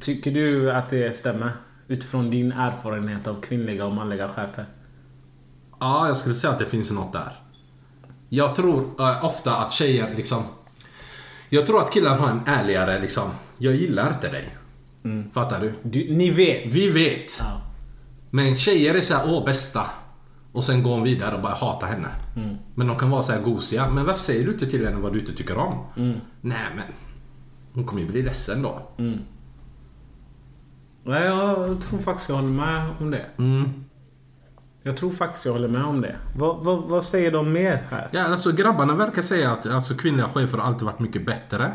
Tycker 0.00 0.30
du 0.30 0.72
att 0.72 0.90
det 0.90 1.16
stämmer? 1.16 1.52
Utifrån 1.88 2.30
din 2.30 2.52
erfarenhet 2.52 3.26
av 3.26 3.40
kvinnliga 3.40 3.86
och 3.86 3.92
manliga 3.92 4.28
chefer? 4.28 4.66
Ja, 5.80 6.08
jag 6.08 6.16
skulle 6.16 6.34
säga 6.34 6.52
att 6.52 6.58
det 6.58 6.66
finns 6.66 6.90
något 6.90 7.12
där. 7.12 7.32
Jag 8.28 8.56
tror 8.56 8.84
eh, 8.98 9.24
ofta 9.24 9.56
att 9.56 9.72
tjejer 9.72 10.14
liksom... 10.16 10.42
Jag 11.48 11.66
tror 11.66 11.80
att 11.82 11.92
killar 11.92 12.16
har 12.16 12.28
en 12.30 12.40
ärligare 12.46 13.00
liksom... 13.00 13.30
Jag 13.58 13.74
gillar 13.74 14.08
inte 14.08 14.28
dig. 14.28 14.56
Fattar 15.32 15.60
du? 15.60 15.72
du 15.82 16.14
ni 16.16 16.30
vet. 16.30 16.74
Vi 16.74 16.90
vet. 16.90 17.38
Ja. 17.40 17.60
Men 18.30 18.56
tjejer 18.56 18.94
är 18.94 19.00
såhär, 19.00 19.24
åh 19.26 19.44
bästa. 19.44 19.86
Och 20.52 20.64
sen 20.64 20.82
går 20.82 20.90
hon 20.90 21.02
vidare 21.02 21.34
och 21.34 21.42
bara 21.42 21.54
hatar 21.54 21.86
henne. 21.86 22.08
Men 22.74 22.86
de 22.86 22.96
kan 22.96 23.10
vara 23.10 23.22
så 23.22 23.32
här 23.32 23.40
gosiga. 23.40 23.88
Men 23.90 24.04
varför 24.04 24.22
säger 24.22 24.46
du 24.46 24.52
inte 24.52 24.66
till 24.66 24.84
henne 24.86 24.96
vad 25.00 25.12
du 25.12 25.20
inte 25.20 25.32
tycker 25.34 25.56
om? 25.58 25.84
Nej 26.40 26.66
men. 26.76 26.84
Hon 27.72 27.84
kommer 27.84 28.02
ju 28.02 28.08
bli 28.08 28.22
ledsen 28.22 28.62
då. 28.62 28.82
Nej, 31.06 31.24
jag 31.24 31.80
tror 31.80 31.98
faktiskt 31.98 32.28
jag 32.28 32.36
håller 32.36 32.48
med 32.48 32.90
om 33.00 33.10
det. 33.10 33.26
Mm. 33.38 33.84
Jag 34.82 34.96
tror 34.96 35.10
faktiskt 35.10 35.44
jag 35.44 35.52
håller 35.52 35.68
med 35.68 35.84
om 35.84 36.00
det. 36.00 36.16
Vad, 36.36 36.64
vad, 36.64 36.82
vad 36.82 37.04
säger 37.04 37.30
de 37.32 37.52
mer 37.52 37.86
här? 37.90 38.08
Ja, 38.12 38.24
alltså 38.24 38.52
grabbarna 38.52 38.94
verkar 38.94 39.22
säga 39.22 39.52
att 39.52 39.66
alltså, 39.66 39.94
kvinnliga 39.94 40.28
chefer 40.28 40.58
har 40.58 40.64
alltid 40.64 40.82
varit 40.82 40.98
mycket 40.98 41.26
bättre. 41.26 41.72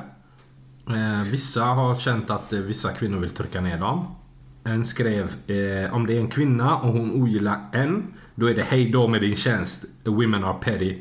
Eh, 0.87 1.23
vissa 1.31 1.63
har 1.63 1.95
känt 1.95 2.29
att 2.29 2.53
eh, 2.53 2.59
vissa 2.59 2.91
kvinnor 2.91 3.19
vill 3.19 3.29
trycka 3.29 3.61
ner 3.61 3.77
dem. 3.77 4.15
En 4.63 4.85
skrev 4.85 5.23
eh, 5.47 5.93
om 5.93 6.07
det 6.07 6.13
är 6.13 6.19
en 6.19 6.27
kvinna 6.27 6.77
och 6.77 6.93
hon 6.93 7.11
ogillar 7.11 7.59
en, 7.71 8.03
då 8.35 8.49
är 8.49 8.55
det 8.55 8.63
hej 8.63 8.91
då 8.91 9.07
med 9.07 9.21
din 9.21 9.35
tjänst. 9.35 9.85
Women 10.05 10.43
are 10.43 10.57
petty. 10.61 10.97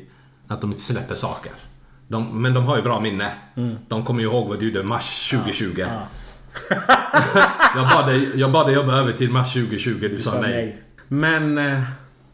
Att 0.47 0.61
de 0.61 0.69
inte 0.71 0.83
släpper 0.83 1.15
saker. 1.15 1.51
De, 2.07 2.41
men 2.41 2.53
de 2.53 2.65
har 2.65 2.77
ju 2.77 2.83
bra 2.83 2.99
minne. 2.99 3.31
De 3.87 4.05
kommer 4.05 4.21
ju 4.21 4.27
ihåg 4.27 4.47
vad 4.47 4.59
du 4.59 4.67
gjorde 4.67 4.83
mars 4.83 5.31
2020. 5.31 5.75
Ja. 5.77 6.07
jag, 7.75 7.89
bad 7.89 8.07
dig, 8.07 8.31
jag 8.35 8.51
bad 8.51 8.67
dig 8.67 8.75
jobba 8.75 8.93
över 8.99 9.11
till 9.11 9.29
mars 9.29 9.53
2020, 9.53 10.07
du, 10.11 10.17
sa 10.17 10.41
nej. 10.41 10.77
Men... 11.07 11.57
eh, 11.57 11.81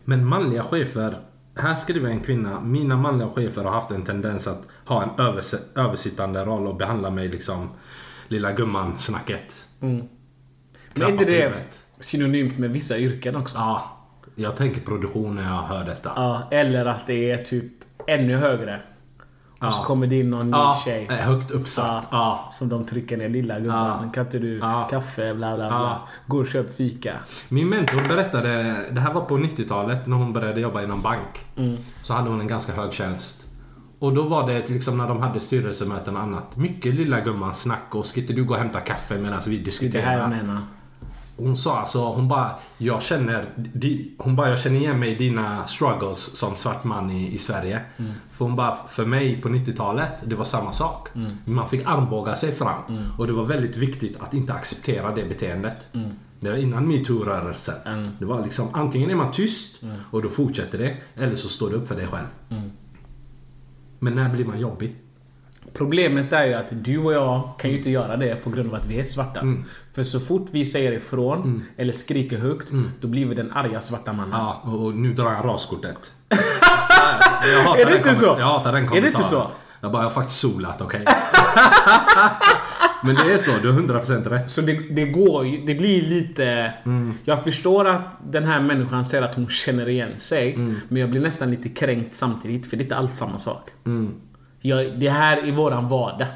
Men 0.06 0.26
manliga 0.28 0.64
chefer, 0.64 1.18
här 1.56 1.76
skriver 1.76 2.10
en 2.10 2.20
kvinna. 2.20 2.60
Mina 2.60 2.98
manliga 2.98 3.30
chefer 3.30 3.64
har 3.64 3.72
haft 3.72 3.92
en 3.92 4.04
tendens 4.06 4.48
att 4.48 4.62
ha 4.86 5.04
en 5.04 5.10
överse- 5.10 5.64
översittande 5.80 6.46
roll 6.46 6.68
och 6.68 6.76
behandla 6.76 7.10
mig 7.10 7.28
liksom 7.28 7.70
lilla 8.28 8.52
gumman-snacket. 8.52 9.66
Men 9.80 10.10
är 10.96 11.08
inte 11.10 11.26
det 11.26 11.32
huvudet. 11.44 11.84
synonymt 12.00 12.58
med 12.58 12.70
vissa 12.70 12.98
yrken 12.98 13.36
också? 13.36 13.58
Ja, 13.58 13.98
jag 14.36 14.56
tänker 14.56 14.82
produktion 14.82 15.36
när 15.36 15.44
jag 15.44 15.62
hör 15.62 15.86
detta. 15.86 16.12
Ja, 16.16 16.48
eller 16.52 16.86
att 16.86 17.08
det 17.08 17.32
är 17.32 17.38
typ 17.38 17.74
ännu 18.08 18.38
högre. 18.38 18.82
Och 19.60 19.74
så 19.74 19.80
Ja. 19.82 19.86
kommer 19.86 20.08
det 20.08 20.20
in 20.20 20.30
någon 20.30 20.46
ny 20.46 20.52
Ja, 20.58 20.82
tjej. 20.86 21.08
eh, 21.10 21.16
högt 21.16 21.52
uppsatt. 21.52 22.08
Ja. 22.12 22.50
Som 22.52 22.70
de 22.70 22.86
trycker 22.86 23.18
ner 23.18 23.30
lilla. 23.30 23.60
Ja. 23.60 24.04
Kan 24.14 24.26
inte 24.26 24.40
du 24.40 24.58
Ja. 24.58 24.88
kaffe 24.92 25.34
bla 25.34 25.56
bla 25.56 25.68
bla. 25.68 25.78
Ja. 25.78 26.08
Gå 26.28 26.38
och 26.38 26.48
köp 26.48 26.76
fika. 26.78 27.14
Min 27.50 27.70
mentor 27.70 28.08
berättade, 28.08 28.76
det 28.92 29.00
här 29.02 29.14
var 29.14 29.22
på 29.22 29.38
90-talet 29.38 30.08
när 30.08 30.18
hon 30.18 30.34
började 30.34 30.62
jobba 30.62 30.82
inom 30.84 31.02
bank. 31.02 31.46
Så 32.04 32.14
hade 32.14 32.30
hon 32.30 32.40
en 32.42 32.48
ganska 32.48 32.72
hög 32.74 32.94
tjänst. 32.94 33.44
Och 34.00 34.14
då 34.14 34.24
var 34.24 34.48
det 34.48 34.70
liksom 34.70 34.98
när 34.98 35.08
de 35.08 35.22
hade 35.22 35.40
styrelsemöten 35.40 36.16
och 36.18 36.22
annat. 36.24 36.56
Mycket 36.58 36.96
lilla 36.96 37.20
gumman 37.20 37.54
snack 37.54 37.96
och 37.96 38.06
ska 38.06 38.20
inte 38.22 38.34
du 38.34 38.44
gå 38.44 38.54
och 38.54 38.60
hämta 38.60 38.80
kaffe 38.80 39.18
medan 39.18 39.42
vi 39.48 39.58
Det 39.58 39.64
diskuterar? 39.64 40.04
här 40.06 40.20
jag 40.20 40.30
menar. 40.30 40.62
Hon 41.38 41.58
sa 41.58 41.80
alltså, 41.80 42.00
hon 42.06 42.28
bara, 42.28 42.52
jag 42.78 43.02
känner, 43.02 43.46
di- 43.74 44.12
hon 44.18 44.36
bara, 44.36 44.50
jag 44.50 44.60
känner 44.60 44.80
igen 44.80 45.00
mig 45.00 45.12
i 45.12 45.16
dina 45.16 45.66
struggles 45.68 46.38
som 46.38 46.56
svart 46.56 46.84
man 46.84 47.12
i, 47.12 47.34
i 47.34 47.38
Sverige. 47.38 47.82
För 48.32 48.46
hon 48.46 48.56
bara, 48.56 48.76
för 48.88 49.06
mig 49.06 49.42
på 49.42 49.50
90-talet, 49.50 50.12
det 50.26 50.36
var 50.36 50.44
samma 50.46 50.72
sak. 50.72 51.10
Man 51.46 51.70
fick 51.70 51.82
armbåga 51.86 52.34
sig 52.34 52.52
fram. 52.52 52.82
Och 53.18 53.28
det 53.28 53.34
var 53.34 53.46
väldigt 53.46 53.78
viktigt 53.78 54.18
att 54.22 54.34
inte 54.34 54.54
acceptera 54.54 55.16
det 55.16 55.24
beteendet. 55.26 55.88
Det 56.40 56.50
var 56.50 56.58
innan 56.58 56.88
metoo-rörelsen. 56.92 57.76
Det 58.20 58.26
var 58.26 58.44
liksom, 58.44 58.68
antingen 58.74 59.10
är 59.10 59.16
man 59.16 59.32
tyst 59.32 59.82
och 60.12 60.22
då 60.22 60.30
fortsätter 60.30 60.78
det, 60.78 60.98
eller 61.16 61.36
så 61.36 61.48
står 61.50 61.70
du 61.70 61.76
upp 61.76 61.88
för 61.88 61.96
dig 61.96 62.08
själv. 62.08 62.28
Men 64.00 64.16
när 64.16 64.30
blir 64.30 64.46
man 64.46 64.60
jobbig? 64.60 64.96
Problemet 65.74 66.34
är 66.34 66.46
ju 66.46 66.54
att 66.54 66.68
du 66.70 66.98
och 66.98 67.14
jag 67.14 67.50
kan 67.60 67.72
ju 67.72 67.78
inte 67.78 67.90
göra 67.90 68.18
det 68.18 68.36
på 68.36 68.50
grund 68.50 68.70
av 68.70 68.76
att 68.76 68.86
vi 68.86 69.00
är 69.00 69.04
svarta. 69.04 69.40
Mm. 69.40 69.64
För 69.94 70.04
så 70.04 70.20
fort 70.20 70.48
vi 70.52 70.66
säger 70.66 70.92
ifrån 70.92 71.64
eller 71.78 71.94
skriker 71.94 72.38
högt, 72.38 72.72
då 73.02 73.08
blir 73.08 73.26
vi 73.26 73.36
den 73.36 73.52
arga 73.52 73.82
svarta 73.82 74.14
mannen. 74.14 74.34
Mm. 74.34 74.46
Ja, 74.46 74.62
och 74.66 74.96
nu 74.96 75.14
drar 75.14 75.32
jag 75.34 75.46
raskortet. 75.46 76.14
jag 77.66 77.80
Är 77.80 77.86
det 77.86 77.98
inte 77.98 78.16
så? 78.16 78.26
Jag 78.26 78.46
hatar 78.46 78.72
den 78.72 78.76
Är 78.76 78.82
det 78.82 78.88
kommentaren. 78.88 79.16
inte 79.16 79.30
så? 79.30 79.48
Jag 79.82 79.92
bara, 79.92 80.02
jag 80.02 80.10
har 80.10 80.14
faktiskt 80.14 80.40
solat, 80.40 80.82
okej? 80.82 81.06
Men 83.04 83.16
det 83.16 83.34
är 83.34 83.38
så, 83.38 83.52
du 83.62 83.72
har 83.72 83.80
100% 83.80 84.30
rätt. 84.30 84.52
Så 84.52 84.62
det, 84.62 84.74
det 84.74 85.06
går 85.06 85.46
ju, 85.46 85.66
det 85.66 85.76
blir 85.76 86.02
lite... 86.02 86.74
Jag 87.24 87.44
förstår 87.44 87.88
att 87.88 88.02
den 88.24 88.44
här 88.44 88.62
människan 88.62 89.06
säger 89.06 89.24
att 89.24 89.36
hon 89.36 89.50
känner 89.50 89.90
igen 89.90 90.12
sig. 90.18 90.58
Men 90.88 91.02
jag 91.02 91.10
blir 91.10 91.22
nästan 91.22 91.52
lite 91.52 91.70
kränkt 91.70 92.14
samtidigt, 92.14 92.68
för 92.70 92.78
det 92.78 92.82
är 92.82 92.84
inte 92.84 92.96
alls 92.96 93.18
samma 93.18 93.40
sak. 93.40 93.70
Jag, 94.62 95.00
det 95.00 95.10
här 95.10 95.38
är 95.48 95.52
våran 95.52 95.88
vardag. 95.88 96.28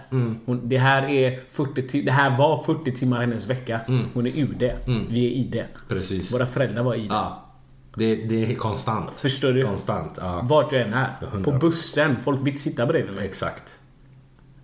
Hon, 0.46 0.62
det, 0.70 0.78
här 0.78 1.04
är 1.10 1.40
40 1.50 1.82
ti- 1.82 2.06
det 2.06 2.12
här 2.12 2.38
var 2.38 2.64
40 2.64 2.92
timmar 2.92 3.20
hennes 3.22 3.50
vecka. 3.50 3.80
Hon 4.14 4.28
är 4.28 4.32
ur 4.40 4.56
det. 4.60 4.76
Vi 5.10 5.26
är 5.26 5.30
i 5.32 5.44
det. 5.52 5.66
Precis. 5.88 6.34
Våra 6.34 6.46
föräldrar 6.46 6.84
var 6.84 6.96
i 6.96 7.00
det. 7.02 7.06
Ja. 7.14 7.48
Det, 7.96 8.16
det 8.16 8.52
är 8.52 8.56
konstant. 8.56 9.12
Förstår 9.12 9.52
du? 9.52 9.64
Konstant, 9.64 10.14
ja. 10.22 10.42
Vart 10.44 10.72
jag 10.72 10.82
än 10.82 10.94
är. 10.94 11.16
100%. 11.34 11.44
På 11.44 11.52
bussen. 11.52 12.16
Folk 12.24 12.48
vill 12.48 12.60
sitta 12.60 12.86
bredvid 12.86 13.16
mig. 13.16 13.26
Exakt. 13.26 13.64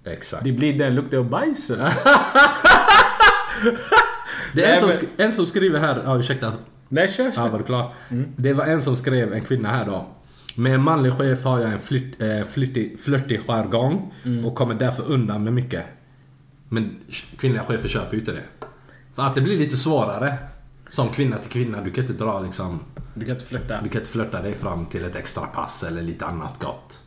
Exakt. 0.05 0.43
Det 0.43 0.51
blir 0.51 0.80
den 0.80 0.95
lukten 0.95 1.20
av 1.20 1.30
bajs. 1.30 1.72
Det 4.53 4.66
är 4.66 4.74
en, 4.74 4.80
som 4.80 4.91
en 5.18 5.32
som 5.32 5.45
skriver 5.45 5.80
här, 5.80 6.01
ja 6.05 6.18
ursäkta. 6.20 6.53
Nej, 6.89 7.08
kör, 7.08 7.24
Ja, 7.26 7.32
kör. 7.32 7.49
var 7.49 7.58
du 7.60 7.64
klar? 7.66 7.93
Det 8.38 8.53
var 8.53 8.66
en 8.66 8.82
som 8.82 8.95
skrev, 8.95 9.34
en 9.34 9.41
kvinna 9.41 9.70
här 9.70 9.86
då. 9.86 10.05
Med 10.60 10.74
en 10.74 10.84
manlig 10.84 11.14
chef 11.14 11.43
har 11.43 11.60
jag 11.60 11.74
en 11.74 11.80
flytt, 11.80 12.22
eh, 12.22 12.43
flyttig, 12.43 12.99
flörtig 12.99 13.41
jargong 13.47 14.14
och 14.45 14.55
kommer 14.55 14.74
därför 14.76 15.03
undan 15.03 15.43
med 15.43 15.53
mycket. 15.53 15.86
Men 16.70 16.95
kvinnliga 17.38 17.64
chefer 17.64 17.89
köper 17.89 18.14
ju 18.14 18.20
inte 18.20 18.32
det. 18.32 18.43
För 19.16 19.24
att 19.24 19.36
det 19.36 19.41
blir 19.41 19.58
lite 19.58 19.78
svårare. 19.78 20.38
Som 20.88 21.10
kvinna 21.10 21.38
till 21.38 21.51
kvinna, 21.51 21.82
du 21.82 21.91
kan 21.91 22.03
inte 22.03 22.24
dra 22.24 22.41
liksom... 22.41 22.80
Du 23.14 23.26
kan 23.26 23.36
inte 23.36 23.45
flirta. 23.45 23.82
Du 23.82 23.89
kan 23.89 24.01
inte 24.01 24.12
flörta 24.12 24.41
dig 24.41 24.55
fram 24.55 24.86
till 24.86 25.03
ett 25.03 25.16
extra 25.16 25.45
pass 25.47 25.84
eller 25.84 26.01
lite 26.01 26.26
annat 26.26 26.60
gott. 26.60 27.03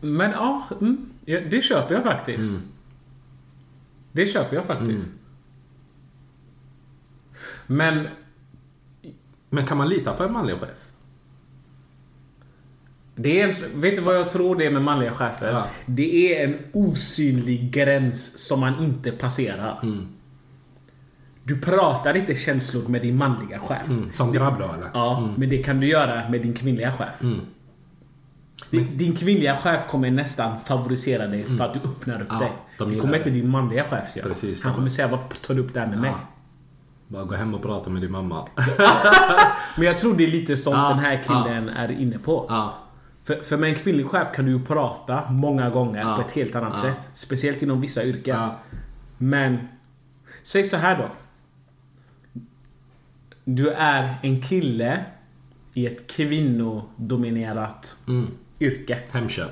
Men 0.00 0.30
ja, 0.30 0.62
mm, 0.80 1.10
det 1.24 1.64
köper 1.64 1.94
jag 1.94 2.02
faktiskt. 2.02 2.60
Det 4.12 4.26
köper 4.26 4.56
jag 4.56 4.64
faktiskt. 4.64 5.08
Men 7.66 8.08
Men 9.50 9.66
kan 9.66 9.76
man 9.78 9.88
lita 9.88 10.12
på 10.12 10.24
en 10.24 10.32
manlig 10.32 10.60
chef? 10.60 10.85
Det 13.16 13.40
är 13.40 13.44
en, 13.44 13.80
vet 13.80 13.96
du 13.96 14.02
vad 14.02 14.14
jag 14.16 14.28
tror 14.28 14.56
det 14.56 14.66
är 14.66 14.70
med 14.70 14.82
manliga 14.82 15.10
chefer? 15.12 15.52
Ja. 15.52 15.66
Det 15.86 16.36
är 16.42 16.48
en 16.48 16.58
osynlig 16.72 17.70
gräns 17.70 18.46
som 18.48 18.60
man 18.60 18.82
inte 18.82 19.10
passerar. 19.10 19.80
Du 21.42 21.60
pratar 21.60 22.16
inte 22.16 22.34
känslor 22.34 22.88
med 22.88 23.02
din 23.02 23.16
manliga 23.16 23.58
chef. 23.58 23.86
Som 24.12 24.32
grabb 24.32 24.58
då 24.58 24.64
eller? 24.64 24.90
Ja, 24.94 25.28
men 25.36 25.48
det 25.48 25.58
kan 25.62 25.80
du 25.80 25.88
göra 25.88 26.28
med 26.28 26.42
din 26.42 26.54
kvinnliga 26.54 26.92
chef. 26.92 27.20
Din, 28.70 28.98
din 28.98 29.16
kvinnliga 29.16 29.56
chef 29.56 29.86
kommer 29.90 30.10
nästan 30.10 30.60
favorisera 30.64 31.26
dig 31.26 31.42
för 31.44 31.64
att 31.64 31.74
du 31.74 31.80
öppnar 31.88 32.22
upp 32.22 32.28
Ja, 32.30 32.38
dig. 32.38 32.52
de 32.78 32.90
Det 32.94 33.00
kommer 33.00 33.12
det. 33.12 33.18
inte 33.18 33.30
din 33.30 33.48
manliga 33.50 33.84
chef 33.84 34.16
göra. 34.16 34.28
Precis, 34.28 34.62
Han 34.62 34.74
kommer 34.74 34.88
säga 34.88 35.08
varför 35.08 35.28
tar 35.28 35.54
du 35.54 35.60
upp 35.60 35.74
det 35.74 35.80
här 35.80 35.86
med 35.86 35.98
mig? 36.00 36.12
Bara 37.08 37.24
gå 37.24 37.34
hem 37.34 37.54
och 37.54 37.62
prata 37.62 37.90
med 37.90 38.02
din 38.02 38.12
mamma. 38.12 38.48
Men 39.76 39.86
jag 39.86 39.98
tror 39.98 40.14
det 40.14 40.24
är 40.24 40.30
lite 40.30 40.56
sånt 40.56 40.76
Ja, 40.76 40.88
den 40.88 40.98
här 40.98 41.22
killen 41.26 41.68
är 41.68 41.90
inne 42.00 42.18
på. 42.18 42.46
För, 43.26 43.40
för 43.40 43.56
med 43.56 43.68
en 43.68 43.74
kvinnlig 43.74 44.06
chef 44.06 44.28
kan 44.34 44.44
du 44.44 44.50
ju 44.52 44.64
prata 44.64 45.30
många 45.30 45.70
gånger 45.70 46.00
Ja. 46.00 46.16
på 46.16 46.22
ett 46.22 46.32
helt 46.32 46.54
annat 46.54 46.72
Ja. 46.74 46.82
sätt. 46.82 47.08
Speciellt 47.12 47.62
inom 47.62 47.80
vissa 47.80 48.04
yrken. 48.04 48.36
Ja. 48.36 48.58
Men, 49.18 49.68
säg 50.42 50.64
så 50.64 50.76
här 50.76 50.98
då. 50.98 51.08
Du 53.44 53.70
är 53.70 54.14
en 54.22 54.42
kille 54.42 55.04
i 55.74 55.86
ett 55.86 56.06
kvinnodominerat 56.10 57.96
Mm. 58.08 58.26
yrke. 58.60 58.98
Hemköp. 59.12 59.50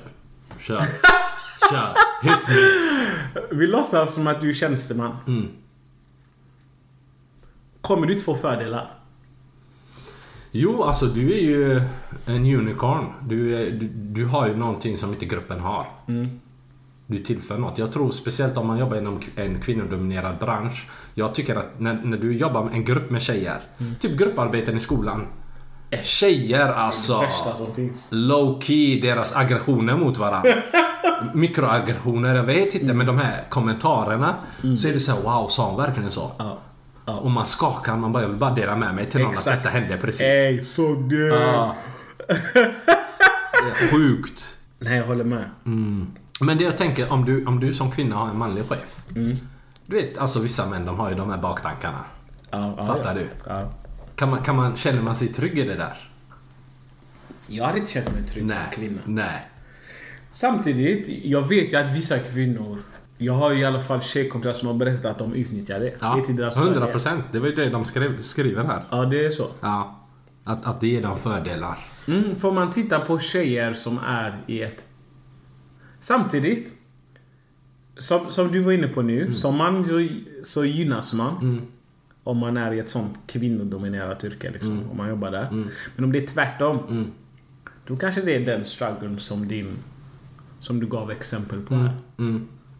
Kör. 0.60 0.80
Kör. 1.70 1.94
Hit 2.22 2.48
me. 2.48 2.54
Vi 3.56 3.66
låtsas 3.66 4.14
som 4.14 4.26
att 4.26 4.40
du 4.40 4.48
är 4.48 4.54
tjänsteman. 4.54 5.16
Mm. 5.26 5.48
Kommer 7.80 8.06
du 8.06 8.12
inte 8.12 8.24
få 8.24 8.34
fördelar? 8.34 8.93
Jo, 10.56 10.82
alltså 10.82 11.06
du 11.06 11.32
är 11.32 11.40
ju 11.40 11.80
en 12.26 12.54
unicorn. 12.54 13.04
Du, 13.28 13.56
är, 13.56 13.70
du, 13.70 13.88
du 13.88 14.26
har 14.26 14.46
ju 14.48 14.56
någonting 14.56 14.96
som 14.96 15.10
inte 15.10 15.26
gruppen 15.26 15.60
har. 15.60 15.86
Du 17.06 17.18
tillför 17.18 17.58
något. 17.58 17.78
Jag 17.78 17.92
tror 17.92 18.10
speciellt 18.10 18.56
om 18.56 18.66
man 18.66 18.78
jobbar 18.78 18.96
inom 18.96 19.20
en 19.36 19.60
kvinnodominerad 19.60 20.38
bransch. 20.38 20.88
Jag 21.14 21.34
tycker 21.34 21.56
att 21.56 21.80
när, 21.80 22.00
när 22.04 22.18
du 22.18 22.36
jobbar 22.36 22.64
med 22.64 22.74
en 22.74 22.84
grupp 22.84 23.10
med 23.10 23.22
tjejer. 23.22 23.60
Typ 24.00 24.18
grupparbeten 24.18 24.76
i 24.76 24.80
skolan. 24.80 25.26
Tjejer 26.02 26.72
alltså. 26.72 27.24
Low 28.10 28.60
key, 28.60 29.00
deras 29.00 29.36
aggressioner 29.36 29.96
mot 29.96 30.18
varandra. 30.18 30.54
Mikroaggressioner, 31.34 32.34
jag 32.34 32.44
vet 32.44 32.74
inte 32.74 32.94
men 32.94 33.06
de 33.06 33.18
här 33.18 33.44
kommentarerna. 33.48 34.34
Så 34.78 34.88
är 34.88 34.92
det 34.92 35.00
så 35.00 35.12
här, 35.12 35.22
wow, 35.22 35.48
sa 35.48 35.68
hon 35.68 35.76
verkligen 35.76 36.10
så? 36.10 36.30
Ja. 36.38 36.58
Ja. 37.06 37.16
Och 37.16 37.30
man 37.30 37.46
skakar, 37.46 37.96
man 37.96 38.12
bara, 38.12 38.22
jag 38.22 38.28
vill 38.28 38.38
bara 38.38 38.54
dela 38.54 38.76
med 38.76 38.94
mig 38.94 39.06
till 39.06 39.20
någon 39.20 39.32
Exakt. 39.32 39.48
att 39.48 39.62
detta 39.64 39.78
hände 39.78 39.96
precis. 39.96 40.22
Ey, 40.22 40.64
såg 40.64 41.08
du? 41.08 41.28
Ja. 41.28 41.76
Det 42.26 43.84
är 43.84 43.90
Sjukt. 43.90 44.56
Nej, 44.78 44.96
jag 44.96 45.06
håller 45.06 45.24
med. 45.24 45.50
Men 46.40 46.58
det 46.58 46.64
jag 46.64 46.76
tänker, 46.76 47.12
om 47.12 47.24
du, 47.24 47.46
om 47.46 47.60
du 47.60 47.72
som 47.72 47.90
kvinna 47.90 48.16
har 48.16 48.28
en 48.28 48.38
manlig 48.38 48.68
chef. 48.68 48.96
Du 49.86 49.96
vet, 49.96 50.18
alltså 50.18 50.40
vissa 50.40 50.66
män 50.66 50.86
de 50.86 50.98
har 50.98 51.10
ju 51.10 51.16
de 51.16 51.30
här 51.30 51.38
baktankarna. 51.38 52.04
Ja, 52.50 52.74
ja, 52.76 52.86
Fattar 52.86 53.14
du? 53.14 53.28
Kan 54.16 54.30
man, 54.30 54.42
kan 54.42 54.56
man, 54.56 54.76
känner 54.76 55.02
man 55.02 55.16
sig 55.16 55.28
trygg 55.28 55.58
i 55.58 55.62
det 55.62 55.74
där? 55.74 56.10
Jag 57.46 57.64
hade 57.64 57.78
inte 57.78 57.92
känt 57.92 58.12
mig 58.12 58.22
trygg 58.22 58.44
Nej. 58.44 58.56
som 58.72 58.80
kvinna. 58.80 59.00
Nej. 59.04 59.48
Samtidigt, 60.30 61.24
jag 61.24 61.48
vet 61.48 61.72
ju 61.72 61.76
att 61.76 61.96
vissa 61.96 62.18
kvinnor... 62.18 62.82
Jag 63.18 63.32
har 63.32 63.52
ju 63.52 63.58
i 63.60 63.64
alla 63.64 63.80
fall 63.80 64.00
tjejkompisar 64.02 64.52
som 64.52 64.68
har 64.68 64.74
berättat 64.74 65.04
att 65.10 65.18
de 65.18 65.34
utnyttjar 65.34 65.80
det. 65.80 65.84
det 65.84 65.96
Ja, 66.00 66.18
är 66.18 66.22
till 66.22 66.36
deras 66.36 66.56
100 66.56 66.74
fördel. 66.74 66.92
procent. 66.92 67.24
Det 67.32 67.38
var 67.38 67.48
ju 67.48 67.54
det 67.54 67.70
de 67.70 67.84
skrev, 67.84 68.22
skriver 68.22 68.64
här. 68.64 68.84
Ja, 68.90 69.04
det 69.04 69.26
är 69.26 69.30
så. 69.30 69.48
Ja. 69.60 70.00
Att, 70.44 70.66
att 70.66 70.80
det 70.80 70.86
ger 70.88 71.02
dem 71.02 71.16
fördelar. 71.16 71.78
Mm, 72.08 72.36
får 72.36 72.52
man 72.52 72.70
titta 72.70 73.00
på 73.00 73.18
tjejer 73.18 73.72
som 73.72 73.98
är 73.98 74.38
i 74.46 74.62
ett... 74.62 74.84
Samtidigt, 75.98 76.74
som, 77.98 78.30
som 78.30 78.52
du 78.52 78.60
var 78.60 78.72
inne 78.72 78.88
på 78.88 79.02
nu, 79.02 79.22
Mm. 79.22 79.34
som 79.34 79.58
man 79.58 79.84
så, 79.84 80.08
så 80.42 80.64
gynnas 80.64 81.14
man. 81.14 81.60
Om 82.24 82.38
man 82.38 82.56
är 82.56 82.72
i 82.72 82.78
ett 82.78 82.88
sånt 82.88 83.18
kvinnodominerat 83.26 84.24
yrke. 84.24 84.50
Liksom, 84.50 84.72
Mm. 84.72 84.90
Om 84.90 84.96
man 84.96 85.08
jobbar 85.08 85.30
där. 85.30 85.48
Men 85.96 86.04
om 86.04 86.12
det 86.12 86.22
är 86.22 86.26
tvärtom. 86.26 87.06
Då 87.86 87.96
kanske 87.96 88.20
det 88.22 88.36
är 88.36 88.40
den 88.46 88.64
struggeln 88.64 89.18
som 89.18 89.48
din... 89.48 89.76
Som 90.60 90.80
du 90.80 90.86
gav 90.86 91.10
exempel 91.10 91.60
på 91.60 91.74
här. 91.74 91.90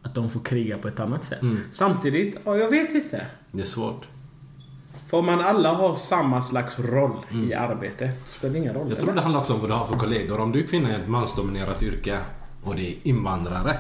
Mm. 0.05 0.11
Att 0.11 0.15
de 0.15 0.31
får 0.31 0.41
kriga 0.41 0.79
på 0.79 0.89
ett 0.89 1.01
annat 1.01 1.25
sätt. 1.25 1.41
Samtidigt, 1.71 2.37
ja, 2.45 2.57
jag 2.57 2.71
vet 2.71 2.95
inte. 2.95 3.27
Det 3.53 3.61
är 3.61 3.67
svårt. 3.67 4.07
För 5.07 5.23
man 5.23 5.41
alla 5.41 5.73
har 5.73 5.95
samma 5.95 6.43
slags 6.43 6.79
roll 6.79 7.17
i 7.31 7.55
arbetet, 7.55 8.29
spelar 8.29 8.57
ingen 8.57 8.75
roll. 8.75 8.83
Mm. 8.83 8.93
Jag 8.95 9.01
tror 9.01 9.15
det 9.15 9.21
handlar 9.21 9.41
också 9.41 9.55
om 9.55 9.61
vad 9.61 9.71
du 9.71 9.75
har 9.75 9.87
för 9.87 9.95
kollegor. 9.95 10.41
Om 10.41 10.53
du 10.53 10.63
är 10.63 10.67
kvinna 10.67 10.91
i 10.91 10.95
ett 10.95 11.09
mansdominerat 11.09 11.83
yrke 11.83 12.21
och 12.65 12.75
det 12.75 12.91
är 12.91 12.97
invandrare. 13.03 13.79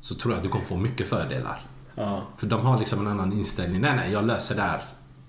Så 0.00 0.14
tror 0.14 0.32
jag 0.34 0.36
att 0.38 0.44
du 0.44 0.48
kommer 0.50 0.64
få 0.64 0.76
mycket 0.76 1.06
fördelar. 1.08 1.66
Ja. 1.94 2.22
För 2.36 2.46
de 2.46 2.66
har 2.66 2.78
liksom 2.78 3.00
en 3.00 3.06
annan 3.06 3.32
inställning. 3.32 3.80
Nej, 3.80 3.96
nej, 3.96 4.12
jag 4.12 4.24
löser 4.24 4.54
det 4.54 4.62
här. 4.62 4.82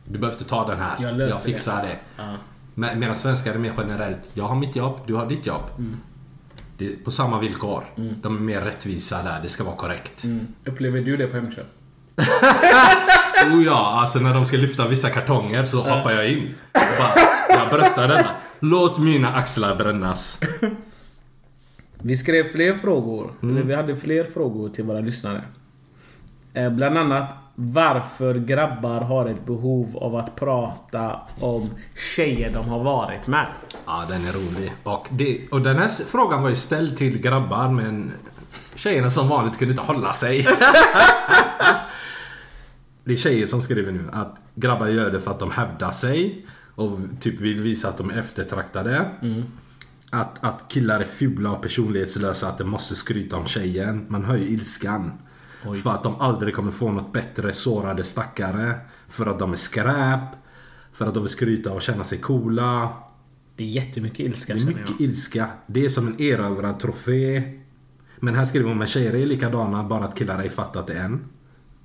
Du 0.06 0.20
behöver 0.20 0.38
inte 0.38 0.50
ta 0.50 0.68
den 0.68 0.78
här. 0.80 0.96
Jag 1.00 1.30
Jag, 1.30 1.42
fixar 1.42 1.82
det. 1.82 1.88
det. 1.88 1.98
Ja. 2.18 2.36
Medan 2.96 3.16
svenskar 3.16 3.54
är 3.54 3.58
mer 3.58 3.74
generellt. 3.78 4.20
Jag 4.34 4.44
har 4.44 4.56
mitt 4.56 4.76
jobb, 4.76 5.00
du 5.08 5.14
har 5.14 5.26
ditt 5.26 5.46
jobb. 5.46 5.64
Mm. 5.78 5.98
Det 6.78 7.04
på 7.04 7.12
samma 7.12 7.40
villkor. 7.40 7.84
De 7.96 8.36
är 8.36 8.40
mer 8.40 8.62
rättvisa 8.62 9.24
där. 9.24 9.40
Det 9.44 9.50
ska 9.50 9.64
vara 9.64 9.76
korrekt. 9.76 10.24
Mm. 10.24 10.48
Upplever 10.66 11.02
du 11.02 11.18
det 11.18 11.28
på 11.28 11.36
Hemköp? 11.36 11.68
Oh 13.46 13.64
ja, 13.64 14.00
alltså 14.02 14.20
när 14.20 14.34
de 14.34 14.46
ska 14.46 14.58
lyfta 14.58 14.88
vissa 14.88 15.10
kartonger 15.10 15.64
så 15.64 15.82
hoppar 15.82 16.12
jag 16.12 16.32
in. 16.32 16.56
Och 16.74 16.82
bara, 17.00 17.14
jag 17.50 17.70
bröstar 17.70 18.08
denna. 18.08 18.30
Låt 18.60 19.00
mina 19.00 19.28
axlar 19.28 19.76
brännas. 19.76 20.40
Vi 22.02 22.18
skrev 22.18 22.52
fler 22.52 22.74
frågor. 22.74 23.34
Mm. 23.44 23.56
Eller 23.56 23.66
vi 23.68 23.76
hade 23.76 23.96
fler 23.96 24.24
frågor 24.24 24.70
till 24.70 24.84
våra 24.84 25.00
lyssnare. 25.00 25.42
Eh, 26.54 26.70
bland 26.70 26.98
annat 26.98 27.36
varför 27.60 28.36
grabbar 28.36 29.02
har 29.02 29.26
ett 29.26 29.46
behov 29.46 29.98
av 29.98 30.16
att 30.16 30.36
prata 30.36 31.20
om 31.40 31.70
tjejer 32.16 32.54
de 32.54 32.70
har 32.70 32.84
varit 32.84 33.28
med. 33.28 33.48
Ja, 33.86 34.06
den 34.10 34.26
är 34.26 34.32
rolig. 34.34 34.74
Och, 34.84 35.08
det, 35.10 35.48
och 35.52 35.62
den 35.62 35.78
här 35.78 35.90
frågan 35.90 36.42
var 36.42 36.50
ju 36.50 36.56
ställd 36.56 36.98
till 36.98 37.22
grabbar 37.22 37.70
men 37.70 38.14
tjejerna 38.76 39.10
som 39.10 39.28
vanligt 39.28 39.58
kunde 39.58 39.72
inte 39.72 39.84
hålla 39.84 40.14
sig. 40.14 40.44
det 43.04 43.12
är 43.12 43.16
tjejer 43.16 43.48
som 43.48 43.64
skriver 43.64 43.92
nu 43.92 44.10
att 44.14 44.36
grabbar 44.56 44.88
gör 44.88 45.12
det 45.12 45.20
för 45.20 45.32
att 45.32 45.40
de 45.40 45.52
hävdar 45.52 45.92
sig 45.92 46.46
och 46.76 47.00
typ 47.20 47.40
vill 47.40 47.62
visa 47.62 47.90
att 47.90 47.98
de 47.98 48.10
är 48.10 48.18
eftertraktade. 48.18 49.12
Att, 50.10 50.44
att 50.44 50.68
killar 50.68 51.00
är 51.00 51.06
fula 51.06 51.52
och 51.52 51.62
personlighetslösa, 51.62 52.48
att 52.48 52.58
de 52.58 52.70
måste 52.70 52.96
skryta 52.96 53.38
om 53.38 53.46
tjejen. 53.46 54.06
Man 54.10 54.26
hör 54.26 54.38
ju 54.38 54.48
ilskan. 54.48 55.12
För 55.84 55.90
att 55.90 56.04
de 56.04 56.22
aldrig 56.22 56.56
kommer 56.56 56.72
få 56.72 56.92
något 56.92 57.14
bättre, 57.14 57.54
sårade 57.54 58.04
stackare. 58.04 58.76
För 59.08 59.26
att 59.26 59.40
de 59.40 59.52
är 59.54 59.58
skräp. 59.58 60.20
För 60.92 61.06
att 61.06 61.14
de 61.14 61.24
vill 61.24 61.30
skryta 61.30 61.72
och 61.74 61.82
känna 61.82 62.04
sig 62.04 62.18
coola. 62.18 62.90
Det 63.56 63.64
är 63.64 63.68
jättemycket 63.68 64.20
ilska 64.20 64.54
Det 64.54 64.60
är 64.60 64.66
mycket 64.66 64.90
jag. 64.90 65.02
ilska. 65.02 65.48
Det 65.68 65.86
är 65.86 65.90
som 65.90 66.08
en 66.08 66.22
erövrad 66.22 66.80
trofé. 66.80 67.44
Men 68.20 68.36
här 68.36 68.46
skriver 68.46 68.70
hon 68.70 68.78
med 68.78 68.90
tjejer 68.90 69.16
är 69.16 69.26
likadana, 69.26 69.84
bara 69.84 70.04
att 70.04 70.18
killar 70.18 70.40
ej 70.40 70.50
fattat 70.50 70.88
det 70.88 70.94
än. 70.94 71.26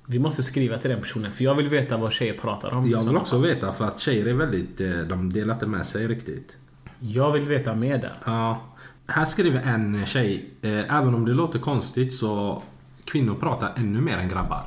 Vi 0.05 0.19
måste 0.19 0.43
skriva 0.43 0.77
till 0.77 0.89
den 0.89 1.01
personen 1.01 1.31
för 1.31 1.43
jag 1.43 1.55
vill 1.55 1.69
veta 1.69 1.97
vad 1.97 2.11
tjejer 2.11 2.33
pratar 2.37 2.71
om. 2.71 2.89
Jag 2.89 3.03
vill 3.03 3.17
också 3.17 3.37
veta 3.37 3.71
för 3.73 3.85
att 3.85 3.99
tjejer 3.99 4.25
är 4.25 4.33
väldigt, 4.33 4.81
eh, 4.81 4.89
de 4.91 5.33
delar 5.33 5.53
inte 5.53 5.67
med 5.67 5.85
sig 5.85 6.07
riktigt. 6.07 6.57
Jag 6.99 7.31
vill 7.31 7.43
veta 7.43 7.75
mer 7.75 7.97
där. 7.97 8.17
Ja. 8.25 8.61
Här 9.07 9.25
skriver 9.25 9.61
en 9.61 10.05
tjej, 10.05 10.49
eh, 10.61 10.95
även 10.99 11.15
om 11.15 11.25
det 11.25 11.33
låter 11.33 11.59
konstigt 11.59 12.13
så 12.13 12.63
kvinnor 13.05 13.35
pratar 13.35 13.73
ännu 13.75 14.01
mer 14.01 14.17
än 14.17 14.29
grabbar. 14.29 14.61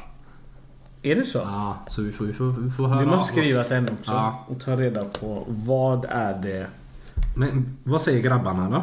Är 1.03 1.17
det 1.17 1.25
så? 1.25 1.39
Ja, 1.39 1.77
så 1.87 2.03
vi 2.03 2.13
får, 2.13 2.25
vi 2.25 2.33
får, 2.33 2.45
vi 2.45 2.71
får 2.71 2.87
höra 2.89 3.01
Vi 3.01 3.07
måste 3.07 3.33
skriva 3.33 3.63
till 3.63 3.77
henne 3.77 3.89
också. 4.01 4.11
Ja. 4.13 4.45
Och 4.49 4.61
ta 4.61 4.77
reda 4.77 5.01
på 5.21 5.45
vad 5.49 6.05
är 6.05 6.35
det... 6.43 6.67
Men 7.37 7.77
vad 7.85 8.01
säger 8.01 8.21
grabbarna 8.21 8.71
då? 8.71 8.83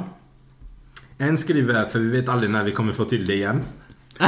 En 1.18 1.38
skriver, 1.38 1.86
för 1.86 2.00
vi 2.00 2.10
vet 2.10 2.30
aldrig 2.30 2.52
när 2.52 2.64
vi 2.64 2.72
kommer 2.72 2.94
få 2.94 3.06
till 3.06 3.28
det 3.28 3.34
igen. 3.34 3.62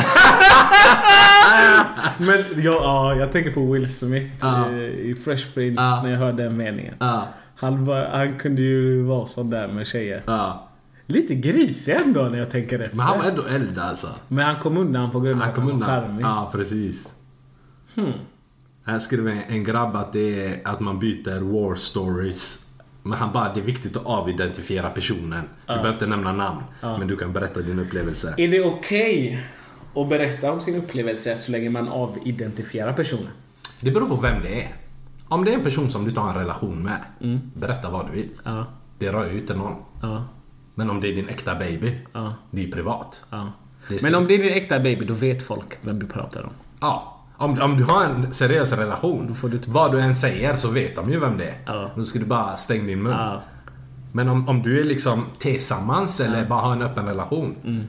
Men 2.18 2.44
ja, 2.56 2.72
ja, 2.84 3.16
jag 3.16 3.32
tänker 3.32 3.52
på 3.52 3.72
Will 3.72 3.94
Smith 3.94 4.32
Ja. 4.42 4.70
i, 4.72 5.10
i 5.10 5.16
Fresh 5.16 5.54
Prince 5.54 5.82
Ja. 5.84 6.02
när 6.04 6.12
jag 6.12 6.20
hörde 6.20 6.44
den 6.44 6.58
meningen. 6.58 6.94
Ja, 7.00 7.28
Han, 7.56 7.86
var, 7.86 8.06
han 8.06 8.34
kunde 8.34 8.62
ju 8.62 9.04
vara 9.04 9.26
sån 9.26 9.50
där 9.50 9.68
med 9.68 9.88
tjejer. 9.88 10.24
Lite 11.08 11.36
grisig 11.36 11.94
ändå 11.94 12.22
när 12.22 12.38
jag 12.38 12.52
tänker 12.52 12.80
efter. 12.80 12.98
Men 12.98 13.06
han 13.06 13.18
var 13.18 13.26
ändå 13.26 13.44
eld 13.46 13.78
alltså. 13.78 14.08
Men 14.28 14.46
han 14.46 14.60
kom 14.60 14.78
undan 14.78 15.12
på 15.12 15.20
grund 15.20 15.42
av 15.42 15.50
att 15.50 15.58
han 15.58 15.80
var 15.80 15.86
charmig. 15.86 16.26
Ja, 16.26 16.50
precis. 16.52 17.16
Hmm. 17.96 18.12
Här 18.86 19.00
skriver 19.00 19.44
en 19.48 19.64
grabb 19.64 19.96
att 19.96 20.14
det 20.14 20.46
är 20.46 20.62
att 20.64 20.80
man 20.80 21.00
byter 21.00 21.40
war 21.40 21.76
stories. 21.76 22.66
Men 23.04 23.18
han 23.18 23.34
bara, 23.34 23.54
det 23.54 23.60
är 23.60 23.64
viktigt 23.64 23.98
att 23.98 24.06
avidentifiera 24.06 24.90
personen. 24.90 25.44
Du 25.68 25.74
behöver 25.74 25.94
inte 25.94 26.08
nämna 26.08 26.34
namn. 26.34 26.64
Men 26.82 27.08
du 27.08 27.18
kan 27.18 27.34
berätta 27.34 27.62
din 27.62 27.80
upplevelse. 27.80 28.36
Är 28.38 28.48
det 28.48 28.62
okej 28.62 29.46
att 29.96 30.10
berätta 30.10 30.52
om 30.52 30.60
sin 30.60 30.76
upplevelse 30.76 31.38
så 31.38 31.52
länge 31.52 31.70
man 31.70 31.90
avidentifierar 31.90 32.94
personen? 32.94 33.30
Det 33.80 33.92
beror 33.92 34.08
på 34.08 34.16
vem 34.16 34.42
det 34.42 34.62
är. 34.62 34.76
Om 35.28 35.46
det 35.46 35.52
är 35.52 35.56
en 35.56 35.64
person 35.64 35.90
som 35.90 36.04
du 36.04 36.10
inte 36.10 36.20
har 36.20 36.30
en 36.30 36.36
relation 36.36 36.84
med. 36.84 36.98
Mm. 37.22 37.40
Berätta 37.54 37.90
vad 37.90 38.08
du 38.08 38.12
vill. 38.12 38.30
Ja. 38.44 38.66
Det 39.00 39.12
rör 39.12 39.32
ju 39.32 39.40
inte 39.40 39.56
någon. 39.56 39.76
Ja. 40.76 40.82
Men 40.84 40.90
om 40.90 41.00
det 41.02 41.08
är 41.08 41.16
din 41.16 41.30
äkta 41.30 41.56
baby. 41.56 41.98
Ja. 42.14 42.34
Det 42.52 42.64
är 42.68 42.72
privat. 42.72 43.22
ja. 43.30 43.52
Det 43.90 43.96
är 43.96 44.04
Men 44.04 44.16
om 44.16 44.28
det 44.28 44.34
är 44.34 44.38
din 44.38 44.54
äkta 44.54 44.80
baby, 44.80 45.06
då 45.06 45.14
vet 45.14 45.44
folk 45.48 45.78
vem 45.82 46.00
du 46.00 46.08
pratar 46.08 46.44
om. 46.44 46.50
Ja. 46.80 47.12
Om, 47.38 47.62
om 47.62 47.78
du 47.78 47.84
har 47.84 48.06
en 48.06 48.34
seriös 48.34 48.74
relation. 48.74 49.36
får 49.36 49.50
du 49.50 49.56
inte- 49.58 49.70
Vad 49.70 49.92
du 49.92 50.00
än 50.00 50.16
säger 50.16 50.56
så 50.56 50.70
vet 50.70 50.96
de 50.96 51.12
ju 51.12 51.20
vem 51.20 51.38
det 51.38 51.46
är. 51.46 51.58
Ja. 51.66 51.92
Då 51.96 52.04
ska 52.04 52.20
du 52.20 52.26
bara 52.26 52.58
stänga 52.58 52.84
din 52.84 53.02
mun. 53.04 53.12
Ja. 53.12 53.42
Men 54.12 54.30
om, 54.30 54.50
om 54.50 54.62
du 54.62 54.80
är 54.82 54.84
liksom 54.84 55.26
tillsammans 55.40 56.20
eller 56.20 56.46
bara 56.46 56.62
har 56.62 56.72
en 56.72 56.82
öppen 56.82 57.06
relation. 57.06 57.56
Mm. 57.64 57.84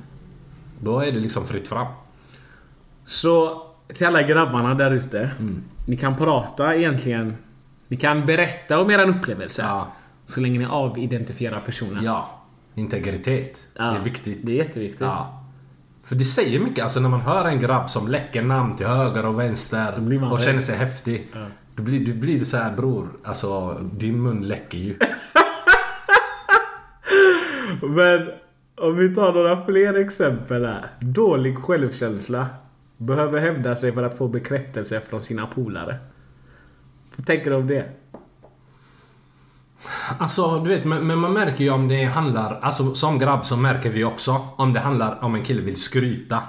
Då 0.80 1.00
är 1.00 1.12
det 1.12 1.18
liksom 1.18 1.44
fritt 1.46 1.68
fram. 1.68 1.86
Så 3.06 3.62
till 3.94 4.06
alla 4.06 4.22
grabbarna 4.22 4.74
där 4.74 4.90
ute. 4.90 5.30
Mm. 5.38 5.64
Ni 5.86 5.96
kan 5.96 6.16
prata 6.16 6.74
egentligen. 6.76 7.34
Ni 7.88 7.96
kan 7.96 8.26
berätta 8.26 8.80
om 8.80 8.90
er 8.90 9.08
upplevelse. 9.08 9.62
Ja. 9.62 9.88
Så 10.24 10.40
länge 10.40 10.58
ni 10.58 10.64
avidentifierar 10.70 11.60
personen. 11.60 12.04
Ja. 12.04 12.35
Integritet. 12.76 13.66
Ja, 13.74 13.84
Det 13.84 13.96
är 13.96 14.02
viktigt. 14.02 14.38
Det 14.42 14.52
är 14.52 14.64
jätteviktigt. 14.64 15.00
Ja. 15.00 15.42
För 16.04 16.14
det 16.16 16.24
säger 16.24 16.60
mycket. 16.60 16.82
Alltså 16.82 17.00
när 17.00 17.08
man 17.08 17.20
hör 17.20 17.44
en 17.44 17.60
grabb 17.60 17.90
som 17.90 18.08
läcker 18.08 18.42
namn 18.42 18.76
till 18.76 18.86
höger 18.86 19.26
och 19.26 19.40
vänster. 19.40 20.32
Och 20.32 20.40
känner 20.40 20.60
sig 20.60 20.76
häftig. 20.76 21.28
Då 21.74 21.82
blir, 21.82 22.06
då 22.06 22.12
blir 22.20 22.38
det 22.38 22.44
så 22.44 22.56
här 22.56 22.76
bror. 22.76 23.08
Alltså 23.24 23.80
din 23.92 24.22
mun 24.22 24.42
läcker 24.42 24.78
ju. 24.78 24.96
Men 27.82 28.30
om 28.74 28.96
vi 28.96 29.14
tar 29.14 29.32
några 29.32 29.64
fler 29.66 29.94
exempel 29.94 30.64
här. 30.66 30.86
Dålig 31.00 31.58
självkänsla. 31.58 32.46
Behöver 32.96 33.40
hävda 33.40 33.76
sig 33.76 33.92
för 33.92 34.02
att 34.02 34.18
få 34.18 34.28
bekräftelse 34.28 35.00
från 35.00 35.20
sina 35.20 35.46
polare. 35.46 35.96
Vad 37.16 37.26
tänker 37.26 37.50
du 37.50 37.56
om 37.56 37.66
det? 37.66 37.88
Alltså 40.18 40.60
du 40.60 40.68
vet, 40.68 40.84
men, 40.84 41.06
men 41.06 41.18
man 41.18 41.32
märker 41.32 41.64
ju 41.64 41.70
om 41.70 41.88
det 41.88 42.04
handlar, 42.04 42.58
alltså 42.62 42.94
som 42.94 43.18
grabb 43.18 43.46
så 43.46 43.56
märker 43.56 43.90
vi 43.90 44.04
också 44.04 44.48
om 44.56 44.72
det 44.72 44.80
handlar 44.80 45.24
om 45.24 45.34
en 45.34 45.42
kille 45.42 45.62
vill 45.62 45.76
skryta. 45.76 46.42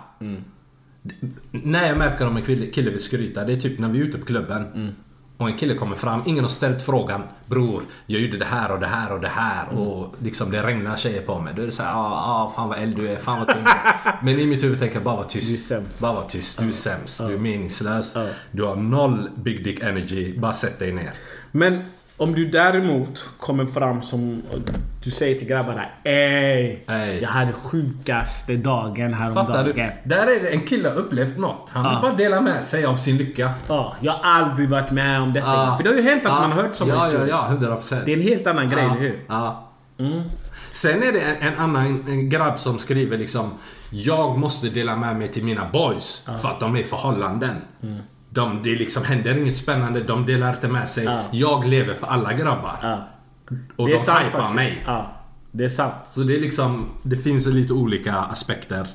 D- 1.04 1.16
När 1.52 1.88
jag 1.88 1.98
märker 1.98 2.28
om 2.28 2.38
en 2.38 2.44
kille, 2.44 2.66
kille 2.68 2.90
vill 2.92 3.04
skryta, 3.04 3.44
det 3.44 3.54
är 3.54 3.58
typ 3.60 3.80
när 3.80 3.90
vi 3.90 4.00
är 4.00 4.04
ute 4.04 4.18
på 4.18 4.26
klubben. 4.26 4.94
och 5.38 5.48
en 5.50 5.58
kille 5.58 5.74
kommer 5.74 5.96
fram, 5.96 6.22
ingen 6.26 6.44
har 6.44 6.50
ställt 6.50 6.84
frågan 6.84 7.24
Bror, 7.46 7.84
jag 8.06 8.22
gjorde 8.22 8.38
det 8.38 8.46
här 8.46 8.72
och 8.72 8.80
det 8.80 8.88
här 8.88 9.12
och 9.14 9.20
det 9.20 9.28
här 9.28 9.64
Mm. 9.72 9.78
och 9.84 10.16
liksom 10.24 10.52
det 10.52 10.64
regnar 10.64 10.98
tjejer 10.98 11.22
på 11.22 11.40
mig. 11.40 11.54
Då 11.56 11.62
är 11.62 11.66
det 11.66 11.72
såhär, 11.72 11.94
ah, 11.94 12.44
ah, 12.46 12.50
fan 12.56 12.70
vad 12.70 12.78
eld 12.80 12.96
du 12.96 13.10
är, 13.10 13.16
fan 13.16 13.40
vad 13.40 13.48
tung. 13.48 13.66
Men 14.22 14.40
i 14.40 14.46
mitt 14.46 14.64
huvud 14.64 14.80
tänker 14.80 14.96
jag 14.96 15.04
bara 15.04 15.16
var 15.16 15.24
tyst. 15.24 15.70
Bara 16.02 16.14
var 16.14 16.24
tyst, 16.24 16.60
du 16.60 16.68
är 16.68 16.72
sämst, 16.72 17.28
du 17.28 17.34
är 17.34 17.38
meningslös. 17.38 18.14
Du 18.52 18.64
har 18.64 18.76
noll 18.76 19.30
big 19.36 19.64
dick 19.64 19.80
energy, 19.80 20.40
bara 20.40 20.54
sätt 20.54 20.80
dig 20.80 20.94
ner. 20.94 21.12
Men 21.52 21.82
om 22.18 22.36
du 22.36 22.46
däremot 22.46 23.26
kommer 23.40 23.66
fram 23.66 24.02
som 24.02 24.42
du 25.04 25.12
säger 25.12 25.40
till 25.40 25.48
grabbarna 25.48 25.82
Ey, 26.04 26.80
Ey. 26.88 27.20
jag 27.22 27.30
hade 27.30 27.52
sjukaste 27.54 28.56
dagen 28.56 29.12
Fattar 29.34 29.48
du? 29.48 29.54
häromdagen. 29.54 29.92
Där 30.04 30.28
är 30.28 30.40
det 30.42 30.48
en 30.50 30.62
kille 30.62 30.90
har 30.90 30.96
upplevt 30.96 31.38
något. 31.38 31.70
Han 31.70 31.84
vill 31.84 31.92
Ja. 31.94 32.02
bara 32.02 32.14
dela 32.14 32.42
med 32.42 32.64
sig 32.64 32.86
av 32.86 32.96
sin 32.96 33.18
lycka. 33.18 33.52
Ja, 33.68 33.96
jag 34.00 34.12
har 34.14 34.32
aldrig 34.42 34.70
varit 34.70 34.92
med 34.92 35.22
om 35.22 35.34
detta 35.34 35.48
Ja. 35.48 35.74
För 35.78 35.84
det 35.84 35.90
har 35.90 35.98
ju 35.98 36.02
hänt 36.04 36.26
att 36.26 36.32
Ja. 36.32 36.40
man 36.42 36.52
har 36.52 36.64
hört 36.64 36.76
sådana 36.76 36.96
ja, 36.96 37.02
historier. 37.06 37.28
Ja, 37.28 37.46
ja, 37.50 37.54
100 37.54 37.76
procent. 37.76 38.06
Det 38.06 38.14
är 38.14 38.18
en 38.18 38.24
helt 38.24 38.48
annan 38.48 38.70
grej, 38.70 38.84
eller 38.86 39.00
hur? 39.00 39.20
Ja. 39.28 39.64
Sen 40.72 41.04
är 41.04 41.12
det 41.12 41.20
en, 41.20 41.48
en 41.54 41.60
annan 41.60 42.04
en 42.08 42.30
grabb 42.30 42.60
som 42.60 42.80
skriver 42.80 43.18
liksom 43.18 43.52
Jag 43.92 44.38
måste 44.38 44.70
dela 44.70 44.96
med 44.96 45.16
mig 45.16 45.28
till 45.28 45.44
mina 45.44 45.70
boys 45.74 46.26
för 46.42 46.50
att 46.50 46.60
de 46.60 46.76
är 46.76 46.84
förhållanden. 46.84 47.56
Mm. 47.84 47.98
De, 48.30 48.64
det 48.64 48.76
liksom 48.76 49.04
händer 49.04 49.38
inget 49.38 49.56
spännande, 49.56 50.04
de 50.04 50.26
delar 50.26 50.54
inte 50.54 50.68
med 50.68 50.90
sig. 50.90 51.04
Ja. 51.04 51.22
Jag 51.32 51.68
lever 51.68 51.94
för 51.94 52.08
alla 52.08 52.34
grabbar. 52.34 52.76
Ja. 52.82 53.08
Och 53.76 53.88
Det 53.88 53.94
de 53.94 54.00
sant 54.00 54.26
hypar 54.26 54.54
mig. 54.54 54.84
Ja, 54.86 55.12
det 55.52 55.66
är 55.66 55.70
sant. 55.70 55.96
Så 56.10 56.24
det 56.24 56.36
är 56.36 56.40
liksom, 56.40 56.86
det 57.04 57.18
finns 57.18 57.46
lite 57.46 57.74
olika 57.74 58.16
aspekter. 58.16 58.88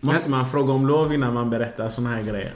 Måste 0.00 0.30
man 0.30 0.46
fråga 0.46 0.72
om 0.72 0.86
lov 0.86 1.14
innan 1.14 1.34
man 1.34 1.50
berättar 1.50 1.88
såna 1.88 2.10
här 2.10 2.22
grejer? 2.22 2.52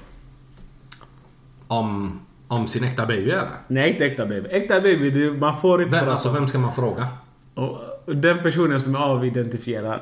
Om, 1.67 2.21
om 2.49 2.67
sin 2.67 2.85
äkta 2.85 3.07
baby 3.07 3.31
eller? 3.31 3.49
Nej, 3.69 3.91
inte 3.91 4.05
äkta 4.07 4.27
baby. 4.27 4.49
Äkta 4.51 4.81
baby, 4.81 5.31
man 5.31 5.61
får 5.61 5.83
inte 5.83 5.91
Vem, 5.91 6.01
prata 6.01 6.13
alltså 6.13 6.31
vem 6.31 6.47
ska 6.47 6.59
man 6.59 6.75
fråga? 6.75 7.09
Och 7.55 7.81
den 8.15 8.39
personen 8.39 8.81
som 8.81 8.95
är 8.95 8.99
avidentifierad. 8.99 10.01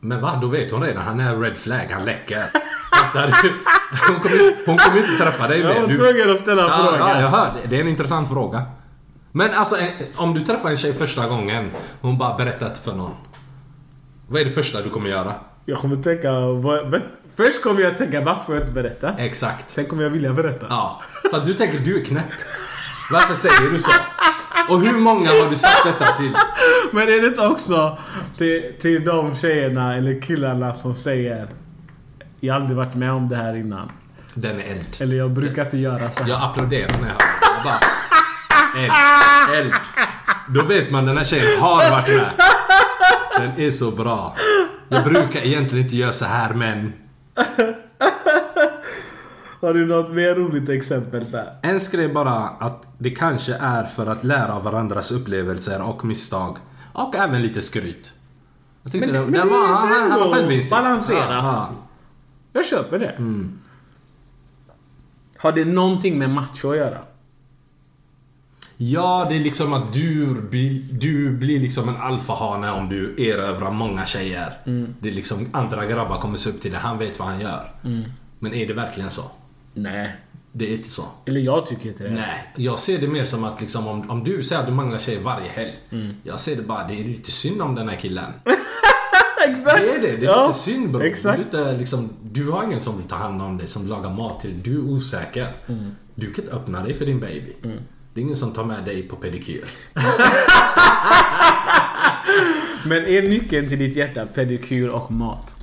Men 0.00 0.20
va? 0.20 0.38
Då 0.42 0.48
vet 0.48 0.70
hon 0.70 0.82
redan. 0.82 1.02
Han 1.04 1.20
är 1.20 1.36
red 1.40 1.56
flag. 1.56 1.88
Han 1.90 2.04
läcker. 2.04 2.44
Hon 4.08 4.20
kommer, 4.20 4.66
hon 4.66 4.76
kommer 4.78 4.98
inte 4.98 5.24
träffa 5.24 5.48
dig 5.48 5.60
Jag 5.60 5.74
mer. 5.74 5.80
var 5.80 5.88
Du- 5.88 5.96
tvungen 5.96 6.30
att 6.30 6.38
ställa 6.38 6.62
ja, 6.62 6.76
frågan. 6.90 7.08
Ja, 7.08 7.20
jag 7.20 7.28
hör 7.28 7.52
det. 7.68 7.76
Är 7.76 7.80
en 7.80 7.88
intressant 7.88 8.28
fråga. 8.28 8.62
Men 9.32 9.54
alltså, 9.54 9.76
en- 9.76 9.88
om 10.16 10.34
du 10.34 10.40
träffar 10.40 10.70
en 10.70 10.76
tjej 10.76 10.92
första 10.94 11.28
gången. 11.28 11.70
Hon 12.00 12.18
bara 12.18 12.36
berättat 12.36 12.78
för 12.84 12.92
någon. 12.92 13.14
Vad 14.28 14.40
är 14.40 14.44
det 14.44 14.50
första 14.50 14.82
du 14.82 14.90
kommer 14.90 15.10
göra? 15.10 15.34
Jag 15.64 15.78
kommer 15.78 16.02
tänka... 16.02 16.32
Vad, 16.40 17.00
först 17.36 17.62
kommer 17.62 17.80
jag 17.80 17.98
tänka 17.98 18.20
varför 18.20 18.54
jag 18.54 18.62
inte 18.62 18.72
berätta? 18.72 19.14
Exakt. 19.18 19.70
Sen 19.70 19.86
kommer 19.86 20.02
jag 20.02 20.10
vilja 20.10 20.32
berätta. 20.32 20.66
Ja. 20.70 21.02
För 21.30 21.36
att 21.36 21.46
du 21.46 21.54
tänker 21.54 21.78
du 21.78 22.00
är 22.00 22.04
knäpp. 22.04 22.24
Varför 23.12 23.34
säger 23.34 23.70
du 23.70 23.78
så? 23.78 23.92
Och 24.68 24.80
hur 24.80 24.98
många 24.98 25.28
har 25.30 25.50
du 25.50 25.56
sagt 25.56 25.84
detta 25.84 26.12
till? 26.16 26.32
Men 26.92 27.02
är 27.02 27.20
det 27.20 27.26
inte 27.26 27.46
också 27.46 27.98
till, 28.36 28.74
till 28.80 29.04
de 29.04 29.36
tjejerna 29.36 29.96
eller 29.96 30.22
killarna 30.22 30.74
som 30.74 30.94
säger 30.94 31.48
Jag 32.40 32.54
har 32.54 32.60
aldrig 32.60 32.76
varit 32.76 32.94
med 32.94 33.12
om 33.12 33.28
det 33.28 33.36
här 33.36 33.56
innan. 33.56 33.92
Den 34.34 34.60
är 34.60 34.64
eld. 34.64 34.96
Eller 35.00 35.16
jag 35.16 35.30
brukar 35.30 35.64
inte 35.64 35.78
göra 35.78 36.10
så 36.10 36.22
här. 36.22 36.30
Jag 36.30 36.42
applåderar 36.42 36.88
hör 36.88 37.06
jag 37.08 37.64
bara... 37.64 37.80
Eld. 38.78 38.92
Eld. 39.56 39.74
Då 40.48 40.62
vet 40.62 40.90
man 40.90 41.06
den 41.06 41.18
här 41.18 41.24
tjejen 41.24 41.60
har 41.60 41.90
varit 41.90 42.08
med. 42.08 42.30
Den 43.38 43.60
är 43.60 43.70
så 43.70 43.90
bra. 43.90 44.36
Jag 44.88 45.04
brukar 45.04 45.40
egentligen 45.40 45.84
inte 45.84 45.96
göra 45.96 46.12
så 46.12 46.24
här 46.24 46.54
men... 46.54 46.92
Har 49.60 49.74
du 49.74 49.86
något 49.86 50.12
mer 50.12 50.34
roligt 50.34 50.68
exempel 50.68 51.30
där? 51.30 51.56
En 51.62 51.80
skrev 51.80 52.12
bara 52.14 52.32
att 52.34 52.86
det 52.98 53.10
kanske 53.10 53.54
är 53.54 53.84
för 53.84 54.06
att 54.06 54.24
lära 54.24 54.54
av 54.54 54.62
varandras 54.64 55.10
upplevelser 55.10 55.82
och 55.82 56.04
misstag. 56.04 56.56
Och 56.92 57.16
även 57.16 57.42
lite 57.42 57.62
skryt. 57.62 58.12
Jag 58.82 58.92
tyckte 58.92 59.06
Men- 59.06 59.14
det, 59.16 59.22
men 59.22 59.32
det 59.32 59.38
det 59.42 59.44
var, 59.50 59.66
han, 59.66 60.10
han 60.10 60.32
självinsikt. 60.32 60.70
balanserat. 60.70 61.26
Ja, 61.30 61.52
ja. 61.52 61.68
Jag 62.52 62.66
köper 62.66 62.98
det. 62.98 63.08
Mm. 63.10 63.58
Har 65.38 65.52
det 65.52 65.64
någonting 65.64 66.18
med 66.18 66.30
macho 66.30 66.70
att 66.70 66.76
göra? 66.76 66.98
Ja, 68.76 69.26
det 69.28 69.34
är 69.36 69.40
liksom 69.40 69.72
att 69.72 69.92
du, 69.92 70.34
blir- 70.50 70.92
du 70.92 71.30
blir 71.30 71.60
liksom 71.60 71.88
en 71.88 71.96
alfahane 71.96 72.70
om 72.70 72.88
du 72.88 73.14
erövrar 73.28 73.70
många 73.70 74.06
tjejer. 74.06 74.58
Det 75.00 75.08
är 75.08 75.12
liksom 75.12 75.48
andra 75.52 75.86
grabbar 75.86 76.20
kommer 76.20 76.36
se 76.36 76.50
upp 76.50 76.60
till 76.60 76.72
det. 76.72 76.78
Han 76.78 76.98
vet 76.98 77.18
vad 77.18 77.28
han 77.28 77.40
gör. 77.40 77.70
Men 78.38 78.54
är 78.54 78.66
det 78.68 78.74
verkligen 78.74 79.10
så? 79.10 79.22
Nej. 79.76 80.16
Det 80.52 80.64
är 80.72 80.76
inte 80.76 80.88
så. 80.90 81.04
Eller 81.26 81.40
jag 81.40 81.66
tycker 81.66 81.88
inte 81.88 82.04
det. 82.04 82.10
Nej, 82.10 82.52
jag 82.56 82.78
ser 82.78 82.98
det 82.98 83.08
mer 83.08 83.24
som 83.24 83.44
att 83.44 83.60
liksom 83.60 83.86
om, 83.86 84.10
om 84.10 84.24
du 84.24 84.44
säger 84.44 84.60
att 84.60 84.68
du 84.68 84.74
manglar 84.74 84.98
tjejer 84.98 85.20
varje 85.20 85.48
helg. 85.48 85.76
Jag 86.22 86.40
ser 86.40 86.56
det 86.56 86.62
bara, 86.62 86.86
det 86.88 87.00
är 87.00 87.04
lite 87.04 87.30
synd 87.30 87.62
om 87.62 87.74
den 87.74 87.88
här 87.88 87.96
killen. 87.96 88.32
Exakt! 89.48 89.78
Det 89.78 89.90
är 89.90 90.00
det, 90.00 90.16
det 90.16 90.26
är 90.26 90.30
Ja, 90.30 90.46
lite 90.46 90.58
synd 90.58 90.90
bro. 90.90 91.00
Exakt. 91.02 91.38
Du, 91.38 91.42
inte, 91.44 91.78
liksom, 91.78 92.10
du 92.22 92.50
har 92.50 92.64
ingen 92.64 92.80
som 92.80 92.96
vill 92.96 93.06
ta 93.08 93.16
hand 93.16 93.42
om 93.42 93.58
dig, 93.58 93.66
som 93.68 93.86
lagar 93.86 94.10
mat 94.10 94.40
till 94.40 94.50
dig. 94.50 94.60
Du 94.64 94.74
är 94.76 94.80
osäker. 94.90 95.52
Du 96.14 96.32
kan 96.32 96.44
inte 96.44 96.56
öppna 96.56 96.82
dig 96.82 96.94
för 96.94 97.06
din 97.06 97.20
baby. 97.20 97.52
Det 98.14 98.20
är 98.20 98.22
ingen 98.22 98.36
som 98.36 98.52
tar 98.52 98.64
med 98.64 98.84
dig 98.84 99.02
på 99.02 99.16
pedikyr. 99.16 99.64
Men 102.84 103.06
är 103.06 103.22
nyckeln 103.22 103.68
till 103.68 103.78
ditt 103.78 103.96
hjärta 103.96 104.26
pedikyr 104.26 104.88
och 104.88 105.10
mat? 105.12 105.55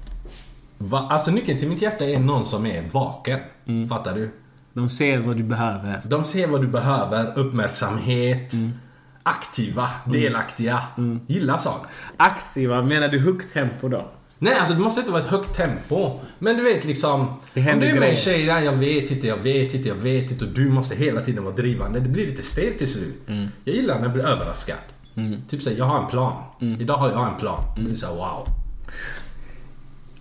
Va? 0.88 1.08
Alltså 1.10 1.32
nyckeln 1.32 1.60
till 1.60 1.70
mitt 1.70 1.82
hjärta 1.82 2.06
är 2.06 2.20
någon 2.20 2.46
som 2.46 2.66
är 2.66 2.84
vaken. 2.92 3.40
Fattar 3.90 4.16
du? 4.16 4.32
De 4.74 4.90
ser 4.90 5.20
vad 5.20 5.38
du 5.38 5.44
behöver. 5.44 6.02
De 6.06 6.24
ser 6.24 6.48
vad 6.48 6.62
du 6.62 6.68
behöver, 6.68 7.40
uppmärksamhet, 7.40 8.54
aktiva, 9.24 9.90
delaktiga, 10.06 10.84
gillar 11.28 11.58
sånt. 11.58 11.84
Aktiva, 12.18 12.82
menar 12.82 13.08
du 13.08 13.20
högt 13.20 13.54
tempo 13.54 13.88
då? 13.88 14.12
Nej, 14.38 14.54
alltså 14.60 14.74
det 14.74 14.80
måste 14.80 15.00
inte 15.00 15.12
vara 15.12 15.22
ett 15.22 15.30
högt 15.30 15.56
tempo. 15.56 16.20
Men 16.40 16.58
du 16.58 16.64
vet 16.64 16.86
liksom... 16.86 17.28
Det 17.54 17.62
händer 17.62 17.88
om 17.88 17.92
du 17.92 17.98
är 17.98 18.00
med 18.00 18.10
en 18.10 18.16
tjej, 18.16 18.46
ja, 18.46 18.60
jag 18.60 18.74
vet 18.74 19.12
inte, 19.12 19.28
jag 19.28 19.38
vet 19.38 19.74
inte, 19.74 19.90
jag 19.90 19.96
vet 19.96 20.32
inte 20.32 20.46
och 20.46 20.52
du 20.52 20.70
måste 20.70 20.96
hela 20.96 21.22
tiden 21.22 21.44
vara 21.44 21.56
drivande. 21.56 22.00
Det 22.00 22.10
blir 22.10 22.28
lite 22.28 22.44
stelt 22.44 22.78
till 22.78 22.92
slut. 22.92 23.22
Jag 23.64 23.76
gillar 23.76 23.96
när 23.96 24.02
jag 24.02 24.14
blir 24.14 24.26
överraskad. 24.26 24.78
Typ 25.50 25.62
såhär, 25.62 25.78
jag 25.78 25.86
har 25.86 26.04
en 26.04 26.08
plan. 26.08 26.34
Idag 26.80 26.98
har 26.98 27.10
jag 27.10 27.28
en 27.28 27.40
plan. 27.40 27.64
Det 27.78 27.92
är 27.92 27.96
såhär, 27.96 28.16
wow. 28.16 28.48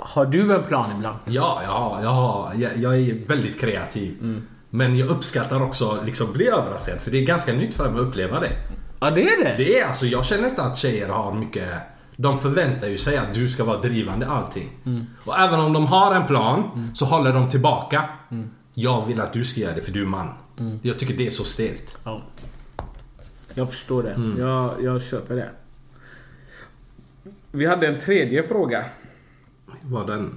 Har 0.05 0.27
du 0.27 0.55
en 0.55 0.63
plan 0.63 0.91
ibland? 0.97 1.19
Ja, 1.25 1.61
jag, 1.65 2.11
har, 2.11 2.55
jag, 2.77 2.95
är 3.01 3.27
väldigt 3.29 3.61
kreativ. 3.61 4.43
Men 4.71 4.99
jag 4.99 5.09
uppskattar 5.09 5.63
också 5.63 6.03
liksom 6.05 6.33
bli 6.33 6.49
överraskad. 6.49 7.01
För 7.01 7.11
det 7.11 7.19
är 7.19 7.27
ganska 7.27 7.53
nytt 7.53 7.75
för 7.75 7.91
mig 7.91 8.01
att 8.01 8.07
uppleva 8.07 8.41
det. 8.41 8.53
Ja, 9.01 9.11
det 9.11 9.23
är 9.23 9.45
det. 9.45 9.55
Det 9.57 9.79
är 9.79 9.87
alltså, 9.87 10.07
jag 10.07 10.25
känner 10.25 10.49
inte 10.49 10.63
att 10.63 10.79
tjejer 10.79 11.09
har 11.09 11.35
mycket... 11.35 11.69
De 12.17 12.39
förväntar 12.39 12.87
ju 12.87 12.99
sig 12.99 13.17
att 13.17 13.35
du 13.35 13.49
ska 13.49 13.65
vara 13.65 13.81
drivande 13.81 14.27
allting. 14.27 14.71
Och 15.25 15.39
även 15.39 15.61
om 15.61 15.73
de 15.73 15.87
har 15.87 16.15
en 16.15 16.27
plan 16.27 16.91
så 16.95 17.05
håller 17.05 17.33
de 17.33 17.51
tillbaka. 17.51 18.05
Jag 18.75 19.07
vill 19.07 19.21
att 19.21 19.33
du 19.33 19.45
ska 19.45 19.61
göra 19.61 19.75
det 19.75 19.83
för 19.83 19.93
du 19.93 20.03
är 20.03 20.07
man. 20.07 20.29
Jag 20.83 20.99
tycker 20.99 21.15
det 21.15 21.27
är 21.27 21.31
så 21.31 21.45
stelt. 21.45 21.97
Ja. 22.05 22.23
Jag 23.55 23.71
förstår 23.71 24.03
det. 24.03 24.11
Mm. 24.11 24.39
Jag, 24.39 24.83
jag 24.83 25.03
köper 25.03 25.35
det. 25.35 25.51
Vi 27.51 27.67
hade 27.67 27.87
en 27.87 28.01
tredje 28.01 28.43
fråga. 28.43 28.85
Var 29.83 30.07
den... 30.07 30.35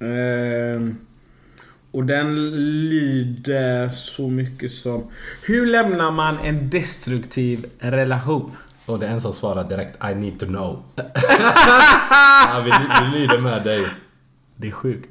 Ehm, 0.00 0.96
och 1.90 2.04
den 2.04 2.50
lyder 2.88 3.88
så 3.88 4.28
mycket 4.28 4.72
som 4.72 5.10
Hur 5.42 5.66
lämnar 5.66 6.10
man 6.10 6.38
en 6.38 6.70
destruktiv 6.70 7.66
relation? 7.78 8.52
Och 8.86 8.98
det 8.98 9.06
är 9.06 9.10
en 9.10 9.20
som 9.20 9.32
svarar 9.32 9.64
direkt 9.64 10.04
I 10.04 10.14
need 10.14 10.40
to 10.40 10.46
know. 10.46 10.82
ja, 12.46 12.62
vi, 12.64 12.70
vi 12.70 13.18
lyder 13.18 13.38
med 13.38 13.64
dig. 13.64 13.86
Det 14.56 14.68
är 14.68 14.72
sjukt. 14.72 15.10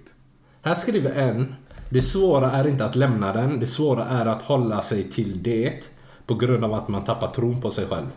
Här 0.61 0.75
skriver 0.75 1.11
en. 1.11 1.55
Det 1.89 2.01
svåra 2.01 2.51
är 2.51 2.67
inte 2.67 2.85
att 2.85 2.95
lämna 2.95 3.33
den. 3.33 3.59
Det 3.59 3.67
svåra 3.67 4.05
är 4.05 4.25
att 4.25 4.41
hålla 4.41 4.81
sig 4.81 5.03
till 5.03 5.43
det. 5.43 5.91
På 6.25 6.35
grund 6.35 6.63
av 6.63 6.73
att 6.73 6.87
man 6.87 7.03
tappar 7.03 7.27
tron 7.27 7.61
på 7.61 7.71
sig 7.71 7.85
själv. 7.85 8.07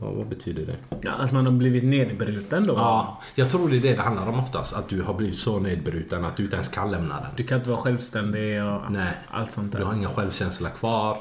Ja, 0.00 0.10
vad 0.10 0.26
betyder 0.26 0.66
det? 0.66 0.76
Ja, 1.00 1.12
att 1.12 1.32
man 1.32 1.46
har 1.46 1.52
blivit 1.52 1.84
nedbruten 1.84 2.64
då. 2.64 2.74
Ja, 2.74 3.20
jag 3.34 3.50
tror 3.50 3.68
det 3.68 3.76
är 3.76 3.80
det 3.80 3.94
det 3.94 4.02
handlar 4.02 4.28
om 4.28 4.38
oftast. 4.38 4.76
Att 4.76 4.88
du 4.88 5.02
har 5.02 5.14
blivit 5.14 5.36
så 5.36 5.60
nedbruten 5.60 6.24
att 6.24 6.36
du 6.36 6.42
inte 6.42 6.56
ens 6.56 6.68
kan 6.68 6.90
lämna 6.90 7.20
den. 7.20 7.30
Du 7.36 7.42
kan 7.42 7.58
inte 7.58 7.70
vara 7.70 7.80
självständig 7.80 8.64
och 8.64 8.92
Nej. 8.92 9.12
allt 9.28 9.52
sånt 9.52 9.72
där. 9.72 9.78
Du 9.78 9.84
har 9.84 9.94
ingen 9.94 10.10
självkänsla 10.10 10.68
kvar. 10.70 11.20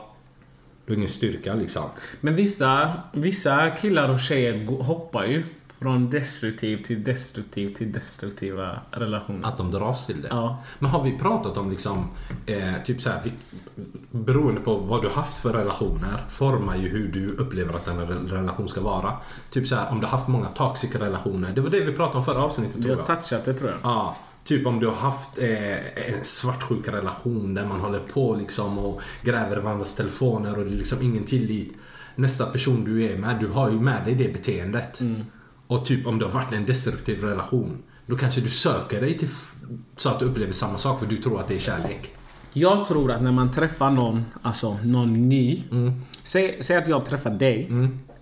Du 0.86 0.94
har 0.94 0.98
ingen 0.98 1.10
styrka 1.10 1.54
liksom. 1.54 1.84
Men 2.22 2.36
vissa, 2.36 2.94
vissa 3.14 3.70
killar 3.70 4.10
och 4.10 4.20
tjejer 4.20 4.84
hoppar 4.84 5.26
ju 5.26 5.44
från 5.82 6.10
destruktiv 6.10 6.84
till 6.84 7.04
destruktiv 7.04 7.74
till 7.76 7.92
destruktiva 7.92 8.80
relationer. 8.92 9.48
Att 9.48 9.58
de 9.58 9.72
dras 9.72 10.06
till 10.06 10.22
det. 10.22 10.28
Ja. 10.32 10.64
Men 10.80 10.90
har 10.90 11.04
vi 11.04 11.18
pratat 11.20 11.58
om 11.58 11.70
liksom, 11.72 12.08
eh, 12.46 12.74
typ 12.86 13.02
så 13.02 13.10
här, 13.10 13.22
vi, 13.24 13.32
beroende 14.12 14.62
på 14.62 14.76
vad 14.78 15.02
du 15.02 15.10
haft 15.10 15.38
för 15.40 15.54
relationer 15.54 16.26
formar 16.30 16.76
ju 16.78 16.90
hur 16.90 17.08
du 17.08 17.28
upplever 17.30 17.74
att 17.74 17.88
en 17.88 18.00
re- 18.00 18.30
relation 18.30 18.68
ska 18.70 18.82
vara. 18.82 19.14
Typ 19.52 19.68
så 19.68 19.76
här, 19.76 19.92
om 19.92 20.00
du 20.00 20.06
har 20.06 20.12
haft 20.12 20.28
många 20.28 20.48
toxic 20.48 20.96
relationer. 20.96 21.52
Det 21.56 21.62
var 21.62 21.70
det 21.70 21.80
vi 21.80 21.94
pratade 21.94 22.18
om 22.18 22.24
förra 22.26 22.44
avsnittet 22.44 22.76
Vi 22.76 22.84
tror 22.84 22.96
har 22.96 23.04
jag. 23.08 23.20
touchat 23.22 23.46
det 23.46 23.54
tror 23.54 23.70
jag. 23.70 23.80
Ja, 23.84 24.18
Typ 24.44 24.68
om 24.68 24.80
du 24.80 24.88
har 24.88 24.96
haft 24.96 25.38
eh, 25.38 25.78
en 26.14 26.24
svartsjuk 26.24 26.88
relation 26.88 27.54
där 27.54 27.66
man 27.66 27.80
håller 27.80 28.00
på 28.00 28.36
liksom 28.36 28.78
och 28.80 29.02
gräver 29.22 29.58
i 29.58 29.60
varandras 29.60 29.96
telefoner 29.96 30.58
och 30.58 30.66
det 30.66 30.72
är 30.72 30.76
liksom 30.78 31.02
ingen 31.02 31.24
tillit. 31.24 31.74
Nästa 32.16 32.46
person 32.46 32.84
du 32.84 33.04
är 33.04 33.18
med, 33.18 33.40
du 33.40 33.48
har 33.48 33.70
ju 33.70 33.80
med 33.80 34.06
dig 34.06 34.16
det 34.16 34.34
beteendet. 34.34 35.00
Och 35.68 35.86
typ 35.86 36.08
om 36.08 36.20
det 36.20 36.26
har 36.26 36.32
varit 36.32 36.54
en 36.54 36.66
destruktiv 36.66 37.22
relation. 37.24 37.78
Då 38.06 38.16
kanske 38.16 38.42
du 38.42 38.50
söker 38.50 39.02
dig 39.02 39.18
till 39.18 39.30
så 39.96 40.10
att 40.10 40.20
du 40.20 40.26
upplever 40.26 40.54
samma 40.54 40.78
sak 40.78 41.00
för 41.00 41.06
du 41.06 41.18
tror 41.18 41.40
att 41.40 41.48
det 41.48 41.56
är 41.56 41.60
kärlek. 41.60 42.12
Jag 42.54 42.86
tror 42.86 43.12
att 43.12 43.22
när 43.22 43.32
man 43.32 43.52
träffar 43.52 43.90
någon, 43.92 44.26
alltså 44.42 44.78
någon 44.84 45.14
ny. 45.14 45.64
Säg, 46.24 46.58
säg 46.62 46.78
att 46.78 46.88
jag 46.88 47.06
träffar 47.06 47.30
dig. 47.32 47.68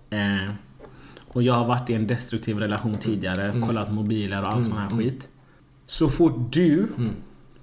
Eh, 0.10 0.52
och 1.28 1.44
jag 1.44 1.54
har 1.54 1.66
varit 1.68 1.90
i 1.90 1.94
en 1.94 2.08
destruktiv 2.08 2.58
relation 2.60 2.98
tidigare. 2.98 3.62
Kollat 3.62 3.92
mobiler 3.94 4.42
och 4.42 4.54
all 4.54 4.66
sån 4.66 4.78
här 4.78 4.90
skit. 4.90 5.30
Så 5.86 6.10
fort 6.10 6.54
du... 6.54 6.88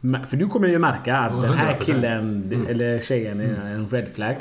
mä- 0.01 0.27
För 0.27 0.37
du 0.37 0.47
kommer 0.49 0.69
ju 0.69 0.79
märka 0.79 1.17
att 1.19 1.33
Ja, 1.37 1.41
den 1.43 1.55
här 1.55 1.79
100%. 1.79 1.85
killen 1.85 2.67
eller 2.69 3.01
tjejen 3.01 3.41
är 3.41 3.67
en 3.75 3.89
red 3.89 4.09
flag. 4.15 4.37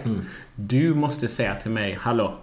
Du 0.56 0.94
måste 0.94 1.28
säga 1.28 1.56
till 1.56 1.72
mig, 1.72 1.98
hallå. 2.02 2.34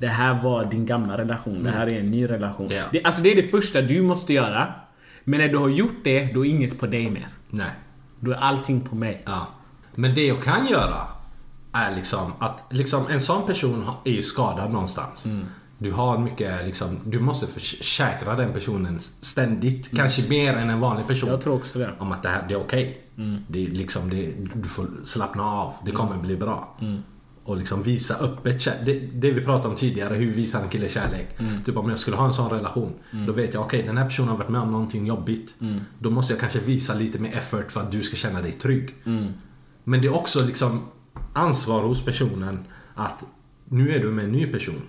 Det 0.00 0.08
här 0.08 0.42
var 0.42 0.64
din 0.64 0.86
gamla 0.86 1.18
relation. 1.18 1.64
Det 1.64 1.70
här 1.70 1.92
är 1.92 2.00
en 2.00 2.10
ny 2.10 2.28
relation. 2.28 2.68
Ja. 2.70 2.84
Det, 2.92 3.04
alltså 3.04 3.22
det 3.22 3.32
är 3.32 3.36
det 3.36 3.48
första 3.50 3.82
du 3.82 4.02
måste 4.02 4.32
göra. 4.32 4.74
Men 5.24 5.40
när 5.40 5.48
du 5.48 5.56
har 5.56 5.68
gjort 5.68 6.04
det, 6.04 6.34
då 6.34 6.46
är 6.46 6.50
inget 6.50 6.78
på 6.78 6.86
dig 6.86 7.10
mer. 7.10 7.28
Nej. 7.50 7.70
Då 8.20 8.30
är 8.30 8.36
allting 8.36 8.80
på 8.80 8.94
mig. 8.94 9.22
Ja. 9.26 9.46
Men 9.94 10.14
det 10.14 10.26
jag 10.26 10.42
kan 10.42 10.66
göra 10.66 11.06
är 11.72 11.96
liksom 11.96 12.32
att 12.38 12.62
liksom 12.70 13.06
en 13.06 13.20
sån 13.20 13.46
person 13.46 13.90
är 14.04 14.10
ju 14.10 14.22
skadad 14.22 14.70
någonstans. 14.70 15.26
Du 15.78 15.92
har 15.92 16.18
mycket 16.18 16.66
liksom, 16.66 17.00
du 17.04 17.20
måste 17.20 17.46
försäkra 17.46 18.36
den 18.36 18.52
personen 18.52 19.00
ständigt. 19.20 19.96
Kanske 19.96 20.28
mer 20.28 20.56
än 20.56 20.70
en 20.70 20.80
vanlig 20.80 21.06
person. 21.06 21.28
Jag 21.28 21.40
tror 21.40 21.54
också 21.54 21.78
det. 21.78 21.90
Om 21.98 22.12
att 22.12 22.22
det 22.22 22.28
här 22.28 22.44
det 22.48 22.54
är 22.54 22.60
okej. 22.60 23.00
Det 23.48 23.66
är 23.66 23.70
liksom, 23.70 24.10
det, 24.10 24.32
du 24.54 24.68
får 24.68 24.86
slappna 25.04 25.44
av. 25.44 25.72
Det 25.84 25.90
kommer 25.90 26.16
bli 26.16 26.36
bra. 26.36 26.76
Och 27.50 27.56
liksom 27.56 27.82
visa 27.82 28.14
öppet 28.14 28.60
kär- 28.60 28.84
det, 28.84 28.92
det 29.14 29.30
vi 29.30 29.40
pratade 29.40 29.68
om 29.68 29.74
tidigare, 29.76 30.14
hur 30.14 30.32
visar 30.32 30.62
en 30.62 30.68
kille 30.68 30.88
kärlek? 30.88 31.38
Typ 31.64 31.76
om 31.76 31.88
jag 31.88 31.98
skulle 31.98 32.16
ha 32.16 32.26
en 32.26 32.32
sån 32.34 32.50
relation. 32.50 32.92
Då 33.26 33.32
vet 33.32 33.54
jag, 33.54 33.62
okej 33.62 33.82
den 33.82 33.96
här 33.98 34.04
personen 34.04 34.28
har 34.28 34.36
varit 34.36 34.48
med 34.48 34.60
om 34.60 34.70
någonting 34.72 35.06
jobbigt. 35.06 35.54
Då 35.98 36.10
måste 36.10 36.32
jag 36.32 36.40
kanske 36.40 36.60
visa 36.60 36.94
lite 36.94 37.18
mer 37.18 37.32
effort 37.36 37.70
för 37.70 37.80
att 37.80 37.92
du 37.92 38.02
ska 38.02 38.16
känna 38.16 38.42
dig 38.42 38.52
trygg. 38.52 38.94
Men 39.84 40.00
det 40.02 40.08
är 40.08 40.14
också 40.14 40.44
liksom 40.44 40.80
ansvar 41.32 41.82
hos 41.82 42.04
personen 42.04 42.58
att 42.94 43.24
nu 43.64 43.90
är 43.94 43.98
du 44.00 44.10
med 44.10 44.24
en 44.24 44.32
ny 44.32 44.46
person. 44.46 44.82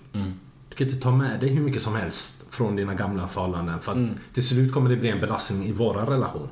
Du 0.70 0.76
kan 0.76 0.88
inte 0.88 1.00
ta 1.00 1.12
med 1.12 1.40
dig 1.40 1.50
hur 1.50 1.62
mycket 1.64 1.82
som 1.82 1.96
helst 1.96 2.46
från 2.50 2.76
dina 2.76 2.94
gamla 2.94 3.28
förhållanden. 3.28 3.80
För 3.80 3.92
att 3.92 3.98
till 4.34 4.48
slut 4.48 4.74
kommer 4.74 4.90
det 4.90 4.96
bli 4.98 5.10
en 5.10 5.20
belastning 5.20 5.66
i 5.68 5.72
våra 5.72 6.12
relation. 6.14 6.48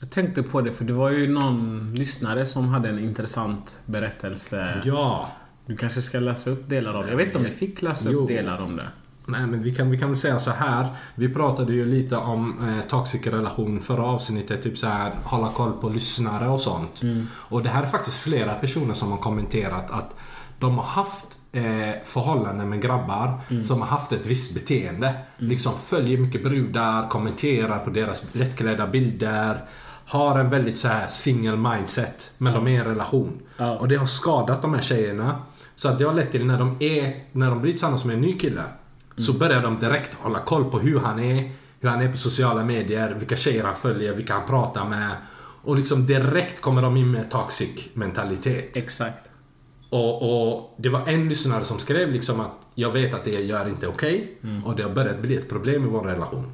Jag 0.00 0.10
tänkte 0.10 0.42
på 0.42 0.60
det 0.60 0.72
för 0.72 0.84
det 0.84 0.92
var 0.92 1.10
ju 1.10 1.28
någon 1.28 1.94
lyssnare 1.94 2.46
som 2.46 2.68
hade 2.68 2.88
en 2.88 2.98
intressant 2.98 3.78
berättelse. 3.86 4.82
Ja. 4.84 5.30
Du 5.66 5.76
kanske 5.76 6.02
ska 6.02 6.18
läsa 6.20 6.50
upp 6.50 6.68
delar 6.68 6.94
av 6.94 7.04
det. 7.04 7.10
Jag 7.10 7.16
vet 7.16 7.26
inte 7.26 7.38
om 7.38 7.44
vi 7.44 7.50
fick 7.50 7.82
läsa 7.82 8.10
Jo. 8.10 8.20
upp 8.20 8.28
delar 8.28 8.58
om 8.58 8.76
det. 8.76 8.88
Nej 9.26 9.46
men 9.46 9.62
vi 9.62 9.74
kan, 9.74 9.90
vi 9.90 9.98
kan 9.98 10.08
väl 10.08 10.18
säga 10.18 10.38
så 10.38 10.50
här. 10.50 10.88
Vi 11.14 11.28
pratade 11.28 11.72
ju 11.72 11.86
lite 11.86 12.16
om 12.16 12.68
eh, 12.68 12.88
toxic 12.88 13.26
relation 13.26 13.80
förra 13.80 14.04
avsnittet. 14.04 14.62
Typ 14.62 14.78
så 14.78 14.86
här 14.86 15.12
hålla 15.24 15.52
koll 15.52 15.72
på 15.72 15.88
lyssnare 15.88 16.48
och 16.48 16.60
sånt. 16.60 17.00
Och 17.32 17.62
det 17.62 17.68
här 17.68 17.82
är 17.82 17.86
faktiskt 17.86 18.18
flera 18.18 18.54
personer 18.54 18.94
som 18.94 19.10
har 19.10 19.18
kommenterat 19.18 19.90
att 19.90 20.14
de 20.58 20.78
har 20.78 20.84
haft 20.84 21.26
eh, 21.52 21.62
förhållanden 22.04 22.68
med 22.68 22.82
grabbar 22.82 23.40
som 23.62 23.80
har 23.80 23.88
haft 23.88 24.12
ett 24.12 24.26
visst 24.26 24.54
beteende. 24.54 25.14
Liksom 25.36 25.72
följer 25.78 26.18
mycket 26.18 26.42
brudar, 26.44 27.08
kommenterar 27.08 27.78
på 27.78 27.90
deras 27.90 28.22
lättklädda 28.34 28.86
bilder. 28.86 29.64
Har 30.10 30.38
en 30.38 30.50
väldigt 30.50 30.78
så 30.78 30.88
här 30.88 31.08
single 31.08 31.56
mindset. 31.56 32.30
Men 32.38 32.52
de 32.52 32.66
är 32.66 32.70
i 32.70 32.76
en 32.76 32.84
relation. 32.84 33.42
Ja. 33.56 33.78
Och 33.78 33.88
det 33.88 33.96
har 33.96 34.06
skadat 34.06 34.62
de 34.62 34.74
här 34.74 34.82
tjejerna. 34.82 35.42
Så 35.76 35.88
att 35.88 35.98
det 35.98 36.04
har 36.04 36.14
lett 36.14 36.30
till 36.30 36.46
när 36.46 36.58
de, 36.58 36.76
är, 36.80 37.24
när 37.32 37.50
de 37.50 37.62
blir 37.62 37.72
tillsammans 37.72 38.04
med 38.04 38.14
en 38.14 38.20
ny 38.20 38.38
kille. 38.38 38.62
Så 39.16 39.32
börjar 39.32 39.62
de 39.62 39.78
direkt 39.78 40.14
hålla 40.14 40.38
koll 40.38 40.70
på 40.70 40.78
hur 40.78 40.98
han 40.98 41.18
är. 41.18 41.52
Hur 41.80 41.88
han 41.88 42.00
är 42.00 42.10
på 42.10 42.16
sociala 42.16 42.64
medier. 42.64 43.16
Vilka 43.18 43.36
tjejer 43.36 43.64
han 43.64 43.76
följer. 43.76 44.14
Vilka 44.14 44.34
han 44.34 44.46
pratar 44.46 44.84
med. 44.84 45.10
Och 45.64 45.76
liksom 45.76 46.06
direkt 46.06 46.60
kommer 46.60 46.82
de 46.82 46.96
in 46.96 47.10
med 47.10 47.30
toxic 47.30 47.88
mentalitet. 47.94 48.76
Exakt. 48.76 49.30
Och, 49.90 50.52
och 50.52 50.74
det 50.78 50.88
var 50.88 51.08
en 51.08 51.28
lyssnare 51.28 51.64
som 51.64 51.78
skrev 51.78 52.12
liksom 52.12 52.40
att 52.40 52.66
jag 52.74 52.92
vet 52.92 53.14
att 53.14 53.24
det 53.24 53.30
jag 53.30 53.42
gör 53.42 53.68
inte 53.68 53.86
är 53.86 53.90
okej. 53.90 54.38
Och 54.64 54.76
det 54.76 54.82
har 54.82 54.90
börjat 54.90 55.18
bli 55.18 55.36
ett 55.36 55.48
problem 55.48 55.84
i 55.84 55.88
vår 55.88 56.02
relation. 56.02 56.52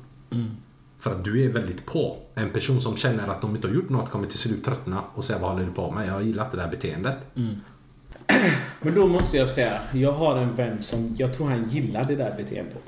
För 1.07 1.13
att 1.13 1.25
du 1.25 1.45
är 1.45 1.49
väldigt 1.49 1.87
på. 1.87 2.17
En 2.35 2.51
person 2.51 2.83
som 2.83 2.97
känner 2.97 3.29
att 3.29 3.41
de 3.41 3.57
inte 3.57 3.69
har 3.69 3.75
gjort 3.75 3.89
något 3.89 4.11
kommer 4.11 4.27
till 4.27 4.39
slut 4.39 4.65
tröttna 4.65 5.03
och 5.15 5.25
säga 5.25 5.39
vad 5.39 5.51
håller 5.51 5.65
du 5.65 5.73
på 5.73 5.91
med? 5.91 6.09
Jag 6.09 6.13
har 6.13 6.21
gillat 6.21 6.51
det 6.51 6.57
där 6.57 6.69
beteendet. 6.69 7.17
Men 8.81 8.95
då 8.95 9.07
måste 9.07 9.37
jag 9.37 9.49
säga, 9.49 9.79
jag 9.93 10.13
har 10.13 10.37
en 10.37 10.55
vän 10.55 10.83
som 10.83 11.15
jag 11.19 11.35
tror 11.35 11.49
han 11.49 11.69
gillar 11.69 12.05
det 12.05 12.17
där 12.17 12.35
beteendet. 12.37 12.83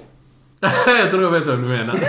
jag 0.86 1.10
tror 1.10 1.22
jag 1.22 1.30
vet 1.30 1.46
vad 1.46 1.58
du 1.58 1.62
menar. 1.62 1.98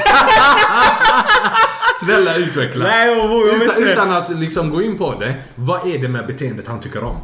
Snälla 2.04 2.36
utveckla. 2.36 2.84
Nej, 2.84 3.18
jag, 3.18 3.48
jag 3.48 3.64
utan, 3.64 3.84
utan 3.84 4.12
att 4.12 4.30
liksom 4.30 4.70
gå 4.70 4.82
in 4.82 4.98
på 4.98 5.20
det. 5.20 5.44
Vad 5.56 5.88
är 5.88 6.00
det 6.00 6.08
med 6.08 6.28
beteendet 6.28 6.68
han 6.68 6.80
tycker 6.80 7.04
om? 7.04 7.18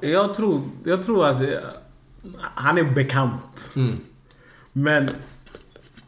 Jag 0.00 0.34
tror, 0.34 0.62
jag 0.84 1.02
tror 1.02 1.26
att 1.26 1.40
eh, 1.40 1.48
han 2.54 2.78
är 2.78 2.84
bekant. 2.84 3.72
Men 4.72 5.10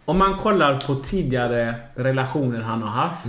om 0.04 0.18
man 0.18 0.38
kollar 0.38 0.80
på 0.80 0.94
tidigare 0.94 1.74
relationer 1.94 2.60
han 2.60 2.82
har 2.82 2.90
haft. 2.90 3.26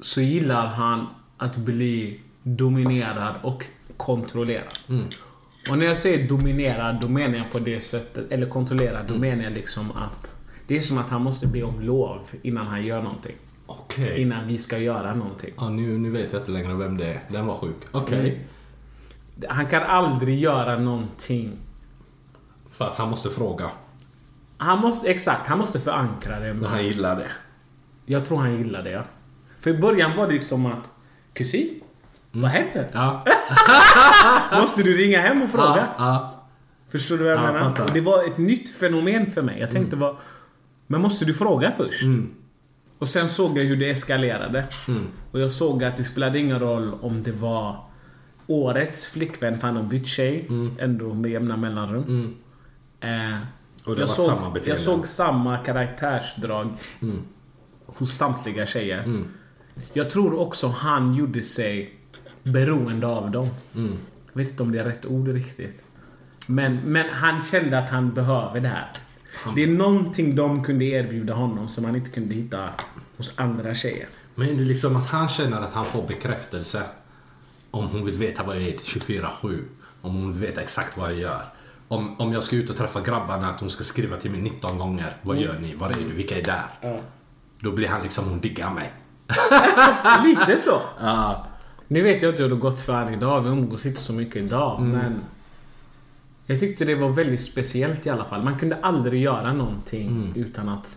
Så 0.00 0.20
gillar 0.20 0.66
han 0.66 1.06
att 1.36 1.56
bli 1.56 2.20
dominerad 2.42 3.34
och 3.42 3.64
kontrollerad. 3.96 4.78
Och 5.70 5.78
när 5.78 5.86
jag 5.86 5.96
säger 5.96 6.28
dominerad, 6.28 7.00
då 7.00 7.08
menar 7.08 7.38
jag 7.38 7.52
på 7.52 7.58
det 7.58 7.80
sättet. 7.80 8.32
Eller 8.32 8.46
kontrollerad, 8.46 9.06
då 9.08 9.14
menar 9.14 9.44
jag 9.44 9.52
liksom 9.52 9.90
att 9.90 10.34
det 10.66 10.76
är 10.76 10.80
som 10.80 10.98
att 10.98 11.10
han 11.10 11.22
måste 11.22 11.46
be 11.46 11.62
om 11.62 11.80
lov 11.80 12.20
innan 12.42 12.66
han 12.66 12.84
gör 12.84 13.02
någonting. 13.02 13.36
Okej. 13.66 14.20
Innan 14.20 14.48
vi 14.48 14.58
ska 14.58 14.78
göra 14.78 15.14
någonting. 15.14 15.54
Ja, 15.56 15.68
nu, 15.68 15.98
nu 15.98 16.10
vet 16.10 16.32
jag 16.32 16.40
inte 16.40 16.50
längre 16.50 16.74
vem 16.74 16.96
det 16.96 17.06
är. 17.06 17.22
Den 17.28 17.46
var 17.46 17.54
sjuk. 17.54 17.76
Okej. 17.90 18.46
Han 19.48 19.66
kan 19.66 19.82
aldrig 19.82 20.38
göra 20.38 20.78
någonting 20.78 21.52
För 22.70 22.84
att 22.84 22.96
han 22.96 23.10
måste 23.10 23.30
fråga. 23.30 23.70
Han 24.62 24.78
måste, 24.80 25.10
exakt, 25.10 25.46
han 25.46 25.58
måste 25.58 25.80
förankra 25.80 26.40
det. 26.40 26.54
Men 26.54 26.64
han 26.64 26.84
gillar 26.84 27.16
det. 27.16 27.30
Jag 28.06 28.24
tror 28.24 28.38
han 28.38 28.56
gillar 28.58 28.82
det. 28.82 28.90
Ja. 28.90 29.02
För 29.60 29.70
i 29.70 29.78
början 29.78 30.16
var 30.16 30.26
det 30.26 30.32
liksom 30.32 30.66
att 30.66 30.90
Kusin? 31.34 31.80
Vad 32.32 32.50
händer? 32.50 32.88
Ja. 32.92 33.24
Måste 34.60 34.82
du 34.82 34.96
ringa 34.96 35.20
hem 35.20 35.42
och 35.42 35.50
fråga? 35.50 35.88
Ja, 35.98 36.04
ja. 36.04 36.34
Förstår 36.88 37.18
du 37.18 37.24
vad 37.24 37.32
jag 37.32 37.38
Ja, 37.38 37.52
menar? 37.52 37.74
fattar. 37.74 37.94
Det 37.94 38.00
var 38.00 38.24
ett 38.24 38.38
nytt 38.38 38.70
fenomen 38.70 39.30
för 39.30 39.42
mig. 39.42 39.60
Jag 39.60 39.70
tänkte 39.70 39.96
vad... 39.96 40.16
Men 40.86 41.00
måste 41.00 41.24
du 41.24 41.34
fråga 41.34 41.72
först? 41.76 42.02
Och 42.98 43.08
sen 43.08 43.28
såg 43.28 43.58
jag 43.58 43.64
hur 43.64 43.76
det 43.76 43.90
eskalerade. 43.90 44.64
Och 45.30 45.40
jag 45.40 45.52
såg 45.52 45.84
att 45.84 45.96
det 45.96 46.04
spelade 46.04 46.38
ingen 46.38 46.60
roll 46.60 46.94
om 47.00 47.22
det 47.22 47.32
var 47.32 47.84
årets 48.46 49.06
flickvän, 49.06 49.58
för 49.58 49.66
han 49.66 49.76
har 49.76 49.82
bytt 49.82 50.06
tjej. 50.06 50.48
Ändå 50.78 51.14
med 51.14 51.30
jämna 51.30 51.56
mellanrum. 51.56 52.34
Eh, 53.00 53.36
Och 53.86 53.94
det 53.94 54.00
jag, 54.00 54.08
såg, 54.08 54.24
samma 54.24 54.50
beteende. 54.50 54.70
jag 54.70 54.78
såg 54.78 55.06
samma 55.06 55.58
karaktärsdrag 55.58 56.74
hos 57.86 58.16
samtliga 58.16 58.66
tjejer. 58.66 59.24
Jag 59.92 60.10
tror 60.10 60.38
också 60.38 60.68
han 60.68 61.14
gjorde 61.14 61.42
sig 61.42 61.94
beroende 62.42 63.06
av 63.06 63.30
dem. 63.30 63.48
Jag 64.32 64.42
vet 64.42 64.50
inte 64.50 64.62
om 64.62 64.72
det 64.72 64.80
är 64.80 64.84
rätt 64.84 65.06
ord 65.06 65.28
riktigt. 65.28 65.82
Men, 66.46 66.76
men 66.76 67.10
han 67.10 67.42
kände 67.42 67.78
att 67.78 67.90
han 67.90 68.14
behöver 68.14 68.60
det 68.60 68.68
här. 68.68 68.92
Det 69.54 69.62
är 69.62 69.66
någonting 69.66 70.36
de 70.36 70.64
kunde 70.64 70.84
erbjuda 70.84 71.34
honom 71.34 71.68
som 71.68 71.84
han 71.84 71.96
inte 71.96 72.10
kunde 72.10 72.34
hitta 72.34 72.70
hos 73.16 73.32
andra 73.38 73.74
tjejer. 73.74 74.06
Men 74.34 74.46
det 74.46 74.62
är 74.62 74.66
liksom 74.66 74.96
att 74.96 75.06
han 75.06 75.28
känner 75.28 75.60
att 75.60 75.74
han 75.74 75.84
får 75.84 76.06
bekräftelse. 76.06 76.82
Om 77.70 77.86
hon 77.86 78.04
vill 78.04 78.18
veta 78.18 78.42
vad 78.42 78.56
jag 78.56 78.62
är 78.62 78.72
till 78.72 79.00
24-7. 79.00 79.62
Om 80.00 80.14
hon 80.14 80.32
vill 80.32 80.48
veta 80.48 80.60
exakt 80.60 80.96
vad 80.96 81.12
jag 81.12 81.18
gör. 81.18 81.42
Om, 81.90 82.20
om 82.20 82.32
jag 82.32 82.44
ska 82.44 82.56
ut 82.56 82.70
och 82.70 82.76
träffa 82.76 83.00
grabbarna, 83.00 83.50
att 83.50 83.60
hon 83.60 83.70
ska 83.70 83.84
skriva 83.84 84.16
till 84.16 84.30
mig 84.30 84.40
19 84.40 84.78
gånger. 84.78 85.16
Vad 85.22 85.38
gör 85.38 85.58
ni? 85.58 85.74
Var 85.74 85.90
är 85.90 85.94
du? 85.94 86.14
Vilka 86.14 86.38
är 86.38 86.42
där? 86.42 87.00
Då 87.60 87.72
blir 87.72 87.88
han 87.88 88.02
liksom, 88.02 88.24
hon 88.28 88.40
diggar 88.40 88.70
mig. 88.70 88.92
Lite 90.24 90.58
så. 90.58 90.80
Ja. 91.00 91.46
Nu 91.88 92.02
vet 92.02 92.22
jag 92.22 92.32
inte 92.32 92.42
hur 92.42 92.48
det 92.48 92.54
har 92.54 92.60
gått 92.60 92.80
för 92.80 92.92
han 92.92 93.14
idag. 93.14 93.40
Vi 93.40 93.48
umgås 93.48 93.86
inte 93.86 94.00
så 94.00 94.12
mycket 94.12 94.36
idag. 94.36 94.80
Men 94.80 95.20
jag 96.46 96.60
tyckte 96.60 96.84
det 96.84 96.94
var 96.94 97.08
väldigt 97.08 97.40
speciellt 97.42 98.06
i 98.06 98.10
alla 98.10 98.24
fall. 98.24 98.42
Man 98.42 98.58
kunde 98.58 98.76
aldrig 98.82 99.22
göra 99.22 99.52
någonting 99.52 100.32
utan 100.36 100.68
att 100.68 100.96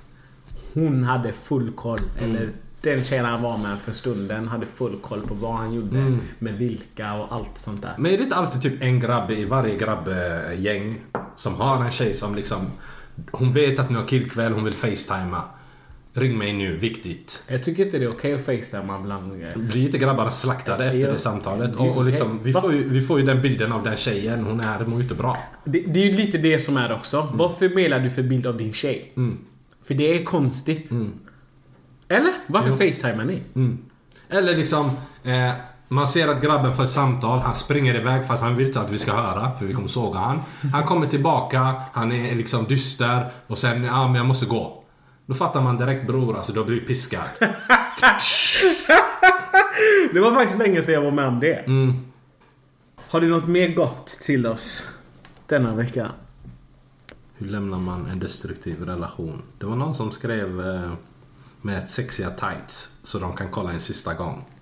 hon 0.73 1.03
hade 1.03 1.33
full 1.33 1.71
koll. 1.71 1.99
Eller 2.19 2.49
den 2.83 3.03
tjejen 3.03 3.25
han 3.25 3.41
var 3.41 3.57
med 3.57 3.77
för 3.79 3.91
stunden 3.91 4.47
hade 4.47 4.65
full 4.65 4.97
koll 5.01 5.21
på 5.21 5.33
vad 5.33 5.55
han 5.55 5.73
gjorde. 5.73 6.17
Med 6.39 6.53
vilka 6.53 7.13
och 7.13 7.33
allt 7.33 7.57
sånt 7.57 7.81
där. 7.81 7.93
Men 7.97 8.11
är 8.11 8.17
det 8.17 8.23
inte 8.23 8.35
alltid 8.35 8.61
typ 8.61 8.81
en 8.81 8.99
grabb 8.99 9.31
i 9.31 9.45
varje 9.45 9.77
grabbgäng 9.77 11.01
som 11.35 11.55
har 11.55 11.85
en 11.85 11.91
tjej 11.91 12.13
som 12.13 12.35
liksom... 12.35 12.65
Hon 13.31 13.51
vet 13.51 13.79
att 13.79 13.89
nu 13.89 13.97
har 13.97 14.07
killkväll, 14.07 14.53
hon 14.53 14.63
vill 14.63 14.73
facetima. 14.73 15.43
Ring 16.13 16.37
mig 16.37 16.53
nu, 16.53 16.77
viktigt. 16.77 17.43
Jag 17.47 17.63
tycker 17.63 17.85
inte 17.85 17.99
det 17.99 18.05
är 18.05 18.09
okej 18.09 18.33
att 18.33 18.45
facetimea 18.45 18.99
bland... 18.99 19.31
Blir 19.55 19.85
inte 19.85 19.97
grabbarna 19.97 20.31
slaktade 20.31 20.85
efter 20.85 21.11
det 21.11 21.19
samtalet? 21.19 21.71
det 21.71 21.77
Och, 21.77 21.97
och 21.97 22.05
liksom, 22.05 22.39
vi, 22.43 22.53
får 22.53 22.73
ju, 22.73 22.89
vi 22.89 23.01
får 23.01 23.19
ju 23.19 23.25
den 23.25 23.41
bilden 23.41 23.71
av 23.71 23.83
den 23.83 23.97
tjejen. 23.97 24.43
Hon 24.43 24.59
är, 24.59 24.85
mår 24.85 24.97
ju 24.97 25.03
inte 25.03 25.15
bra. 25.15 25.37
Det, 25.65 25.79
det 25.79 25.99
är 25.99 26.05
ju 26.05 26.17
lite 26.17 26.37
det 26.37 26.59
som 26.59 26.77
är 26.77 26.93
också. 26.93 27.27
Vad 27.33 27.57
förmedlar 27.57 27.99
du 27.99 28.09
för 28.09 28.23
bild 28.23 28.47
av 28.47 28.57
din 28.57 28.73
tjej? 28.73 29.13
För 29.83 29.93
det 29.93 30.19
är 30.19 30.23
konstigt. 30.23 30.89
Eller? 32.13 32.33
Varför 32.47 32.69
Jo. 32.69 32.75
facetimar 32.75 33.25
ni? 33.25 33.43
Eller 34.29 34.57
liksom, 34.57 34.91
eh, 35.23 35.51
man 35.87 36.07
ser 36.07 36.27
att 36.27 36.41
grabben 36.41 36.73
får 36.73 36.83
ett 36.83 36.89
samtal, 36.89 37.39
han 37.39 37.55
springer 37.55 37.95
iväg 37.95 38.25
för 38.27 38.33
att 38.33 38.39
han 38.41 38.55
vill 38.55 38.67
inte 38.67 38.81
att 38.81 38.91
vi 38.91 38.97
ska 38.97 39.11
höra, 39.13 39.51
för 39.51 39.65
vi 39.65 39.73
kommer 39.73 39.87
såga 39.87 40.19
han. 40.19 40.41
Han 40.73 40.83
kommer 40.85 41.07
tillbaka, 41.07 41.75
han 41.93 42.11
är 42.11 42.35
liksom 42.35 42.65
dyster 42.65 43.31
och 43.47 43.57
sen, 43.57 43.83
ja 43.83 44.05
men 44.07 44.15
jag 44.15 44.25
måste 44.25 44.45
gå. 44.45 44.83
Då 45.25 45.33
fattar 45.33 45.61
man 45.61 45.77
direkt 45.77 46.07
bror, 46.07 46.35
alltså 46.35 46.53
du 46.53 46.59
har 46.59 46.65
blivit 46.67 46.87
piskad. 46.87 47.21
Det 50.13 50.19
var 50.19 50.31
faktiskt 50.35 50.59
länge 50.59 50.81
sedan 50.81 50.93
jag 50.93 51.01
var 51.01 51.11
med 51.11 51.25
om 51.27 51.39
det. 51.39 51.53
Mm. 51.53 51.93
Har 53.09 53.21
du 53.21 53.27
något 53.27 53.47
mer 53.47 53.67
gott 53.75 54.07
till 54.07 54.47
oss 54.47 54.87
denna 55.47 55.75
vecka? 55.75 56.11
Hur 57.37 57.47
lämnar 57.47 57.77
man 57.79 58.05
en 58.05 58.19
destruktiv 58.19 58.85
relation? 58.85 59.41
Det 59.57 59.65
var 59.65 59.75
någon 59.75 59.95
som 59.95 60.11
skrev 60.11 60.59
eh, 60.61 60.91
med 61.63 61.89
sexiga 61.89 62.29
tights 62.29 62.89
så 63.03 63.19
de 63.19 63.33
kan 63.33 63.47
kolla 63.51 63.71
en 63.71 63.79
sista 63.79 64.13
gång. 64.13 64.45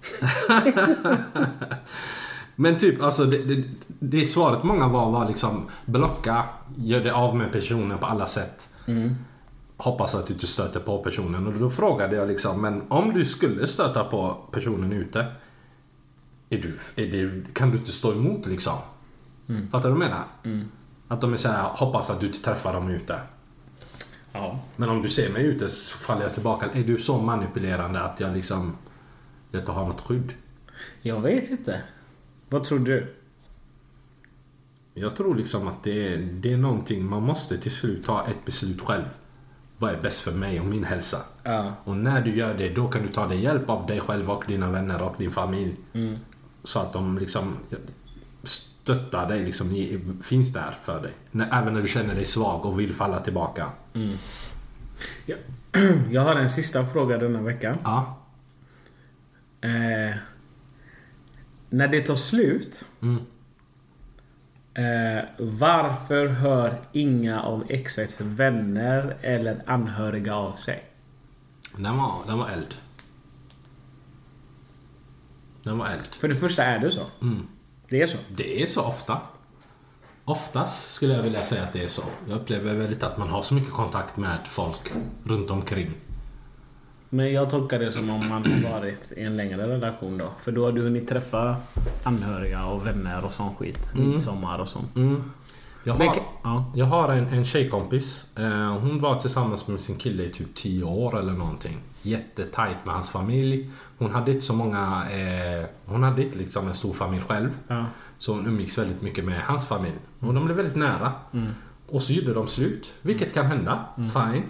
Men 2.56 2.78
typ, 2.78 3.02
alltså 3.02 3.26
det, 3.26 3.38
det, 3.38 3.64
det 4.00 4.26
svaret 4.26 4.64
många 4.64 4.88
var 4.88 5.12
var 5.12 5.28
liksom 5.28 5.70
blocka, 5.86 6.44
gör 6.76 7.00
det 7.00 7.14
av 7.14 7.36
med 7.36 7.52
personen 7.52 7.98
på 7.98 8.06
alla 8.06 8.28
sätt. 8.28 8.70
Hoppas 9.78 10.16
att 10.16 10.28
du 10.28 10.34
inte 10.34 10.48
stöter 10.48 10.80
på 10.80 11.04
personen. 11.04 11.48
Och 11.48 11.54
då 11.54 11.70
frågade 11.70 12.16
jag 12.16 12.28
liksom, 12.28 12.62
men 12.62 12.84
om 12.88 13.14
du 13.14 13.26
skulle 13.26 13.68
stöta 13.68 14.04
på 14.04 14.38
personen 14.52 14.94
ute. 14.94 15.26
Är 16.50 16.58
du, 16.58 16.78
är 16.96 17.12
det, 17.12 17.54
kan 17.54 17.72
du 17.72 17.78
inte 17.78 17.92
stå 17.92 18.12
emot 18.12 18.46
liksom? 18.46 18.78
Fattar 19.72 19.90
du 19.90 19.96
vad 19.96 20.04
jag 20.04 20.10
menar? 20.10 20.24
Att 21.08 21.22
de 21.22 21.34
är 21.34 21.38
såhär, 21.38 21.64
hoppas 21.64 22.10
att 22.10 22.20
du 22.20 22.28
inte 22.28 22.42
träffar 22.42 22.74
dem 22.74 22.90
ute. 22.90 23.20
Ja. 24.32 24.60
Men 24.76 24.90
om 24.90 25.02
du 25.02 25.10
ser 25.10 25.30
mig 25.30 25.46
ute 25.46 25.70
så 25.70 25.98
faller 25.98 26.22
jag 26.22 26.34
tillbaka. 26.34 26.70
Är 26.74 26.84
du 26.84 26.98
så 26.98 27.18
manipulerande 27.18 28.02
att 28.02 28.20
jag 28.20 28.34
liksom 28.34 28.78
inte 29.54 29.72
har 29.72 29.86
något 29.86 30.02
skydd? 30.02 30.34
Jag 31.02 31.22
vet 31.22 31.52
inte. 31.52 31.82
Vad 32.50 32.64
tror 32.64 32.80
du? 32.80 33.16
Jag 34.94 35.16
tror 35.16 35.36
liksom 35.36 35.68
att 35.68 35.84
det 35.84 36.08
är, 36.08 36.18
det 36.18 36.54
är 36.54 36.58
någonting 36.58 37.06
man 37.06 37.24
måste 37.24 37.58
till 37.58 37.72
slut 37.72 38.06
ta 38.06 38.28
ett 38.28 38.46
beslut 38.46 38.82
själv. 38.82 39.04
Vad 39.78 39.92
är 39.92 40.02
bäst 40.02 40.20
för 40.20 40.32
mig 40.32 40.60
och 40.60 40.66
min 40.66 40.84
hälsa? 40.84 41.18
Ja. 41.44 41.74
Och 41.84 41.98
när 41.98 42.22
du 42.22 42.36
gör 42.36 42.54
det 42.54 42.70
då 42.70 42.88
kan 42.88 43.02
du 43.02 43.12
ta 43.12 43.28
dig 43.28 43.44
hjälp 43.44 43.70
av 43.70 43.86
dig 43.88 44.00
själv 44.00 44.30
och 44.30 44.44
dina 44.48 44.72
vänner 44.72 45.02
och 45.02 45.16
din 45.18 45.32
familj. 45.32 45.76
Så 46.64 46.80
att 46.80 46.94
de 46.94 47.18
liksom 47.18 47.56
stöttar 48.44 49.28
dig, 49.28 49.46
liksom, 49.46 49.88
finns 50.24 50.54
där 50.54 50.78
för 50.84 51.02
dig. 51.02 51.12
Även 51.52 51.74
när 51.74 51.82
du 51.82 51.88
känner 51.88 52.16
dig 52.16 52.26
svag 52.26 52.66
och 52.66 52.80
vill 52.80 52.94
falla 52.94 53.20
tillbaka. 53.20 53.70
Ja. 55.26 55.36
Jag 56.12 56.22
har 56.22 56.36
en 56.36 56.50
sista 56.50 56.86
fråga 56.86 57.18
denna 57.18 57.42
vecka. 57.42 57.78
Ja. 57.84 58.18
Eh, 59.62 60.16
när 61.70 61.88
det 61.88 62.02
tar 62.02 62.16
slut. 62.16 62.86
Eh, 64.74 65.24
varför 65.40 66.28
hör 66.28 66.80
inga 66.92 67.42
av 67.42 67.64
exets 67.70 68.22
vänner 68.22 69.18
eller 69.22 69.62
anhöriga 69.66 70.36
av 70.36 70.54
sig? 70.54 70.84
Den 71.78 71.98
var, 71.98 72.16
den 72.28 72.38
var 72.40 72.50
eld. 72.50 72.76
Den 75.64 75.78
var 75.78 75.88
eld. 75.88 76.16
För 76.20 76.28
det 76.28 76.36
första 76.36 76.64
är 76.64 76.80
det 76.80 76.92
så. 76.92 77.06
Det 77.90 78.02
är 78.02 78.08
så. 78.08 78.18
Det 78.36 78.62
är 78.64 78.68
så 78.68 78.82
ofta. 78.82 79.22
Oftast 80.26 80.94
skulle 80.94 81.14
jag 81.14 81.24
vilja 81.24 81.44
säga 81.44 81.64
att 81.64 81.74
det 81.74 81.84
är 81.84 81.88
så. 81.88 82.04
Jag 82.30 82.36
upplever 82.36 82.76
väldigt 82.76 83.04
att 83.04 83.18
man 83.18 83.30
har 83.30 83.42
så 83.42 83.54
mycket 83.54 83.72
kontakt 83.74 84.18
med 84.18 84.38
folk 84.46 84.92
runt 85.24 85.50
omkring. 85.50 85.92
Men 87.10 87.34
jag 87.34 87.50
tolkar 87.50 87.80
det 87.80 87.92
som 87.92 88.10
om 88.10 88.30
man 88.30 88.46
har 88.46 88.72
varit 88.80 89.12
i 89.18 89.24
en 89.24 89.38
längre 89.38 89.68
relation 89.68 90.18
då. 90.18 90.30
För 90.40 90.52
då 90.52 90.66
har 90.66 90.72
du 90.72 90.82
hunnit 90.82 91.08
träffa 91.08 91.56
anhöriga 92.04 92.66
och 92.66 92.88
vänner 92.88 93.26
och 93.26 93.34
sån 93.34 93.56
skit. 93.56 93.88
Midsommar 93.94 94.60
och 94.60 94.70
sånt. 94.70 94.98
Jag 95.84 95.98
Men 95.98 96.08
har, 96.08 96.18
ja. 96.44 96.72
jag 96.76 96.86
har 96.86 97.10
en, 97.10 97.28
en 97.28 97.46
tjejkompis. 97.46 98.26
Eh, 98.38 98.78
hon 98.80 99.02
var 99.02 99.16
tillsammans 99.16 99.68
med 99.68 99.82
sin 99.82 99.96
kille 99.98 100.24
i 100.24 100.30
typ 100.30 100.56
10 100.56 100.84
år 100.84 101.20
eller 101.20 101.34
någonting. 101.34 101.78
Jättetajt 102.02 102.78
med 102.86 102.94
hans 102.94 103.10
familj. 103.10 103.70
Hon 103.98 104.12
hade 104.12 104.32
inte 104.32 104.46
så 104.46 104.54
många... 104.54 105.12
Eh, 105.12 105.66
hon 105.86 106.04
hade 106.04 106.24
inte 106.24 106.38
liksom 106.38 106.68
en 106.68 106.74
stor 106.74 106.94
familj 106.94 107.24
själv. 107.28 107.50
Ja. 107.68 107.86
Så 108.22 108.34
hon 108.34 108.48
umgicks 108.48 108.78
väldigt 108.78 109.02
mycket 109.02 109.26
med 109.26 109.42
hans 109.42 109.68
familj. 109.68 109.96
Och 110.20 110.34
de 110.34 110.46
blev 110.46 110.58
väldigt 110.58 110.76
nära. 110.76 111.14
Och 111.88 112.02
så 112.02 112.14
gjorde 112.14 112.34
de 112.34 112.48
slut. 112.48 112.94
Vilket 113.02 113.34
kan 113.34 113.46
hända. 113.46 113.86
Fine. 113.96 114.44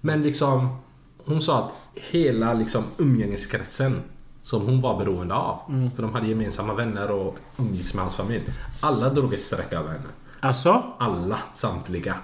Men 0.00 0.22
liksom... 0.22 0.76
Hon 1.24 1.42
sa 1.42 1.64
att 1.64 1.72
hela 1.94 2.54
liksom 2.54 2.84
umgängeskretsen 2.98 4.02
som 4.42 4.62
hon 4.62 4.80
var 4.80 4.98
beroende 4.98 5.34
av. 5.34 5.58
För 5.94 6.02
de 6.02 6.14
hade 6.14 6.26
gemensamma 6.26 6.74
vänner 6.74 7.10
och 7.10 7.36
umgicks 7.58 7.94
med 7.94 8.04
hans 8.04 8.14
familj. 8.14 8.44
Alla 8.80 9.10
drog 9.10 9.34
ett 9.34 9.40
streck 9.40 9.72
över 9.72 9.88
henne. 9.88 10.08
Alltså? 10.40 10.82
Alla, 10.98 11.38
samtliga. 11.54 12.16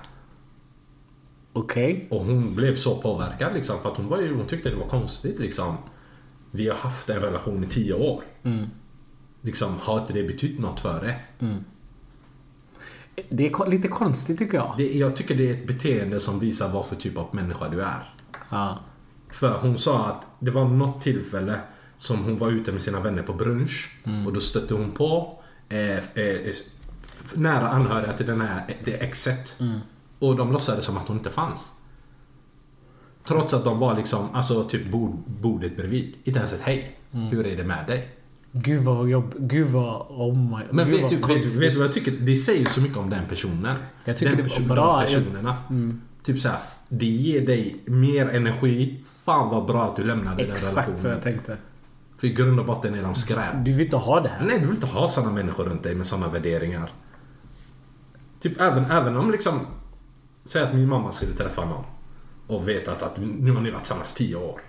Okej. 1.53 2.07
Och 2.11 2.25
hon 2.25 2.55
blev 2.55 2.75
så 2.75 2.97
påverkad 2.97 3.55
liksom. 3.55 3.81
För 3.81 3.91
att 3.91 3.97
hon, 3.97 4.09
var 4.09 4.19
ju, 4.19 4.37
hon 4.37 4.47
tyckte 4.47 4.71
det 4.71 4.77
var 4.77 4.89
konstigt 4.89 5.39
liksom. 5.39 5.77
Vi 6.51 6.69
har 6.69 6.77
haft 6.77 7.11
en 7.11 7.21
relation 7.21 7.65
i 7.65 7.67
10 7.67 7.95
år. 7.95 8.23
Liksom, 9.43 9.75
har 9.81 10.01
inte 10.01 10.13
det 10.13 10.23
betytt 10.23 10.59
något 10.61 10.81
för 10.81 11.01
det? 11.01 11.17
Det 13.29 13.47
är 13.47 13.71
lite 13.71 13.89
konstigt 13.89 14.39
tycker 14.39 14.55
jag. 14.59 14.75
det? 14.77 14.93
Jag 14.99 15.17
tycker 15.17 15.35
det 15.35 15.51
är 15.51 15.55
ett 15.55 15.67
beteende 15.67 16.21
som 16.21 16.39
visar 16.39 16.73
vad 16.73 16.87
för 16.87 16.97
typ 16.97 17.17
av 17.17 17.29
människa 17.35 17.69
du 17.69 17.83
är. 17.83 18.15
Ja. 18.51 18.79
För 19.31 19.59
hon 19.59 19.79
sa 19.79 20.07
att 20.07 20.27
det 20.39 20.51
var 20.51 20.65
något 20.65 21.01
tillfälle 21.03 21.61
som 21.97 22.25
hon 22.25 22.39
var 22.39 22.51
ute 22.51 22.73
med 22.73 22.83
sina 22.83 23.01
vänner 23.01 23.23
på 23.23 23.33
brunch. 23.33 23.91
Och 24.27 24.33
då 24.33 24.41
stötte 24.41 24.75
hon 24.75 24.91
på 24.91 25.43
eh, 25.69 25.79
eh, 25.91 26.01
f- 26.15 27.33
nära 27.35 27.69
anhöriga 27.69 28.13
till 28.13 28.27
den 28.27 28.41
här, 28.41 28.77
det 28.85 28.93
exet. 29.03 29.57
Och 30.19 30.37
de 30.37 30.53
låtsades 30.53 30.85
som 30.85 30.97
att 30.97 31.09
hon 31.09 31.17
inte 31.17 31.31
fanns. 31.31 31.73
Trots 33.25 33.55
att 33.55 33.65
de 33.65 33.79
var 33.79 33.97
liksom, 33.97 34.29
alltså 34.35 34.65
typ 34.69 34.91
bord, 34.91 35.11
bordet 35.27 35.77
bredvid. 35.77 36.15
Inte 36.25 36.39
ens 36.39 36.53
ett 36.53 36.61
hej. 36.63 36.99
Hur 37.11 37.47
är 37.47 37.57
det 37.57 37.65
med 37.65 37.87
dig? 37.87 38.11
Gud 38.53 38.83
vad 38.83 39.09
jobb... 39.09 39.35
Gud 39.39 39.67
vad... 39.67 40.07
Oh 40.09 40.37
my... 40.37 40.65
Men 40.71 40.91
vet 40.91 41.03
vad 41.03 41.11
du, 41.11 41.17
vet, 41.17 41.55
vet 41.55 41.73
du 41.73 41.79
vad 41.79 41.87
jag 41.87 41.93
tycker? 41.93 42.13
Det 42.13 42.37
säger 42.37 42.67
så 42.67 42.81
mycket 42.81 42.97
om 42.97 43.11
den 43.11 43.29
personen. 43.29 43.77
Jag 44.05 44.17
tycker 44.17 44.37
den 44.37 44.47
det 44.47 44.55
är 44.55 44.59
perso- 44.61 44.69
bra. 44.69 45.01
De 45.01 45.07
personerna. 45.07 45.57
Typ 46.23 46.41
såhär, 46.41 46.59
det 46.89 47.07
ger 47.07 47.47
dig 47.47 47.77
mer 47.87 48.29
energi. 48.29 49.05
Fan 49.07 49.51
vad 49.51 49.67
bra 49.67 49.85
att 49.85 49.97
du 49.97 50.05
lämnade 50.05 50.43
den 50.43 50.53
Exakt 50.53 50.77
vad 50.77 50.87
relationen. 50.87 51.13
jag 51.13 51.23
tänkte. 51.23 51.57
För 52.17 52.27
i 52.27 52.33
grund 52.33 52.61
och 52.61 52.67
botten 52.67 52.95
är 52.95 53.03
de 53.03 53.15
skräp. 53.15 53.55
Du 53.65 53.73
vill 53.73 53.85
inte 53.85 53.97
ha 53.97 54.21
det 54.21 54.29
här. 54.29 54.45
Nej, 54.47 54.59
du 54.59 54.67
vill 54.67 54.75
inte 54.75 54.87
ha 54.87 55.09
såna 55.09 55.31
människor 55.31 55.65
runt 55.65 55.83
dig 55.83 55.95
med 55.95 56.07
såna 56.07 56.29
värderingar. 56.29 56.93
Typ 58.41 58.61
även, 58.61 58.85
även 58.85 59.17
om 59.17 59.31
liksom... 59.31 59.61
Säg 60.45 60.63
att 60.63 60.75
min 60.75 60.89
mamma 60.89 61.13
skulle 61.13 61.33
träffa 61.33 61.65
någon. 61.65 61.85
Och 62.47 62.69
veta 62.69 62.93
att, 62.93 63.03
att 63.03 63.17
nu 63.19 63.53
har 63.53 63.61
ni 63.61 63.71
varit 63.71 63.83
tillsammans 63.83 64.15
10 64.15 64.37
år. 64.37 64.61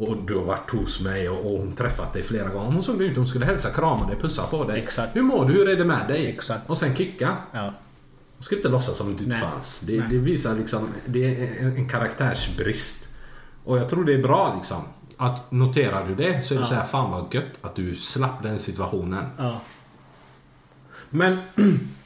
Och 0.00 0.16
du 0.26 0.34
har 0.34 0.44
varit 0.44 0.70
hos 0.70 1.00
mig 1.00 1.28
och, 1.28 1.52
och 1.52 1.58
hon 1.58 1.72
träffat 1.72 2.12
dig 2.12 2.22
flera 2.22 2.48
gånger. 2.48 2.72
Hon 2.72 2.82
såg 2.82 3.02
ut, 3.02 3.16
hon 3.16 3.26
skulle 3.26 3.44
hälsa, 3.44 3.70
krama 3.70 4.06
dig, 4.06 4.16
pussa 4.16 4.46
på 4.46 4.64
dig. 4.64 4.78
Exakt. 4.78 5.16
Hur 5.16 5.22
mår 5.22 5.44
du? 5.44 5.52
Hur 5.52 5.68
är 5.68 5.76
det 5.76 5.84
med 5.84 6.08
dig? 6.08 6.26
Exakt. 6.26 6.70
Och 6.70 6.78
sen 6.78 6.96
kicka. 6.96 7.36
Ja. 7.52 7.74
Hon 8.36 8.42
skulle 8.42 8.58
inte 8.58 8.68
låtsas 8.68 8.96
som 8.96 9.06
du 9.06 9.12
inte 9.12 9.24
Nej. 9.24 9.40
fanns. 9.40 9.80
Det, 9.80 10.00
det 10.10 10.18
visar 10.18 10.54
liksom... 10.54 10.88
Det 11.06 11.24
är 11.24 11.60
en, 11.60 11.76
en 11.76 11.88
karaktärsbrist. 11.88 13.16
Och 13.64 13.78
jag 13.78 13.88
tror 13.88 14.04
det 14.04 14.14
är 14.14 14.22
bra 14.22 14.54
liksom. 14.56 14.82
Att 15.16 15.50
noterar 15.50 16.08
du 16.08 16.14
det 16.14 16.42
så 16.42 16.54
är 16.54 16.58
det 16.58 16.66
så 16.66 16.74
här, 16.74 16.84
fan 16.84 17.10
vad 17.10 17.34
gött 17.34 17.58
att 17.60 17.76
du 17.76 17.96
slapp 17.96 18.42
den 18.42 18.58
situationen. 18.58 19.24
ja. 19.38 19.60
Men... 21.10 21.38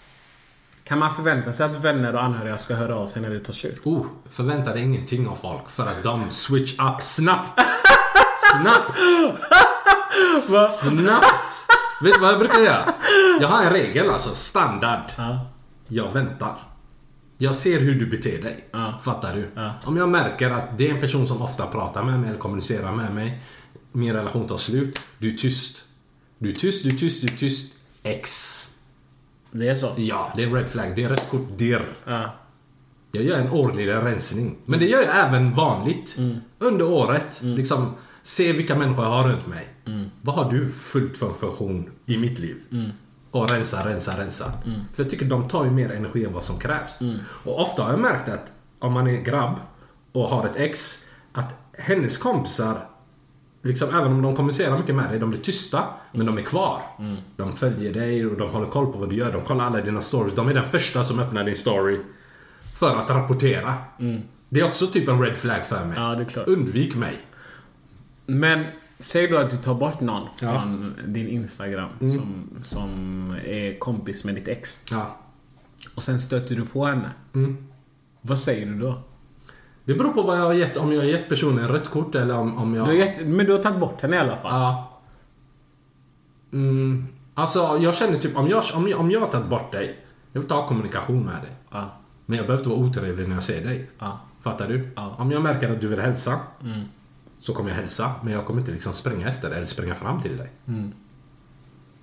Kan 0.85 0.99
man 0.99 1.15
förvänta 1.15 1.53
sig 1.53 1.67
att 1.67 1.77
vänner 1.77 2.15
och 2.15 2.23
anhöriga 2.23 2.59
ska 2.59 2.75
höra 2.75 2.97
av 2.97 3.07
sig 3.07 3.23
när 3.23 3.31
det 3.31 3.41
tar 3.41 3.53
slut? 3.53 3.81
Oh, 3.85 4.07
förvänta 4.31 4.75
dig 4.75 4.83
ingenting 4.83 5.29
av 5.29 5.35
folk 5.35 5.69
för 5.69 5.87
att 5.87 6.03
de 6.03 6.31
switch 6.31 6.73
up 6.73 7.03
snabbt. 7.03 7.61
Snabbt! 8.53 8.93
Snabbt! 10.81 11.55
Vet 12.03 12.15
du 12.15 12.21
vad 12.21 12.31
jag 12.31 12.39
brukar 12.39 12.61
göra? 12.61 12.95
Jag 13.41 13.49
har 13.49 13.63
en 13.63 13.73
regel 13.73 14.11
alltså, 14.11 14.35
standard. 14.35 15.13
Ja. 15.17 15.47
Jag 15.89 16.13
väntar. 16.13 16.57
Jag 17.39 17.57
ser 17.57 17.81
hur 17.81 17.95
du 17.95 18.07
beter 18.07 18.43
dig. 18.43 18.69
Ja. 18.71 19.01
Fattar 19.03 19.35
du? 19.35 19.51
Ja. 19.55 19.75
Om 19.85 19.97
jag 19.97 20.09
märker 20.09 20.51
att 20.51 20.79
det 20.79 20.91
är 20.91 20.95
en 20.95 21.01
person 21.01 21.29
som 21.29 21.43
ofta 21.43 21.67
pratar 21.67 22.03
med 22.03 22.21
mig 22.21 22.29
eller 22.29 22.39
kommunicerar 22.39 22.93
med 22.93 23.15
mig. 23.15 23.43
Min 23.93 24.13
relation 24.13 24.49
tar 24.49 24.57
slut. 24.57 25.01
Du 25.19 25.35
är 25.35 25.39
tyst. 25.39 25.85
Du 26.39 26.49
är 26.49 26.55
tyst, 26.55 26.85
du 26.85 26.91
är 26.91 26.99
tyst, 26.99 27.21
du 27.21 27.35
är 27.35 27.39
tyst. 27.39 27.75
X. 28.03 28.74
Det 29.55 29.69
är 29.69 29.75
så? 29.75 29.93
Ja, 29.97 30.33
det 30.37 30.43
är 30.43 30.51
red 30.51 30.69
flag. 30.69 30.97
Det 30.97 31.05
är 31.05 31.09
rött 31.09 31.31
kort. 31.31 31.59
Dirr. 31.59 31.97
Ja. 32.05 32.35
Jag 33.13 33.25
gör 33.25 33.39
en 33.39 33.51
årlig 33.51 33.89
rensning. 33.89 34.57
Men 34.65 34.79
det 34.79 34.87
gör 34.87 35.03
jag 35.03 35.29
även 35.29 35.53
vanligt. 35.53 36.17
Under 36.59 36.85
året. 36.85 37.41
Liksom, 37.43 37.95
se 38.23 38.53
vilka 38.53 38.75
människor 38.75 39.05
jag 39.05 39.11
har 39.13 39.29
runt 39.29 39.47
mig. 39.47 39.69
Vad 40.23 40.35
har 40.35 40.51
du 40.51 40.71
fullt 40.71 41.17
för 41.17 41.33
funktion 41.33 41.91
i 42.07 42.17
mitt 42.17 42.39
liv? 42.39 42.57
Och 43.31 43.51
rensa, 43.51 43.89
rensa, 43.89 44.21
rensa. 44.21 44.53
För 44.93 45.03
jag 45.03 45.11
tycker 45.11 45.27
de 45.27 45.49
tar 45.49 45.65
ju 45.65 45.71
mer 45.71 45.93
energi 45.93 46.25
än 46.25 46.33
vad 46.33 46.43
som 46.43 46.59
krävs. 46.59 46.99
Och 47.45 47.61
ofta 47.61 47.83
har 47.83 47.91
jag 47.91 48.01
märkt 48.01 48.29
att 48.29 48.53
om 48.79 48.93
man 48.93 49.07
är 49.07 49.23
grabb 49.23 49.55
och 50.13 50.29
har 50.29 50.47
ett 50.47 50.57
ex. 50.57 51.07
Att 51.33 51.71
hennes 51.79 52.19
kompisar 52.19 52.89
Liksom, 53.67 53.89
även 53.89 54.13
om 54.13 54.23
de 54.23 54.37
kommunicerar 54.37 54.79
mycket 54.79 54.95
med 54.95 55.11
dig, 55.11 55.19
de 55.19 55.31
blir 55.31 55.41
tysta. 55.41 55.85
Men 56.13 56.27
de 56.27 56.39
är 56.39 56.43
kvar. 56.43 56.83
De 57.37 57.53
följer 57.57 57.93
dig 57.93 58.27
och 58.27 58.37
de 58.39 58.51
håller 58.51 58.67
koll 58.67 58.93
på 58.93 58.99
vad 58.99 59.11
du 59.11 59.17
gör. 59.17 59.33
De 59.33 59.41
kollar 59.41 59.65
alla 59.65 59.81
dina 59.81 60.01
stories. 60.01 60.35
De 60.35 60.49
är 60.49 60.55
den 60.55 60.65
första 60.65 61.05
som 61.05 61.19
öppnar 61.19 61.45
din 61.45 61.57
story. 61.57 62.01
För 62.75 62.97
att 62.99 63.11
rapportera. 63.11 63.75
Det 64.49 64.61
är 64.61 64.65
också 64.65 64.87
typ 64.87 65.09
en 65.09 65.23
red 65.23 65.37
flag 65.37 65.67
för 65.67 65.85
mig. 65.85 65.97
Ja, 65.99 66.15
det 66.15 66.23
är 66.23 66.29
klart. 66.29 66.49
Undvik 66.49 66.97
mig. 66.97 67.17
Men 68.27 68.65
säg 68.99 69.27
då 69.29 69.37
att 69.39 69.51
du 69.51 69.57
tar 69.57 69.75
bort 69.75 70.01
någon 70.01 70.29
Ja. 70.41 70.63
Mm. 70.63 70.95
från 70.97 71.13
din 71.13 71.29
Instagram 71.29 71.89
som, 71.99 72.49
som 72.63 73.31
är 73.45 73.79
kompis 73.79 74.25
med 74.25 74.35
ditt 74.35 74.49
ex. 74.49 74.81
Ja. 74.91 75.17
Och 75.95 76.03
sen 76.03 76.21
stöter 76.21 76.55
du 76.57 76.67
på 76.67 76.85
henne. 76.85 77.11
Mm. 77.35 77.67
Vad 78.21 78.39
säger 78.39 78.67
du 78.67 78.79
då? 78.79 79.03
Det 79.85 79.95
beror 79.95 80.13
på 80.13 80.23
vad 80.23 80.39
jag 80.39 80.45
har 80.45 80.55
gett. 80.55 80.77
Om 80.77 80.93
jag 80.93 81.01
har 81.01 81.07
gett 81.07 81.29
personen 81.29 81.69
rött 81.69 81.91
kort 81.91 82.15
eller 82.15 82.39
om, 82.39 82.59
om 82.59 82.75
jag... 82.75 82.87
Du 82.87 82.91
har 82.91 82.97
gett, 82.99 83.27
men 83.27 83.47
du 83.47 83.53
har 83.53 83.59
tagit 83.59 83.81
bort 83.81 84.01
henne 84.01 84.17
i 84.17 84.19
alla 84.19 84.37
fall. 84.37 84.53
Ja. 84.53 84.91
Mm, 86.53 87.07
alltså 87.35 87.79
jag 87.81 87.95
känner 87.95 88.19
typ 88.19 88.37
om 88.37 88.49
jag, 88.49 88.65
om, 88.75 88.89
jag, 88.89 89.01
om 89.01 89.11
jag 89.11 89.21
har 89.21 89.27
tagit 89.27 89.49
bort 89.49 89.73
dig. 89.73 89.99
Jag 90.33 90.41
vill 90.41 90.49
ta 90.49 90.67
kommunikation 90.67 91.25
med 91.25 91.43
dig. 91.43 91.53
Ja. 91.71 91.91
Men 92.27 92.37
jag 92.37 92.47
behöver 92.47 92.61
inte 92.65 92.77
vara 92.77 92.89
otrevlig 92.89 93.29
när 93.29 93.37
jag 93.37 93.43
ser 93.43 93.65
dig. 93.65 93.91
Ja. 93.99 94.21
Fattar 94.43 94.69
du? 94.69 94.93
Ja. 94.97 95.07
Mm. 95.07 95.21
Om 95.21 95.31
jag 95.31 95.43
märker 95.43 95.71
att 95.71 95.81
du 95.81 95.87
vill 95.87 96.01
hälsa. 96.01 96.41
Så 97.39 97.55
kommer 97.55 97.71
jag 97.71 97.77
hälsa. 97.77 98.13
Men 98.23 98.33
jag 98.33 98.47
kommer 98.47 98.61
inte 98.61 98.73
liksom 98.73 98.93
springa 98.93 99.29
efter 99.29 99.49
dig 99.49 99.57
eller 99.57 99.67
springa 99.67 99.95
fram 99.95 100.21
till 100.21 100.37
dig. 100.37 100.51
Mm. 100.67 100.93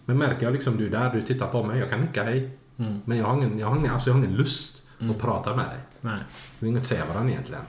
Men 0.06 0.18
märker 0.18 0.46
jag 0.46 0.54
liksom 0.54 0.78
du 0.78 0.86
är 0.86 0.90
där, 0.90 1.14
du 1.14 1.22
tittar 1.22 1.48
på 1.48 1.64
mig. 1.64 1.80
Jag 1.80 1.90
kan 1.90 2.02
nicka 2.02 2.24
hej. 2.24 2.58
Mm. 2.78 3.02
Men 3.06 3.18
jag 3.18 3.26
har 3.26 3.38
ingen, 3.38 3.60
jag 3.60 3.68
har 3.68 3.78
ingen, 3.78 3.92
alltså 3.92 4.10
jag 4.10 4.16
har 4.16 4.24
ingen 4.24 4.38
lust 4.38 4.84
att 5.00 5.20
prata 5.20 5.56
med 5.56 5.66
dig. 5.66 5.80
Nej. 6.02 6.20
Vi 6.62 6.68
vill 6.68 6.76
inte 6.76 6.88
säga 6.88 7.06
varandra 7.06 7.32
egentligen. 7.32 7.64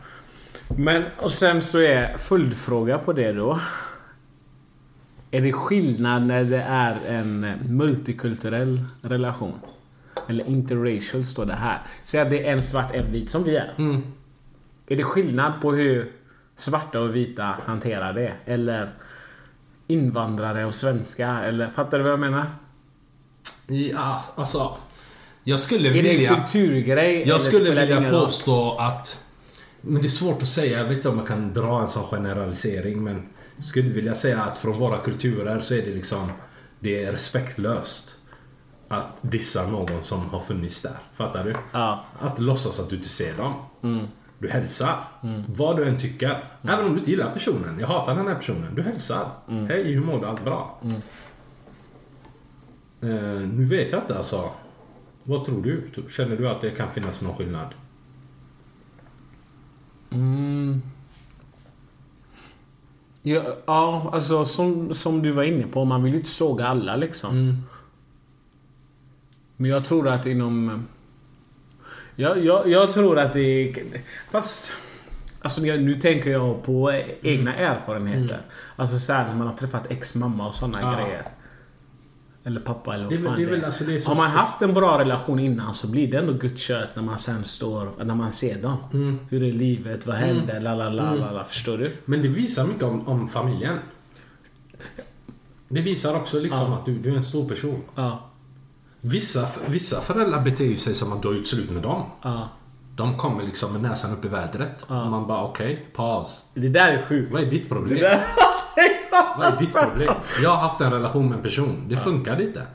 Men 0.68 1.05
och 1.18 1.30
sen 1.30 1.62
så 1.62 1.78
är 1.78 2.16
följdfråga 2.18 2.99
på 2.99 3.12
det 3.12 3.32
då. 3.32 3.61
Är 5.30 5.40
det 5.40 5.53
skillnad 5.53 6.26
när 6.26 6.45
det 6.45 6.62
är 6.62 7.01
en 7.07 7.40
multikulturell 7.68 8.84
relation? 9.03 9.61
Eller 10.28 10.45
interracial 10.45 11.24
står 11.24 11.47
det 11.47 11.55
här. 11.55 11.82
Säg 12.05 12.20
att 12.20 12.30
det 12.30 12.49
är 12.49 12.53
en 12.53 12.62
svart, 12.62 12.95
en 12.95 13.12
vit 13.12 13.30
som 13.30 13.45
vi 13.45 13.57
är. 13.57 13.74
Är 14.86 14.97
det 14.97 15.05
skillnad 15.05 15.53
på 15.62 15.72
hur 15.72 16.12
svarta 16.57 17.01
och 17.01 17.16
vita 17.16 17.57
hanterar 17.66 18.12
det? 18.12 18.32
Eller 18.45 18.93
invandrare 19.86 20.64
och 20.64 20.74
svenska? 20.74 21.28
Eller 21.28 21.70
fattar 21.70 21.99
du 21.99 22.05
vad 22.05 22.12
jag 22.12 22.20
menar? 22.20 22.47
Ja, 23.66 24.24
alltså. 24.34 24.76
Jag 25.45 25.61
skulle 25.61 25.88
Är 25.88 25.93
det 25.93 26.03
vilja... 26.03 26.30
en 26.30 26.36
kulturgrej? 26.36 27.24
Jag 27.26 27.40
skulle 27.40 27.70
det 27.70 27.80
vilja 27.80 28.11
påstå 28.11 28.76
att... 28.78 29.18
Men 29.80 30.03
det 30.03 30.09
är 30.09 30.11
svårt 30.11 30.43
att 30.43 30.49
säga. 30.49 30.78
Jag 30.78 30.84
vet 30.84 30.97
inte 30.97 31.09
om 31.09 31.16
man 31.16 31.26
kan 31.26 31.53
dra 31.53 31.80
en 31.80 31.88
sån 31.88 32.05
generalisering. 32.05 33.05
Men 33.05 33.28
jag 33.57 33.64
skulle 33.64 33.88
vilja 33.88 34.14
säga 34.14 34.43
att 34.43 34.59
från 34.59 34.78
våra 34.78 34.99
kulturer 34.99 35.61
så 35.61 35.74
är 35.74 35.82
det 35.82 35.90
liksom... 35.90 36.32
Det 36.80 37.05
är 37.05 37.12
respektlöst. 37.12 38.16
Att 38.88 39.16
dissa 39.20 39.66
någon 39.66 40.05
som 40.05 40.30
har 40.30 40.40
funnits 40.40 40.82
där. 40.82 40.97
Fattar 41.14 41.45
du? 41.45 41.55
Ja. 41.72 42.05
Att 42.20 42.38
låtsas 42.38 42.80
att 42.80 42.90
du 42.90 42.97
inte 42.97 43.09
ser 43.09 43.36
dem. 43.36 43.55
Mm. 43.82 44.07
Du 44.38 44.49
hälsar. 44.49 44.97
Vad 45.47 45.76
du 45.76 45.84
än 45.84 46.01
tycker. 46.01 46.45
Även 46.62 46.84
om 46.84 46.93
du 46.93 46.99
inte 46.99 47.11
gillar 47.11 47.32
personen. 47.32 47.78
Jag 47.80 47.86
hatar 47.86 48.16
den 48.16 48.28
här 48.28 48.34
personen. 48.34 48.74
Du 48.74 48.82
hälsar. 48.82 49.26
Mm. 49.49 49.66
Hej, 49.66 49.93
hur 49.93 50.01
mår 50.01 50.20
du? 50.20 50.26
Allt 50.26 50.45
bra? 50.45 50.80
Eh, 53.03 53.09
nu 53.53 53.64
vet 53.64 53.93
jag 53.93 54.01
inte 54.01 54.16
alltså. 54.16 54.51
Vad 55.25 55.45
tror 55.45 55.62
du? 55.62 55.83
Känner 56.11 56.37
du 56.37 56.49
att 56.49 56.61
det 56.61 56.70
kan 56.70 56.91
finnas 56.91 57.23
någon 57.23 57.37
skillnad? 57.37 57.75
Ja, 63.23 63.43
ja, 63.66 64.11
alltså 64.12 64.45
som, 64.45 64.95
som 64.95 65.23
du 65.23 65.31
var 65.31 65.43
inne 65.43 65.66
på. 65.66 65.85
Man 65.85 66.03
vill 66.03 66.12
ju 66.12 66.18
inte 66.18 66.31
såga 66.31 66.66
alla 66.66 66.97
liksom. 66.97 67.62
Men 69.57 69.70
jag 69.70 69.85
tror 69.85 70.09
att 70.09 70.27
inom... 70.27 70.87
Jag, 72.16 72.45
jag, 72.45 72.68
jag 72.68 72.93
tror 72.93 73.18
att 73.18 73.33
det. 73.33 73.75
Fast... 74.31 74.73
Alltså 75.45 75.61
nu 75.61 75.95
tänker 75.95 76.31
jag 76.31 76.62
på 76.62 77.03
egna 77.23 77.57
erfarenheter. 77.57 78.41
Alltså 78.77 78.99
såhär 78.99 79.27
när 79.29 79.35
man 79.35 79.47
har 79.47 79.55
träffat 79.55 79.91
ex-mamma 79.91 80.47
och 80.47 80.55
sådana 80.55 80.81
Ja. 80.81 80.95
grejer. 81.05 81.27
Eller 82.45 82.61
pappa 82.61 82.95
eller 82.95 83.05
vad 83.05 83.12
Det 83.12 83.16
är 83.16 83.24
fan 83.24 83.36
det 83.36 83.43
är 83.43 83.47
det 83.47 83.53
väl 83.53 83.64
alltså 83.64 83.84
det 83.84 83.95
är 83.95 83.99
som- 83.99 84.16
Har 84.16 84.22
man 84.24 84.32
haft 84.32 84.62
en 84.62 84.74
bra 84.74 84.99
relation 84.99 85.38
innan 85.38 85.74
så 85.74 85.86
blir 85.86 86.11
det 86.11 86.16
ändå 86.18 86.32
gött 86.47 86.59
kött 86.59 86.88
när 86.97 87.03
man 87.03 87.18
sen 87.18 87.45
står... 87.45 87.90
När 88.05 88.14
man 88.14 88.32
ser 88.32 88.62
dem. 88.62 88.76
Mm. 88.93 89.18
Hur 89.30 89.43
är 89.43 89.53
livet? 89.53 90.07
Vad 90.07 90.16
hände? 90.16 90.61
La, 90.61 90.74
la, 90.74 90.88
la, 90.88 91.14
la, 91.14 91.30
la. 91.32 91.45
Förstår 91.45 91.78
du? 91.78 91.93
Men 92.05 92.22
det 92.22 92.28
visar 92.28 92.66
mycket 92.66 92.82
om, 92.82 93.09
om 93.09 93.28
familjen. 93.28 93.78
Det 95.68 95.80
visar 95.80 96.14
också 96.16 96.40
liksom 96.40 96.61
Ja. 96.70 96.74
att 96.76 96.86
du, 96.86 96.99
du 96.99 97.12
är 97.12 97.16
en 97.16 97.24
stor 97.24 97.49
person. 97.49 97.82
Ja. 97.95 98.28
Vissa, 99.01 99.47
vissa 99.66 100.01
föräldrar 100.01 100.40
beter 100.43 100.76
sig 100.76 100.95
som 100.95 101.12
att 101.12 101.22
du 101.22 101.28
har 101.28 101.34
gjort 101.34 101.47
slut 101.47 101.70
med 101.70 101.82
dem. 101.82 102.03
Ja. 102.22 102.49
De 102.97 103.16
kommer 103.16 103.43
liksom 103.45 103.72
med 103.72 103.82
näsan 103.82 104.12
upp 104.12 104.24
i 104.24 104.28
vädret. 104.28 104.84
Ja. 104.88 105.05
Och 105.05 105.11
man 105.11 105.26
bara 105.26 105.45
okej, 105.45 105.86
paus. 105.97 106.43
Det 106.55 106.68
där 106.68 106.88
är 106.93 107.03
sjukt. 107.03 107.32
Vad 107.32 107.43
är 107.43 107.47
ditt 107.47 107.68
problem? 107.68 107.99
Vad 109.13 109.47
är 109.47 109.57
ditt 109.59 109.73
problem? 109.73 110.15
Jag 110.43 110.51
har 110.51 110.57
haft 110.57 110.81
en 110.81 110.93
relation 110.93 111.29
med 111.29 111.37
en 111.37 111.43
person. 111.43 111.85
Det 111.89 111.97
funkade 111.97 112.43
inte. 112.45 112.67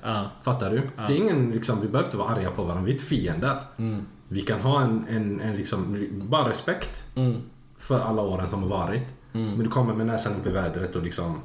Fattar 0.44 0.70
du? 0.72 0.82
Det 0.96 1.14
är 1.14 1.18
ingen, 1.18 1.52
liksom, 1.52 1.82
vi 1.82 1.88
behöver 1.88 2.08
inte 2.08 2.18
vara 2.18 2.30
arga 2.30 2.52
på 2.52 2.64
varandra. 2.64 2.84
Vi 2.86 2.92
är 2.92 2.94
inte 2.94 3.06
fiender. 3.06 3.60
Mm. 3.78 4.06
Vi 4.28 4.42
kan 4.42 4.60
ha 4.60 4.82
en, 4.82 5.06
en, 5.10 5.42
en 5.42 5.56
liksom, 5.56 6.08
bara 6.12 6.50
respekt. 6.50 7.04
Mm. 7.16 7.42
För 7.78 8.00
alla 8.00 8.22
åren 8.22 8.50
som 8.50 8.64
har 8.64 8.70
varit. 8.70 9.04
Men 9.32 9.60
du 9.60 9.70
kommer 9.70 9.94
med 9.94 10.06
näsan 10.06 10.34
upp 10.40 10.48
i 10.48 10.50
vädret 10.50 10.96
och 10.96 11.04
liksom... 11.04 11.42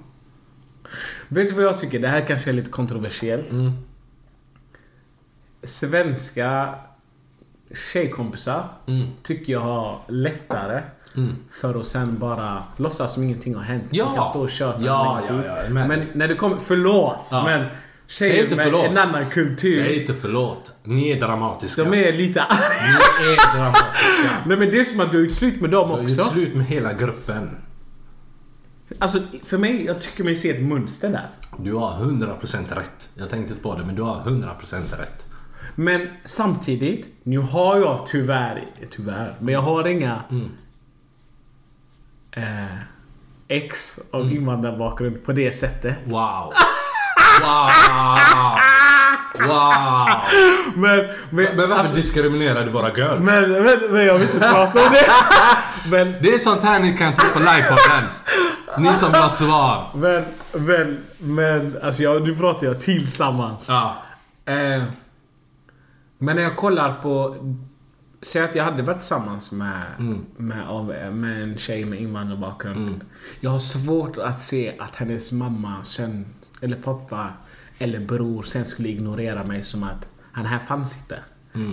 Vet 1.28 1.49
du 1.49 1.55
vad 1.55 1.64
jag 1.64 1.78
tycker? 1.80 1.99
Det 2.01 2.09
här 2.09 2.20
kanske 2.26 2.51
är 2.51 2.55
lite 2.55 2.70
kontroversiellt. 2.70 3.51
Mm. 3.53 3.72
Svenska 5.62 6.74
tjejkompisar 7.93 8.68
Mm. 8.86 9.09
tycker 9.22 9.53
jag 9.53 9.61
har 9.61 10.01
lättare 10.09 10.82
för 11.60 11.80
att 11.80 11.86
sen 11.86 12.18
bara 12.18 12.62
låtsas 12.76 13.14
som 13.14 13.22
ingenting 13.22 13.54
har 13.54 13.62
hänt. 13.62 13.84
Ja. 13.90 14.04
Man 14.06 14.14
kan 14.14 14.24
stå 14.26 14.40
och 14.40 14.50
köta 14.50 14.80
Ja, 14.82 15.20
ja, 15.28 15.34
ja, 15.46 15.54
men- 15.70 15.88
Men 15.88 16.06
när 16.14 16.28
det 16.28 16.34
kommer... 16.34 16.56
Förlåt! 16.56 17.28
Ja. 17.30 17.44
Men 17.44 17.66
Säg 18.06 18.28
tjejer 18.30 18.42
inte 18.44 18.56
med 18.56 18.64
förlåt. 18.64 18.84
en 18.86 18.98
annan 18.98 19.24
kultur. 19.24 19.84
Säg 19.84 20.00
inte 20.00 20.14
förlåt. 20.14 20.72
Ni 20.84 21.10
är 21.10 21.20
dramatiska. 21.20 21.84
De 21.84 21.94
är 22.08 22.12
lite 22.12 22.44
Ni 23.20 23.32
är 23.32 23.56
dramatiska. 23.56 24.30
Nej 24.46 24.56
men 24.56 24.70
det 24.70 24.78
är 24.80 24.84
som 24.84 25.00
att 25.00 25.10
du 25.10 25.16
har 25.16 25.24
gjort 25.24 25.32
slut 25.32 25.60
med 25.60 25.70
dem 25.70 25.88
Du 25.88 25.94
har 25.94 26.02
också. 26.02 26.14
gjort 26.14 26.32
slut 26.32 26.54
med 26.54 26.66
hela 26.66 26.92
gruppen. 26.92 27.50
Alltså 28.98 29.18
för 29.44 29.58
mig, 29.58 29.84
jag 29.84 30.00
tycker 30.00 30.24
mig 30.24 30.36
se 30.36 30.50
ett 30.50 30.62
mönster 30.62 31.10
där. 31.10 31.28
Du 31.58 31.72
har 31.74 31.92
100% 31.94 32.74
rätt. 32.74 33.08
Jag 33.14 33.30
tänkte 33.30 33.50
inte 33.52 33.62
på 33.62 33.74
det, 33.74 33.84
men 33.86 33.94
du 33.94 34.02
har 34.02 34.20
100% 34.20 34.98
rätt. 34.98 35.26
Men 35.74 36.08
samtidigt, 36.24 37.06
nu 37.22 37.38
har 37.38 37.76
jag 37.76 38.06
tyvärr, 38.06 38.66
tyvärr, 38.90 39.34
men 39.38 39.54
jag 39.54 39.60
har 39.62 39.86
inga 39.88 40.20
eh, 42.37 42.76
ex 43.49 43.99
av 44.11 44.33
invandrarbakgrund 44.33 45.24
på 45.24 45.33
det 45.33 45.53
sättet. 45.53 45.97
Wow. 46.05 46.53
Wow. 47.41 47.70
Wow. 49.39 50.09
Men, 50.74 51.09
men, 51.30 51.57
Men 51.57 51.57
varför 51.57 51.74
alltså, 51.74 51.95
diskriminerar 51.95 52.64
du 52.64 52.70
våra 52.70 52.93
girls? 52.97 53.20
men, 53.20 53.51
men, 53.51 53.78
men 53.91 54.07
jag 54.07 54.14
vill 54.14 54.22
inte 54.22 54.39
prata 54.39 54.87
om 54.87 54.93
det. 54.93 55.07
Men, 55.91 56.14
Det 56.22 56.35
är 56.35 56.39
sånt 56.39 56.62
här 56.62 56.78
ni 56.78 56.97
kan 56.97 57.14
ta 57.14 57.22
på 57.33 57.39
livepodden. 57.39 58.05
Ni 58.78 58.95
som 58.95 59.14
har 59.22 59.28
svar. 59.28 59.91
men, 59.95 60.24
men, 60.53 61.05
men, 61.18 61.78
alltså 61.83 62.03
jag, 62.03 62.22
nu 62.22 62.37
pratar 62.37 62.66
jag 62.66 62.80
tillsammans. 62.80 63.66
Ja. 63.68 63.97
Eh, 64.45 64.83
men 66.18 66.37
när 66.37 66.43
jag 66.43 66.57
kollar 66.57 66.95
på... 66.95 67.37
Säg 68.22 68.42
att 68.42 68.54
jag 68.54 68.64
hade 68.64 68.82
varit 68.82 68.98
tillsammans 69.00 69.52
med, 69.52 69.82
med, 70.36 70.68
av, 70.68 70.86
med 71.12 71.42
en 71.42 71.58
tjej 71.58 71.84
med 71.84 72.00
invandrarbakgrund. 72.00 73.00
Jag 73.40 73.50
har 73.50 73.58
svårt 73.58 74.16
att 74.16 74.44
se 74.44 74.74
att 74.78 74.96
hennes 74.96 75.32
mamma 75.32 75.84
sen, 75.84 76.26
eller 76.60 76.76
pappa 76.76 77.28
eller 77.78 78.00
bror 78.00 78.42
sen 78.42 78.64
skulle 78.64 78.88
ignorera 78.88 79.44
mig 79.44 79.62
som 79.62 79.82
att 79.82 80.08
han 80.32 80.46
här 80.46 80.58
fanns 80.58 80.96
inte. 80.96 81.18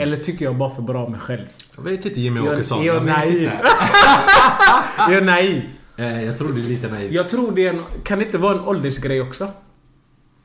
Eller 0.04 0.18
tycker 0.18 0.46
jag 0.46 0.58
bara 0.58 0.76
för 0.76 0.82
bra 0.82 1.06
om 1.06 1.12
mig 1.12 1.22
själv? 1.22 1.46
Jag 1.76 1.84
vet 1.84 2.06
inte 2.06 2.22
Jimmy 2.22 2.40
Jag- 2.40 2.54
Åkesson. 2.54 2.84
jag 2.86 2.96
är 2.96 3.02
naiv. 3.02 3.44
inte. 3.44 3.58
Jag 4.98 5.14
är 5.14 5.22
naiv. 5.22 5.64
Jag 6.26 6.38
tror 6.38 6.54
du 6.54 6.60
är 6.60 6.70
lite 6.70 6.88
naiv. 6.88 7.14
Jag 7.14 7.30
tror 7.30 7.52
det 7.52 7.68
en, 7.68 7.84
Kan 8.04 8.20
det 8.20 8.26
inte 8.26 8.38
vara 8.38 8.54
en 8.54 8.60
åldersgrej 8.60 9.22
också? 9.22 9.52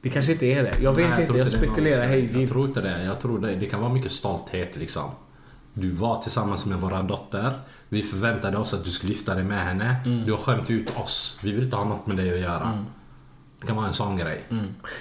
Det 0.02 0.08
kanske 0.10 0.32
inte 0.32 0.46
är 0.46 0.62
det. 0.62 0.72
Jag 0.82 0.96
vet 0.96 1.10
Nej, 1.10 1.20
inte. 1.20 1.32
Jag 1.38 1.46
det 1.46 1.56
är 1.56 1.58
någon 1.60 1.68
spekulerar 1.68 2.06
hej 2.06 2.40
Jag 2.40 2.48
tror 2.50 2.66
inte 2.66 2.80
det. 2.80 3.04
Jag 3.04 3.20
tror 3.20 3.38
det, 3.38 3.54
det 3.54 3.66
kan 3.66 3.80
vara 3.80 3.92
mycket 3.92 4.10
stolthet 4.10 4.76
liksom. 4.76 5.10
Du 5.74 5.90
var 5.90 6.22
tillsammans 6.22 6.66
med 6.66 6.78
våran 6.78 7.06
dotter. 7.06 7.52
Vi 7.88 8.02
förväntade 8.02 8.56
oss 8.58 8.74
att 8.74 8.84
du 8.84 8.90
skulle 8.90 9.12
gifta 9.12 9.34
dig 9.34 9.44
med 9.44 9.60
henne. 9.64 9.96
Mm. 10.04 10.24
Du 10.26 10.30
har 10.32 10.38
skämt 10.38 10.70
ut 10.70 10.96
oss. 10.96 11.38
Vi 11.42 11.52
vill 11.52 11.64
inte 11.64 11.76
ha 11.76 11.84
något 11.84 12.06
med 12.06 12.16
dig 12.16 12.32
att 12.34 12.40
göra. 12.40 12.84
Det 13.60 13.66
kan 13.66 13.76
vara 13.76 13.86
en 13.86 13.92
sån 13.94 14.16
grej. 14.16 14.44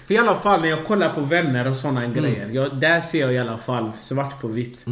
För 0.05 0.13
i 0.13 0.17
alla 0.17 0.35
fall 0.35 0.61
när 0.61 0.67
jag 0.69 0.85
kollar 0.85 1.09
på 1.09 1.21
vänner 1.21 1.69
och 1.69 1.75
såna 1.77 2.07
grejer. 2.07 2.49
Jag, 2.49 2.79
där 2.79 3.01
ser 3.01 3.19
jag 3.21 3.33
i 3.33 3.37
alla 3.37 3.57
fall 3.57 3.91
svart 3.93 4.41
på 4.41 4.47
vitt. 4.47 4.85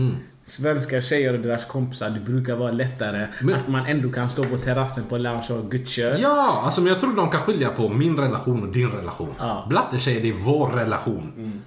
Svenska 0.44 1.02
tjejer 1.02 1.34
och 1.34 1.40
deras 1.40 1.66
kompisar, 1.66 2.10
det 2.10 2.20
brukar 2.20 2.56
vara 2.56 2.72
lättare 2.72 3.28
Men- 3.42 3.56
att 3.56 3.68
man 3.68 3.86
ändå 3.86 4.10
kan 4.12 4.30
stå 4.30 4.44
på 4.44 4.58
terrassen 4.58 5.04
på 5.10 5.18
lounge 5.18 5.48
och 5.50 5.72
gudköra. 5.72 6.18
Ja, 6.20 6.62
alltså 6.66 6.82
men 6.82 6.92
jag 6.94 7.02
tror 7.02 7.16
de 7.16 7.30
kan 7.30 7.42
skilja 7.42 7.70
på 7.70 7.90
min 7.90 8.18
relation 8.18 8.64
och 8.64 8.74
din 8.74 8.90
relation. 8.92 9.34
Ja. 9.40 9.66
Blatte 9.70 10.00
tjej, 10.00 10.20
det 10.22 10.30
är 10.30 10.34
vår 10.34 10.70
relation. 10.70 11.62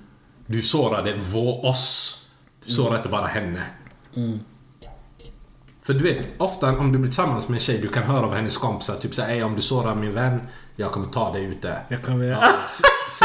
Du 0.46 0.62
sårade 0.62 1.14
vår, 1.32 1.66
oss. 1.66 2.20
Du 2.66 2.72
sårade 2.72 2.96
inte 2.96 3.08
bara 3.08 3.26
henne. 3.26 3.62
För 5.82 5.94
du 5.94 6.04
vet, 6.04 6.26
ofta 6.38 6.68
om 6.78 6.92
du 6.92 6.98
blir 6.98 7.08
tillsammans 7.10 7.48
med 7.48 7.56
en 7.56 7.60
tjej, 7.60 7.78
du 7.78 7.88
kan 7.88 8.02
höra 8.02 8.26
av 8.26 8.34
hennes 8.34 8.56
kompisar 8.56 8.94
typ 8.96 9.14
såhär, 9.14 9.30
"Ey, 9.34 9.42
om 9.42 9.56
du 9.56 9.62
sårar 9.62 9.94
min 9.94 10.14
vän, 10.14 10.40
jag 10.76 10.92
kommer 10.92 11.06
ta 11.06 11.32
dig 11.32 11.44
ute. 11.44 11.76
Jag 11.88 12.02
kan 12.02 12.20
väl... 12.20 12.30
S- 12.66 12.82
se- 13.10 13.24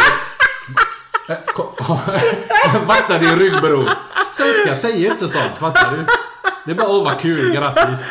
Eh, 1.34 1.38
ko- 1.56 1.74
Vakta 2.88 3.20
din 3.20 3.36
rygg 3.40 3.52
bror. 3.62 3.90
Svenskar 4.34 4.74
säger 4.76 5.12
inte 5.12 5.28
sånt, 5.28 5.58
fattar 5.58 5.92
du? 5.98 6.06
Det 6.66 6.72
är 6.72 6.76
bara 6.76 6.90
åh 6.90 7.04
vad 7.04 7.20
kul, 7.20 7.54
grattis. 7.54 8.06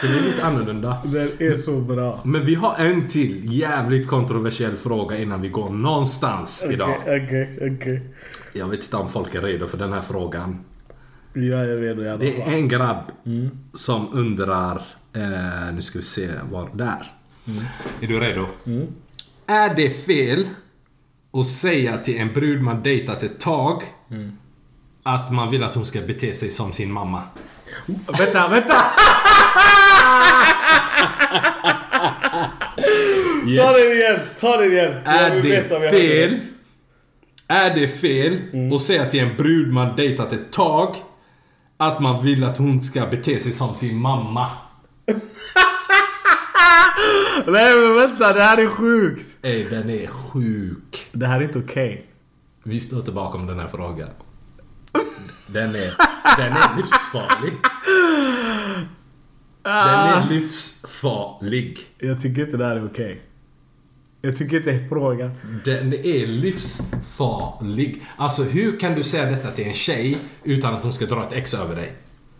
Så 0.00 0.06
det 0.06 0.18
är 0.18 0.22
lite 0.22 0.44
annorlunda. 0.44 0.96
Den 1.04 1.28
är 1.38 1.56
så 1.56 1.70
bra. 1.80 2.20
Men 2.24 2.46
vi 2.46 2.54
har 2.54 2.74
en 2.76 3.08
till 3.08 3.52
jävligt 3.60 4.08
kontroversiell 4.08 4.76
fråga 4.76 5.16
innan 5.18 5.40
vi 5.42 5.48
går 5.48 5.68
någonstans 5.70 6.66
idag. 6.70 6.96
Okej, 7.00 7.58
okej. 7.76 8.14
Jag 8.52 8.66
vet 8.68 8.80
inte 8.84 8.96
om 8.96 9.08
folk 9.08 9.34
är 9.34 9.42
redo 9.42 9.66
för 9.66 9.78
den 9.78 9.92
här 9.92 10.00
frågan. 10.02 10.64
Jag 11.36 11.60
är 11.60 11.76
redo 11.76 12.02
i 12.02 12.08
alla 12.08 12.16
Det 12.18 12.36
är 12.36 12.44
fall. 12.44 12.54
en 12.54 12.68
grabb 12.68 13.12
som 13.72 14.08
undrar... 14.12 14.82
Eh, 15.16 15.74
nu 15.74 15.82
ska 15.82 15.98
vi 15.98 16.04
se 16.04 16.28
var... 16.50 16.68
Där. 16.74 17.12
Är 18.00 18.06
du 18.06 18.20
redo? 18.20 18.46
Är 19.46 19.74
det 19.74 19.90
fel 19.90 20.48
att 21.32 21.46
säga 21.46 21.98
till 21.98 22.18
en 22.18 22.32
brud 22.32 22.62
man 22.62 22.82
dejtat 22.82 23.22
ett 23.22 23.40
tag 23.40 23.82
att 25.02 25.32
man 25.32 25.50
vill 25.50 25.64
att 25.64 25.74
hon 25.74 25.84
ska 25.84 26.00
bete 26.00 26.34
sig 26.34 26.50
som 26.50 26.72
sin 26.72 26.92
mamma? 26.92 27.22
Vänta, 28.18 28.48
vänta! 28.48 28.74
Ta 33.58 33.72
den 33.72 33.92
igen, 33.92 34.20
ta 34.40 34.56
den 34.56 34.72
igen. 34.72 34.92
Är 35.04 35.42
det 35.42 35.90
fel? 35.90 36.38
Är 37.48 37.74
det 37.74 37.88
fel 37.88 38.38
att 38.74 38.80
säga 38.80 39.06
till 39.06 39.20
en 39.20 39.36
brud 39.36 39.72
man 39.72 39.96
dejtat 39.96 40.32
ett 40.32 40.52
tag 40.52 40.96
att 41.86 42.00
man 42.00 42.24
vill 42.24 42.44
att 42.44 42.58
hon 42.58 42.82
ska 42.82 43.06
bete 43.06 43.38
sig 43.38 43.52
som 43.52 43.74
sin 43.74 44.00
mamma? 44.00 44.50
Nej 47.46 47.74
men 47.74 47.94
vänta, 47.96 48.32
det 48.32 48.42
här 48.42 48.58
är 48.58 48.68
sjukt. 48.68 49.36
Ey, 49.42 49.68
den 49.68 49.90
är 49.90 50.06
sjuk. 50.06 51.06
Det 51.12 51.26
här 51.26 51.40
är 51.40 51.44
inte 51.44 51.58
okej. 51.58 52.06
Vi 52.62 52.80
står 52.80 52.98
inte 52.98 53.12
bakom 53.12 53.46
den 53.46 53.58
här 53.58 53.68
frågan. 53.68 54.08
Den 55.52 55.74
är, 55.74 55.94
den 56.36 56.52
är 56.52 56.76
livsfarlig. 56.76 57.52
Den 59.62 60.00
är 60.00 60.28
livsfarlig. 60.28 61.78
Jag 61.98 62.22
tycker 62.22 62.42
inte 62.42 62.56
det 62.56 62.66
här 62.66 62.76
är 62.76 62.86
okej. 62.86 63.22
Jag 64.24 64.36
tycker 64.36 64.56
inte 64.56 64.70
det 64.70 64.76
är 64.76 64.88
frågan. 64.88 65.30
Den 65.64 65.92
är 65.92 66.26
livsfarlig. 66.26 68.02
Alltså 68.16 68.42
hur 68.42 68.80
kan 68.80 68.94
du 68.94 69.02
säga 69.02 69.30
detta 69.30 69.50
till 69.50 69.66
en 69.66 69.72
tjej 69.72 70.18
utan 70.44 70.74
att 70.74 70.82
hon 70.82 70.92
ska 70.92 71.06
dra 71.06 71.26
ett 71.26 71.32
ex 71.32 71.54
över 71.54 71.76
dig? 71.76 71.92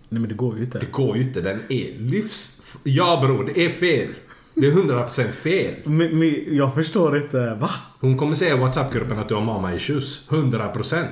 Nej 0.08 0.20
men 0.20 0.28
det 0.28 0.34
går 0.34 0.56
ju 0.56 0.64
inte. 0.64 0.78
Det 0.78 0.90
går 0.90 1.16
ju 1.16 1.22
inte. 1.22 1.40
Den 1.40 1.62
är 1.68 1.98
livs... 1.98 2.60
Ja 2.84 3.18
bror, 3.22 3.50
det 3.54 3.64
är 3.64 3.70
fel. 3.70 4.08
Det 4.54 4.66
är 4.66 4.70
100% 4.70 5.32
fel. 5.32 5.74
Men, 5.84 6.18
men 6.18 6.56
jag 6.56 6.74
förstår 6.74 7.16
inte. 7.16 7.54
Va? 7.54 7.70
Hon 8.00 8.16
kommer 8.16 8.34
säga 8.34 8.54
i 8.54 8.58
WhatsApp-gruppen 8.58 9.18
att 9.18 9.28
du 9.28 9.34
har 9.34 9.42
mamma 9.42 9.74
issues. 9.74 10.28
100%. 10.28 11.04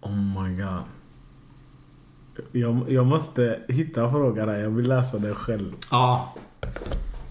Oh 0.00 0.42
my 0.42 0.56
god. 0.56 0.82
Jag, 2.52 2.80
jag 2.88 3.06
måste 3.06 3.58
hitta 3.68 4.10
frågan 4.10 4.48
här. 4.48 4.56
Jag 4.56 4.70
vill 4.70 4.88
läsa 4.88 5.18
den 5.18 5.34
själv. 5.34 5.72
Ja. 5.90 6.34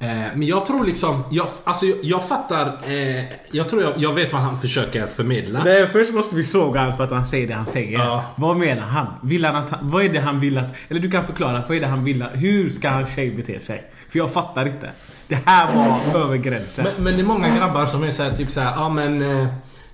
Eh, 0.04 0.10
men 0.34 0.48
jag 0.48 0.66
tror 0.66 0.86
liksom, 0.86 1.24
jag, 1.30 1.48
alltså 1.64 1.86
jag, 1.86 1.98
jag 2.02 2.28
fattar, 2.28 2.78
eh, 2.88 3.24
jag 3.52 3.70
tror 3.70 3.82
jag, 3.82 3.94
jag 3.98 4.14
vet 4.14 4.34
vad 4.34 4.42
han 4.42 4.58
försöker 4.60 5.08
förmedla. 5.08 5.64
Nej, 5.64 5.90
först 5.92 6.14
måste 6.14 6.36
vi 6.36 6.44
såga 6.44 6.80
honom 6.80 6.98
för 6.98 7.04
att 7.04 7.12
han 7.12 7.28
säger 7.28 7.48
det 7.48 7.54
han 7.54 7.66
säger. 7.66 8.00
Ja. 8.00 8.26
Vad 8.36 8.58
menar 8.58 8.84
han? 8.84 9.08
Vill 9.24 9.46
han 9.46 9.56
att 9.56 9.70
han, 9.70 9.80
vad 9.82 10.04
är 10.04 10.10
det 10.10 10.20
han 10.20 10.40
vill 10.40 10.58
att... 10.58 10.76
Eller 10.90 11.00
du 11.00 11.12
kan 11.12 11.26
förklara, 11.26 11.64
vad 11.68 11.78
är 11.78 11.82
det 11.82 11.88
han 11.88 12.04
vill 12.04 12.24
att... 12.24 12.32
Hur 12.34 12.70
ska 12.70 12.90
hans 12.90 13.16
tjej 13.16 13.32
bete 13.32 13.60
sig? 13.60 13.84
För 14.10 14.20
jag 14.20 14.34
fattar 14.34 14.66
inte. 14.66 14.92
Det 15.28 15.40
här 15.46 15.76
var 15.76 16.22
över 16.22 16.38
gränsen. 16.38 16.86
Men, 16.86 17.04
men 17.04 17.14
det 17.14 17.22
är 17.22 17.26
många 17.26 17.58
grabbar 17.58 17.86
som 17.86 18.04
är 18.04 18.12
såhär, 18.12 18.32
typ 18.32 18.52
såhär, 18.52 18.72
ja 18.76 18.90
men 18.90 19.22
eh, 19.22 19.48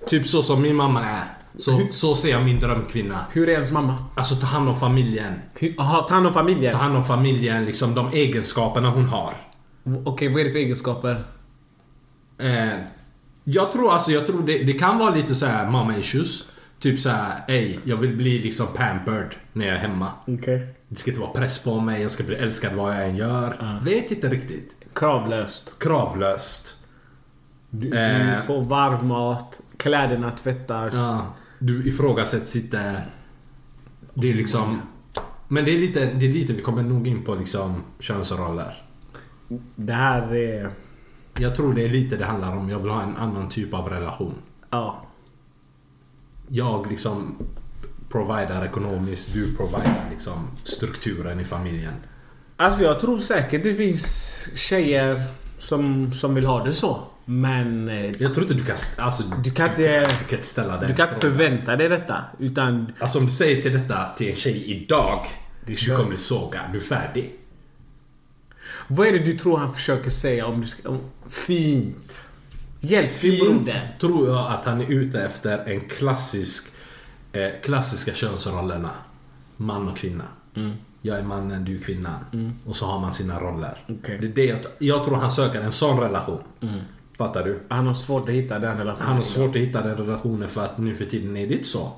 Typ 0.06 0.28
så 0.28 0.42
som 0.42 0.62
min 0.62 0.76
mamma 0.76 1.04
är. 1.04 1.24
Så, 1.58 1.80
så 1.90 2.14
ser 2.14 2.30
jag 2.30 2.44
min 2.44 2.60
drömkvinna. 2.60 3.24
Hur 3.32 3.48
är 3.48 3.52
ens 3.52 3.72
mamma? 3.72 3.94
Alltså 4.14 4.34
ta 4.34 4.46
hand 4.46 4.68
om 4.68 4.80
familjen. 4.80 5.34
Jaha, 5.60 6.02
ta 6.02 6.14
hand 6.14 6.26
om 6.26 6.32
familjen? 6.32 6.72
Ta 6.72 6.78
hand 6.78 6.96
om 6.96 7.04
familjen, 7.04 7.64
liksom 7.64 7.94
de 7.94 8.12
egenskaperna 8.12 8.90
hon 8.90 9.04
har. 9.04 9.34
Okej, 10.04 10.28
vad 10.28 10.40
är 10.40 10.44
det 10.44 10.50
för 10.50 10.58
egenskaper? 10.58 11.24
Eh, 12.38 12.68
jag 13.44 13.72
tror 13.72 13.92
alltså, 13.92 14.12
jag 14.12 14.26
tror 14.26 14.42
det, 14.42 14.58
det 14.58 14.72
kan 14.72 14.98
vara 14.98 15.14
lite 15.14 15.34
så 15.34 15.46
här 15.46 15.70
mamma 15.70 15.96
issues. 15.96 16.44
Typ 16.78 17.00
så 17.00 17.08
här, 17.08 17.44
ey, 17.48 17.78
jag 17.84 17.96
vill 17.96 18.16
bli 18.16 18.38
liksom 18.38 18.66
pampered 18.76 19.34
när 19.52 19.66
jag 19.66 19.74
är 19.76 19.80
hemma. 19.80 20.12
Okej. 20.26 20.74
Det 20.88 20.96
ska 20.96 21.10
inte 21.10 21.20
vara 21.20 21.30
press 21.30 21.58
på 21.64 21.80
mig, 21.80 22.02
jag 22.02 22.10
ska 22.10 22.24
bli 22.24 22.34
älskad 22.34 22.72
vad 22.74 22.94
jag 22.96 23.08
än 23.08 23.16
gör. 23.16 23.80
Vet 23.84 24.10
inte 24.10 24.28
riktigt. 24.28 24.74
Kravlöst. 24.94 25.72
Kravlöst. 25.78 26.74
Du, 27.70 27.98
Eh. 27.98 28.36
du 28.40 28.42
får 28.46 28.62
varm 28.62 29.06
mat, 29.06 29.60
kläderna 29.76 30.30
tvättas. 30.30 30.94
Ja, 30.94 31.26
du 31.58 31.88
ifrågasätts 31.88 32.56
inte. 32.56 33.02
Det 34.14 34.30
är 34.30 34.34
liksom... 34.34 34.80
Men 35.48 35.64
det 35.64 35.70
är 35.74 35.78
lite, 35.78 36.04
det 36.04 36.26
är 36.26 36.32
lite, 36.32 36.52
vi 36.52 36.62
kommer 36.62 36.82
nog 36.82 37.06
in 37.06 37.22
på 37.24 37.34
liksom 37.34 37.82
könsroller. 38.00 38.82
Det 39.76 39.92
här 39.92 40.34
är... 40.34 40.70
Jag 41.38 41.56
tror 41.56 41.74
det 41.74 41.84
är 41.84 41.88
lite 41.88 42.16
det 42.16 42.24
handlar 42.24 42.56
om. 42.56 42.70
Jag 42.70 42.78
vill 42.78 42.90
ha 42.90 43.02
en 43.02 43.16
annan 43.16 43.48
typ 43.48 43.74
av 43.74 43.88
relation. 43.88 44.34
Ja. 44.70 45.06
Jag 46.48 46.90
liksom 46.90 47.36
providar 48.08 48.64
ekonomiskt, 48.64 49.32
du 49.32 49.56
providar 49.56 50.04
liksom 50.10 50.48
strukturen 50.64 51.40
i 51.40 51.44
familjen. 51.44 51.94
Alltså 52.56 52.82
jag 52.82 53.00
tror 53.00 53.18
säkert 53.18 53.62
det 53.62 53.74
finns 53.74 54.48
tjejer 54.54 55.22
som, 55.58 56.12
som 56.12 56.34
vill 56.34 56.46
ha 56.46 56.64
det 56.64 56.72
så. 56.72 57.00
Men 57.24 57.88
eh, 57.88 58.04
Jag 58.04 58.34
tror 58.34 58.42
inte 58.42 58.54
du 58.54 58.64
kan... 58.64 58.76
Alltså, 58.98 59.22
du 59.44 59.50
kan 59.50 59.68
inte, 59.68 60.00
du 60.00 60.06
kan 60.06 60.38
inte 60.38 60.46
ställa 60.46 60.76
den 60.76 60.88
du 60.88 60.94
kan 60.94 61.08
inte 61.08 61.20
förvänta 61.20 61.76
dig 61.76 61.88
detta. 61.88 62.24
Utan 62.38 62.92
Alltså 62.98 63.18
om 63.18 63.24
du 63.26 63.30
säger 63.30 63.62
till 63.62 63.72
detta 63.72 64.12
till 64.16 64.30
en 64.30 64.36
tjej 64.36 64.70
idag. 64.70 65.26
Du 65.66 65.76
kommer 65.76 66.08
bli 66.08 66.18
sågad. 66.18 66.62
Du 66.72 66.78
är 66.78 66.82
färdig. 66.82 67.39
Vad 68.88 69.06
är 69.06 69.12
det 69.12 69.18
du 69.18 69.38
tror 69.38 69.58
han 69.58 69.74
försöker 69.74 70.10
säga 70.10 70.46
om 70.46 70.60
du 70.60 70.66
ska... 70.66 70.88
Om, 70.88 70.98
fint. 71.28 72.26
Hjälp 72.80 73.10
Fint 73.10 73.72
tror 74.00 74.28
jag 74.28 74.46
att 74.52 74.64
han 74.64 74.80
är 74.80 74.90
ute 74.92 75.20
efter 75.22 75.58
en 75.66 75.80
klassisk 75.80 76.72
eh, 77.32 77.48
klassiska 77.62 78.12
könsrollerna. 78.14 78.90
Man 79.56 79.88
och 79.88 79.96
kvinna. 79.96 80.24
Jag 81.02 81.18
är 81.18 81.22
mannen, 81.22 81.64
du 81.64 81.76
är 81.78 81.82
kvinnan. 81.82 82.52
Och 82.66 82.76
så 82.76 82.86
har 82.86 82.98
man 83.00 83.12
sina 83.12 83.40
roller. 83.40 83.76
Okej. 83.88 84.18
Det 84.20 84.26
är 84.26 84.32
det 84.34 84.44
jag, 84.44 84.58
jag 84.78 85.04
tror 85.04 85.16
han 85.16 85.30
söker 85.30 85.60
en 85.60 85.72
sån 85.72 86.00
relation. 86.00 86.42
Fattar 87.18 87.44
du? 87.44 87.60
Han 87.68 87.86
har 87.86 87.94
svårt 87.94 88.28
att 88.28 88.34
hitta 88.34 88.58
den 88.58 88.78
relationen. 88.78 89.06
Han 89.08 89.16
har 89.16 89.22
svårt 89.24 89.50
att 89.56 89.62
hitta 89.62 89.82
den 89.82 89.96
relationen 89.96 90.48
för 90.48 90.64
att 90.64 90.78
nu 90.78 90.94
för 90.94 91.04
tiden 91.04 91.36
är 91.36 91.46
det 91.46 91.52
inte 91.54 91.68
så. 91.68 91.92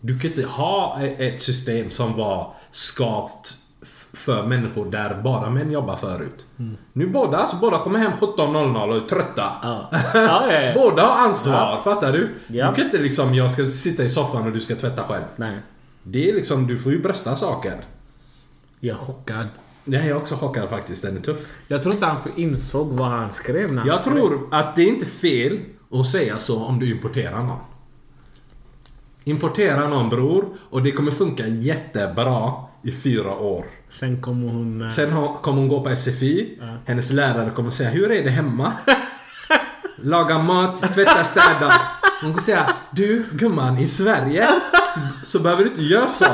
Du 0.00 0.18
kan 0.18 0.30
inte 0.30 0.46
ha 0.46 0.98
e- 1.00 1.14
ett 1.26 1.42
system 1.42 1.90
som 1.90 2.12
var 2.16 2.54
skapat 2.70 3.54
f- 3.54 3.56
för 4.16 4.46
människor 4.46 4.90
där 4.90 5.20
bara 5.24 5.50
män 5.50 5.70
jobbar 5.70 5.96
förut. 5.96 6.46
Nu 6.92 7.06
båda, 7.06 7.36
alltså 7.38 7.56
båda 7.56 7.78
kommer 7.78 7.98
hem 7.98 8.12
17.00 8.12 8.88
och 8.88 8.96
är 8.96 9.00
trötta. 9.00 9.52
Ja. 9.62 9.90
Ja, 10.14 10.52
ja, 10.52 10.72
båda 10.74 11.02
har 11.02 11.26
ansvar, 11.26 11.80
fattar 11.84 12.12
du? 12.12 12.34
Du 12.46 12.58
kan 12.58 12.80
inte 12.84 12.98
liksom, 12.98 13.34
jag 13.34 13.50
ska 13.50 13.64
sitta 13.66 14.04
i 14.04 14.08
soffan 14.08 14.46
och 14.46 14.52
du 14.52 14.60
ska 14.60 14.74
tvätta 14.76 15.02
själv. 15.02 15.24
Nej. 15.36 15.58
Det 16.02 16.30
är 16.30 16.34
liksom, 16.34 16.66
du 16.66 16.78
får 16.78 16.92
ju 16.92 17.02
brösta 17.02 17.36
saker. 17.36 17.74
Jag 18.80 18.94
är 18.96 19.00
chockad. 19.00 19.46
Det 19.84 19.98
här 19.98 20.10
är 20.10 20.16
också 20.16 20.34
chockad 20.34 20.68
faktiskt, 20.68 21.02
den 21.02 21.16
är 21.16 21.20
tuff. 21.20 21.58
Jag 21.68 21.82
tror 21.82 21.94
inte 21.94 22.06
han 22.06 22.18
insåg 22.36 22.88
vad 22.92 23.08
han 23.08 23.32
skrev 23.32 23.70
när 23.72 23.78
han 23.78 23.86
Jag 23.88 24.00
skrev. 24.00 24.14
tror 24.14 24.48
att 24.52 24.76
det 24.76 24.82
är 24.82 24.88
inte 24.88 25.06
fel 25.06 25.58
att 25.92 26.06
säga 26.06 26.38
så 26.38 26.64
om 26.64 26.78
du 26.78 26.90
importerar 26.90 27.40
någon. 27.40 27.58
Importera 29.24 29.88
någon 29.88 30.08
bror 30.08 30.44
och 30.70 30.82
det 30.82 30.92
kommer 30.92 31.10
funka 31.10 31.46
jättebra 31.46 32.52
i 32.82 32.92
fyra 32.92 33.34
år. 33.38 33.64
Sen 33.90 34.20
kommer 34.22 34.48
hon... 34.52 34.82
eh, 34.82 34.88
Sen 34.88 35.10
kommer 35.42 35.58
hon 35.58 35.68
gå 35.68 35.80
på 35.84 35.96
SFI. 35.96 36.58
Hennes 36.86 37.12
lärare 37.12 37.50
kommer 37.50 37.70
säga 37.70 37.90
Hur 37.90 38.10
är 38.10 38.24
det 38.24 38.30
hemma? 38.30 38.72
Laga 39.96 40.38
mat, 40.38 40.94
tvätta, 40.94 41.24
städa. 41.24 41.72
Hon 42.22 42.30
kommer 42.30 42.42
säga 42.42 42.72
Du 42.90 43.24
gumman, 43.32 43.78
i 43.78 43.86
Sverige 43.86 44.48
så 45.24 45.40
behöver 45.40 45.64
du 45.64 45.68
inte 45.70 45.82
göra 45.82 46.08
så. 46.08 46.26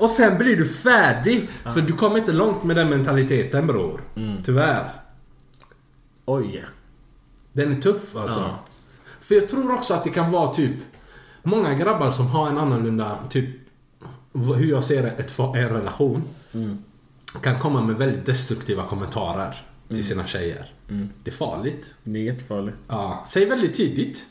Och 0.00 0.10
sen 0.10 0.38
blir 0.38 0.56
du 0.56 0.68
färdig. 0.68 1.48
För 1.74 1.80
du 1.80 1.92
kommer 1.92 2.18
inte 2.18 2.32
långt 2.32 2.64
med 2.64 2.76
den 2.76 2.90
mentaliteten 2.90 3.66
bror. 3.66 4.00
Mm. 4.16 4.42
Tyvärr. 4.42 4.90
Oj. 6.24 6.64
Den 7.52 7.76
är 7.76 7.80
tuff 7.80 8.16
alltså. 8.16 8.40
Ja. 8.40 8.64
För 9.20 9.34
jag 9.34 9.48
tror 9.48 9.72
också 9.74 9.94
att 9.94 10.04
det 10.04 10.10
kan 10.10 10.30
vara 10.32 10.54
typ 10.54 10.76
Många 11.42 11.74
grabbar 11.74 12.10
som 12.10 12.26
har 12.26 12.48
en 12.50 12.58
annorlunda 12.58 13.18
typ 13.30 13.50
Hur 14.36 14.66
jag 14.66 14.84
ser 14.84 15.04
ett, 15.04 15.38
en 15.38 15.68
relation 15.68 16.22
Mm. 16.52 16.78
Kan 17.42 17.58
komma 17.58 17.82
med 17.82 17.96
väldigt 17.96 18.26
destruktiva 18.26 18.82
kommentarer 18.82 19.54
Till 19.88 20.04
sina 20.04 20.26
tjejer. 20.26 20.72
Mm. 20.90 21.08
Det 21.24 21.30
är 21.30 21.34
farligt. 21.34 21.94
Det 22.02 22.18
är 22.18 22.22
jättefarligt. 22.22 22.76
Ja, 22.88 23.24
säg 23.28 23.44
väldigt 23.44 23.74
tidigt. 23.74 24.26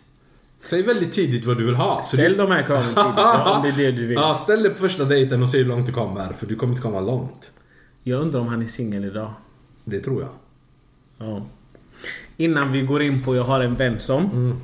Säg 0.64 0.84
väldigt 0.84 1.12
tidigt 1.12 1.46
vad 1.46 1.58
du 1.58 1.66
vill 1.66 1.76
ha. 1.76 2.02
Ställ 2.02 2.32
du... 2.32 2.38
de 2.38 2.52
här 2.52 2.64
kraven 2.64 2.88
tidigt 2.88 2.98
ja, 3.18 3.56
om 3.58 3.64
det 3.64 3.70
är 3.70 3.92
det 3.92 3.98
du 3.98 4.06
vill. 4.08 4.16
Ja, 4.22 4.36
ställ 4.36 4.64
dig 4.64 4.72
på 4.72 4.78
första 4.78 5.06
dejten 5.06 5.44
och 5.44 5.50
se 5.50 5.58
hur 5.58 5.66
långt 5.66 5.86
du 5.86 5.92
kommer. 5.92 6.34
För 6.34 6.48
du 6.48 6.56
kommer 6.56 6.74
inte 6.74 6.82
komma 6.82 7.00
långt. 7.00 7.52
Jag 8.04 8.22
undrar 8.22 8.40
om 8.40 8.48
han 8.48 8.62
är 8.62 8.66
singel 8.66 9.06
idag. 9.06 9.34
Det 9.84 10.00
tror 10.00 10.22
jag. 10.22 10.32
Ja. 11.18 11.46
Innan 12.38 12.72
vi 12.72 12.82
går 12.82 13.02
in 13.02 13.24
på 13.24 13.36
Jag 13.36 13.44
har 13.44 13.60
en 13.60 13.76
vän 13.76 14.00
som. 14.00 14.26
Mm. 14.26 14.58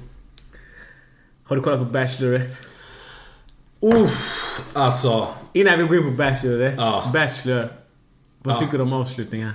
Har 1.43 1.55
du 1.55 1.61
kollat 1.61 1.79
på 1.79 1.85
Bachelorette? 1.85 2.67
Uff, 3.81 4.69
alltså. 4.73 5.27
Innan 5.53 5.77
vi 5.77 5.83
går 5.83 5.97
in 5.97 6.03
på 6.03 6.11
Bachelorette. 6.11 6.81
Ja. 6.81 7.09
Bachelor. 7.13 7.71
Vad 8.43 8.53
Ja. 8.53 8.57
tycker 8.59 8.77
du 8.77 8.83
om 8.83 8.93
avslutningen? 8.93 9.51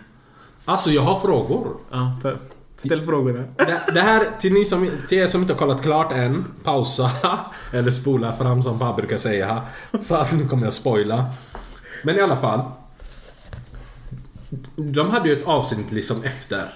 Alltså 0.64 0.90
jag 0.90 1.02
har 1.02 1.20
frågor. 1.20 1.76
Ja, 1.90 2.18
för, 2.22 2.38
ställ 2.76 3.04
frågorna. 3.04 3.44
Det, 3.56 3.80
det 3.94 4.00
här, 4.00 4.26
till, 4.40 4.52
ni 4.52 4.64
som, 4.64 4.90
till 5.08 5.18
er 5.18 5.26
som 5.26 5.40
inte 5.40 5.52
har 5.52 5.58
kollat 5.58 5.82
klart 5.82 6.12
än, 6.12 6.44
pausa. 6.64 7.10
Eller 7.72 7.90
spola 7.90 8.32
fram 8.32 8.62
som 8.62 8.78
pappa 8.78 8.96
brukar 8.96 9.16
säga. 9.18 9.62
För 10.04 10.18
att 10.20 10.32
nu 10.32 10.48
kommer 10.48 10.64
jag 10.64 10.72
spoila. 10.72 11.24
Men 12.04 12.16
i 12.16 12.20
alla 12.20 12.36
fall. 12.36 12.60
De 14.76 15.10
hade 15.10 15.28
ju 15.28 15.38
ett 15.38 15.46
avsnitt 15.46 15.92
liksom 15.92 16.22
efter. 16.22 16.72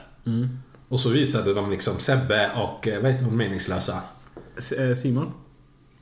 Och 0.88 1.00
så 1.00 1.08
visade 1.08 1.54
de 1.54 1.70
liksom 1.70 1.98
Sebbe 1.98 2.50
och, 2.56 2.88
eh, 2.88 3.02
vad 3.02 3.10
heter 3.12 3.24
hon, 3.24 3.36
meningslösa? 3.36 4.00
S- 4.58 4.72
eh, 4.72 4.94
Simon? 4.94 5.32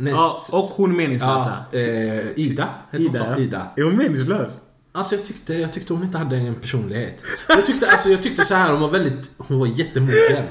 Nej, 0.01 0.12
Ja, 0.12 0.39
och 0.53 0.62
hon 0.62 0.97
meningslösa. 0.97 1.55
Ja, 1.73 1.79
eh, 1.79 2.39
Ida? 2.39 2.69
Heter 2.91 3.05
hon 3.07 3.15
Ida, 3.16 3.35
så? 3.35 3.41
Ida. 3.41 3.66
Är 3.77 3.83
hon 3.83 3.97
meningslös? 3.97 4.61
Alltså 4.93 5.15
jag 5.15 5.25
tyckte, 5.25 5.55
jag 5.55 5.73
tyckte 5.73 5.93
hon 5.93 6.03
inte 6.05 6.19
hade 6.19 6.37
en 6.37 6.55
personlighet. 6.55 7.23
Jag 7.49 7.66
tyckte, 7.66 7.91
alltså, 7.91 8.09
jag 8.09 8.23
tyckte 8.23 8.45
så 8.45 8.55
här, 8.55 8.70
hon 8.73 8.81
var 8.81 8.89
väldigt, 8.89 9.31
hon 9.39 9.59
var 9.59 9.66
jättemogen. 9.66 10.45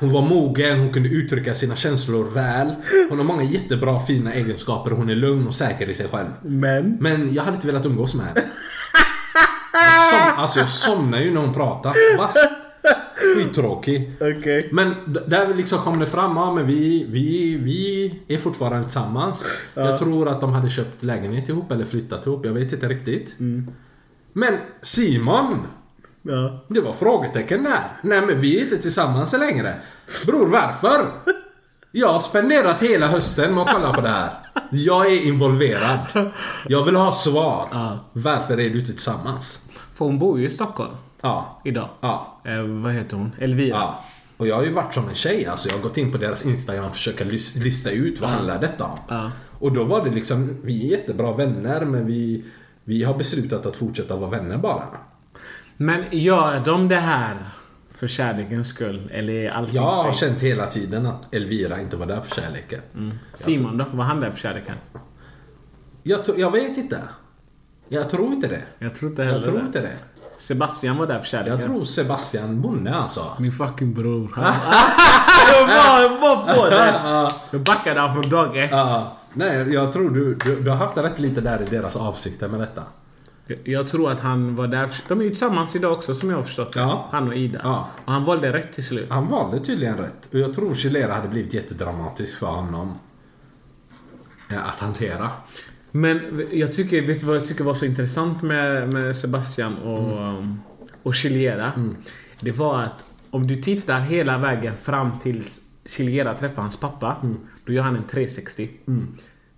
Hon 0.00 0.12
var 0.12 0.22
mogen, 0.22 0.78
hon 0.80 0.92
kunde 0.92 1.08
uttrycka 1.08 1.54
sina 1.54 1.76
känslor 1.76 2.24
väl. 2.24 2.74
Hon 3.08 3.18
har 3.18 3.24
många 3.24 3.42
jättebra 3.42 4.00
fina 4.00 4.32
egenskaper 4.34 4.90
och 4.92 4.98
hon 4.98 5.10
är 5.10 5.14
lugn 5.14 5.46
och 5.46 5.54
säker 5.54 5.90
i 5.90 5.94
sig 5.94 6.08
själv. 6.08 6.28
Men? 6.42 6.96
Men 7.00 7.34
jag 7.34 7.42
hade 7.42 7.54
inte 7.54 7.66
velat 7.66 7.86
umgås 7.86 8.14
med 8.14 8.26
henne. 8.26 8.42
Jag 9.72 10.10
som, 10.10 10.42
alltså 10.42 10.58
jag 10.60 10.68
somnar 10.68 11.18
ju 11.18 11.30
när 11.34 11.40
hon 11.40 11.54
pratar. 11.54 12.16
Va? 12.18 12.30
Skittråkig. 13.36 14.12
Okej. 14.20 14.68
Men 14.72 14.94
där 15.26 15.54
liksom 15.54 15.78
kom 15.78 15.98
det 15.98 16.06
fram, 16.06 16.36
ja 16.36 16.54
men 16.54 16.66
vi, 16.66 17.06
vi, 17.08 17.56
vi 17.56 18.14
är 18.28 18.38
fortfarande 18.38 18.82
tillsammans. 18.82 19.46
Jag 19.74 19.98
tror 19.98 20.28
att 20.28 20.40
de 20.40 20.52
hade 20.52 20.68
köpt 20.68 21.02
lägenhet 21.02 21.48
ihop 21.48 21.72
eller 21.72 21.84
flyttat 21.84 22.26
ihop, 22.26 22.46
jag 22.46 22.52
vet 22.52 22.72
inte 22.72 22.88
riktigt. 22.88 23.34
Men 24.32 24.54
Simon! 24.82 25.66
Ja. 26.22 26.64
Det 26.68 26.80
var 26.80 26.92
frågetecken 26.92 27.62
där. 27.62 27.80
Nej 28.02 28.20
men 28.26 28.40
vi 28.40 28.58
är 28.58 28.62
inte 28.62 28.78
tillsammans 28.78 29.32
längre. 29.32 29.74
Bror 30.26 30.46
varför? 30.46 31.06
Jag 31.90 32.08
har 32.08 32.20
spenderat 32.20 32.82
hela 32.82 33.06
hösten 33.06 33.54
med 33.54 33.62
att 33.62 33.72
kolla 33.72 33.92
på 33.92 34.00
det 34.00 34.08
här. 34.08 34.30
Jag 34.70 35.06
är 35.06 35.26
involverad. 35.26 36.32
Jag 36.68 36.84
vill 36.84 36.96
ha 36.96 37.12
svar. 37.12 37.68
Ja. 37.70 38.10
Varför 38.12 38.60
är 38.60 38.70
du 38.70 38.78
inte 38.78 38.92
tillsammans? 38.92 39.62
För 39.94 40.04
hon 40.04 40.18
bor 40.18 40.40
ju 40.40 40.46
i 40.46 40.50
Stockholm. 40.50 40.92
Ja. 41.26 41.60
Idag. 41.64 41.88
Ja. 42.00 42.40
Eh, 42.44 42.62
vad 42.62 42.92
heter 42.92 43.16
hon? 43.16 43.32
Elvira. 43.38 43.76
Ja. 43.76 44.04
Och 44.36 44.46
jag 44.46 44.56
har 44.56 44.64
ju 44.64 44.72
varit 44.72 44.94
som 44.94 45.08
en 45.08 45.14
tjej 45.14 45.46
alltså. 45.46 45.68
Jag 45.68 45.74
har 45.76 45.82
gått 45.82 45.96
in 45.96 46.12
på 46.12 46.18
deras 46.18 46.46
Instagram 46.46 46.84
och 46.84 46.94
försökt 46.94 47.20
lista 47.56 47.90
ut 47.90 48.20
vad 48.20 48.30
handlar 48.30 48.60
detta 48.60 48.84
om. 48.84 48.98
Ja. 49.08 49.30
Och 49.58 49.72
då 49.72 49.84
var 49.84 50.04
det 50.04 50.10
liksom, 50.10 50.56
vi 50.62 50.86
är 50.86 50.98
jättebra 50.98 51.32
vänner 51.32 51.84
men 51.84 52.06
vi, 52.06 52.44
vi 52.84 53.04
har 53.04 53.14
beslutat 53.14 53.66
att 53.66 53.76
fortsätta 53.76 54.16
vara 54.16 54.30
vänner 54.30 54.58
bara. 54.58 54.84
Men 55.76 56.04
gör 56.10 56.60
de 56.64 56.88
det 56.88 56.96
här 56.96 57.36
för 57.90 58.06
kärlekens 58.06 58.68
skull? 58.68 59.10
Eller 59.12 59.32
är 59.32 59.50
allting 59.50 59.76
Jag 59.76 59.82
har 59.82 60.04
fake? 60.04 60.16
känt 60.18 60.40
hela 60.42 60.66
tiden 60.66 61.06
att 61.06 61.34
Elvira 61.34 61.80
inte 61.80 61.96
var 61.96 62.06
där 62.06 62.20
för 62.20 62.40
kärleken. 62.42 62.80
Simon 63.34 63.78
då? 63.78 63.84
Var 63.92 64.04
han 64.04 64.20
där 64.20 64.30
för 64.30 64.38
kärleken? 64.40 64.74
Jag, 66.02 66.20
jag 66.36 66.50
vet 66.50 66.76
inte. 66.76 67.02
Jag 67.88 68.10
tror 68.10 68.32
inte 68.32 68.48
det. 68.48 68.62
Jag 68.78 68.94
tror 68.94 69.10
inte 69.10 69.22
heller 69.24 69.36
Jag 69.36 69.44
tror 69.44 69.58
det. 69.58 69.66
inte 69.66 69.80
det. 69.80 69.96
Sebastian 70.36 70.96
var 70.98 71.06
där 71.06 71.18
för 71.18 71.26
kärleken. 71.26 71.52
Jag 71.60 71.66
tror 71.66 71.84
Sebastian 71.84 72.60
Bonne 72.62 72.94
alltså. 72.94 73.26
Min 73.38 73.52
fucking 73.52 73.94
bror. 73.94 74.30
Jag 75.52 75.66
var, 75.66 76.00
jag 76.00 76.20
var 76.20 76.54
på 76.54 76.70
det. 76.70 77.00
Jag 77.50 77.60
backade 77.60 78.00
han 78.00 78.22
från 78.22 78.30
dag 78.30 78.56
ett. 78.64 78.70
Nej, 79.32 79.72
jag 79.72 79.92
tror 79.92 80.10
du, 80.10 80.34
du, 80.34 80.60
du 80.60 80.70
har 80.70 80.76
haft 80.76 80.96
rätt 80.96 81.18
lite 81.18 81.40
där 81.40 81.62
i 81.62 81.64
deras 81.64 81.96
avsikter 81.96 82.48
med 82.48 82.60
detta. 82.60 82.82
Jag- 83.46 83.58
Jag 83.64 83.88
tror 83.88 84.10
att 84.12 84.20
han 84.20 84.56
var 84.56 84.66
där. 84.66 84.90
De 85.08 85.20
är 85.20 85.24
ju 85.24 85.30
tillsammans 85.30 85.76
idag 85.76 85.92
också 85.92 86.14
som 86.14 86.30
jag 86.30 86.36
har 86.36 86.42
förstått. 86.42 86.72
Ja. 86.76 87.08
Han 87.12 87.28
och 87.28 87.34
Ida. 87.36 87.60
Ja. 87.64 87.88
Och 88.04 88.12
han 88.12 88.24
valde 88.24 88.52
rätt 88.52 88.72
till 88.72 88.84
slut. 88.84 89.10
Han 89.10 89.26
valde 89.26 89.60
tydligen 89.60 89.96
rätt. 89.96 90.28
Och 90.32 90.38
jag 90.38 90.54
tror 90.54 90.74
Chilera 90.74 91.14
hade 91.14 91.28
blivit 91.28 91.54
jättedramatisk 91.54 92.38
för 92.38 92.46
honom. 92.46 92.98
Att 94.66 94.80
hantera. 94.80 95.30
Men 96.00 96.46
jag 96.52 96.72
tycker, 96.72 97.02
vet 97.06 97.20
du 97.20 97.26
vad 97.26 97.36
jag 97.36 97.44
tycker 97.44 97.64
var 97.64 97.74
så 97.74 97.84
intressant 97.84 98.42
med, 98.42 98.92
med 98.92 99.16
Sebastian 99.16 99.74
och, 99.78 100.12
Mm. 100.28 100.54
och 101.02 101.14
Chilera? 101.14 101.72
Det 102.40 102.52
var 102.52 102.82
att 102.82 103.04
om 103.30 103.46
du 103.46 103.56
tittar 103.56 104.00
hela 104.00 104.38
vägen 104.38 104.76
fram 104.76 105.18
tills 105.18 105.60
Chilera 105.86 106.34
träffar 106.34 106.62
hans 106.62 106.80
pappa. 106.80 107.16
Mm. 107.22 107.36
Då 107.64 107.72
gör 107.72 107.82
han 107.82 107.96
en 107.96 108.02
360. 108.04 108.70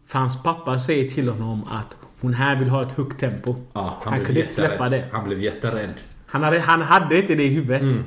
För 0.06 0.18
hans 0.18 0.42
pappa 0.42 0.78
säger 0.78 1.10
till 1.10 1.28
honom 1.28 1.62
att 1.62 1.96
hon 2.20 2.34
här 2.34 2.56
vill 2.56 2.68
ha 2.68 2.82
ett 2.82 2.92
högt 2.92 3.20
tempo. 3.20 3.56
Ja, 3.72 3.98
han 4.04 4.14
blev 4.14 4.26
kunde 4.26 4.40
inte 4.40 4.54
släppa 4.54 4.88
det. 4.88 5.08
Han 5.12 5.24
blev 5.24 5.40
jätterädd. 5.40 5.94
Han 6.26 6.42
hade, 6.42 6.60
han 6.60 6.82
hade 6.82 7.20
inte 7.20 7.34
det 7.34 7.44
i 7.44 7.48
huvudet. 7.48 7.82
Mm. 7.82 8.04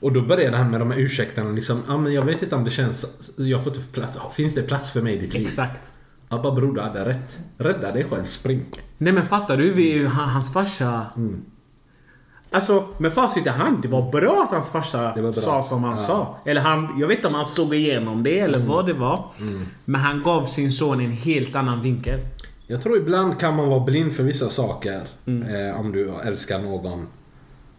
Och 0.00 0.12
då 0.12 0.22
började 0.22 0.56
han 0.56 0.70
med 0.70 0.80
de 0.80 0.90
här 0.90 0.98
ursäkterna 0.98 1.50
liksom. 1.50 1.82
Ja 1.88 1.98
men 1.98 2.12
jag 2.12 2.22
vet 2.22 2.42
inte 2.42 2.56
om 2.56 2.64
det 2.64 2.70
känns... 2.70 3.30
Jag 3.36 3.64
får 3.64 3.76
inte 3.76 3.88
plats. 3.92 4.18
Finns 4.36 4.54
det 4.54 4.62
plats 4.62 4.90
för 4.90 5.02
mig 5.02 5.14
i 5.14 5.18
ditt 5.18 5.34
liv? 5.34 5.46
Exakt. 5.46 5.80
Ja 6.28 6.38
bara 6.42 6.52
bror 6.54 6.74
du 6.74 6.80
hade 6.80 7.04
rätt. 7.04 7.38
Rädda 7.58 7.92
dig 7.92 8.04
själv, 8.04 8.24
spring. 8.24 8.64
Nej 8.98 9.12
men 9.12 9.26
fattar 9.26 9.56
du? 9.56 9.70
Vi, 9.72 10.06
han, 10.06 10.28
hans 10.28 10.52
farsa... 10.52 11.06
Mm. 11.16 11.40
Alltså 12.50 12.88
med 12.98 13.12
facit 13.12 13.46
i 13.46 13.48
hand, 13.48 13.82
det 13.82 13.88
var 13.88 14.10
bra 14.12 14.42
att 14.44 14.50
hans 14.50 14.70
farsa 14.70 15.32
sa 15.32 15.62
som 15.62 15.84
han 15.84 15.92
Ja. 15.92 15.98
sa. 15.98 16.36
Eller 16.44 16.60
han, 16.60 16.96
jag 17.00 17.08
vet 17.08 17.16
inte 17.18 17.28
om 17.28 17.34
han 17.34 17.46
såg 17.46 17.74
igenom 17.74 18.22
det 18.22 18.38
eller 18.38 18.58
vad 18.60 18.86
det 18.86 18.92
var. 18.92 19.24
Mm. 19.40 19.66
Men 19.84 20.00
han 20.00 20.22
gav 20.22 20.44
sin 20.44 20.72
son 20.72 21.00
en 21.00 21.10
helt 21.10 21.56
annan 21.56 21.82
vinkel. 21.82 22.20
Jag 22.66 22.82
tror 22.82 22.96
ibland 22.96 23.40
kan 23.40 23.56
man 23.56 23.68
vara 23.68 23.80
blind 23.80 24.12
för 24.12 24.22
vissa 24.22 24.48
saker. 24.48 25.00
Mm. 25.26 25.68
Eh, 25.68 25.80
om 25.80 25.92
du 25.92 26.10
älskar 26.24 26.58
någon. 26.58 27.06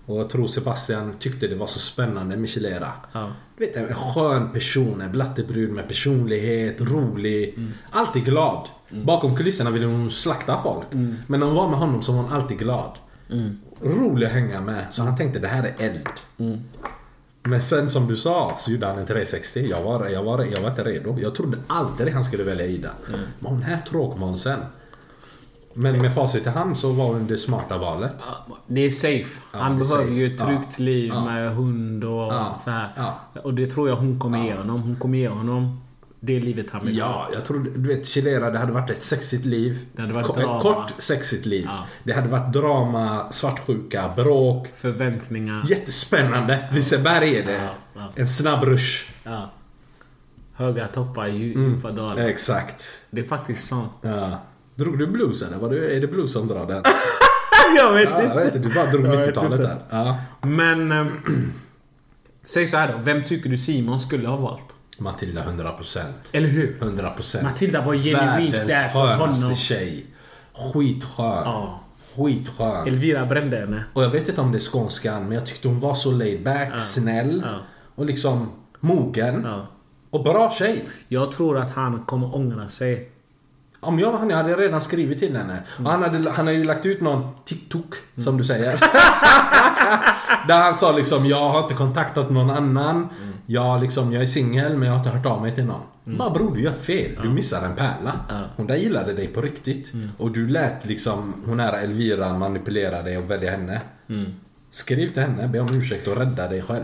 Och 0.09 0.19
jag 0.19 0.29
tror 0.29 0.47
Sebastian 0.47 1.13
tyckte 1.19 1.47
det 1.47 1.55
var 1.55 1.67
så 1.67 1.79
spännande 1.79 2.37
med 2.37 2.49
Chilera. 2.49 2.91
Ja. 3.11 3.31
Du 3.57 3.65
vet 3.65 3.75
en 3.75 3.95
skön 3.95 4.51
person, 4.53 5.01
en 5.01 5.11
blattebrud 5.11 5.71
med 5.71 5.87
personlighet, 5.87 6.81
rolig. 6.81 7.53
Mm. 7.57 7.71
Alltid 7.89 8.25
glad. 8.25 8.67
Bakom 8.89 9.35
kulisserna 9.35 9.71
ville 9.71 9.85
hon 9.85 10.11
slakta 10.11 10.57
folk. 10.57 10.93
Mm. 10.93 11.15
Men 11.27 11.39
när 11.39 11.47
hon 11.47 11.55
var 11.55 11.69
med 11.69 11.79
honom 11.79 12.01
så 12.01 12.11
var 12.11 12.21
hon 12.21 12.31
alltid 12.31 12.59
glad. 12.59 12.91
Rolig 13.81 14.25
att 14.25 14.31
hänga 14.33 14.61
med. 14.61 14.85
Så 14.91 15.03
han 15.03 15.17
tänkte 15.17 15.39
det 15.39 15.47
här 15.47 15.63
är 15.63 15.85
eld. 15.85 16.07
Mm. 16.37 16.59
Men 17.43 17.61
sen 17.61 17.89
som 17.89 18.07
du 18.07 18.15
sa 18.15 18.55
så 18.57 18.71
gjorde 18.71 18.85
han 18.85 18.97
en 18.97 19.05
360. 19.05 19.67
Jag 19.69 19.83
var, 19.83 20.07
jag 20.07 20.23
var, 20.23 20.43
jag 20.43 20.61
var 20.61 20.69
inte 20.69 20.83
redo. 20.83 21.19
Jag 21.19 21.35
trodde 21.35 21.57
aldrig 21.67 22.13
han 22.13 22.25
skulle 22.25 22.43
välja 22.43 22.65
Ida. 22.65 22.91
Mm. 23.07 23.19
Men 23.39 23.51
hon 23.51 23.61
här 23.61 23.81
tråkmånsen. 23.87 24.59
Men 25.81 26.01
med 26.01 26.13
facit 26.15 26.47
i 26.47 26.49
hand 26.49 26.77
så 26.77 26.91
var 26.91 27.19
det 27.19 27.37
smarta 27.37 27.77
valet. 27.77 28.11
Det 28.67 28.81
är 28.85 28.89
safe. 28.89 29.41
Ja, 29.53 29.59
han 29.59 29.71
är 29.75 29.79
behöver 29.79 30.03
safe. 30.03 30.13
ju 30.13 30.33
ett 30.33 30.39
tryggt 30.39 30.67
Ja. 30.77 30.83
liv 30.83 31.11
Ja. 31.13 31.25
med 31.25 31.51
hund 31.55 32.03
och 32.03 32.11
Ja. 32.33 32.59
så 32.63 32.69
här. 32.71 32.89
Ja. 32.97 33.19
Och 33.43 33.53
det 33.53 33.67
tror 33.67 33.89
jag 33.89 33.95
hon 33.95 34.19
kommer 34.19 34.43
ge 34.45 34.53
honom. 34.55 34.81
Hon 34.81 34.95
kommer 34.95 35.17
ge 35.17 35.27
honom 35.29 35.81
det 36.19 36.39
livet 36.39 36.65
han 36.71 36.85
vill 36.85 37.01
ha. 37.01 37.09
Ja, 37.09 37.33
jag 37.33 37.45
tror 37.45 37.59
du 37.75 37.87
vet 37.95 38.05
Chilera, 38.05 38.49
det 38.51 38.59
hade 38.59 38.71
varit 38.71 38.89
ett 38.89 39.03
sexigt 39.03 39.45
liv. 39.45 39.85
Det 39.95 40.01
hade 40.01 40.13
varit 40.13 40.27
Ko- 40.27 40.33
drama. 40.33 40.57
Ett 40.57 40.61
kort 40.63 40.93
sexigt 40.97 41.45
liv. 41.45 41.65
Ja. 41.69 41.85
Det 42.03 42.13
hade 42.13 42.27
varit 42.27 42.53
drama, 42.53 43.31
svartsjuka, 43.31 44.13
bråk. 44.15 44.67
Förväntningar. 44.73 45.63
Jättespännande. 45.69 46.69
Liseberg 46.71 47.35
är 47.37 47.45
det. 47.45 47.53
Ja, 47.63 47.69
ja. 47.95 48.01
En 48.15 48.27
snabb 48.27 48.63
rush. 48.63 49.11
Ja. 49.23 49.49
Höga 50.53 50.87
toppar, 50.87 51.27
dju- 51.27 51.55
Mm. 51.55 51.73
djupa 51.75 51.91
dalar. 51.91 52.17
Exakt. 52.27 52.83
Det 53.09 53.21
är 53.21 53.25
faktiskt 53.25 53.67
sant. 53.67 53.91
Ja. 54.01 54.39
Drog 54.79 54.97
du 54.99 55.07
blues 55.07 55.41
eller? 55.41 55.57
Var 55.57 55.69
det, 55.69 55.95
är 55.95 56.01
det 56.01 56.07
blues 56.07 56.33
som 56.33 56.47
drar 56.47 56.65
den? 56.65 56.83
jag 57.77 57.93
vet 57.93 58.09
Ja, 58.09 58.23
jag 58.23 58.35
vet 58.35 58.55
inte, 58.55 58.69
du 58.69 58.75
bara 58.75 58.85
drog 58.91 59.05
Jag 59.05 59.17
vet 59.17 59.27
90-talet 59.35 59.59
inte. 59.59 59.63
där. 59.63 59.77
Ja. 59.89 60.17
Men... 60.41 60.91
ehm, 60.91 61.11
säg 62.43 62.67
så 62.67 62.77
här 62.77 62.87
då. 62.91 62.99
Vem 63.03 63.23
tycker 63.23 63.49
du 63.49 63.57
Simon 63.57 63.99
skulle 63.99 64.27
ha 64.27 64.37
valt? 64.37 64.75
Matilda 64.97 65.41
100%. 65.43 65.99
Eller 66.31 66.47
hur? 66.47 66.77
100%. 66.81 67.43
Matilda 67.43 67.81
var 67.85 67.93
genuint 67.95 68.53
Världens 68.53 68.67
där 68.67 68.87
för 68.87 69.07
skönaste 69.07 69.43
honom. 69.45 69.55
tjej. 69.55 70.05
Skitskön. 70.53 71.25
Ja. 71.25 71.79
Skitskön. 72.15 72.87
Elvira 72.87 73.25
brände 73.25 73.57
henne. 73.57 73.83
Och 73.93 74.03
jag 74.03 74.09
vet 74.09 74.29
inte 74.29 74.41
om 74.41 74.51
det 74.51 74.57
är 74.57 74.59
skånskan, 74.59 75.23
men 75.23 75.31
jag 75.31 75.45
tyckte 75.45 75.67
hon 75.67 75.79
var 75.79 75.93
så 75.93 76.11
laid 76.11 76.43
back, 76.43 76.81
snäll 76.81 77.41
Ja. 77.45 77.59
och 77.95 78.05
liksom 78.05 78.51
mogen. 78.79 79.41
Ja. 79.45 79.67
Och 80.09 80.23
bra 80.23 80.51
tjej. 80.51 80.83
Jag 81.07 81.31
tror 81.31 81.57
att 81.57 81.71
han 81.75 82.05
kommer 82.05 82.35
ångra 82.35 82.67
sig. 82.69 83.11
Om 83.81 83.99
jag 83.99 84.11
var 84.11 84.19
han, 84.19 84.29
jag 84.29 84.37
hade 84.37 84.55
redan 84.55 84.81
skrivit 84.81 85.19
till 85.19 85.35
henne. 85.35 85.59
Och 85.77 85.91
han 85.91 86.03
hade, 86.03 86.17
han 86.31 86.47
hade 86.47 86.57
ju 86.57 86.63
lagt 86.63 86.85
ut 86.85 87.01
någon 87.01 87.27
TikTok, 87.45 87.95
som 88.17 88.37
du 88.37 88.43
säger. 88.43 88.71
Där 90.47 90.61
han 90.61 90.75
sa 90.75 90.91
liksom, 90.91 91.25
jag 91.25 91.49
har 91.49 91.61
inte 91.63 91.73
kontaktat 91.73 92.29
någon 92.29 92.49
annan. 92.49 93.07
Jag, 93.45 93.81
liksom, 93.81 94.13
jag 94.13 94.21
är 94.21 94.25
singel, 94.25 94.77
men 94.77 94.87
jag 94.87 94.93
har 94.93 94.97
inte 94.99 95.09
hört 95.09 95.25
av 95.25 95.41
mig 95.41 95.55
till 95.55 95.65
någon. 95.65 95.81
Bara 96.17 96.29
bror, 96.29 96.55
du 96.55 96.61
gör 96.61 96.71
fel. 96.73 97.11
Du 97.23 97.29
missar 97.29 97.65
en 97.65 97.75
pärla. 97.75 98.45
Hon 98.55 98.67
där 98.67 98.75
gillade 98.75 99.13
dig 99.13 99.27
på 99.27 99.41
riktigt. 99.41 99.91
Och 100.17 100.31
du 100.31 100.47
lät 100.47 100.85
liksom 100.85 101.43
hon 101.45 101.59
här 101.59 101.83
Elvira 101.83 102.37
manipulera 102.37 103.01
dig 103.01 103.17
och 103.17 103.31
välja 103.31 103.51
henne. 103.51 103.81
Skriv 104.71 105.07
till 105.07 105.21
henne, 105.21 105.47
be 105.47 105.59
om 105.59 105.75
ursäkt 105.75 106.07
och 106.07 106.17
rädda 106.17 106.47
dig 106.47 106.61
själv. 106.61 106.83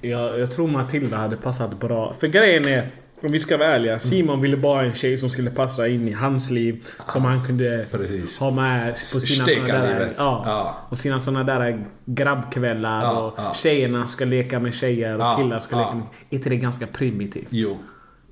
Jag, 0.00 0.38
jag 0.38 0.50
tror 0.50 0.68
Matilda 0.68 1.16
hade 1.16 1.36
passat 1.36 1.80
bra. 1.80 2.14
För 2.18 2.26
grejen 2.26 2.68
är, 2.68 2.90
om 3.22 3.32
vi 3.32 3.38
ska 3.38 3.56
vara 3.56 3.68
ärliga. 3.68 3.98
Simon 3.98 4.40
ville 4.40 4.56
bara 4.56 4.82
en 4.84 4.94
tjej 4.94 5.16
som 5.18 5.28
skulle 5.28 5.50
passa 5.50 5.88
in 5.88 6.08
i 6.08 6.12
hans 6.12 6.50
liv. 6.50 6.86
Som 7.08 7.24
han 7.24 7.40
kunde 7.46 7.86
Precis. 7.90 8.38
ha 8.38 8.50
med 8.50 8.88
på 8.88 8.94
sina 9.20 9.46
såna 9.46 9.66
där, 9.78 10.12
ja, 10.16 10.42
Ja. 10.46 10.76
Och 10.90 10.98
sina 10.98 11.20
såna 11.20 11.44
där 11.44 11.84
grabbkvällar. 12.04 13.02
Ja, 13.02 13.20
och 13.26 13.34
ja. 13.36 13.54
tjejerna 13.54 14.06
ska 14.06 14.24
leka 14.24 14.60
med 14.60 14.74
tjejer 14.74 15.14
och 15.14 15.36
killar 15.38 15.58
ska 15.58 15.78
leka 15.78 15.94
med... 15.94 16.04
Är 16.30 16.36
inte 16.36 16.50
det 16.50 16.56
ganska 16.56 16.86
primitivt? 16.86 17.48
Jo. 17.50 17.78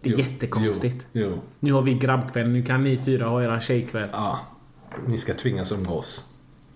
Det 0.01 0.09
är 0.09 0.13
Jo. 0.13 0.19
jättekonstigt. 0.19 1.07
Jo. 1.13 1.27
jo. 1.31 1.41
Nu 1.61 1.73
har 1.73 1.83
vi 1.83 1.95
grabbkväll, 1.95 2.49
nu 2.49 2.63
kan 2.63 2.85
ni 2.85 2.99
fyra 3.05 3.27
ha 3.27 3.43
era 3.43 3.61
tjejkväll. 3.61 4.09
Ni 5.07 5.19
ska 5.19 5.35
tvingas 5.35 5.73
umgås. 5.73 6.25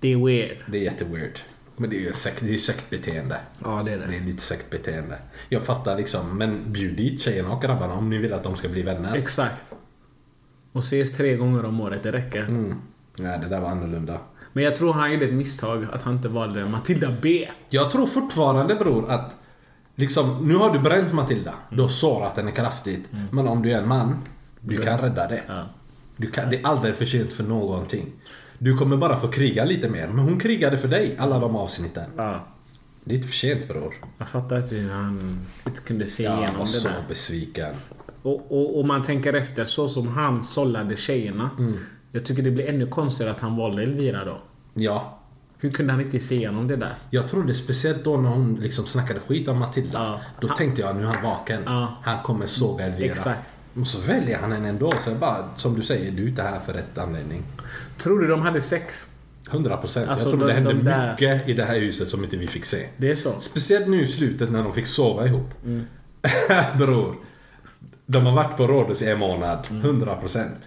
Det 0.01 0.13
är 0.13 0.27
weird. 0.27 0.57
Det 0.67 0.79
är 0.79 0.83
jätteweird. 0.83 1.39
Men 1.77 1.91
det 1.91 1.97
är 1.97 2.01
ju 2.01 2.13
sekt, 2.13 2.41
det 2.41 2.55
är 2.55 2.59
sektbeteende. 2.59 3.37
Ja, 3.65 3.83
det 3.85 3.93
är 3.93 3.99
Det 3.99 4.07
det. 4.07 4.17
är 4.17 4.21
lite 4.21 4.43
sektbeteende. 4.43 5.19
Jag 5.49 5.63
fattar 5.63 5.97
liksom, 5.97 6.39
men 6.39 6.73
bjud 6.73 6.97
dit 6.97 7.21
tjejerna 7.21 7.53
och 7.53 7.63
grabbarna 7.63 7.95
om 7.95 8.11
ni 8.11 8.19
vill 8.19 8.33
att 8.33 8.43
de 8.43 8.57
ska 8.57 8.69
bli 8.69 8.83
vänner. 8.83 9.17
Exakt. 9.17 9.75
Och 10.73 10.81
ses 10.83 11.13
tre 11.17 11.37
gånger 11.37 11.65
om 11.65 11.81
året, 11.81 12.03
det 12.03 12.13
räcker. 12.13 12.43
Mm. 12.43 12.75
Nej, 13.19 13.39
det 13.43 13.49
där 13.49 13.61
var 13.61 13.69
annorlunda. 13.69 14.21
Men 14.53 14.65
jag 14.65 14.77
tror 14.77 14.93
han 14.93 15.13
gjorde 15.13 15.25
ett 15.25 15.33
misstag 15.35 15.87
att 15.93 16.03
han 16.03 16.17
inte 16.17 16.29
valde 16.29 16.67
Matilda 16.67 17.15
B. 17.23 17.49
Jag 17.71 17.91
tror 17.91 18.07
fortfarande 18.07 18.75
bror 18.75 19.11
att 19.11 19.37
Liksom, 19.99 20.49
nu 20.49 20.55
har 20.55 20.73
du 20.73 20.79
bränt 20.79 21.13
Matilda. 21.13 21.55
Du 21.71 21.81
har 21.81 21.89
sårat 21.89 22.37
henne 22.37 22.51
kraftigt. 22.51 23.09
Men 23.31 23.49
om 23.49 23.63
du 23.63 23.73
är 23.73 23.79
en 23.83 23.89
man, 23.89 24.25
du 24.61 24.79
kan 24.79 24.99
rädda 24.99 25.29
det. 25.29 25.43
Ja. 25.49 25.69
Du 26.17 26.31
kan, 26.31 26.51
det 26.51 26.61
är 26.61 26.67
aldrig 26.67 26.95
för 26.95 27.05
sent 27.05 27.33
för 27.33 27.45
någonting. 27.45 28.13
Du 28.59 28.77
kommer 28.77 28.97
bara 28.97 29.17
få 29.17 29.29
kriga 29.29 29.65
lite 29.65 29.89
mer. 29.89 30.09
Men 30.09 30.19
hon 30.19 30.39
krigade 30.41 30.79
för 30.79 30.89
dig, 30.89 31.17
alla 31.19 31.39
de 31.39 31.57
avsnitten. 31.57 32.11
Ja. 32.17 32.47
Det 33.05 33.15
är 33.15 33.17
inte 33.17 33.29
för 33.29 33.37
sent 33.37 33.69
bror. 33.69 33.95
Jag 34.19 34.29
fattar 34.29 34.57
att 34.57 34.73
han 34.91 35.41
inte 35.67 35.81
kunde 35.81 36.07
se 36.07 36.23
Jag 36.23 36.39
igenom 36.39 36.57
var 36.59 36.65
det 36.67 36.71
så 36.73 36.89
där. 36.89 37.05
besviken. 37.09 37.75
Och, 38.23 38.53
och, 38.53 38.79
och 38.79 38.87
man 38.87 39.03
tänker 39.03 39.33
efter, 39.33 39.65
så 39.65 39.89
som 39.89 40.09
han 40.09 40.45
sållade 40.45 40.97
tjejerna. 40.97 41.51
Mm. 41.59 41.79
Jag 42.13 42.25
tycker 42.25 42.43
det 42.43 42.51
blir 42.51 42.69
ännu 42.69 42.87
konstigare 42.87 43.31
att 43.33 43.41
han 43.41 43.57
valde 43.57 43.83
Elvira 43.83 44.25
då. 44.25 44.39
Ja. 44.75 45.19
Hur 45.59 45.71
kunde 45.71 45.93
han 45.93 46.01
inte 46.03 46.21
se 46.21 46.35
igenom 46.35 46.69
det 46.69 46.77
där? 46.77 46.95
Jag 47.11 47.29
trodde 47.29 47.55
speciellt 47.55 48.05
då 48.05 48.17
när 48.17 48.31
hon 48.31 48.55
liksom 48.55 48.87
snackade 48.87 49.21
skit 49.21 49.49
om 49.49 49.59
Matilda. 49.59 49.99
Ja. 49.99 50.21
Då 50.41 50.49
Han- 50.49 50.57
tänkte 50.57 50.81
jag 50.81 50.97
nu 50.97 51.03
är 51.03 51.07
han 51.07 51.23
vaken. 51.23 51.63
Ja. 51.67 51.97
Han 52.03 52.23
kommer 52.23 52.47
såga 52.47 52.85
Elvira. 52.87 53.11
Exakt. 53.11 53.41
Och 53.81 53.87
så 53.87 54.01
väljer 54.01 54.39
han 54.39 54.53
henne 54.53 54.69
ändå. 54.69 54.93
Så 55.01 55.15
bara, 55.15 55.49
som 55.57 55.75
du 55.75 55.83
säger, 55.83 56.11
du 56.13 56.25
är 56.25 56.29
inte 56.29 56.43
här 56.43 56.61
för 56.61 56.73
rätt 56.73 56.99
anledning. 56.99 57.43
Tror 57.99 58.21
du 58.21 58.27
de 58.27 58.43
hade 58.43 58.61
sex? 58.61 59.07
100 59.51 59.77
procent. 59.77 60.09
Alltså, 60.11 60.25
jag 60.27 60.31
tror 60.31 60.41
de- 60.41 60.47
det 60.47 60.53
hände 60.53 60.73
de 60.73 60.85
där- 60.85 61.11
mycket 61.13 61.49
i 61.49 61.53
det 61.53 61.65
här 61.65 61.79
huset 61.79 62.09
som 62.09 62.25
inte 62.25 62.37
vi 62.37 62.47
fick 62.47 62.65
se. 62.65 62.87
Det 62.97 63.11
är 63.11 63.17
så? 63.17 63.41
Speciellt 63.41 63.87
nu 63.89 64.03
i 64.03 64.07
slutet 64.07 64.51
när 64.51 64.63
de 64.63 64.73
fick 64.73 64.87
sova 64.87 65.27
ihop. 65.27 65.51
Mm. 65.65 65.85
Bror. 66.79 67.17
De 68.07 68.27
har 68.27 68.33
varit 68.33 68.57
på 68.57 68.67
Rhodos 68.67 69.03
i 69.03 69.11
en 69.11 69.19
månad. 69.19 69.67
Mm. 69.71 69.83
100 69.85 70.17
procent. 70.17 70.67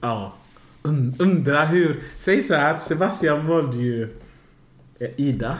Ja. 0.00 0.32
Und, 0.82 1.20
undra 1.20 1.64
hur... 1.64 2.00
Säg 2.18 2.42
så 2.42 2.54
här, 2.54 2.76
Sebastian 2.76 3.46
valde 3.46 3.76
ju 3.76 4.02
eh, 4.98 5.08
Ida. 5.16 5.56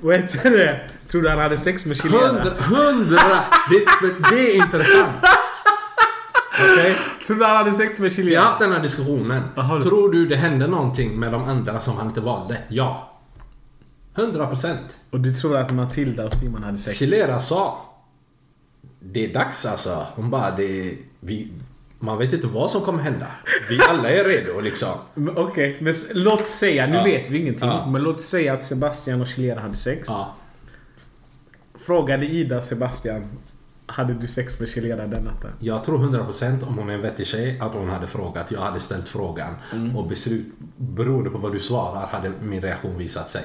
Vad 0.00 0.16
heter 0.16 0.50
det? 0.50 0.90
Tror 1.08 1.22
du 1.22 1.28
han 1.28 1.38
hade 1.38 1.58
sex 1.58 1.86
med 1.86 1.96
chilenare? 1.96 2.54
hundra 2.60 3.44
det, 3.70 3.90
för 4.00 4.30
det 4.30 4.50
är 4.52 4.56
intressant. 4.56 5.12
Okej? 6.72 6.96
Tror 7.26 7.36
du 7.36 7.44
han 7.44 7.56
hade 7.56 7.72
sex 7.72 7.90
med 7.90 7.98
Vi 7.98 8.04
har 8.04 8.10
chilenare? 8.10 8.44
haft 8.46 8.60
den 8.60 8.72
här 8.72 8.80
diskussionen. 8.80 9.42
Du? 9.56 9.80
Tror 9.82 10.12
du 10.12 10.26
det 10.26 10.36
hände 10.36 10.66
någonting 10.66 11.20
med 11.20 11.32
de 11.32 11.44
andra 11.44 11.80
som 11.80 11.96
han 11.96 12.06
inte 12.06 12.20
valde? 12.20 12.58
Ja. 12.68 13.08
100 14.16 14.46
procent. 14.46 15.00
Och 15.10 15.20
du 15.20 15.34
tror 15.34 15.56
att 15.56 15.72
Matilda 15.72 16.24
och 16.24 16.32
Simon 16.32 16.62
hade 16.62 16.78
sex? 16.78 16.98
Chilera 16.98 17.40
sa 17.40 17.80
Det 19.00 19.24
är 19.30 19.34
dags 19.34 19.66
alltså. 19.66 20.06
Hon 20.14 20.30
bara 20.30 20.50
det 20.50 20.98
vi, 21.20 21.52
Man 22.04 22.18
vet 22.18 22.32
inte 22.32 22.46
vad 22.46 22.70
som 22.70 22.80
kommer 22.82 23.02
hända. 23.02 23.26
Vi 23.68 23.80
alla 23.88 24.10
är 24.10 24.24
redo 24.24 24.60
liksom. 24.60 24.88
Men 25.14 25.36
Okej, 25.36 25.76
men 25.80 25.90
s- 25.92 26.10
låt 26.14 26.46
säga, 26.46 26.86
nu 26.86 26.96
Ja. 26.96 27.04
vet 27.04 27.30
vi 27.30 27.38
ingenting. 27.38 27.68
Ja. 27.68 27.86
Men 27.86 28.02
låt 28.02 28.22
säga 28.22 28.52
att 28.54 28.62
Sebastian 28.64 29.20
och 29.20 29.26
Chilera 29.26 29.60
hade 29.60 29.74
sex. 29.74 30.08
Ja. 30.08 30.34
Frågade 31.74 32.26
Ida 32.26 32.62
Sebastian, 32.62 33.24
hade 33.86 34.14
du 34.14 34.26
sex 34.26 34.60
med 34.60 34.68
Chilera 34.68 35.06
den 35.06 35.24
natten? 35.24 35.50
Jag 35.58 35.84
tror 35.84 35.98
100% 35.98 36.66
om 36.66 36.78
hon 36.78 36.90
är 36.90 36.94
en 36.94 37.00
vettig 37.02 37.26
tjej 37.26 37.58
att 37.60 37.72
hon 37.74 37.88
hade 37.88 38.06
frågat. 38.06 38.50
Jag 38.50 38.60
hade 38.60 38.80
ställt 38.80 39.08
frågan. 39.08 39.54
Mm. 39.72 39.96
Och 39.96 40.08
beslut, 40.08 40.46
beroende 40.76 41.30
på 41.30 41.38
vad 41.38 41.52
du 41.52 41.58
svarar 41.60 42.06
hade 42.06 42.32
min 42.42 42.60
reaktion 42.62 42.98
visat 42.98 43.30
sig. 43.30 43.44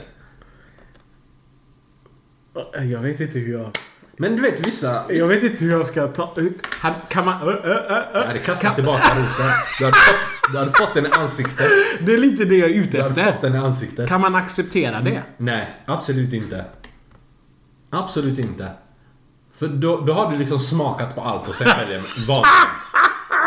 Jag 2.74 3.00
vet 3.00 3.20
inte 3.20 3.40
hur 3.40 3.54
jag... 3.60 3.72
Men 4.20 4.36
du 4.36 4.42
vet 4.42 4.68
vissa... 4.68 5.04
Jag 5.14 5.28
vet 5.28 5.44
inte 5.44 5.64
hur 5.64 5.72
jag 5.72 5.86
ska 5.86 6.08
ta... 6.08 6.34
han- 6.80 6.94
Kan 7.10 7.26
man... 7.26 7.42
Ö, 7.48 7.52
ö, 7.52 7.74
ö, 7.74 7.96
ö. 7.96 8.04
Jag 8.14 8.28
hade 8.28 8.40
kastat 8.40 8.66
Kan- 8.68 8.76
tillbaka 8.76 9.04
rosen. 9.20 9.46
Du 9.80 9.86
hade, 9.86 9.98
fått, 9.98 10.52
du 10.52 10.58
hade 10.58 10.72
fått 10.72 10.94
den 10.94 11.06
i 11.06 11.10
ansiktet. 11.10 11.68
Det 12.02 12.14
är 12.14 12.18
lite 12.18 12.46
det 12.46 12.56
jag 12.56 12.70
är 12.70 12.74
ute 12.74 12.98
Du 12.98 13.04
hade 13.04 13.16
fått 13.16 13.24
efter. 13.34 13.50
den 13.50 13.56
i 13.62 13.66
ansiktet. 13.66 14.10
Kan 14.10 14.22
man 14.22 14.36
acceptera 14.36 15.02
det? 15.02 15.24
Nej, 15.38 15.68
absolut 15.86 16.34
inte. 16.34 16.66
Absolut 17.92 18.40
inte. 18.40 18.72
För 19.56 19.68
då, 19.68 20.02
då 20.02 20.14
har 20.14 20.32
du 20.32 20.38
liksom 20.38 20.60
smakat 20.60 21.16
på 21.16 21.22
allt 21.22 21.48
och 21.48 21.56
sen 21.56 21.68
väljer 21.78 22.04
vad. 22.28 22.44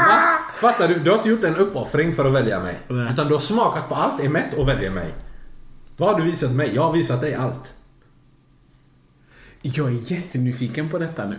Va? 0.09 0.38
Fattar 0.60 0.88
du? 0.88 0.94
Du 0.98 1.10
har 1.10 1.16
inte 1.16 1.28
gjort 1.28 1.44
en 1.44 1.56
uppoffring 1.56 2.12
för 2.12 2.24
att 2.24 2.32
välja 2.32 2.60
mig. 2.60 2.80
Nej. 2.88 3.12
Utan 3.12 3.28
du 3.28 3.34
har 3.34 3.40
smakat 3.40 3.88
på 3.88 3.94
allt, 3.94 4.20
är 4.20 4.28
mätt 4.28 4.55
och 4.55 4.68
väljer 4.68 4.90
mig. 4.90 5.14
Vad 5.97 6.10
har 6.10 6.18
du 6.20 6.24
visat 6.30 6.51
mig? 6.51 6.74
Jag 6.74 6.82
har 6.82 6.92
visat 6.92 7.20
dig 7.20 7.34
allt. 7.34 7.74
Jag 9.62 9.88
är 9.88 10.12
jättenyfiken 10.12 10.88
på 10.88 10.98
detta 10.98 11.24
nu. 11.24 11.38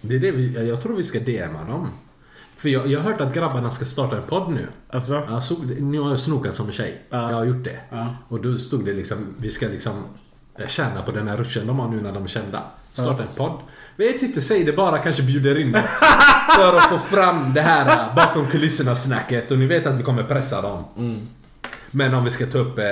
Det 0.00 0.14
är 0.14 0.20
det 0.20 0.30
vi, 0.30 0.68
jag 0.68 0.80
tror 0.80 0.96
vi 0.96 1.02
ska 1.02 1.20
DMa 1.20 1.64
dem. 1.64 1.90
För 2.56 2.68
jag, 2.68 2.86
jag 2.86 3.00
har 3.00 3.10
hört 3.10 3.20
att 3.20 3.34
grabbarna 3.34 3.70
ska 3.70 3.84
starta 3.84 4.16
en 4.16 4.22
podd 4.22 4.50
nu. 4.50 4.68
Alltså? 4.88 5.22
Jag 5.28 5.42
såg, 5.42 5.80
nu 5.80 6.00
har 6.00 6.10
jag 6.10 6.18
snokat 6.18 6.56
som 6.56 6.66
en 6.66 6.72
tjej. 6.72 7.02
Ja. 7.10 7.30
Jag 7.30 7.36
har 7.36 7.44
gjort 7.44 7.64
det. 7.64 7.80
Ja. 7.90 8.16
Och 8.28 8.42
då 8.42 8.58
stod 8.58 8.84
det 8.84 8.92
liksom, 8.92 9.34
vi 9.38 9.48
ska 9.48 9.68
liksom 9.68 10.04
eh, 10.58 10.66
tjäna 10.66 11.02
på 11.02 11.12
den 11.12 11.28
här 11.28 11.36
ruschen 11.36 11.66
de 11.66 11.78
har 11.78 11.88
nu 11.88 12.00
när 12.00 12.12
de 12.12 12.24
är 12.24 12.28
kända. 12.28 12.62
Starta 12.92 13.22
en 13.22 13.28
podd. 13.36 13.58
Vet 13.96 14.22
inte, 14.22 14.40
säg 14.40 14.64
det 14.64 14.72
bara, 14.72 14.98
kanske 14.98 15.22
bjuder 15.22 15.58
in 15.58 15.72
dem. 15.72 15.82
För 16.56 16.76
att 16.76 16.88
få 16.88 16.98
fram 16.98 17.54
det 17.54 17.60
här 17.60 18.08
eh, 18.08 18.14
bakom 18.14 18.46
kulisserna 18.46 18.96
snacket. 18.96 19.50
Och 19.50 19.58
ni 19.58 19.66
vet 19.66 19.86
att 19.86 19.94
vi 19.94 20.02
kommer 20.02 20.22
pressa 20.22 20.62
dem. 20.62 20.84
Mm. 20.96 21.28
Men 21.90 22.14
om 22.14 22.24
vi 22.24 22.30
ska 22.30 22.46
ta 22.46 22.58
upp 22.58 22.78
eh, 22.78 22.84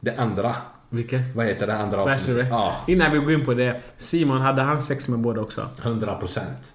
det 0.00 0.16
andra. 0.16 0.56
Vilket? 0.90 1.34
Vad 1.34 1.46
heter 1.46 1.66
det 1.66 1.76
andra 1.76 2.02
avsnittet? 2.02 2.46
Ja, 2.50 2.76
Innan 2.86 3.12
vi 3.12 3.18
går 3.18 3.32
in 3.32 3.44
på 3.44 3.54
det. 3.54 3.80
Simon, 3.96 4.40
hade 4.40 4.62
han 4.62 4.82
sex 4.82 5.08
med 5.08 5.18
båda 5.18 5.40
också? 5.40 5.68
100 5.82 6.14
procent. 6.14 6.74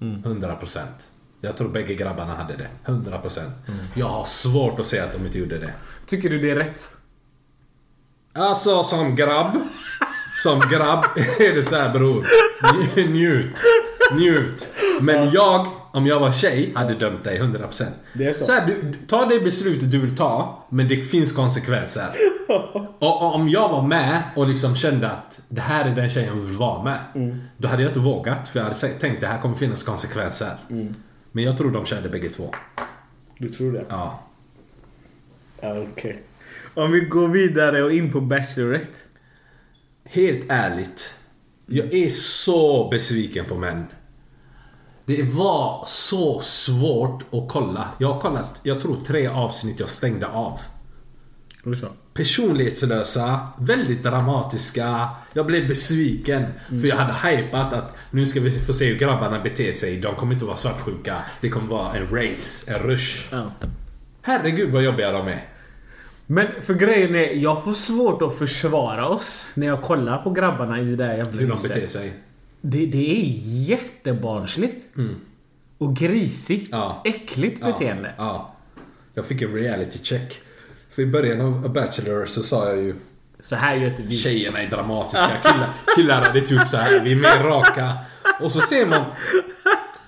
Mm. 0.00 0.24
100 0.24 0.56
procent. 0.56 1.10
Jag 1.40 1.56
tror 1.56 1.68
bägge 1.68 1.94
grabbarna 1.94 2.34
hade 2.34 2.56
det. 2.56 2.68
100 2.84 3.18
procent. 3.18 3.52
Mm. 3.68 3.80
Jag 3.94 4.06
har 4.06 4.24
svårt 4.24 4.80
att 4.80 4.86
säga 4.86 5.04
att 5.04 5.12
de 5.12 5.26
inte 5.26 5.38
gjorde 5.38 5.58
det. 5.58 5.72
Tycker 6.06 6.30
du 6.30 6.38
det 6.38 6.50
är 6.50 6.56
rätt? 6.56 6.88
Alltså 8.32 8.82
som 8.82 9.16
grabb. 9.16 9.56
Som 10.36 10.60
grabb 10.60 11.04
är 11.38 11.54
det 11.54 11.62
så 11.62 11.76
här 11.76 11.92
bror. 11.92 12.26
Njut. 12.96 13.62
Njut. 14.12 14.68
Men 15.00 15.30
jag, 15.30 15.66
om 15.98 16.06
jag 16.06 16.20
var 16.20 16.32
tjej, 16.32 16.72
hade 16.74 16.94
dömt 16.94 17.24
dig 17.24 17.40
100%. 17.40 17.84
Det 18.14 18.24
är 18.24 18.32
så. 18.32 18.52
här, 18.52 18.66
du, 18.66 18.94
ta 19.06 19.24
det 19.24 19.40
beslutet 19.40 19.90
du 19.90 19.98
vill 19.98 20.16
ta, 20.16 20.64
men 20.68 20.88
det 20.88 20.96
finns 20.96 21.32
konsekvenser. 21.32 22.06
Och, 22.48 23.22
och 23.22 23.34
om 23.34 23.48
jag 23.48 23.68
var 23.68 23.82
med 23.82 24.22
och 24.36 24.48
liksom 24.48 24.76
kände 24.76 25.10
att 25.10 25.40
det 25.48 25.60
här 25.60 25.90
är 25.90 25.94
den 25.94 26.08
tjejen 26.10 26.28
jag 26.28 26.42
vill 26.42 26.56
vara 26.56 26.82
med. 26.82 26.98
Då 27.56 27.68
hade 27.68 27.82
jag 27.82 27.90
inte 27.90 28.00
vågat, 28.00 28.48
för 28.48 28.58
jag 28.60 28.64
hade 28.64 28.88
tänkt 28.88 29.20
det 29.20 29.26
här 29.26 29.40
kommer 29.40 29.54
finnas 29.56 29.82
konsekvenser. 29.82 30.56
Men 31.32 31.44
jag 31.44 31.58
tror 31.58 31.70
de 31.70 31.86
körde 31.86 32.08
bägge 32.08 32.28
två. 32.28 32.54
Du 33.38 33.48
tror 33.48 33.72
det? 33.72 33.84
Ja. 33.88 34.20
Ja, 35.60 35.78
okej. 35.92 36.22
Om 36.74 36.92
vi 36.92 37.00
går 37.00 37.28
vidare 37.28 37.82
och 37.82 37.92
in 37.92 38.12
på 38.12 38.20
Bachelorette. 38.20 38.98
Helt 40.04 40.44
ärligt. 40.48 41.14
Jag 41.66 41.94
är 41.94 42.10
så 42.10 42.88
besviken 42.88 43.44
på 43.44 43.54
män. 43.54 43.86
Det 45.08 45.22
var 45.22 45.84
så 45.86 46.40
svårt 46.40 47.24
att 47.32 47.48
kolla. 47.48 47.88
Jag 47.98 48.12
har 48.12 48.20
kollat, 48.20 48.60
jag 48.62 48.80
tror 48.80 48.96
tre 49.06 49.26
avsnitt 49.26 49.80
jag 49.80 49.88
stängde 49.88 50.26
av. 50.26 50.60
Personlighetslösa, 52.14 53.48
väldigt 53.58 54.02
dramatiska. 54.02 55.08
Jag 55.32 55.46
blev 55.46 55.68
besviken. 55.68 56.44
För 56.68 56.86
jag 56.86 56.96
hade 56.96 57.28
hypat 57.28 57.72
att 57.72 57.94
nu 58.10 58.26
ska 58.26 58.40
vi 58.40 58.50
få 58.50 58.72
se 58.72 58.86
hur 58.86 58.98
grabbarna 58.98 59.40
beter 59.40 59.72
sig. 59.72 60.00
De 60.00 60.14
kommer 60.14 60.32
inte 60.32 60.44
vara 60.44 60.56
svartsjuka. 60.56 61.16
Det 61.40 61.48
kommer 61.48 61.68
vara 61.68 61.94
en 61.94 62.06
race, 62.10 62.72
en 62.72 62.82
rush. 62.82 63.28
Ja. 63.30 63.52
Herregud 64.22 64.72
vad 64.72 64.82
jobbiga 64.82 65.12
de 65.12 65.28
är. 65.28 65.48
Men 66.26 66.46
för 66.60 66.74
grejen 66.74 67.14
är, 67.14 67.32
jag 67.32 67.64
får 67.64 67.74
svårt 67.74 68.22
att 68.22 68.38
försvara 68.38 69.08
oss 69.08 69.46
när 69.54 69.66
jag 69.66 69.82
kollar 69.82 70.18
på 70.18 70.30
grabbarna 70.30 70.80
i 70.80 70.84
det 70.84 70.96
där 70.96 71.16
jävla 71.16 71.40
Hur 71.40 71.48
de 71.48 71.62
beter 71.62 71.86
sig. 71.86 72.12
Det, 72.60 72.86
det 72.86 73.10
är 73.10 73.24
jättebarnsligt. 73.44 74.86
Och 75.78 75.96
grisigt. 75.96 76.68
Ja. 76.70 77.02
Äckligt 77.04 77.60
beteende. 77.60 78.14
Ja, 78.18 78.24
ja. 78.24 78.54
Jag 79.14 79.24
fick 79.24 79.42
en 79.42 79.52
reality 79.54 79.98
check. 80.02 80.40
För 80.90 81.02
i 81.02 81.06
början 81.06 81.40
av 81.40 81.64
A 81.66 81.68
Bachelor 81.68 82.26
så 82.26 82.42
sa 82.42 82.68
jag 82.68 82.78
ju 82.78 82.94
Så 83.40 83.56
här 83.56 83.74
gör 83.74 83.90
inte 83.90 84.02
vi. 84.02 84.16
Tjejerna 84.16 84.62
är 84.62 84.70
dramatiska, 84.70 85.30
killar, 85.42 85.74
killar 85.96 86.20
hade 86.20 86.40
typ 86.40 86.68
så 86.68 86.76
här, 86.76 87.00
vi 87.00 87.12
är 87.12 87.16
mer 87.16 87.42
raka. 87.42 87.98
Och 88.40 88.52
så 88.52 88.60
ser 88.60 88.86
man 88.86 89.04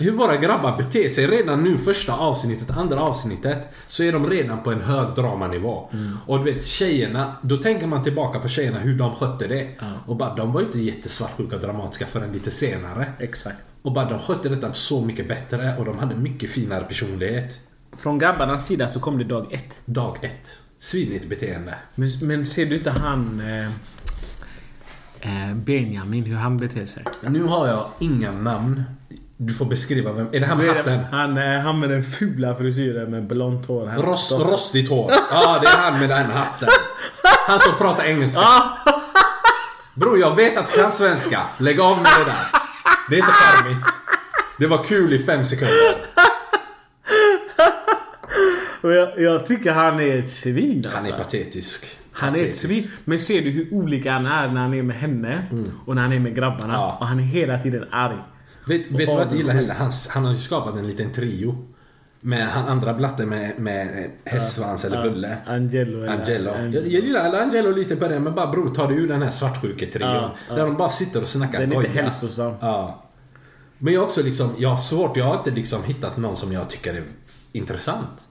hur 0.01 0.13
våra 0.13 0.37
grabbar 0.37 0.77
beter 0.79 1.09
sig. 1.09 1.27
Redan 1.27 1.65
nu 1.65 1.79
första 1.79 2.13
avsnittet, 2.13 2.71
andra 2.71 3.01
avsnittet 3.01 3.69
så 3.89 4.03
är 4.03 4.13
de 4.13 4.31
redan 4.31 4.63
på 4.63 4.73
en 4.73 4.81
hög 4.81 5.15
dramanivå. 5.15 5.91
Och 6.27 6.45
du 6.45 6.53
vet 6.53 6.67
tjejerna, 6.67 7.37
då 7.43 7.57
tänker 7.57 7.87
man 7.87 8.03
tillbaka 8.03 8.39
på 8.39 8.49
tjejerna 8.49 8.79
hur 8.79 8.99
de 8.99 9.15
skötte 9.15 9.47
det. 9.47 9.69
Och 10.07 10.17
bara, 10.17 10.35
de 10.35 10.53
var 10.53 10.61
ju 10.61 10.67
inte 10.67 10.81
jättesvartsjuka 10.81 11.57
och 11.57 11.63
dramatiska 11.63 12.07
förrän 12.07 12.33
lite 12.33 12.51
senare. 12.51 13.13
Exakt. 13.19 13.65
Och 13.83 13.93
bara 13.93 14.11
de 14.11 14.19
skötte 14.19 14.49
detta 14.49 14.73
så 14.73 15.05
mycket 15.05 15.29
bättre 15.29 15.77
och 15.79 15.85
de 15.85 15.99
hade 15.99 16.15
mycket 16.15 16.51
finare 16.51 16.85
personlighet. 16.85 17.61
Från 17.97 18.19
grabbarnas 18.19 18.67
sida 18.67 18.89
så 18.89 19.01
kom 19.01 19.19
det 19.19 19.25
dag 19.25 19.53
ett. 19.53 19.81
Dag 19.85 20.19
ett. 20.23 20.59
Svinigt 20.79 21.29
beteende. 21.29 21.75
Men, 21.95 22.11
men 22.23 22.47
ser 22.47 22.67
du 22.67 22.77
inte 22.77 22.91
han... 22.91 23.41
Eh, 23.41 23.67
eh, 25.21 25.55
Benjamin, 25.55 26.25
hur 26.25 26.37
han 26.37 26.57
beter 26.57 26.85
sig? 26.85 27.05
Nu 27.29 27.43
har 27.43 27.69
jag 27.69 27.87
inga 27.99 28.33
namn. 28.33 28.83
Du 29.43 29.55
får 29.55 29.65
beskriva 29.67 30.13
vem. 30.13 30.29
Är 30.33 30.41
det 30.41 30.47
han 30.47 30.59
med 30.59 30.67
hatten? 30.77 31.01
Han, 31.11 31.39
eh, 31.39 31.61
han 31.61 31.81
med 31.81 31.91
den 31.91 32.05
fula 32.05 32.55
frisyren 32.55 33.11
med 33.11 33.27
blont 33.27 33.67
hår. 33.67 33.87
Han- 33.87 34.03
Rost, 34.03 34.33
rostigt 34.33 34.89
hår. 34.91 35.13
Ja, 35.31 35.59
det 35.63 35.67
är 35.67 35.77
han 35.77 36.01
med 36.01 36.09
den 36.09 36.31
hatten. 36.31 36.69
Han 37.47 37.59
som 37.61 37.73
pratar 37.79 38.05
engelska. 38.05 38.41
Bror, 39.95 40.19
jag 40.19 40.37
vet 40.37 40.59
att 40.59 40.67
du 40.67 40.83
kan 40.83 40.93
svenska. 40.93 41.41
Lägg 41.59 41.81
av 41.81 41.97
med 41.97 42.07
det 42.19 42.25
där. 42.25 42.47
Det 43.09 43.15
är 43.15 43.19
inte 43.19 43.33
charmigt. 43.33 43.87
Det 44.59 44.67
var 44.67 44.85
kul 44.85 45.13
i 45.13 45.19
fem 45.19 45.45
sekunder. 45.45 45.77
Jag, 48.83 49.19
jag 49.21 49.47
tycker 49.47 49.73
han 49.73 50.01
är 50.01 50.19
ett 50.19 50.31
svin 50.33 50.77
alltså. 50.79 50.91
Han 50.99 51.07
är 51.07 51.13
patetisk. 51.13 51.87
Han 52.13 52.37
är 52.37 52.45
ett 52.45 52.57
svin. 52.57 52.91
Men 53.05 53.19
ser 53.19 53.43
du 53.43 53.51
hur 53.51 53.75
olika 53.75 54.13
han 54.13 54.27
är 54.27 54.49
när 54.49 54.61
han 54.61 54.75
är 54.75 54.83
med 54.83 54.97
henne 54.97 55.43
och 55.87 55.95
när 55.95 56.03
han 56.03 56.13
är 56.13 56.19
med 56.19 56.35
grabbarna? 56.35 56.73
Ja. 56.75 56.97
Och 57.01 57.07
han 57.07 57.19
är 57.21 57.25
hela 57.25 57.59
tiden 57.59 57.85
arg. 57.93 58.17
Vet, 58.71 58.91
vet 58.91 58.99
du 58.99 59.07
vad 59.07 59.27
jag 59.27 59.37
gillar 59.37 59.55
heller? 59.55 59.75
Han, 59.75 59.93
han 60.09 60.25
har 60.25 60.33
ju 60.33 60.39
skapat 60.39 60.77
en 60.77 60.87
liten 60.87 61.13
trio. 61.13 61.67
Med 62.23 62.47
han 62.47 62.69
andra 62.69 62.95
blatte 62.95 63.27
med, 63.27 63.59
med 63.59 64.11
hästsvans 64.25 64.85
eller 64.85 65.03
bulle. 65.03 65.37
Angelo. 65.47 66.09
Angelo. 66.11 66.51
Ang- 66.51 66.75
Jag, 66.75 66.83
jag 66.87 67.03
gillar 67.03 67.41
Angelo 67.43 67.71
lite 67.71 67.97
på 67.97 68.09
det 68.09 68.21
men 68.21 68.35
bara 68.35 68.47
bror 68.47 68.75
ta 68.75 68.87
dig 68.87 68.97
ur 68.97 69.09
den 69.09 69.23
här 69.23 69.31
svartsjuketrion. 69.31 70.09
Ja, 70.11 70.35
ja. 70.49 70.55
Där 70.55 70.65
de 70.67 70.77
bara 70.77 70.89
sitter 70.89 71.23
och 71.23 71.29
snackar 71.29 71.61
Den 71.61 71.73
är 71.73 71.77
inte 71.77 71.89
hälsosam. 72.03 72.55
Ja. 72.61 73.05
Men 73.79 73.95
jag 73.95 74.03
också 74.03 74.23
liksom, 74.23 74.55
jag 74.59 74.69
har 74.69 74.77
svårt, 74.77 75.17
jag 75.17 75.25
har 75.25 75.37
inte 75.37 75.51
liksom 75.51 75.85
hittat 75.85 76.17
någon 76.17 76.37
som 76.37 76.53
jag 76.53 76.69
tycker 76.71 76.95
är 76.95 77.03
intressant. 77.53 78.27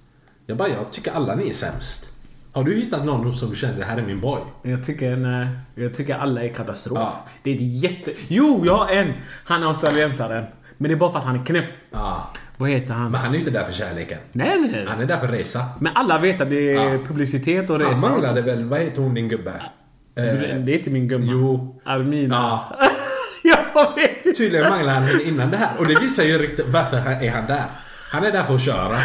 Jag 0.46 0.58
bara, 0.58 0.70
jag 0.70 0.92
tycker 0.92 1.12
alla 1.12 1.36
ni 1.36 1.50
är 1.50 1.54
sämst. 1.54 2.09
Har 2.54 2.64
du 2.64 2.76
hittat 2.76 3.06
någon 3.06 3.34
som 3.36 3.50
du 3.50 3.56
känner, 3.56 3.78
det 3.80 3.86
här 3.86 3.98
är 3.98 4.02
min 4.02 4.20
boy? 4.20 4.40
Jag 4.64 4.86
tycker, 4.86 5.16
nej, 5.16 5.48
jag 5.76 5.94
tycker 5.94 6.16
alla 6.16 6.44
är 6.44 6.50
katastrof. 6.50 6.98
Ja. 7.00 7.26
Det 7.44 7.52
är 7.52 7.56
ett 7.56 7.62
jätte... 7.84 8.12
Jo, 8.28 8.64
jag 8.66 8.78
har 8.78 8.90
en! 8.94 9.14
Han 9.46 9.64
är 9.64 9.68
australiensaren. 9.68 10.44
Men 10.78 10.90
det 10.90 10.96
är 10.96 10.98
bara 10.98 11.12
för 11.12 11.20
att 11.20 11.26
han 11.26 11.40
är 11.40 11.46
knäpp. 11.46 11.66
Ja. 11.92 12.30
Vad 12.58 12.70
heter 12.70 12.94
han? 12.94 13.12
Men 13.12 13.22
han 13.22 13.30
är 13.30 13.34
ju 13.34 13.40
inte 13.40 13.52
där 13.52 13.64
för 13.64 13.74
kärleken. 13.74 14.20
Nej, 14.32 14.60
nej, 14.62 14.72
nej. 14.72 14.86
Han 14.90 15.02
är 15.02 15.06
där 15.06 15.18
för 15.18 15.28
resa. 15.28 15.66
Men 15.80 15.96
alla 15.96 16.18
vet 16.20 16.42
att 16.42 16.50
det 16.50 16.72
är 16.76 16.94
Ja. 16.94 17.00
publicitet 17.08 17.70
och 17.70 17.82
Han 17.82 17.92
resa. 17.92 18.06
och 18.08 18.12
manglade 18.12 18.42
väl, 18.42 18.64
vad 18.66 18.80
heter 18.80 19.02
hon 19.02 19.14
din 19.14 19.28
gubbe? 19.30 19.54
Det 20.14 20.22
är 20.22 20.70
inte 20.70 20.90
min 20.90 21.08
gumma. 21.08 21.26
Jo. 21.32 21.82
Armina. 21.86 22.36
Ja. 22.36 22.78
jag 23.74 23.96
vet 23.96 24.26
inte. 24.26 24.38
Tydligen 24.38 24.70
manglade 24.70 24.92
han 25.00 25.04
henne 25.08 25.24
innan 25.24 25.52
det 25.52 25.58
här. 25.58 25.70
Och 25.80 25.88
det 25.88 25.96
visar 26.02 26.24
ju 26.24 26.38
riktigt 26.38 26.66
varför 26.68 26.98
han 26.98 27.14
är 27.14 27.32
han 27.32 27.48
där. 27.48 27.64
Han 28.12 28.24
är 28.24 28.32
där 28.32 28.44
för 28.44 28.56
att 28.56 28.62
köra. 28.62 28.98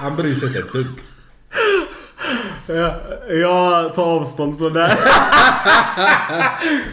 Han 0.00 0.16
bryr 0.16 0.34
sig 0.34 0.48
inte 0.48 0.58
ett 0.60 0.72
dugg. 0.72 0.86
Jag, 2.74 2.94
jag 3.38 3.94
tar 3.94 4.04
avstånd 4.20 4.58
från 4.58 4.72
det. 4.72 4.96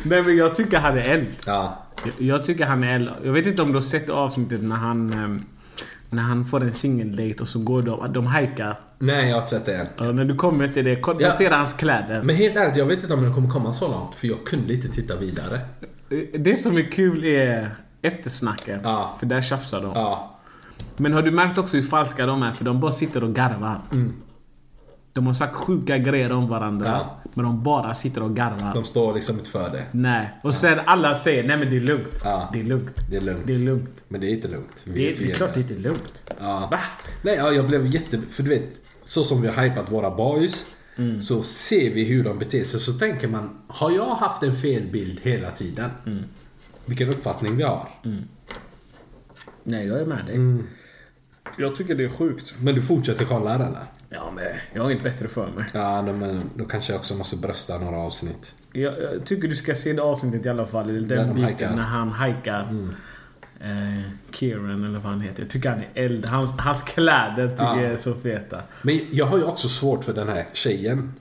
Nej 0.03 0.23
men 0.23 0.37
jag 0.37 0.55
tycker 0.55 0.77
han 0.79 0.97
är 0.97 1.01
eld. 1.03 1.27
Ja. 1.45 1.83
Jag, 2.03 2.13
jag 2.27 2.45
tycker 2.45 2.65
han 2.65 2.83
är 2.83 2.95
eld. 2.95 3.09
Jag 3.23 3.33
vet 3.33 3.45
inte 3.45 3.61
om 3.61 3.67
du 3.67 3.73
har 3.73 3.81
sett 3.81 4.09
avsnittet 4.09 4.63
när 4.63 4.75
han... 4.75 5.13
ehm, 5.13 5.41
När 6.09 6.23
han 6.23 6.45
får 6.45 6.63
en 6.63 6.71
singeldate 6.71 7.41
och 7.43 7.47
så 7.47 7.59
går 7.59 7.81
de... 7.81 8.13
De 8.13 8.25
hajkar. 8.25 8.75
Nej, 8.99 9.25
jag 9.27 9.35
har 9.35 9.41
inte 9.41 9.49
sett 9.55 9.65
det 9.65 9.75
än. 9.75 9.87
Ja, 9.97 10.03
när 10.11 10.25
du 10.25 10.35
kommer 10.35 10.67
till 10.67 10.85
det, 10.85 10.95
konstatera 10.99 11.55
hans 11.55 11.73
kläder. 11.73 12.21
Men 12.23 12.35
helt 12.35 12.55
ärligt, 12.55 12.77
jag 12.77 12.85
vet 12.85 13.01
inte 13.03 13.13
om 13.13 13.21
den 13.23 13.33
kommer 13.33 13.49
komma 13.49 13.73
så 13.73 13.87
långt. 13.87 14.15
För 14.15 14.27
jag 14.27 14.43
kunde 14.45 14.73
inte 14.73 14.87
titta 14.87 15.15
vidare. 15.15 15.59
Det 16.33 16.57
som 16.57 16.77
är 16.77 16.91
kul 16.91 17.23
är 17.25 17.69
eftersnacken. 18.01 18.79
Ja. 18.83 19.15
För 19.19 19.25
där 19.25 19.41
tjafsar 19.41 19.81
de. 19.81 19.91
Ja. 19.95 20.37
Men 20.97 21.13
har 21.13 21.21
du 21.21 21.31
märkt 21.31 21.57
också 21.57 21.77
hur 21.77 21.83
falska 21.83 22.25
de 22.25 22.43
är? 22.43 22.51
För 22.51 22.65
de 22.65 22.79
bara 22.79 22.91
sitter 22.91 23.23
och 23.23 23.33
garvar. 23.35 23.81
De 25.17 25.27
har 25.27 25.33
sagt 25.33 25.55
sjuka 25.55 25.97
grejer 25.97 26.31
om 26.31 26.47
varandra. 26.47 26.87
Mm. 26.87 26.99
Ja. 26.99 27.21
Men 27.33 27.45
de 27.45 27.63
bara 27.63 27.93
sitter 27.93 28.23
och 28.23 28.35
garvar. 28.35 28.73
De 28.73 28.83
står 28.85 29.13
liksom 29.13 29.39
inte 29.39 29.49
för 29.49 29.69
det. 29.69 29.85
Nej. 29.91 30.29
Och 30.43 30.55
sen 30.55 30.79
alla 30.85 31.15
säger 31.15 31.43
nej 31.43 31.57
men 31.57 31.69
det 31.69 31.75
är 31.75 31.81
lugnt. 31.81 32.21
Ja. 32.23 32.49
Det 32.53 32.59
är 32.59 32.63
lugnt. 32.63 32.95
Det 33.09 33.17
är 33.17 33.21
lugnt. 33.21 33.47
Det 33.47 33.53
är 33.53 33.59
lugnt. 33.59 34.05
Men 34.07 34.21
det 34.21 34.27
är 34.27 34.31
inte 34.31 34.47
lugnt. 34.47 34.81
Vi 34.83 34.93
Det 34.93 35.13
är, 35.13 35.19
det 35.19 35.31
är 35.31 35.35
klart 35.35 35.53
det 35.53 35.59
inte 35.59 35.73
är 35.73 35.79
lugnt. 35.79 36.23
Ja. 36.39 36.67
Va? 36.71 36.79
Nej, 37.21 37.35
ja, 37.35 37.51
jag 37.51 37.67
blev 37.67 37.87
jätte... 37.87 38.21
För 38.29 38.43
du 38.43 38.49
vet, 38.49 38.81
så 39.03 39.23
som 39.23 39.41
vi 39.41 39.47
har 39.47 39.63
hypat 39.63 39.91
våra 39.91 40.11
boys. 40.15 40.65
Mm. 40.95 41.21
Så 41.21 41.43
ser 41.43 41.93
vi 41.93 42.03
hur 42.03 42.23
de 42.23 42.39
beter 42.39 42.63
sig. 42.63 42.79
Så 42.79 42.93
tänker 42.93 43.27
man, 43.27 43.57
har 43.67 43.91
jag 43.91 44.15
haft 44.15 44.43
en 44.43 44.55
fel 44.55 44.83
bild 44.91 45.19
hela 45.23 45.51
tiden? 45.51 45.89
Mm. 46.05 46.23
Vilken 46.85 47.09
uppfattning 47.09 47.57
vi 47.57 47.63
har. 47.63 47.89
Nej 49.63 49.87
jag 49.87 49.99
är 49.99 50.05
med 50.05 50.25
dig. 50.25 50.35
Mm. 50.35 50.67
Jag 51.57 51.75
tycker 51.75 51.95
det 51.95 52.03
är 52.03 52.09
sjukt. 52.09 52.55
Men 52.59 52.75
du 52.75 52.81
fortsätter 52.81 53.25
kolla 53.25 53.55
eller? 53.55 53.83
Ja 54.09 54.31
men 54.35 54.43
jag 54.73 54.83
har 54.83 54.91
inget 54.91 55.03
bättre 55.03 55.27
för 55.27 55.47
mig. 55.47 55.65
Ja, 55.73 56.01
men 56.01 56.49
då 56.55 56.65
kanske 56.65 56.93
jag 56.93 56.99
också 56.99 57.15
måste 57.15 57.35
brösta 57.37 57.77
några 57.77 57.97
avsnitt. 57.97 58.53
Jag, 58.73 58.93
jag 59.01 59.25
tycker 59.25 59.47
du 59.47 59.55
ska 59.55 59.75
se 59.75 59.93
det 59.93 60.01
avsnittet 60.01 60.45
i 60.45 60.49
alla 60.49 60.65
fall. 60.65 60.89
Eller 60.89 61.07
den 61.07 61.27
de 61.27 61.33
biten 61.33 61.43
hajkar. 61.43 61.75
när 61.75 61.83
han 61.83 62.09
hajkar. 62.11 62.61
Eh, 63.59 64.11
Kieran 64.31 64.83
eller 64.83 64.99
vad 64.99 65.11
han 65.11 65.21
heter. 65.21 65.41
Jag 65.43 65.49
tycker 65.49 65.69
han 65.69 65.79
är 65.79 65.89
eld. 65.93 66.25
Hans, 66.25 66.59
hans 66.59 66.83
kläder 66.83 67.47
tycker 67.49 67.63
Ja. 67.63 67.81
jag 67.81 67.91
är 67.91 67.97
så 67.97 68.13
feta. 68.13 68.61
Men 68.81 68.99
jag 69.11 69.25
har 69.25 69.37
ju 69.37 69.43
också 69.43 69.69
svårt 69.69 70.03
för 70.03 70.13
den 70.13 70.27
här 70.29 70.45
tjejen. 70.53 71.13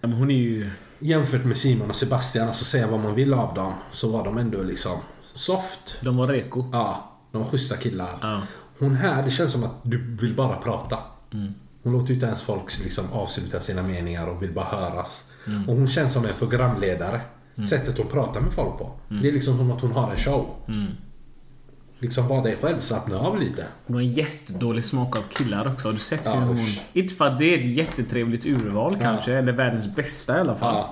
Ja, 0.00 0.08
men 0.08 0.16
hon 0.18 0.30
är 0.30 0.34
ju... 0.38 0.70
Jämfört 0.98 1.44
med 1.44 1.56
Simon 1.56 1.88
och 1.88 1.96
Sebastian, 1.96 2.46
alltså 2.46 2.64
säga 2.64 2.86
vad 2.86 3.00
man 3.00 3.14
vill 3.14 3.34
av 3.34 3.54
dem. 3.54 3.72
Så 3.92 4.08
var 4.10 4.24
de 4.24 4.38
ändå 4.38 4.62
liksom 4.62 4.98
soft. 5.34 5.98
De 6.02 6.16
var 6.16 6.26
reko. 6.28 6.64
Ja, 6.72 7.12
de 7.32 7.42
var 7.42 7.48
schyssta 7.50 7.76
killar. 7.76 8.18
Ja. 8.22 8.42
Hon 8.78 8.94
här, 8.94 9.22
det 9.22 9.30
känns 9.30 9.52
som 9.52 9.64
att 9.64 9.74
du 9.82 10.16
vill 10.20 10.34
bara 10.34 10.56
prata. 10.56 10.98
Hon 11.84 11.92
låter 11.92 12.14
inte 12.14 12.26
ens 12.26 12.42
folk 12.42 12.78
liksom 12.84 13.12
avsluta 13.12 13.60
sina 13.60 13.82
meningar 13.82 14.26
och 14.26 14.42
vill 14.42 14.52
bara 14.52 14.64
höras. 14.64 15.24
Och 15.68 15.76
hon 15.76 15.88
känns 15.88 16.12
som 16.12 16.24
en 16.24 16.34
programledare. 16.38 17.20
Sättet 17.68 17.98
hon 17.98 18.06
pratar 18.06 18.40
med 18.40 18.52
folk 18.52 18.78
på. 18.78 18.92
Det 19.08 19.28
är 19.28 19.32
liksom 19.32 19.56
som 19.56 19.70
att 19.70 19.80
hon 19.80 19.92
har 19.92 20.10
en 20.10 20.16
show. 20.16 20.46
Liksom 21.98 22.28
var 22.28 22.42
dig 22.42 22.56
själv, 22.60 22.80
slappna 22.80 23.18
av 23.18 23.38
lite. 23.38 23.64
Hon 23.86 23.94
har 23.94 24.02
en 24.02 24.12
jättedålig 24.12 24.84
smak 24.84 25.18
av 25.18 25.22
killar 25.22 25.68
också. 25.68 25.88
Har 25.88 25.92
du 25.92 25.98
sett 25.98 26.22
Ja, 26.24 26.34
hur 26.34 26.46
hon... 26.46 26.56
usch. 26.56 26.82
Inte 26.92 27.14
för 27.14 27.24
att 27.26 27.38
det 27.38 27.54
är 27.54 27.58
ett 27.58 27.76
jättetrevligt 27.76 28.46
urval 28.46 28.96
kanske. 29.00 29.32
Eller 29.34 29.52
världens 29.52 29.96
bästa 29.96 30.36
i 30.36 30.40
alla 30.40 30.56
fall. 30.56 30.86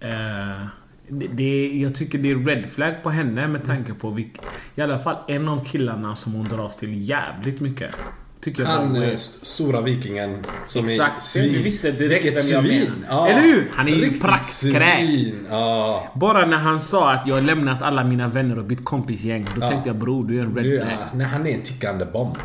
Ja. 0.00 0.08
Eh, 0.08 0.66
det, 1.08 1.26
det, 1.26 1.78
jag 1.78 1.94
tycker 1.94 2.18
det 2.18 2.30
är 2.30 2.34
red 2.36 2.66
flag 2.66 3.02
på 3.02 3.10
henne 3.10 3.48
med 3.48 3.64
tanke 3.64 3.94
på 3.94 4.10
vilk, 4.10 4.38
I 4.74 4.80
alla 4.80 4.98
fall 4.98 5.16
en 5.28 5.48
av 5.48 5.64
killarna 5.64 6.14
som 6.14 6.32
hon 6.32 6.48
dras 6.48 6.76
till 6.76 7.08
jävligt 7.08 7.60
mycket. 7.60 7.94
Tycker 8.40 8.62
jag 8.62 8.70
Han 8.70 8.96
eh, 8.96 9.02
är- 9.08 9.12
st- 9.14 9.46
stora 9.46 9.80
vikingen 9.80 10.44
som 10.66 10.84
är 10.84 10.88
Exakt. 10.88 11.24
svin. 11.24 11.52
Du 11.52 11.62
visste 11.62 11.90
direkt 11.90 12.24
Vilket 12.24 12.44
vem 12.44 12.52
jag 12.54 12.64
svin! 12.64 12.92
menar. 13.08 13.28
Eller 13.28 13.40
hur? 13.40 13.70
Han 13.74 13.88
är 13.88 13.92
ju 13.92 14.00
Riktigt 14.04 14.22
praktkräk. 14.22 15.34
Ja. 15.50 16.12
Bara 16.14 16.46
när 16.46 16.56
han 16.56 16.80
sa 16.80 17.12
att 17.12 17.26
jag 17.26 17.34
har 17.34 17.42
lämnat 17.42 17.82
alla 17.82 18.04
mina 18.04 18.28
vänner 18.28 18.58
och 18.58 18.64
bytt 18.64 18.84
kompisgäng. 18.84 19.44
Då 19.56 19.64
Ja. 19.64 19.68
tänkte 19.68 19.88
jag 19.88 19.96
bror, 19.96 20.24
du 20.24 20.38
är 20.38 20.42
en 20.42 20.56
red 20.56 20.80
flag. 20.80 20.92
ja, 20.92 21.06
nej, 21.14 21.26
han 21.26 21.46
är 21.46 21.50
en 21.54 21.62
tickande 21.62 22.04
bomb. 22.04 22.36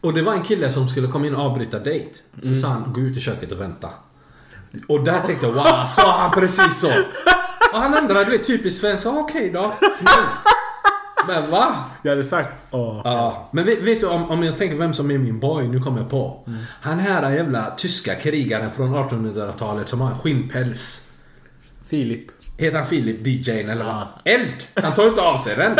Och 0.00 0.14
det 0.14 0.22
var 0.22 0.32
en 0.32 0.42
kille 0.42 0.70
som 0.72 0.88
skulle 0.88 1.06
komma 1.08 1.26
in 1.26 1.34
och 1.34 1.44
avbryta 1.44 1.78
dejt. 1.78 2.08
Så 2.42 2.46
Mm. 2.46 2.60
sa 2.60 2.68
han, 2.68 2.92
gå 2.92 3.00
ut 3.00 3.16
i 3.16 3.20
köket 3.20 3.52
och 3.52 3.60
vänta. 3.60 3.88
Och 4.88 5.04
där 5.04 5.20
tänkte 5.20 5.46
jag, 5.46 5.52
wow, 5.52 5.84
sa 5.86 6.18
han 6.18 6.30
precis 6.30 6.78
så? 6.80 6.88
Och 7.72 7.78
han 7.80 7.94
ändrade, 7.94 8.24
du 8.24 8.30
vet, 8.30 8.46
typiskt 8.46 8.80
svenskt. 8.80 9.06
Okej 9.06 9.50
då, 9.54 9.74
snällt. 9.80 10.26
Men 11.28 11.50
va? 11.50 11.84
Jag 12.02 12.10
hade 12.10 12.24
sagt 12.24 12.48
åh. 12.70 13.00
Ja. 13.04 13.48
Men 13.52 13.64
vet, 13.64 13.82
vet 13.82 14.00
du 14.00 14.06
om, 14.06 14.30
om 14.30 14.42
jag 14.42 14.56
tänker 14.56 14.76
vem 14.76 14.94
som 14.94 15.10
är 15.10 15.18
min 15.18 15.40
boy, 15.40 15.68
nu 15.68 15.80
kommer 15.80 16.00
jag 16.00 16.10
på. 16.10 16.48
Han 16.80 16.98
här 16.98 17.30
jävla 17.30 17.70
tyska 17.76 18.14
krigaren 18.14 18.70
från 18.70 18.94
1800-talet 18.94 19.88
som 19.88 20.00
har 20.00 20.10
en 20.10 20.18
skinnpäls. 20.18 21.10
Filip. 21.86 22.26
Heter 22.58 22.78
han 22.78 22.86
Philip 22.86 23.26
DJn 23.26 23.70
eller 23.70 23.84
vad? 23.84 24.06
Eld! 24.24 24.54
Han 24.74 24.94
tar 24.94 25.06
inte 25.06 25.20
av 25.20 25.38
sig 25.38 25.56
den. 25.56 25.76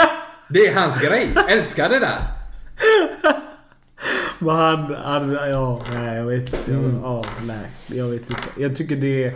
Det 0.48 0.66
är 0.66 0.74
hans 0.74 1.00
grej. 1.00 1.28
Älskar 1.48 1.88
det 1.88 1.98
där. 1.98 2.18
Men 4.38 4.56
han, 4.56 4.96
han, 5.04 5.32
ja, 5.32 5.82
nej 5.92 6.16
jag 6.16 6.24
vet 6.24 6.54
inte. 6.54 6.72
Jag, 6.72 6.94
ja, 7.02 7.24
nej, 7.46 7.70
jag 7.86 8.06
vet 8.06 8.30
inte. 8.30 8.42
Jag 8.56 8.76
tycker 8.76 8.96
det... 8.96 9.34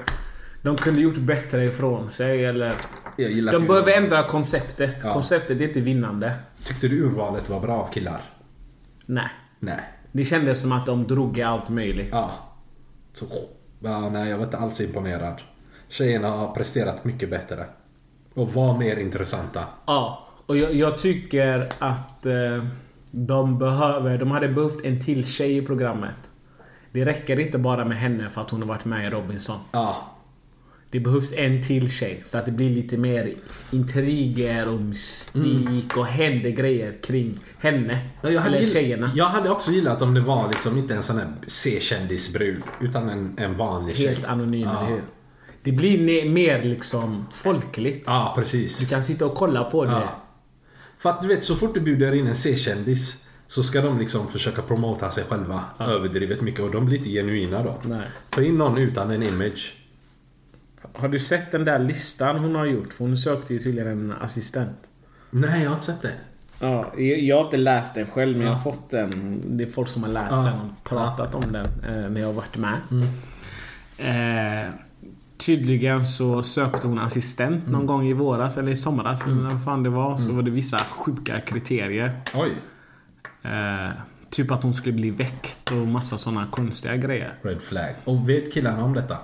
De 0.62 0.76
kunde 0.76 1.00
gjort 1.00 1.16
bättre 1.16 1.64
ifrån 1.64 2.10
sig 2.10 2.44
eller... 2.44 2.74
Jag 3.18 3.30
gillar 3.30 3.52
De 3.52 3.66
behöver 3.66 3.92
ändra 3.92 4.22
konceptet. 4.22 4.96
Ja. 5.02 5.12
Konceptet 5.12 5.60
är 5.60 5.68
inte 5.68 5.80
vinnande. 5.80 6.32
Tyckte 6.64 6.88
du 6.88 7.02
urvalet 7.04 7.48
var 7.48 7.60
bra 7.60 7.72
av 7.72 7.92
killar? 7.92 8.20
Nej. 9.06 9.28
Nej. 9.60 9.80
Det 10.12 10.24
kändes 10.24 10.60
som 10.60 10.72
att 10.72 10.86
de 10.86 11.06
drog 11.06 11.38
i 11.38 11.42
allt 11.42 11.68
möjligt. 11.68 12.08
Ja. 12.12 12.30
Så, 13.12 13.26
ja, 13.80 14.08
nej, 14.08 14.30
jag 14.30 14.36
var 14.36 14.44
inte 14.44 14.58
alls 14.58 14.80
imponerad. 14.80 15.42
Tjejerna 15.88 16.28
har 16.28 16.54
presterat 16.54 17.04
mycket 17.04 17.30
bättre. 17.30 17.66
Och 18.34 18.52
var 18.52 18.78
mer 18.78 18.96
intressanta. 18.96 19.64
Ja. 19.86 20.28
Och 20.46 20.56
jag, 20.56 20.74
jag 20.74 20.98
tycker 20.98 21.68
att 21.78 22.26
eh, 22.26 22.64
de 23.10 23.58
behöver... 23.58 24.18
De 24.18 24.30
hade 24.30 24.48
behövt 24.48 24.84
en 24.84 25.04
till 25.04 25.26
tjej 25.26 25.56
i 25.56 25.62
programmet. 25.62 26.16
Det 26.92 27.04
räcker 27.04 27.40
inte 27.40 27.58
bara 27.58 27.84
med 27.84 27.98
henne 27.98 28.30
för 28.30 28.40
att 28.40 28.50
hon 28.50 28.62
har 28.62 28.68
varit 28.68 28.84
med 28.84 29.06
i 29.06 29.10
Robinson. 29.10 29.58
Ja. 29.72 29.96
Det 30.90 31.00
behövs 31.00 31.32
en 31.32 31.62
till 31.62 31.90
tjej 31.90 32.22
så 32.24 32.38
att 32.38 32.46
det 32.46 32.52
blir 32.52 32.70
lite 32.70 32.96
mer 32.96 33.34
intriger 33.70 34.68
och 34.68 34.80
mystik 34.80 35.96
och 35.96 36.06
händer 36.06 36.50
grejer 36.50 36.94
kring 37.02 37.38
henne. 37.58 38.00
Ja, 38.22 38.30
Jag 38.30 38.40
hade, 38.40 38.56
eller 38.56 38.66
tjejerna. 38.66 39.12
jag 39.14 39.26
hade 39.26 39.50
också 39.50 39.70
gillat 39.70 40.02
om 40.02 40.14
det 40.14 40.20
var 40.20 40.48
liksom 40.48 40.78
inte 40.78 40.94
en 40.94 41.02
sån 41.02 41.18
här 41.18 41.32
C-kändisbrud. 41.46 42.62
Utan 42.80 43.08
en, 43.08 43.34
en 43.38 43.56
vanlig 43.56 43.96
tjej. 43.96 44.06
Helt 44.06 44.24
anonym, 44.24 44.60
ja. 44.60 44.78
eller 44.78 44.90
hur? 44.90 45.02
Det 45.62 45.72
blir 45.72 46.30
mer 46.30 46.62
liksom 46.62 47.26
folkligt. 47.32 48.04
Ja, 48.06 48.32
precis. 48.36 48.78
Du 48.78 48.86
kan 48.86 49.02
sitta 49.02 49.26
och 49.26 49.34
kolla 49.34 49.64
på 49.64 49.84
det. 49.84 49.90
Ja. 49.90 50.22
För 50.98 51.10
att 51.10 51.22
du 51.22 51.28
vet, 51.28 51.44
så 51.44 51.54
fort 51.54 51.74
du 51.74 51.80
bjuder 51.80 52.14
in 52.14 52.26
en 52.26 52.34
C-kändis 52.34 53.24
så 53.48 53.62
ska 53.62 53.80
de 53.80 53.98
liksom 53.98 54.28
försöka 54.28 54.62
promota 54.62 55.10
sig 55.10 55.24
själva 55.24 55.64
överdrivet 55.78 56.40
mycket 56.40 56.60
och 56.60 56.70
de 56.70 56.86
blir 56.86 56.98
inte 56.98 57.10
genuina 57.10 57.62
då. 57.62 57.78
Nej. 57.82 58.06
Ta 58.30 58.42
in 58.42 58.58
någon 58.58 58.78
utan 58.78 59.10
en 59.10 59.22
image. 59.22 59.74
Har 60.98 61.08
du 61.08 61.18
sett 61.18 61.52
den 61.52 61.64
där 61.64 61.78
listan 61.78 62.36
hon 62.38 62.54
har 62.54 62.64
gjort? 62.66 62.92
För 62.92 63.04
hon 63.04 63.16
sökte 63.16 63.52
ju 63.52 63.58
tydligen 63.58 63.88
en 63.88 64.12
assistent. 64.20 64.78
Nej, 65.30 65.62
jag 65.62 65.70
har 65.70 65.74
inte 65.74 65.86
sett 65.86 66.02
det. 66.02 66.12
Ja, 66.60 66.92
jag 66.98 67.36
har 67.36 67.44
inte 67.44 67.56
läst 67.56 67.94
den 67.94 68.06
själv 68.06 68.36
men 68.38 68.46
jag 68.46 68.54
har 68.54 68.60
fått 68.60 68.90
den. 68.90 69.42
Det 69.56 69.64
är 69.64 69.68
folk 69.68 69.88
som 69.88 70.02
har 70.02 70.10
läst 70.10 70.32
Ja. 70.32 70.42
den 70.42 70.54
och 70.60 70.84
pratat 70.84 71.34
om 71.34 71.52
den 71.52 71.66
eh, 71.66 72.10
när 72.10 72.20
jag 72.20 72.26
har 72.28 72.34
varit 72.34 72.56
med. 72.56 72.78
Mm. 72.90 73.08
Eh, 74.66 74.70
tydligen 75.36 76.06
så 76.06 76.42
sökte 76.42 76.86
hon 76.86 76.98
assistent 76.98 77.64
någon 77.66 77.74
Mm. 77.74 77.86
gång 77.86 78.06
i 78.06 78.12
våras 78.12 78.58
eller 78.58 78.72
i 78.72 78.76
somras 78.76 79.24
eller 79.26 79.34
när 79.34 79.50
fan 79.58 79.82
det 79.82 79.90
var. 79.90 80.16
Så 80.16 80.32
var 80.32 80.42
det 80.42 80.50
vissa 80.50 80.78
sjuka 80.78 81.40
kriterier. 81.40 82.20
Oj. 82.34 82.50
Eh, 83.42 83.90
typ 84.30 84.50
att 84.50 84.62
hon 84.62 84.74
skulle 84.74 84.94
bli 84.94 85.10
väckt 85.10 85.70
och 85.70 85.76
massa 85.88 86.16
sådana 86.18 86.46
konstiga 86.50 86.96
grejer. 86.96 87.34
Red 87.42 87.62
flag. 87.62 87.94
Och 88.04 88.28
vet 88.28 88.52
killarna 88.52 88.84
om 88.84 88.94
detta? 88.94 89.16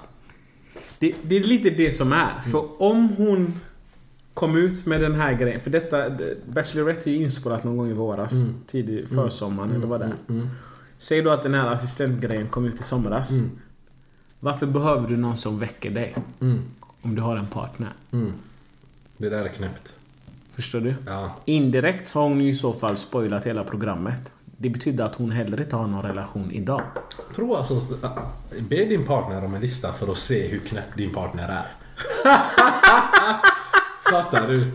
Det, 1.05 1.15
det 1.23 1.37
är 1.37 1.41
lite 1.41 1.71
det 1.71 1.91
som 1.91 2.13
är. 2.13 2.39
För 2.39 2.83
om 2.83 3.09
hon 3.09 3.61
kom 4.35 4.57
ut 4.57 4.87
med 4.87 5.01
den 5.01 5.15
här 5.15 5.33
grejen. 5.33 5.61
För 5.61 5.71
detta... 5.71 6.11
Bachelorette 6.47 7.11
är 7.11 7.13
ju 7.13 7.23
inspelat 7.23 7.65
någon 7.65 7.77
gång 7.77 7.91
i 7.91 7.93
våras. 7.93 8.33
Tidig 8.67 9.09
försommaren 9.09 9.73
eller 9.73 9.87
vad 9.87 10.01
det 10.01 10.07
är. 10.07 10.49
Säg 10.99 11.23
då 11.23 11.31
att 11.31 11.43
den 11.43 11.55
här 11.55 11.71
assistentgrejen 11.71 12.49
kom 12.49 12.65
ut 12.65 12.81
i 12.81 12.83
somras. 12.83 13.31
Varför 14.41 14.67
behöver 14.67 15.09
du 15.09 15.17
någon 15.17 15.37
som 15.37 15.59
väcker 15.59 15.91
dig? 15.91 16.17
Om 17.03 17.15
du 17.15 17.23
har 17.23 17.37
en 17.37 17.47
partner. 17.47 17.93
Det 19.17 19.29
där 19.29 19.45
är 19.45 19.49
knäppt. 19.49 19.95
Förstår 20.53 20.81
du? 20.81 20.95
Ja. 21.07 21.37
Indirekt 21.45 22.09
så 22.09 22.21
har 22.21 22.29
hon 22.29 22.41
ju 22.41 22.49
i 22.49 22.55
så 22.55 22.73
fall 22.73 22.97
spoilat 22.97 23.47
hela 23.47 23.65
programmet. 23.65 24.33
Det 24.59 24.71
betyder 24.71 25.05
att 25.05 25.15
hon 25.15 25.31
heller 25.31 25.61
inte 25.61 25.77
har 25.77 25.87
någon 25.87 26.03
relation 26.03 26.51
idag. 26.51 26.83
Tror 27.37 27.59
alltså... 27.59 27.81
Be 28.59 28.85
din 28.85 29.07
partner 29.07 29.45
om 29.45 29.55
en 29.55 29.61
lista 29.61 29.93
för 29.93 30.11
att 30.11 30.19
se 30.19 30.49
hur 30.49 30.59
knäpp 30.59 30.97
din 30.97 31.11
partner 31.13 31.49
är. 31.49 31.73
Fattar 34.11 34.49
du? 34.49 34.71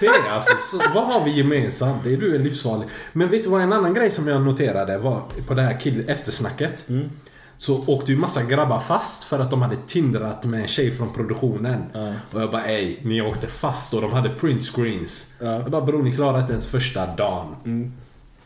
Se 0.00 0.08
alltså, 0.30 0.52
så, 0.58 0.78
vad 0.94 1.04
har 1.04 1.24
vi 1.24 1.30
gemensamt? 1.30 2.04
Det 2.04 2.12
är 2.12 2.16
du 2.16 2.34
är 2.34 2.38
livsfarlig. 2.38 2.88
Men 3.12 3.28
vet 3.28 3.44
du 3.44 3.50
vad 3.50 3.62
en 3.62 3.72
annan 3.72 3.94
grej 3.94 4.10
som 4.10 4.28
jag 4.28 4.42
noterade 4.42 4.98
var 4.98 5.22
på 5.46 5.54
det 5.54 5.62
här 5.62 5.80
kill 5.80 6.10
eftersnacket. 6.10 6.86
Så 7.56 7.84
åkte 7.86 8.12
ju 8.12 8.18
massa 8.18 8.42
grabbar 8.42 8.80
fast 8.80 9.24
för 9.24 9.38
att 9.38 9.50
de 9.50 9.62
hade 9.62 9.76
tindrat 9.76 10.44
med 10.44 10.60
en 10.60 10.68
tjej 10.68 10.90
från 10.90 11.12
produktionen. 11.12 11.82
Och 12.32 12.42
jag 12.42 12.50
bara 12.50 12.64
ey, 12.64 12.96
ni 13.02 13.22
åkte 13.22 13.46
fast 13.46 13.94
och 13.94 14.02
de 14.02 14.12
hade 14.12 14.28
print 14.28 14.62
screens. 14.62 15.26
Jag 15.38 15.70
bara 15.70 15.82
bror 15.82 16.02
ni 16.02 16.12
klarade 16.12 16.40
inte 16.40 16.52
ens 16.52 16.66
första 16.66 17.06
dagen. 17.06 17.56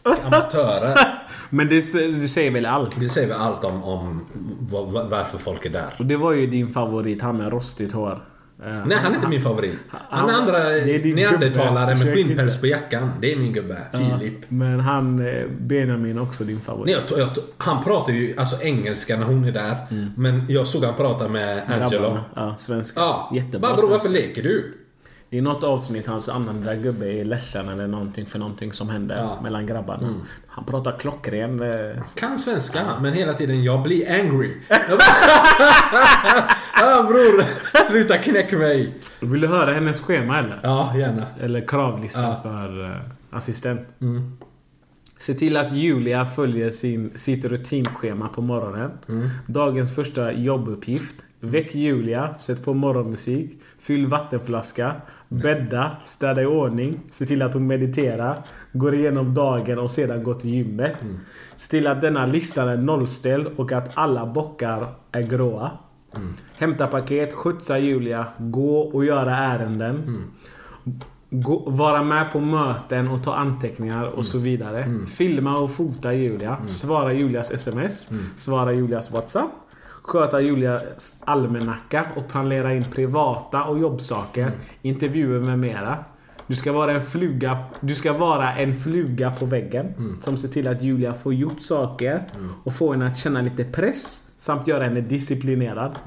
Amatörer. 0.05 0.99
Men 1.51 1.69
det, 1.69 1.75
det 1.95 2.29
säger 2.29 2.51
väl 2.51 2.67
allt? 2.67 3.01
Det 3.01 3.09
säger 3.09 3.29
väl 3.29 3.37
allt 3.41 3.65
om, 3.65 3.85
om 3.85 4.25
vad- 4.71 5.11
varför 5.11 5.39
folk 5.39 5.67
är 5.67 5.71
där. 5.71 5.95
Och 5.99 6.07
det 6.07 6.17
var 6.17 6.33
ju 6.33 6.47
din 6.47 6.69
favorit, 6.69 7.23
han 7.23 7.37
med 7.37 7.53
rostigt 7.53 7.93
hår. 7.93 8.25
Eh, 8.67 8.87
Nej, 8.87 8.99
han 9.03 9.13
är 9.13 9.17
inte 9.17 9.29
min 9.29 9.41
favorit. 9.41 9.75
Han 9.91 10.31
är 10.31 10.35
andra 10.35 10.59
är 10.59 11.15
neandertalare 11.15 11.95
med 11.95 12.15
skinnpäls 12.15 12.61
på 12.61 12.67
jackan. 12.67 13.11
Det 13.21 13.33
är 13.33 13.37
min 13.37 13.53
gubbe. 13.53 13.77
Filip. 13.93 14.39
Men 14.49 14.81
han, 14.81 15.27
eh, 15.29 15.45
Benjamin, 15.61 16.19
också 16.19 16.45
din 16.45 16.61
favorit. 16.61 16.97
Nej, 16.97 17.05
jag, 17.19 17.29
jag, 17.29 17.45
han 17.59 17.85
pratar 17.85 18.13
ju 18.13 18.35
alltså 18.39 18.63
engelska 18.63 19.17
när 19.17 19.27
hon 19.27 19.45
är 19.45 19.53
där. 19.53 19.77
Men 20.17 20.45
jag 20.49 20.67
såg 20.67 20.85
han 20.85 20.95
prata 20.95 21.29
med 21.29 21.63
Angelo. 21.83 22.19
Ja, 22.35 22.55
svenska. 22.59 23.01
Ja, 23.01 23.31
Jättebra 23.35 23.61
bara 23.61 23.77
bror 23.77 23.89
varför 23.91 24.09
svenska. 24.09 24.27
leker 24.27 24.43
du? 24.43 24.75
Det 25.35 25.39
är 25.39 25.43
något 25.43 25.63
avsnitt 25.65 26.07
hans 26.07 26.29
andra 26.29 26.75
gubbe 26.75 27.07
är 27.07 27.25
ledsen 27.25 27.69
eller 27.69 27.87
någonting 27.87 28.27
för 28.27 28.39
någonting 28.39 28.73
som 28.73 28.89
händer 28.89 29.17
Ja. 29.17 29.41
mellan 29.43 29.67
grabbarna. 29.67 30.15
Han 30.47 30.65
pratar 30.65 30.99
klockren. 30.99 31.63
eh, 31.63 32.03
Kan 32.15 32.39
svenska, 32.39 32.81
men 33.03 33.13
hela 33.13 33.33
tiden 33.33 33.65
jag 33.65 33.83
blir 33.83 34.11
angry. 34.21 34.53
Ja 36.81 37.03
bror, 37.09 37.43
sluta 37.91 38.19
knäck 38.19 38.53
mig. 38.53 38.95
Vill 39.21 39.41
du 39.41 39.47
höra 39.49 39.73
hennes 39.75 40.01
schema 40.01 40.39
eller? 40.39 40.61
Ja, 40.63 40.97
gärna. 40.99 41.27
Eller 41.41 41.61
kravlista 41.69 42.23
Ja. 42.23 42.41
för 42.43 42.85
eh, 42.85 42.97
assistent. 43.31 43.89
Se 45.19 45.35
till 45.35 45.57
att 45.57 45.73
Julia 45.73 46.27
följer 46.27 46.71
sin, 46.71 47.13
sitt 47.15 47.45
rutinschema 47.45 48.29
på 48.29 48.41
morgonen. 48.43 48.91
Dagens 49.47 49.95
första 49.95 50.33
jobbuppgift. 50.33 51.15
Väck 51.41 51.75
Julia, 51.75 52.35
sätt 52.39 52.65
på 52.65 52.75
morgonmusik, 52.75 53.61
fyll 53.79 54.07
vattenflaska, 54.07 54.95
bädda, 55.43 55.91
städa 56.05 56.43
i 56.43 56.47
ordning, 56.47 57.01
se 57.11 57.27
till 57.27 57.43
att 57.43 57.55
hon 57.55 57.67
mediterar, 57.67 58.43
går 58.73 58.95
igenom 58.95 59.35
dagen 59.35 59.79
och 59.79 59.91
sedan 59.91 60.23
går 60.23 60.35
till 60.35 60.51
gymmet. 60.51 60.93
Se 61.57 61.71
till 61.71 61.87
att 61.87 62.01
denna 62.01 62.27
listan 62.27 62.69
är 62.69 62.77
nollställd 62.77 63.47
och 63.57 63.73
att 63.73 63.91
alla 63.95 64.27
bockar 64.27 64.95
är 65.13 65.23
gråa. 65.23 65.71
Hämta 66.57 66.87
paket, 66.87 67.33
skjutsa 67.33 67.79
Julia, 67.79 68.27
gå 68.39 68.79
och 68.81 69.05
göra 69.05 69.37
ärenden. 69.37 70.25
Gå, 71.31 71.71
vara 71.71 72.03
med 72.03 72.33
på 72.33 72.41
möten 72.41 73.09
och 73.09 73.23
ta 73.23 73.35
anteckningar 73.35 74.05
och 74.07 74.27
så 74.27 74.39
vidare. 74.39 74.87
Filma 75.07 75.59
och 75.59 75.71
fota 75.71 76.13
Julia. 76.13 76.57
Svara 76.67 77.13
Julias 77.13 77.51
sms. 77.51 78.09
Svara 78.37 78.73
Julias 78.73 79.11
WhatsApp. 79.11 79.51
Sköta 80.05 80.41
Julias 80.41 81.23
almanacka 81.27 82.07
och 82.17 82.29
planera 82.29 82.75
in 82.75 82.85
privata 82.85 83.65
och 83.65 83.79
jobbsaker. 83.79 84.51
Intervjuer 84.83 85.41
med 85.41 85.59
mera. 85.59 86.05
Du 86.47 86.55
ska, 86.55 86.73
vara 86.73 86.93
en 86.93 87.03
fluga, 87.03 87.59
du 87.81 87.95
ska 87.95 88.13
vara 88.13 88.53
en 88.55 88.75
fluga 88.77 89.31
på 89.31 89.47
väggen. 89.47 89.95
Som 90.21 90.37
ser 90.37 90.49
till 90.49 90.69
att 90.69 90.83
Julia 90.83 91.15
får 91.15 91.35
gjort 91.35 91.63
saker. 91.63 92.23
Och 92.65 92.75
får 92.75 92.93
henne 92.95 93.07
att 93.07 93.19
känna 93.19 93.41
lite 93.41 93.65
press. 93.65 94.31
Samt 94.39 94.67
göra 94.67 94.85
henne 94.85 95.01
disciplinerad. 95.01 95.99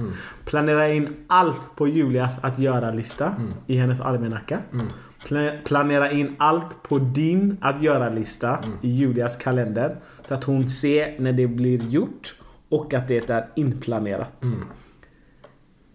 Planera 0.45 0.89
in 0.89 1.07
allt 1.27 1.75
på 1.75 1.87
Julias 1.87 2.43
att 2.43 2.59
göra-lista. 2.59 3.35
I 3.67 3.77
hennes 3.77 4.01
almanacka. 4.01 4.59
Pla- 5.27 5.63
planera 5.65 6.11
in 6.11 6.35
allt 6.39 6.83
på 6.83 6.97
din 6.97 7.57
att 7.61 7.81
göra-lista. 7.83 8.59
I 8.81 8.89
Julias 8.91 9.37
kalender. 9.37 9.95
Så 10.23 10.33
att 10.33 10.43
hon 10.43 10.69
ser 10.69 11.19
när 11.19 11.33
det 11.33 11.47
blir 11.47 11.79
gjort. 11.89 12.35
Och 12.69 12.93
att 12.93 13.07
det 13.07 13.29
är 13.29 13.49
inplanerat. 13.55 14.43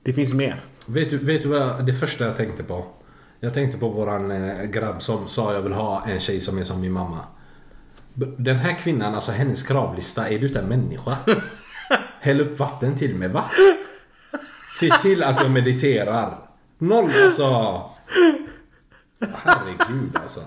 Det 0.02 0.12
finns 0.12 0.34
mer. 0.34 0.60
Vet 0.86 1.10
du, 1.10 1.18
vet 1.18 1.42
du 1.42 1.48
vad 1.48 1.86
det 1.86 1.94
första 1.94 2.24
jag 2.24 2.36
tänkte 2.36 2.62
på? 2.62 2.86
Jag 3.40 3.54
tänkte 3.54 3.78
på 3.78 3.88
våran 3.88 4.30
eh, 4.30 4.64
grabb 4.64 5.02
som 5.02 5.28
sa 5.28 5.54
jag 5.54 5.62
vill 5.62 5.72
ha 5.72 6.04
en 6.06 6.20
tjej 6.20 6.40
som 6.40 6.58
är 6.58 6.64
som 6.64 6.80
min 6.80 6.92
mamma. 6.92 7.18
Den 8.36 8.56
här 8.56 8.78
kvinnan, 8.78 9.14
alltså 9.14 9.32
hennes 9.32 9.62
kravlista, 9.62 10.28
är 10.28 10.38
du 10.38 10.46
inte 10.46 10.60
en 10.60 10.68
människa? 10.68 11.16
Häll 12.20 12.40
upp 12.40 12.58
vatten 12.58 12.98
till 12.98 13.16
mig, 13.16 13.28
va? 13.28 13.44
Se 14.70 14.90
till 15.02 15.22
att 15.22 15.40
jag 15.40 15.50
mediterar. 15.50 16.38
Noll 16.78 17.10
alltså. 17.24 17.82
Herregud 19.34 20.16
alltså. 20.16 20.40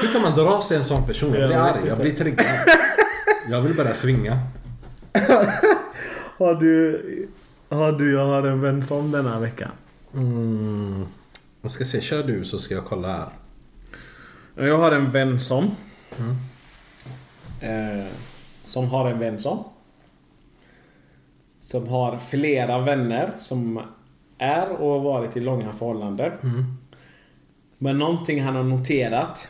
Hur 0.00 0.12
kan 0.12 0.22
man 0.22 0.34
dras 0.34 0.68
till 0.68 0.76
en 0.76 0.84
sån 0.84 1.06
person? 1.06 1.34
Jag 1.34 1.48
blir 1.48 1.58
arg, 1.58 1.80
jag 1.86 1.98
blir 1.98 2.14
triggad. 2.14 2.46
Jag 3.50 3.62
vill 3.62 3.76
börja 3.76 3.94
svinga. 3.94 4.38
Har 6.38 6.54
du... 6.54 7.28
Har 7.68 7.92
du, 7.92 8.12
jag 8.12 8.26
har 8.26 8.42
en 8.42 8.60
vän 8.60 8.84
som 8.84 9.10
denna 9.10 9.40
vecka. 9.40 9.70
Mm. 10.14 11.06
Jag 11.62 11.70
ska 11.70 11.84
se, 11.84 12.00
kör 12.00 12.22
du 12.22 12.44
så 12.44 12.58
ska 12.58 12.74
jag 12.74 12.84
kolla 12.84 13.08
här. 13.08 13.28
Jag 14.66 14.78
har 14.78 14.92
en 14.92 15.10
vän 15.10 15.40
som. 15.40 15.70
Eh, 17.60 18.06
som 18.62 18.88
har 18.88 19.10
en 19.10 19.18
vän 19.18 19.40
som. 19.40 19.64
Som 21.60 21.88
har 21.88 22.18
flera 22.18 22.78
vänner 22.78 23.30
som 23.40 23.80
är 24.38 24.70
och 24.70 24.90
har 24.90 25.00
varit 25.00 25.36
i 25.36 25.40
långa 25.40 25.72
förhållanden. 25.72 26.32
Men 27.78 27.98
någonting 27.98 28.42
han 28.42 28.56
har 28.56 28.64
noterat. 28.64 29.48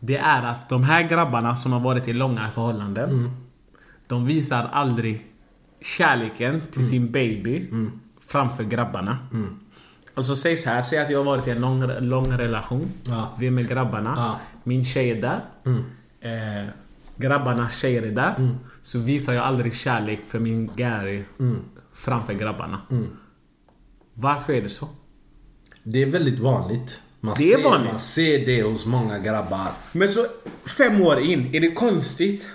Det 0.00 0.16
är 0.16 0.42
att 0.42 0.68
de 0.68 0.82
här 0.84 1.02
grabbarna 1.02 1.56
som 1.56 1.72
har 1.72 1.80
varit 1.80 2.08
i 2.08 2.12
långa 2.12 2.48
förhållanden. 2.48 3.30
De 4.06 4.26
visar 4.26 4.68
aldrig 4.72 5.26
kärleken 5.80 6.60
till 6.60 6.86
sin 6.86 7.12
baby 7.12 7.68
framför 8.26 8.64
grabbarna. 8.64 9.18
Alltså 10.14 10.36
säg 10.36 10.56
så 10.56 10.70
här, 10.70 10.82
säg 10.82 10.98
att 10.98 11.10
jag 11.10 11.18
har 11.18 11.24
varit 11.24 11.46
i 11.46 11.50
en 11.50 11.60
lång, 11.60 11.82
lång 12.00 12.32
relation. 12.32 12.88
Ja. 13.02 13.34
Vi 13.38 13.46
är 13.46 13.50
med 13.50 13.68
grabbarna. 13.68 14.14
Ja. 14.16 14.40
Min 14.64 14.84
tjej 14.84 15.10
är 15.10 15.22
där. 15.22 15.44
Eh, 16.20 16.68
grabbarnas 17.16 17.76
tjejer 17.78 18.02
är 18.02 18.10
där. 18.10 18.56
Så 18.82 18.98
visar 18.98 19.32
jag 19.32 19.44
aldrig 19.44 19.74
kärlek 19.74 20.24
för 20.24 20.38
min 20.38 20.70
Gary 20.76 21.24
framför 21.92 22.32
grabbarna. 22.32 22.80
Varför 24.14 24.52
är 24.52 24.62
det 24.62 24.68
så? 24.68 24.88
Det 25.82 26.02
är 26.02 26.06
väldigt 26.06 26.38
vanligt. 26.40 27.02
Man 27.20 27.34
Det 27.38 27.42
ser, 27.42 27.62
vanligt. 27.64 27.90
Man 27.90 28.00
ser 28.00 28.46
det 28.46 28.62
hos 28.62 28.86
många 28.86 29.18
grabbar. 29.18 29.72
Men 29.92 30.08
så 30.08 30.26
fem 30.78 31.02
år 31.02 31.20
in, 31.20 31.54
är 31.54 31.60
det 31.60 31.70
konstigt? 31.70 32.50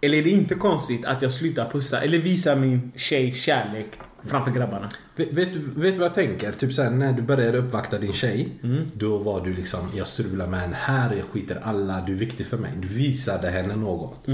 Eller 0.00 0.18
är 0.18 0.22
det 0.22 0.30
inte 0.30 0.54
konstigt 0.54 1.04
att 1.04 1.22
jag 1.22 1.32
slutar 1.32 1.70
pussa 1.70 2.00
eller 2.00 2.18
visa 2.18 2.54
min 2.54 2.92
tjej 2.96 3.32
kärlek 3.32 3.86
framför 4.22 4.50
grabbarna? 4.50 4.90
Vet, 5.16 5.32
vet, 5.32 5.48
vet 5.56 5.94
du 5.94 5.98
vad 5.98 6.06
jag 6.06 6.14
tänker? 6.14 6.52
Typ 6.52 6.72
såhär 6.72 6.90
när 6.90 7.12
du 7.12 7.22
började 7.22 7.58
uppvakta 7.58 7.98
din 7.98 8.12
tjej. 8.12 8.48
Då 8.94 9.18
var 9.18 9.44
du 9.44 9.54
liksom, 9.54 9.80
jag 9.96 10.06
strular 10.06 10.46
med 10.46 10.60
henne 10.60 10.76
här, 10.80 11.14
jag 11.14 11.24
skiter 11.24 11.60
alla, 11.62 12.00
du 12.06 12.12
är 12.12 12.16
viktig 12.16 12.46
för 12.46 12.58
mig. 12.58 12.72
Du 12.80 12.88
visade 12.88 13.50
henne 13.50 13.76
något. 13.76 14.26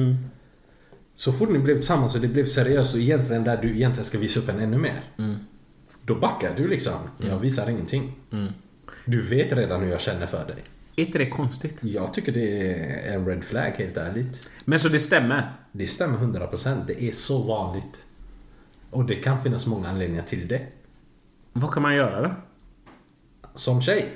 Så 1.15 1.33
fort 1.33 1.51
ni 1.51 1.59
blev 1.59 1.75
tillsammans 1.75 2.15
och 2.15 2.21
det 2.21 2.29
blev 2.29 2.47
seriöst 2.47 2.95
och 2.95 3.01
egentligen 3.01 3.45
där 3.45 3.59
du 3.63 3.71
egentligen 3.71 4.05
ska 4.05 4.19
visa 4.19 4.41
upp 4.41 4.51
henne 4.51 4.63
ännu 4.63 4.79
mer. 4.79 5.01
Då 6.03 6.15
backar 6.15 6.55
du 6.57 6.69
liksom. 6.69 6.99
Jag 7.31 7.39
visar 7.39 7.71
ingenting. 7.71 8.13
Du 9.11 9.23
vet 9.23 9.53
redan 9.53 9.81
hur 9.83 9.91
jag 9.91 10.01
känner 10.01 10.27
för 10.27 10.45
dig. 10.47 10.57
Är 10.97 11.05
inte 11.07 11.19
det 11.19 11.27
konstigt? 11.31 11.79
Jag 11.85 12.15
tycker 12.15 12.33
det 12.33 12.73
är 12.73 13.15
en 13.17 13.27
red 13.27 13.45
flag 13.45 13.71
helt 13.79 13.97
ärligt. 13.97 14.49
Men 14.65 14.79
så 14.79 14.89
det 14.89 14.99
stämmer? 15.01 15.53
Det 15.73 15.87
stämmer 15.87 16.19
100%. 16.19 16.85
Det 16.87 17.03
är 17.05 17.13
så 17.13 17.43
vanligt. 17.43 18.05
Och 18.91 19.05
det 19.05 19.15
kan 19.15 19.43
finnas 19.43 19.67
många 19.67 19.89
anledningar 19.89 20.23
till 20.23 20.49
det. 20.49 20.61
Vad 21.53 21.71
kan 21.75 21.83
man 21.83 21.95
göra 21.95 22.23
då? 22.23 22.35
Som 23.55 23.83
tjej. 23.83 24.09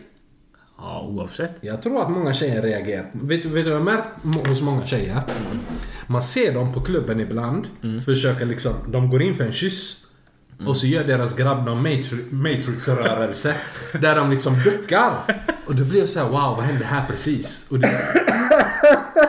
Ja, 0.78 1.06
oavsett. 1.08 1.52
Jag 1.60 1.82
tror 1.82 2.02
att 2.02 2.10
många 2.10 2.32
tjejer 2.34 2.62
reagerar. 2.62 3.10
Vet, 3.12 3.42
du- 3.42 3.48
vet 3.48 3.64
du 3.64 3.70
vad 3.70 3.78
jag 3.80 3.84
märkt 3.84 4.46
hos 4.48 4.60
många 4.62 4.86
tjejer? 4.86 5.20
Man 6.06 6.22
ser 6.22 6.54
dem 6.54 6.72
på 6.72 6.80
klubben 6.80 7.20
ibland. 7.20 7.66
Försöker 8.04 8.46
liksom, 8.46 8.72
de 8.88 9.10
går 9.10 9.22
in 9.22 9.34
för 9.34 9.44
en 9.44 9.52
kyss. 9.52 10.03
Och 10.66 10.76
så 10.76 10.86
gör 10.86 11.04
deras 11.04 11.36
grabb 11.36 11.64
någon 11.64 11.86
matri- 11.86 12.32
matrix-rörelse. 12.32 13.54
där 14.00 14.16
de 14.16 14.30
liksom 14.30 14.62
duckar. 14.64 15.42
Och 15.66 15.74
då 15.74 15.84
blir 15.84 16.00
jag 16.00 16.08
såhär, 16.08 16.28
wow 16.28 16.56
vad 16.56 16.64
hände 16.64 16.84
här 16.84 17.06
precis? 17.06 17.66
Och 17.70 17.78
det, 17.78 18.00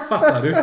fattar 0.10 0.42
du? 0.42 0.56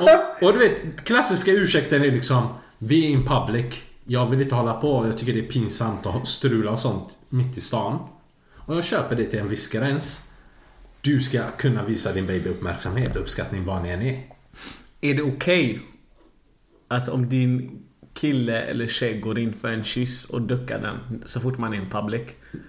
Och, 0.00 0.42
och 0.48 0.52
du 0.52 0.58
vet, 0.58 1.04
klassiska 1.04 1.50
ursäkten 1.50 2.02
är 2.04 2.10
liksom, 2.10 2.48
vi 2.78 3.04
är 3.04 3.08
in 3.08 3.26
public. 3.26 3.74
Jag 4.04 4.30
vill 4.30 4.42
inte 4.42 4.54
hålla 4.54 4.74
på, 4.74 5.06
jag 5.06 5.18
tycker 5.18 5.32
det 5.32 5.40
är 5.40 5.50
pinsamt 5.50 6.06
att 6.06 6.28
strula 6.28 6.70
och 6.70 6.78
sånt 6.78 7.08
mitt 7.28 7.58
i 7.58 7.60
stan. 7.60 7.98
Och 8.54 8.76
jag 8.76 8.84
köper 8.84 9.16
det 9.16 9.24
till 9.24 9.38
en 9.38 9.48
viss 9.48 9.68
gräns. 9.68 10.20
Du 11.00 11.20
ska 11.20 11.42
kunna 11.58 11.84
visa 11.84 12.12
din 12.12 12.26
baby 12.26 12.50
uppmärksamhet 12.50 13.16
och 13.16 13.22
uppskattning 13.22 13.64
var 13.64 13.80
ni 13.80 13.88
än 13.88 14.02
är. 14.02 14.22
Är 15.00 15.14
det 15.14 15.22
okej 15.22 15.80
att 16.88 17.08
om 17.08 17.28
din 17.28 17.83
kille 18.14 18.60
eller 18.60 18.86
tjej 18.86 19.18
går 19.20 19.38
in 19.38 19.52
för 19.52 19.68
en 19.68 19.84
kyss 19.84 20.24
och 20.24 20.42
duckar 20.42 20.78
den 20.78 21.22
så 21.24 21.40
fort 21.40 21.58
man 21.58 21.74
är 21.74 21.76
in 21.76 21.90
public? 21.90 22.22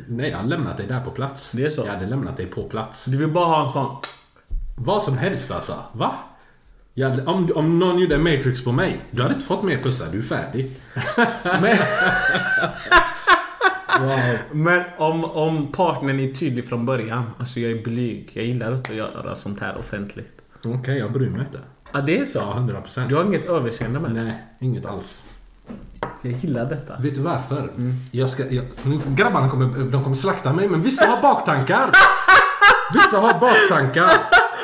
Nej, 0.08 0.30
jag 0.30 0.38
har 0.38 0.46
lämnat 0.46 0.78
dig 0.78 0.88
där 0.88 1.02
på 1.02 1.12
plats. 1.12 1.52
Det 1.52 1.66
är 1.66 1.70
så? 1.70 1.82
Jag 1.86 1.94
hade 1.94 2.06
lämnat 2.06 2.38
dig 2.38 2.46
på 2.46 2.64
plats. 2.70 3.06
Du 3.06 3.18
vill 3.18 3.32
bara 3.32 3.46
ha 3.46 3.66
en 3.66 3.70
sån... 3.70 3.98
Vad 4.78 5.04
som 5.04 5.18
helst 5.18 5.52
alltså. 5.52 5.76
Va? 5.94 6.16
Hade, 7.02 7.26
om, 7.26 7.52
om 7.56 7.80
någon 7.80 8.00
gjorde 8.00 8.18
matrix 8.18 8.64
på 8.64 8.72
mig, 8.72 9.00
du 9.12 9.22
hade 9.22 9.34
inte 9.34 9.46
fått 9.46 9.64
mer 9.64 9.78
pussar. 9.78 10.12
Du 10.12 10.18
är 10.18 10.22
färdig. 10.22 10.72
Men, 11.62 11.78
men 14.52 14.84
om, 14.98 15.26
om 15.26 15.72
partnern 15.72 16.20
är 16.20 16.34
tydlig 16.34 16.66
från 16.66 16.86
början. 16.86 17.24
Alltså 17.40 17.60
jag 17.60 17.72
är 17.72 17.84
blyg. 17.84 18.32
Jag 18.34 18.46
gillar 18.46 18.76
inte 18.76 18.92
att 18.92 18.98
göra 18.98 19.36
sånt 19.36 19.60
här 19.60 19.78
offentligt. 19.78 20.42
Okej, 20.66 20.98
jag 20.98 21.12
bryr 21.12 21.30
mig 21.30 21.40
inte. 21.40 21.60
Ja, 21.94 22.02
det 22.02 22.20
är 22.20 22.26
så? 22.26 22.38
Ja, 22.38 22.54
100 22.54 22.82
procent. 22.82 23.10
Du 23.10 23.16
har 23.16 23.24
inget 23.24 23.46
överseende 23.46 24.00
med 24.00 24.12
det? 24.12 24.24
Nej, 24.24 24.44
inget 24.60 24.86
alls. 24.86 25.26
Jag 26.26 26.40
gillar 26.40 26.66
detta. 26.66 26.94
Vet 27.00 27.16
du 27.16 27.22
varför? 27.22 27.70
Jag 28.12 28.30
ska, 28.30 28.44
jag, 28.50 28.66
grabbarna 29.08 29.50
kommer, 29.50 29.92
de 29.92 30.04
kommer 30.04 30.16
slakta 30.16 30.54
mig, 30.54 30.68
men 30.70 30.82
vissa 30.82 31.06
har 31.06 31.22
baktankar. 31.22 31.90
Vissa 32.94 33.18
har 33.20 33.40
baktankar. 33.40 34.12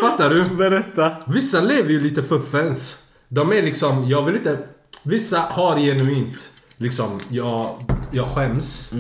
Fattar 0.02 0.30
du? 0.30 0.56
Berätta. 0.56 1.12
Vissa 1.28 1.62
lever 1.62 1.90
ju 1.90 2.00
lite 2.00 2.24
fuffens. 2.24 3.04
De 3.28 3.54
är 3.54 3.62
liksom, 3.62 4.10
jag 4.10 4.26
vill 4.26 4.36
inte... 4.36 4.58
Vissa 5.04 5.40
har 5.40 5.78
genuint 5.78 6.52
liksom, 6.78 7.20
jag, 7.30 7.70
jag 8.12 8.28
skäms. 8.28 8.94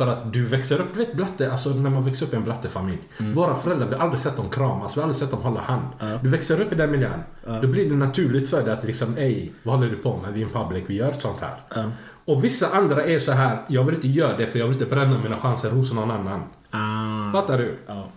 För 0.00 0.06
att 0.06 0.32
du 0.32 0.44
växer 0.44 0.80
upp, 0.80 0.86
du 0.92 0.98
vet 0.98 1.14
blatte, 1.14 1.52
alltså 1.52 1.70
när 1.70 1.90
man 1.90 2.04
växer 2.04 2.26
upp 2.26 2.32
i 2.32 2.36
en 2.36 2.44
blattefamilj. 2.44 2.98
Våra 3.18 3.54
föräldrar, 3.54 3.86
vi 3.86 3.94
har 3.94 4.02
aldrig 4.02 4.20
sett 4.20 4.36
dem 4.36 4.48
kramas, 4.48 4.96
vi 4.96 5.00
har 5.00 5.02
aldrig 5.08 5.16
sett 5.16 5.30
dem 5.30 5.42
hålla 5.42 5.60
hand. 5.60 5.86
Du 6.22 6.28
växer 6.28 6.60
upp 6.60 6.72
i 6.72 6.74
den 6.74 6.90
miljön. 6.90 7.20
Då 7.62 7.68
blir 7.68 7.90
det 7.90 7.96
naturligt 7.96 8.50
för 8.50 8.62
dig 8.64 8.72
att 8.72 8.84
liksom, 8.84 9.16
ej, 9.16 9.52
vad 9.62 9.74
håller 9.74 9.90
du 9.90 9.96
på 9.96 10.16
med? 10.16 10.32
Vi 10.32 10.42
är 10.42 10.46
en 10.46 10.52
public, 10.52 10.84
vi 10.86 10.94
gör 10.94 11.12
sånt 11.18 11.40
här. 11.40 11.90
Och 12.24 12.44
vissa 12.44 12.68
andra 12.68 13.04
är 13.04 13.18
så 13.18 13.32
här, 13.32 13.58
jag 13.68 13.84
vill 13.84 13.94
inte 13.94 14.08
göra 14.08 14.36
det 14.36 14.46
för 14.46 14.58
jag 14.58 14.66
vill 14.66 14.74
inte 14.76 14.94
bränna 14.94 15.18
mina 15.18 15.36
chanser 15.36 15.70
hos 15.70 15.92
någon 15.92 16.10
annan. 16.10 16.42
Ah. 16.70 17.32
Fattar 17.32 17.58
du? 17.58 17.78
Ja. 17.86 18.08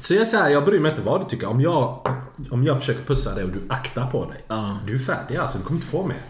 Så 0.00 0.14
jag 0.14 0.28
säger, 0.28 0.48
jag 0.48 0.64
bryr 0.64 0.80
mig 0.80 0.90
inte 0.90 1.02
vad 1.02 1.20
du 1.20 1.24
tycker. 1.28 1.48
Om 1.48 1.60
jag, 1.60 2.06
om 2.50 2.64
jag 2.64 2.78
försöker 2.78 3.04
pussa 3.04 3.34
dig 3.34 3.44
och 3.44 3.50
du 3.50 3.60
aktar 3.68 4.10
på 4.10 4.24
dig. 4.24 4.44
Ja. 4.48 4.78
Du 4.86 4.94
är 4.94 4.98
färdig 4.98 5.36
alltså, 5.36 5.58
du 5.58 5.64
kommer 5.64 5.78
inte 5.78 5.90
få 5.90 6.06
mer. 6.06 6.22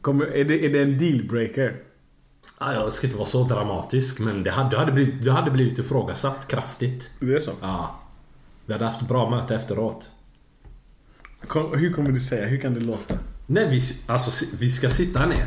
Kommer, 0.00 0.26
är, 0.26 0.44
det, 0.44 0.66
är 0.66 0.68
det 0.68 0.82
en 0.82 0.98
dealbreaker? 0.98 1.76
Ja, 2.64 2.74
jag 2.74 2.92
ska 2.92 3.06
inte 3.06 3.16
vara 3.16 3.28
så 3.28 3.44
dramatisk 3.44 4.18
men 4.18 4.42
det 4.42 4.50
hade, 4.50 4.70
du, 4.70 4.76
hade 4.76 4.92
blivit, 4.92 5.22
du 5.22 5.30
hade 5.30 5.50
blivit 5.50 5.78
ifrågasatt 5.78 6.48
kraftigt. 6.48 7.10
Det 7.20 7.34
är 7.34 7.40
så? 7.40 7.52
Ja. 7.62 8.00
Vi 8.66 8.72
hade 8.72 8.84
haft 8.84 9.00
bra 9.00 9.30
möte 9.30 9.54
efteråt. 9.54 10.10
Kom, 11.46 11.78
hur 11.78 11.92
kommer 11.92 12.10
du 12.10 12.20
säga? 12.20 12.46
Hur 12.46 12.60
kan 12.60 12.74
det 12.74 12.80
låta? 12.80 13.18
Nej, 13.46 13.68
vi, 13.70 13.80
alltså, 14.06 14.56
vi 14.60 14.68
ska 14.70 14.88
sitta 14.88 15.26
ner 15.26 15.46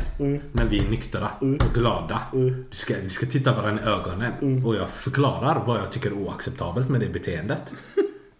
när 0.52 0.64
vi 0.64 0.78
är 0.78 0.88
nyktra 0.88 1.30
och 1.40 1.74
glada. 1.74 2.20
Du 2.32 2.64
ska, 2.70 2.94
vi 3.02 3.08
ska 3.08 3.26
titta 3.26 3.52
varandra 3.54 3.82
i 3.82 3.86
ögonen 3.86 4.64
och 4.64 4.76
jag 4.76 4.88
förklarar 4.88 5.64
vad 5.66 5.78
jag 5.78 5.92
tycker 5.92 6.10
är 6.10 6.14
oacceptabelt 6.14 6.88
med 6.88 7.00
det 7.00 7.08
beteendet. 7.08 7.72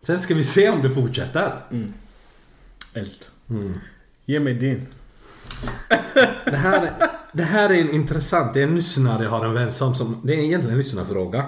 Sen 0.01 0.21
ska 0.21 0.35
vi 0.35 0.45
se 0.45 0.71
om 0.71 0.83
det 0.83 0.91
fortsätter. 0.91 1.61
Eld. 2.95 3.25
Ge 4.25 4.41
mig 4.41 4.55
din. 4.55 4.87
Det 6.45 6.57
här, 6.57 6.83
är- 6.87 7.11
det 7.33 7.43
här 7.43 7.71
är 7.71 7.81
en 7.81 7.91
intressant, 7.91 8.55
det 8.55 8.61
är 8.61 8.65
en 8.65 8.75
lyssnare 8.75 9.23
jag 9.25 9.31
har 9.31 9.45
en 9.45 9.55
vän 9.55 9.73
som, 9.73 9.95
som 9.95 10.21
det 10.25 10.35
är 10.35 10.39
egentligen 10.39 10.73
en 10.73 10.79
lyssnarfråga. 10.79 11.45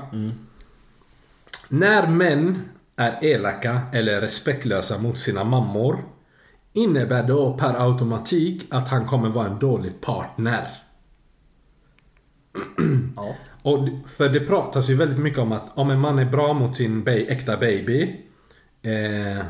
När 1.69 2.07
män 2.07 2.63
är 2.97 3.25
elaka 3.25 3.81
eller 3.93 4.21
respektlösa 4.21 4.99
mot 4.99 5.19
sina 5.19 5.45
mammor 5.45 6.05
innebär 6.73 7.23
då 7.23 7.53
per 7.59 7.87
automatik 7.91 8.67
att 8.71 8.89
han 8.89 9.07
kommer 9.07 9.29
vara 9.29 9.47
en 9.47 9.59
dålig 9.59 10.01
partner. 10.01 10.67
Ja. 13.17 13.35
Och 13.63 13.79
för 14.07 14.29
det 14.29 14.41
pratas 14.41 14.91
ju 14.91 14.95
väldigt 14.95 15.19
mycket 15.19 15.39
om 15.39 15.53
att 15.53 15.79
om 15.79 15.91
en 15.91 16.01
man 16.01 16.19
är 16.19 16.25
bra 16.25 16.53
mot 16.53 16.77
sin 16.77 17.09
äkta 17.09 17.57
baby 17.57 18.03
eh, 18.83 19.45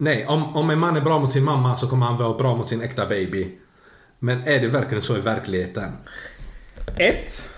Nej, 0.00 0.26
om, 0.26 0.56
om 0.56 0.70
en 0.70 0.78
man 0.78 0.96
är 0.96 1.00
bra 1.00 1.18
mot 1.18 1.32
sin 1.32 1.44
mamma 1.44 1.76
så 1.76 1.86
kommer 1.86 2.06
han 2.06 2.16
vara 2.16 2.34
bra 2.34 2.56
mot 2.56 2.68
sin 2.68 2.82
äkta 2.82 3.06
baby. 3.06 3.50
Men 4.18 4.42
är 4.42 4.60
det 4.60 4.68
verkligen 4.68 5.02
så 5.02 5.16
i 5.16 5.20
verkligheten? 5.20 5.92
Ett. 6.96 7.50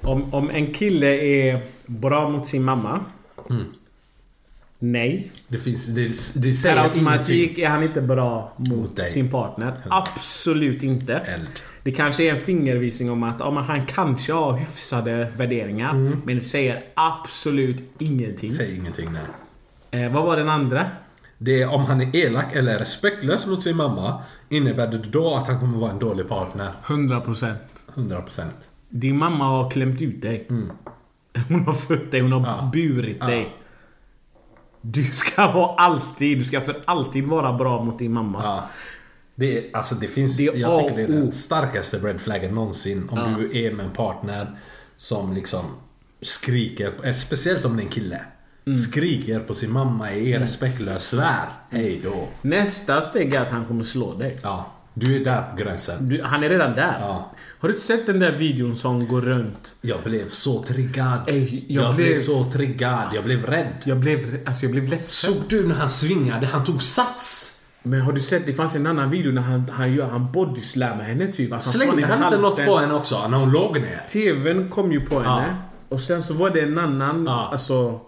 Om, 0.00 0.34
om 0.34 0.50
en 0.50 0.74
kille 0.74 1.06
är 1.06 1.60
bra 1.86 2.30
mot 2.30 2.46
sin 2.46 2.64
mamma. 2.64 3.04
Nej. 4.78 5.30
Det 5.48 5.58
finns... 5.58 5.86
Det, 5.86 6.08
det 6.34 6.48
Per 6.48 6.54
säger 6.54 6.76
automatik 6.76 7.30
ingenting. 7.30 7.64
är 7.64 7.68
han 7.68 7.82
inte 7.82 8.00
bra 8.00 8.52
mot, 8.56 8.68
Mot 8.68 9.10
sin 9.10 9.30
partner. 9.30 9.74
Absolut 9.90 10.82
inte. 10.82 11.14
Eld. 11.14 11.48
Det 11.82 11.92
kanske 11.92 12.24
är 12.24 12.34
en 12.34 12.40
fingervisning 12.40 13.10
om 13.10 13.22
att 13.22 13.40
ja, 13.40 13.60
han 13.60 13.86
kanske 13.86 14.32
har 14.32 14.58
hyfsade 14.58 15.32
värderingar. 15.36 15.92
Men 16.24 16.36
det 16.36 16.40
säger 16.40 16.82
absolut 16.94 17.82
ingenting. 17.98 18.52
Säger 18.52 18.74
ingenting 18.76 19.08
nej. 19.12 20.02
Eh, 20.02 20.12
vad 20.12 20.24
var 20.24 20.36
den 20.36 20.48
andra? 20.48 20.90
Det 21.38 21.62
är 21.62 21.68
om 21.74 21.84
han 21.84 22.00
är 22.00 22.16
elak 22.16 22.54
eller 22.56 22.78
respektlös 22.78 23.46
mot 23.46 23.62
sin 23.62 23.76
mamma. 23.76 24.22
Innebär 24.48 24.86
det 24.86 24.98
då 24.98 25.34
att 25.34 25.46
han 25.46 25.60
kommer 25.60 25.78
vara 25.78 25.90
en 25.90 25.98
dålig 25.98 26.28
partner? 26.28 26.72
100%. 26.86 27.54
100%. 27.94 28.42
Din 28.88 29.18
mamma 29.18 29.44
har 29.44 29.70
klämt 29.70 30.02
ut 30.02 30.22
dig. 30.22 30.46
Hon 31.48 31.60
har 31.66 31.72
fött 31.72 32.10
dig, 32.10 32.20
hon 32.20 32.32
har 32.32 32.40
Ja. 32.46 32.70
burit 32.72 33.16
Ja. 33.20 33.26
dig. 33.26 33.56
Du 34.80 35.04
ska 35.04 35.52
vara 35.52 35.74
alltid, 35.74 36.38
du 36.38 36.44
ska 36.44 36.60
för 36.60 36.76
alltid 36.84 37.24
vara 37.26 37.52
bra 37.52 37.84
mot 37.84 37.98
din 37.98 38.12
mamma. 38.12 38.40
Ja. 38.44 38.68
Det, 39.34 39.58
är, 39.58 39.76
alltså 39.76 39.94
det 39.94 40.06
finns... 40.08 40.36
Det 40.36 40.46
är 40.46 40.56
jag 40.56 40.80
tycker 40.82 40.96
det 40.96 41.02
är 41.02 41.08
den 41.08 41.32
starkaste 41.32 41.98
red 41.98 42.20
flaggen 42.20 42.54
någonsin. 42.54 43.08
Om 43.08 43.34
du 43.38 43.64
är 43.64 43.72
med 43.72 43.86
en 43.86 43.92
partner 43.92 44.46
som 44.96 45.32
liksom 45.34 45.64
skriker, 46.22 46.92
eh, 47.04 47.12
speciellt 47.12 47.64
om 47.64 47.76
det 47.76 47.82
är 47.82 47.84
en 47.84 47.90
kille. 47.90 48.20
Mm. 48.66 48.78
Skriker 48.78 49.40
på 49.40 49.54
sin 49.54 49.72
mamma, 49.72 50.10
är 50.12 50.38
respektlös, 50.38 51.08
svär. 51.08 51.48
Hej 51.70 52.00
då. 52.04 52.28
Nästa 52.42 53.00
steg 53.00 53.34
är 53.34 53.40
att 53.40 53.48
han 53.50 53.64
kommer 53.64 53.82
slå 53.84 54.14
dig. 54.14 54.38
Ja, 54.42 54.66
du 54.94 55.16
är 55.20 55.24
där 55.24 55.42
på 55.42 55.56
gränsen. 55.56 56.08
Du, 56.08 56.22
han 56.22 56.44
är 56.44 56.48
redan 56.48 56.74
där. 56.76 56.96
Ja. 57.00 57.32
Har 57.60 57.68
du 57.68 57.74
inte 57.74 57.84
sett 57.86 58.06
den 58.06 58.20
där 58.20 58.32
videon 58.32 58.76
som 58.76 59.08
går 59.08 59.20
runt? 59.20 59.76
Jag 59.82 60.02
blev 60.04 60.28
så 60.28 60.62
triggad. 60.62 61.18
Ey, 61.26 61.64
jag 61.68 61.84
jag 61.84 61.94
blev 61.94 62.06
blev- 62.06 62.16
så 62.16 62.44
triggad. 62.44 63.02
Jag 63.14 63.24
blev 63.24 63.44
rädd. 63.46 63.72
Jag 63.84 63.98
blev, 63.98 64.38
alltså 64.46 64.64
jag 64.64 64.72
blev 64.72 64.84
ledsen. 64.88 65.34
Såg 65.34 65.42
du 65.48 65.68
när 65.68 65.74
han 65.74 65.90
svingade? 65.90 66.46
Han 66.46 66.64
tog 66.64 66.82
sats. 66.82 67.52
Men 67.82 68.00
har 68.00 68.12
du 68.12 68.20
sett? 68.20 68.46
Det 68.46 68.54
fanns 68.54 68.74
en 68.76 68.86
annan 68.86 69.10
video 69.10 69.32
när 69.32 69.42
han, 69.42 69.68
han 69.68 69.92
gör 69.92 70.08
han 70.08 70.32
bodyslammar 70.32 71.04
henne 71.04 71.26
typ. 71.26 71.52
Alltså, 71.52 71.70
Slängde 71.70 72.00
i 72.00 72.04
han 72.04 72.24
inte 72.24 72.38
något 72.38 72.66
på 72.66 72.78
henne 72.78 72.94
också 72.94 73.28
när 73.28 73.38
hon 73.38 73.50
låg 73.52 73.80
ner? 73.80 74.02
TVn 74.10 74.68
kom 74.70 74.92
ju 74.92 75.00
på 75.00 75.20
henne. 75.20 75.56
Och 75.88 76.00
sen 76.00 76.22
så 76.22 76.34
var 76.34 76.50
det 76.50 76.60
en 76.60 76.78
annan, 76.78 77.24
Ja. 77.26 77.48
alltså 77.52 78.00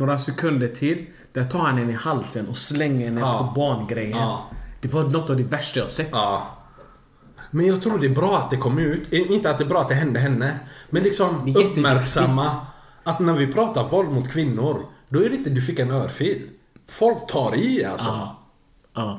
några 0.00 0.18
sekunder 0.18 0.68
till. 0.68 1.06
Där 1.32 1.44
tar 1.44 1.58
han 1.58 1.78
henne 1.78 1.92
i 1.92 1.94
halsen 1.94 2.48
och 2.48 2.56
slänger 2.56 3.04
henne 3.04 3.20
Ja. 3.20 3.38
på 3.54 3.60
barngrejen. 3.60 4.18
Ja. 4.18 4.42
Det 4.80 4.92
var 4.92 5.02
något 5.04 5.30
av 5.30 5.36
det 5.36 5.42
värsta 5.42 5.80
jag 5.80 5.90
sett. 5.90 6.08
Ja. 6.12 6.46
Men 7.50 7.66
jag 7.66 7.82
tror 7.82 7.98
det 7.98 8.06
är 8.06 8.14
bra 8.14 8.38
att 8.38 8.50
det 8.50 8.56
kom 8.56 8.78
ut. 8.78 9.12
Eh, 9.12 9.30
Inte 9.32 9.50
att 9.50 9.58
det 9.58 9.64
är 9.64 9.68
bra 9.68 9.80
att 9.80 9.88
det 9.88 9.94
hände 9.94 10.20
henne. 10.20 10.58
Men 10.90 11.02
liksom 11.02 11.54
uppmärksamma 11.56 12.50
att 13.04 13.20
när 13.20 13.32
vi 13.32 13.46
pratar 13.52 13.88
våld 13.88 14.10
mot 14.10 14.28
kvinnor. 14.32 14.86
Då 15.08 15.24
är 15.24 15.28
det 15.30 15.36
inte 15.36 15.50
du 15.50 15.62
fick 15.62 15.78
en 15.78 15.90
örfil. 15.90 16.48
Folk 16.88 17.26
tar 17.26 17.54
i 17.56 17.84
alltså. 17.84 18.28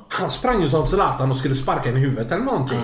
Han 0.09 0.31
sprang 0.31 0.61
ju 0.61 0.69
som 0.69 0.87
Zlatan 0.87 1.31
och 1.31 1.37
skulle 1.37 1.55
sparka 1.55 1.89
henne 1.89 1.99
i 1.99 2.03
huvudet 2.03 2.31
eller 2.31 2.43
någonting. 2.43 2.79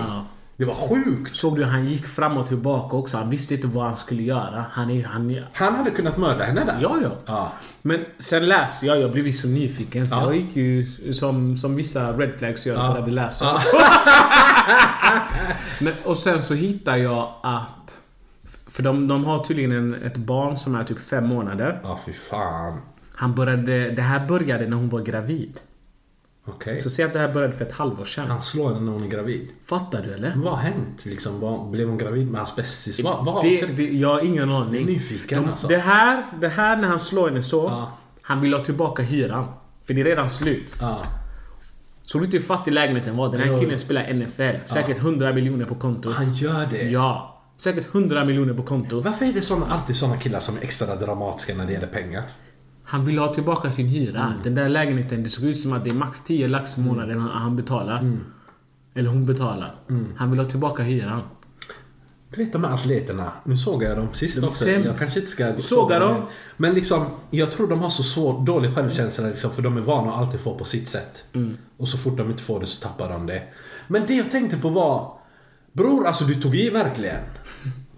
Det 0.58 0.64
var 0.64 0.74
sjukt. 0.74 1.34
Såg 1.34 1.56
du 1.56 1.64
han 1.64 1.84
gick 1.84 2.06
fram 2.06 2.36
och 2.36 2.46
tillbaka 2.46 2.96
också? 2.96 3.16
Han 3.16 3.30
visste 3.30 3.54
inte 3.54 3.66
vad 3.66 3.84
han 3.86 3.96
skulle 3.96 4.22
göra. 4.22 4.64
Han 4.70 4.90
är... 4.90 5.04
Han 5.04 5.36
Han 5.52 5.74
hade 5.74 5.90
kunnat 5.90 6.16
mörda 6.16 6.44
henne 6.44 6.64
där. 6.64 6.78
ja, 6.82 6.96
ja. 7.02 7.10
Ja. 7.26 7.52
Men 7.82 8.04
sen 8.18 8.46
läste 8.48 8.86
jag, 8.86 9.00
jag 9.00 9.12
blev 9.12 9.26
ju 9.26 9.32
så 9.32 9.48
nyfiken 9.48 10.08
så 10.08 10.16
Ja. 10.16 10.24
jag 10.24 10.36
gick 10.36 10.56
ju 10.56 10.86
som, 11.14 11.56
som 11.56 11.76
vissa 11.76 12.12
red 12.12 12.32
flags 12.38 12.66
gör, 12.66 12.74
Ja. 12.74 12.90
började 12.92 13.10
läsa. 13.10 13.44
Ja. 13.44 13.60
Men, 15.80 15.94
och 16.04 16.16
sen 16.16 16.42
så 16.42 16.54
hittar 16.54 16.96
jag 16.96 17.32
att... 17.42 17.98
För 18.66 18.82
de, 18.82 19.08
de 19.08 19.24
har 19.24 19.44
tydligen 19.44 19.72
en, 19.72 19.94
ett 19.94 20.16
barn 20.16 20.56
som 20.58 20.74
är 20.74 20.84
typ 20.84 21.00
fem 21.00 21.26
månader. 21.26 21.80
Ja, 21.82 22.00
fy 22.06 22.12
fan. 22.12 22.80
Han 23.14 23.34
började, 23.34 23.90
det 23.90 24.02
här 24.02 24.26
började 24.26 24.66
när 24.68 24.76
hon 24.76 24.88
var 24.88 25.00
gravid. 25.00 25.60
Okej. 26.54 26.80
Så 26.80 26.90
säg 26.90 27.04
att 27.04 27.12
det 27.12 27.18
här 27.18 27.32
började 27.32 27.52
för 27.52 27.64
ett 27.64 27.72
halvår 27.72 28.04
sedan. 28.04 28.26
Han 28.30 28.42
slår 28.42 28.68
henne 28.68 28.80
när 28.80 28.92
hon 28.92 29.02
är 29.02 29.08
gravid. 29.08 29.48
Fattar 29.64 30.02
du 30.02 30.14
eller? 30.14 30.28
Men 30.30 30.40
vad 30.42 30.52
har 30.52 30.60
hänt? 30.62 31.06
Liksom, 31.06 31.40
vad, 31.40 31.70
blev 31.70 31.88
hon 31.88 31.98
gravid 31.98 32.30
med 32.30 32.40
hans 32.40 32.56
bästis? 32.56 33.00
Vad, 33.04 33.24
vad, 33.24 33.44
Det, 33.44 33.66
det, 33.66 33.82
jag 33.92 34.08
har 34.08 34.24
ingen 34.24 34.50
aning. 34.50 34.86
Nyfiken, 34.86 35.42
De- 35.42 35.48
alltså. 35.50 35.66
det, 35.68 35.78
här, 35.78 36.24
det 36.40 36.48
här 36.48 36.76
när 36.76 36.88
han 36.88 37.00
slår 37.00 37.28
henne 37.28 37.42
så. 37.42 37.64
Ja. 37.64 37.92
Han 38.22 38.40
vill 38.40 38.54
ha 38.54 38.64
tillbaka 38.64 39.02
hyran. 39.02 39.46
För 39.84 39.94
det 39.94 40.00
är 40.00 40.04
redan 40.04 40.30
slut. 40.30 40.74
Ja. 40.80 41.02
Såg 42.02 42.20
du 42.20 42.24
inte 42.24 42.36
hur 42.36 42.44
fattig 42.44 42.72
lägenheten 42.72 43.16
var? 43.16 43.28
Den 43.32 43.40
här 43.40 43.46
Jo. 43.52 43.58
killen 43.58 43.78
spelar 43.78 44.12
NFL. 44.14 44.64
Säkert 44.64 44.96
100 44.98 45.32
miljoner 45.32 45.64
på 45.64 45.74
kontot. 45.74 46.14
Han 46.14 46.34
gör 46.34 46.66
det. 46.70 46.82
Ja. 46.82 47.34
Säkert 47.56 47.94
100 47.94 48.24
miljoner 48.24 48.54
på 48.54 48.62
kontot. 48.62 49.04
Varför 49.04 49.26
är 49.26 49.32
det 49.32 49.40
såna, 49.40 49.66
alltid 49.66 49.96
såna 49.96 50.16
killar 50.16 50.40
som 50.40 50.56
är 50.56 50.60
extra 50.60 50.96
dramatiska 50.96 51.54
när 51.54 51.66
det 51.66 51.72
gäller 51.72 51.86
pengar? 51.86 52.22
Han 52.90 53.04
vill 53.04 53.18
ha 53.18 53.34
tillbaka 53.34 53.72
sin 53.72 53.86
hyra. 53.86 54.22
Mm. 54.22 54.38
Den 54.42 54.54
där 54.54 54.68
lägenheten, 54.68 55.22
det 55.22 55.30
såg 55.30 55.44
ut 55.44 55.58
som 55.58 55.72
att 55.72 55.84
det 55.84 55.90
är 55.90 55.94
max 55.94 56.22
10 56.22 56.48
lax 56.48 56.78
i 56.78 56.80
månaden 56.80 57.20
han, 57.20 57.42
han 57.42 57.56
betalar. 57.56 58.00
Mm. 58.00 58.20
Eller 58.94 59.10
hon 59.10 59.26
betalar. 59.26 59.74
Han 60.16 60.30
vill 60.30 60.40
ha 60.40 60.46
tillbaka 60.46 60.82
hyran. 60.82 61.20
Du 62.30 62.44
vet 62.44 62.52
de 62.52 62.64
här 62.64 62.74
atleterna, 62.74 63.32
nu 63.44 63.56
såg 63.56 63.82
jag 63.82 63.96
dem 63.96 64.08
sist 64.12 64.40
De 64.40 64.46
också. 64.46 64.64
sämst. 64.64 64.86
Jag 64.86 64.98
kanske 64.98 65.20
inte 65.20 65.32
ska 65.32 65.54
såga 65.58 65.98
dem? 65.98 66.22
Men 66.56 66.74
liksom, 66.74 67.06
jag 67.30 67.52
tror 67.52 67.68
de 67.68 67.80
har 67.80 67.90
så 67.90 68.02
svår, 68.02 68.46
dålig 68.46 68.74
självkänsla 68.74 69.26
liksom, 69.28 69.50
för 69.50 69.62
de 69.62 69.76
är 69.76 69.80
vana 69.80 70.12
att 70.12 70.18
alltid 70.18 70.40
få 70.40 70.58
på 70.58 70.64
sitt 70.64 70.88
sätt. 70.88 71.24
Mm. 71.32 71.56
Och 71.76 71.88
så 71.88 71.98
fort 71.98 72.16
de 72.16 72.30
inte 72.30 72.42
får 72.42 72.60
det 72.60 72.66
så 72.66 72.82
tappar 72.82 73.08
de 73.08 73.26
det. 73.26 73.42
Men 73.88 74.06
det 74.06 74.14
jag 74.14 74.30
tänkte 74.30 74.56
på 74.56 74.68
var, 74.68 75.12
bror 75.72 76.06
alltså 76.06 76.24
du 76.24 76.34
tog 76.34 76.56
i 76.56 76.70
verkligen. 76.70 77.22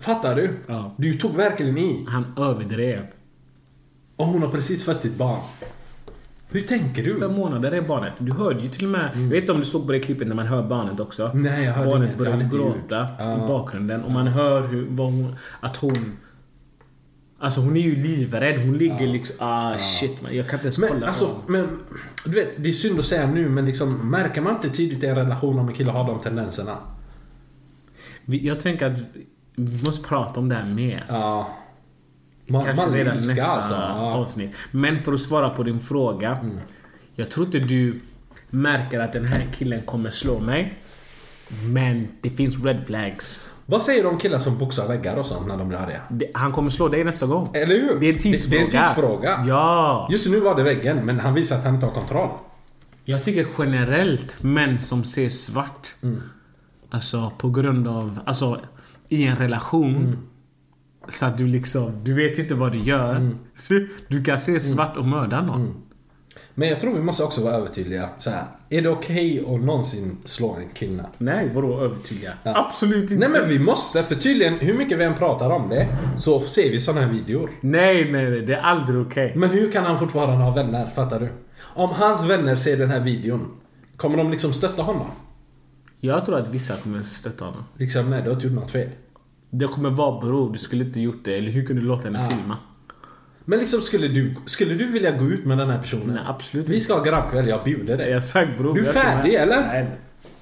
Fattar 0.00 0.34
du? 0.36 0.58
Ja. 0.66 0.94
Du 0.98 1.18
tog 1.18 1.36
verkligen 1.36 1.78
i. 1.78 2.06
Han 2.08 2.24
överdrev. 2.36 3.06
Och 4.20 4.26
hon 4.26 4.42
har 4.42 4.48
precis 4.48 4.84
fött 4.84 5.02
ditt 5.02 5.16
barn. 5.16 5.40
Hur 6.48 6.62
tänker 6.62 7.02
du? 7.04 7.18
Fem 7.18 7.34
månader 7.34 7.72
är 7.72 7.82
barnet. 7.82 8.12
Du 8.18 8.32
hörde 8.32 8.60
ju 8.60 8.68
till 8.68 8.84
och 8.84 8.90
med... 8.90 9.10
Jag 9.14 9.20
vet 9.20 9.40
inte 9.40 9.52
om 9.52 9.58
du 9.58 9.64
såg 9.64 9.86
på 9.86 9.92
det 9.92 10.00
klippet 10.00 10.28
när 10.28 10.34
man 10.34 10.46
hör 10.46 10.62
barnet 10.62 11.00
också. 11.00 11.24
Mm. 11.26 11.42
Nej, 11.42 11.64
jag 11.64 11.72
hörde 11.72 11.88
Barnet 11.90 12.06
inget. 12.08 12.18
börjar 12.18 12.50
gråta. 12.50 13.06
Ja. 13.18 13.44
i 13.44 13.48
bakgrunden. 13.48 14.02
Och 14.02 14.10
man 14.10 14.26
hör 14.26 14.68
hur, 14.68 14.96
hon, 14.96 15.36
att 15.60 15.76
hon... 15.76 16.16
Alltså 17.38 17.60
hon 17.60 17.76
är 17.76 17.80
ju 17.80 17.96
livrädd. 17.96 18.60
Hon 18.60 18.78
ligger 18.78 19.06
liksom... 19.06 19.36
Ah 19.38 19.78
shit 19.78 20.22
man. 20.22 20.36
Jag 20.36 20.48
kan 20.48 20.56
inte 20.56 20.66
ens 20.66 20.78
Men 20.78 20.88
kolla 20.88 21.06
alltså, 21.06 21.36
men, 21.46 21.78
du 22.24 22.30
vet, 22.30 22.48
det 22.56 22.68
är 22.68 22.72
synd 22.72 22.98
att 22.98 23.04
säga 23.04 23.26
nu 23.26 23.48
men 23.48 23.66
liksom, 23.66 24.10
märker 24.10 24.40
man 24.40 24.54
inte 24.54 24.70
tidigt 24.70 25.04
i 25.04 25.06
en 25.06 25.16
relation 25.16 25.58
om 25.58 25.68
en 25.68 25.74
kille 25.74 25.90
har 25.90 26.06
de 26.06 26.20
tendenserna? 26.20 26.76
Jag 28.24 28.60
tänker 28.60 28.86
att 28.86 28.98
vi 29.56 29.84
måste 29.84 30.08
prata 30.08 30.40
om 30.40 30.48
det 30.48 30.54
här 30.54 30.66
mer. 30.74 31.04
Ja. 31.08 31.56
Man, 32.50 32.64
Kanske 32.64 32.86
man 32.86 32.94
redan 32.94 33.14
nästa 33.16 33.44
alltså. 33.44 33.74
Mm. 33.74 33.96
avsnitt. 33.96 34.54
Men 34.70 35.02
för 35.02 35.12
att 35.12 35.20
svara 35.20 35.50
på 35.50 35.62
din 35.62 35.80
fråga. 35.80 36.38
Jag 37.14 37.30
tror 37.30 37.46
inte 37.46 37.58
du 37.58 38.00
märker 38.50 39.00
att 39.00 39.12
den 39.12 39.24
här 39.24 39.48
killen 39.58 39.82
kommer 39.82 40.10
slå 40.10 40.40
mig. 40.40 40.78
Men 41.62 42.08
det 42.20 42.30
finns 42.30 42.64
red 42.64 42.86
flags. 42.86 43.50
Vad 43.66 43.82
säger 43.82 44.02
du 44.02 44.08
om 44.08 44.18
killar 44.18 44.38
som 44.38 44.58
boxar 44.58 44.88
väggar 44.88 45.16
och 45.16 45.26
sånt 45.26 45.48
när 45.48 45.56
de 45.56 45.68
blir 45.68 45.78
arga? 45.78 46.00
Det, 46.10 46.30
han 46.34 46.52
kommer 46.52 46.70
slå 46.70 46.88
dig 46.88 47.04
nästa 47.04 47.26
gång. 47.26 47.50
Eller 47.54 47.74
hur? 47.74 48.00
Det 48.00 48.08
är 48.08 48.12
en 48.12 48.18
tidsfråga. 48.18 48.64
Det, 48.64 48.70
det 48.70 48.76
är 48.76 48.80
en 48.80 48.86
tidsfråga. 48.86 49.44
Ja. 49.46 50.08
Just 50.10 50.28
nu 50.28 50.40
var 50.40 50.54
det 50.54 50.62
väggen, 50.62 51.06
men 51.06 51.20
han 51.20 51.34
visar 51.34 51.56
att 51.56 51.64
han 51.64 51.74
inte 51.74 51.86
har 51.86 51.92
kontroll. 51.92 52.30
Jag 53.04 53.24
tycker 53.24 53.46
generellt 53.58 54.42
män 54.42 54.78
som 54.78 55.04
ser 55.04 55.28
svart. 55.28 55.94
Mm. 56.02 56.22
Alltså 56.90 57.32
på 57.38 57.50
grund 57.50 57.88
av... 57.88 58.18
Alltså 58.26 58.60
i 59.08 59.26
en 59.26 59.36
relation. 59.36 59.96
Mm. 59.96 60.18
Så 61.08 61.26
att 61.26 61.38
du 61.38 61.46
liksom... 61.46 62.04
Du 62.04 62.14
vet 62.14 62.38
inte 62.38 62.54
vad 62.54 62.72
du 62.72 62.78
gör. 62.78 63.16
Mm. 63.16 63.38
Du 64.08 64.24
kan 64.24 64.38
se 64.38 64.60
svart 64.60 64.96
och 64.96 65.04
mörda 65.04 65.42
någon. 65.42 65.82
Men 66.54 66.68
jag 66.68 66.80
tror 66.80 66.94
vi 66.94 67.00
måste 67.00 67.24
också 67.24 67.42
vara 67.42 67.54
övertydliga. 67.54 68.08
Så 68.18 68.30
här, 68.30 68.44
är 68.68 68.82
det 68.82 68.88
okej 68.88 69.44
att 69.48 69.60
någonsin 69.60 70.16
slå 70.24 70.54
en 70.54 70.68
kvinna? 70.74 71.06
Nej, 71.18 71.50
vadå 71.54 71.80
övertydliga? 71.80 72.32
Absolut 72.44 73.02
inte. 73.02 73.14
Nej 73.14 73.28
men 73.28 73.48
vi 73.48 73.58
måste, 73.58 74.02
för 74.02 74.14
tydligen 74.14 74.54
hur 74.54 74.74
mycket 74.74 74.98
vi 74.98 75.04
än 75.04 75.14
pratar 75.14 75.50
om 75.50 75.68
det 75.68 75.88
så 76.16 76.40
ser 76.40 76.70
vi 76.70 76.80
sådana 76.80 77.06
här 77.06 77.12
videor. 77.12 77.50
Nej, 77.60 78.12
nej, 78.12 78.30
nej. 78.30 78.40
Det 78.40 78.54
är 78.54 78.60
aldrig 78.60 79.06
okej. 79.06 79.32
Men 79.36 79.50
hur 79.50 79.72
kan 79.72 79.84
han 79.84 79.98
fortfarande 79.98 80.44
ha 80.44 80.54
vänner? 80.54 80.86
Fattar 80.94 81.20
du? 81.20 81.28
Om 81.60 81.90
hans 81.90 82.24
vänner 82.24 82.56
ser 82.56 82.76
den 82.76 82.90
här 82.90 83.00
videon, 83.00 83.50
kommer 83.96 84.16
de 84.16 84.30
liksom 84.30 84.52
stötta 84.52 84.82
honom? 84.82 85.06
Jag 86.00 86.24
tror 86.24 86.38
att 86.38 86.54
vissa 86.54 86.76
kommer 86.76 87.02
stötta 87.02 87.44
honom. 87.44 87.64
Liksom, 87.76 88.10
nej 88.10 88.22
du 88.22 88.28
har 88.28 88.34
inte 88.34 88.46
gjort 88.46 88.56
något 88.56 88.70
fel. 88.70 88.88
Det 89.50 89.66
kommer 89.66 89.90
vara 89.90 90.20
bror, 90.20 90.52
du 90.52 90.58
skulle 90.58 90.84
inte 90.84 91.00
gjort 91.00 91.24
det. 91.24 91.36
Eller 91.38 91.50
hur 91.50 91.66
kunde 91.66 91.82
du 91.82 91.88
låta 91.88 92.04
henne 92.04 92.26
Ja. 92.30 92.36
filma? 92.36 92.56
Men 93.44 93.58
liksom 93.58 93.80
skulle 93.82 94.08
du, 94.08 94.34
skulle 94.46 94.74
du 94.74 94.86
vilja 94.86 95.10
gå 95.10 95.24
ut 95.24 95.44
med 95.44 95.58
den 95.58 95.70
här 95.70 95.78
personen? 95.78 96.06
Nej, 96.14 96.22
absolut 96.26 96.68
Vi 96.68 96.80
ska 96.80 96.94
ha 96.94 97.02
grabbkväll, 97.02 97.48
jag 97.48 97.64
bjuder 97.64 97.96
dig. 97.96 98.10
Jag 98.10 98.24
sagt 98.24 98.58
bror. 98.58 98.74
Du 98.74 98.80
är 98.80 98.84
jag 98.84 98.94
färdig, 98.94 99.34
eller? 99.34 99.60
Nej. 99.60 99.86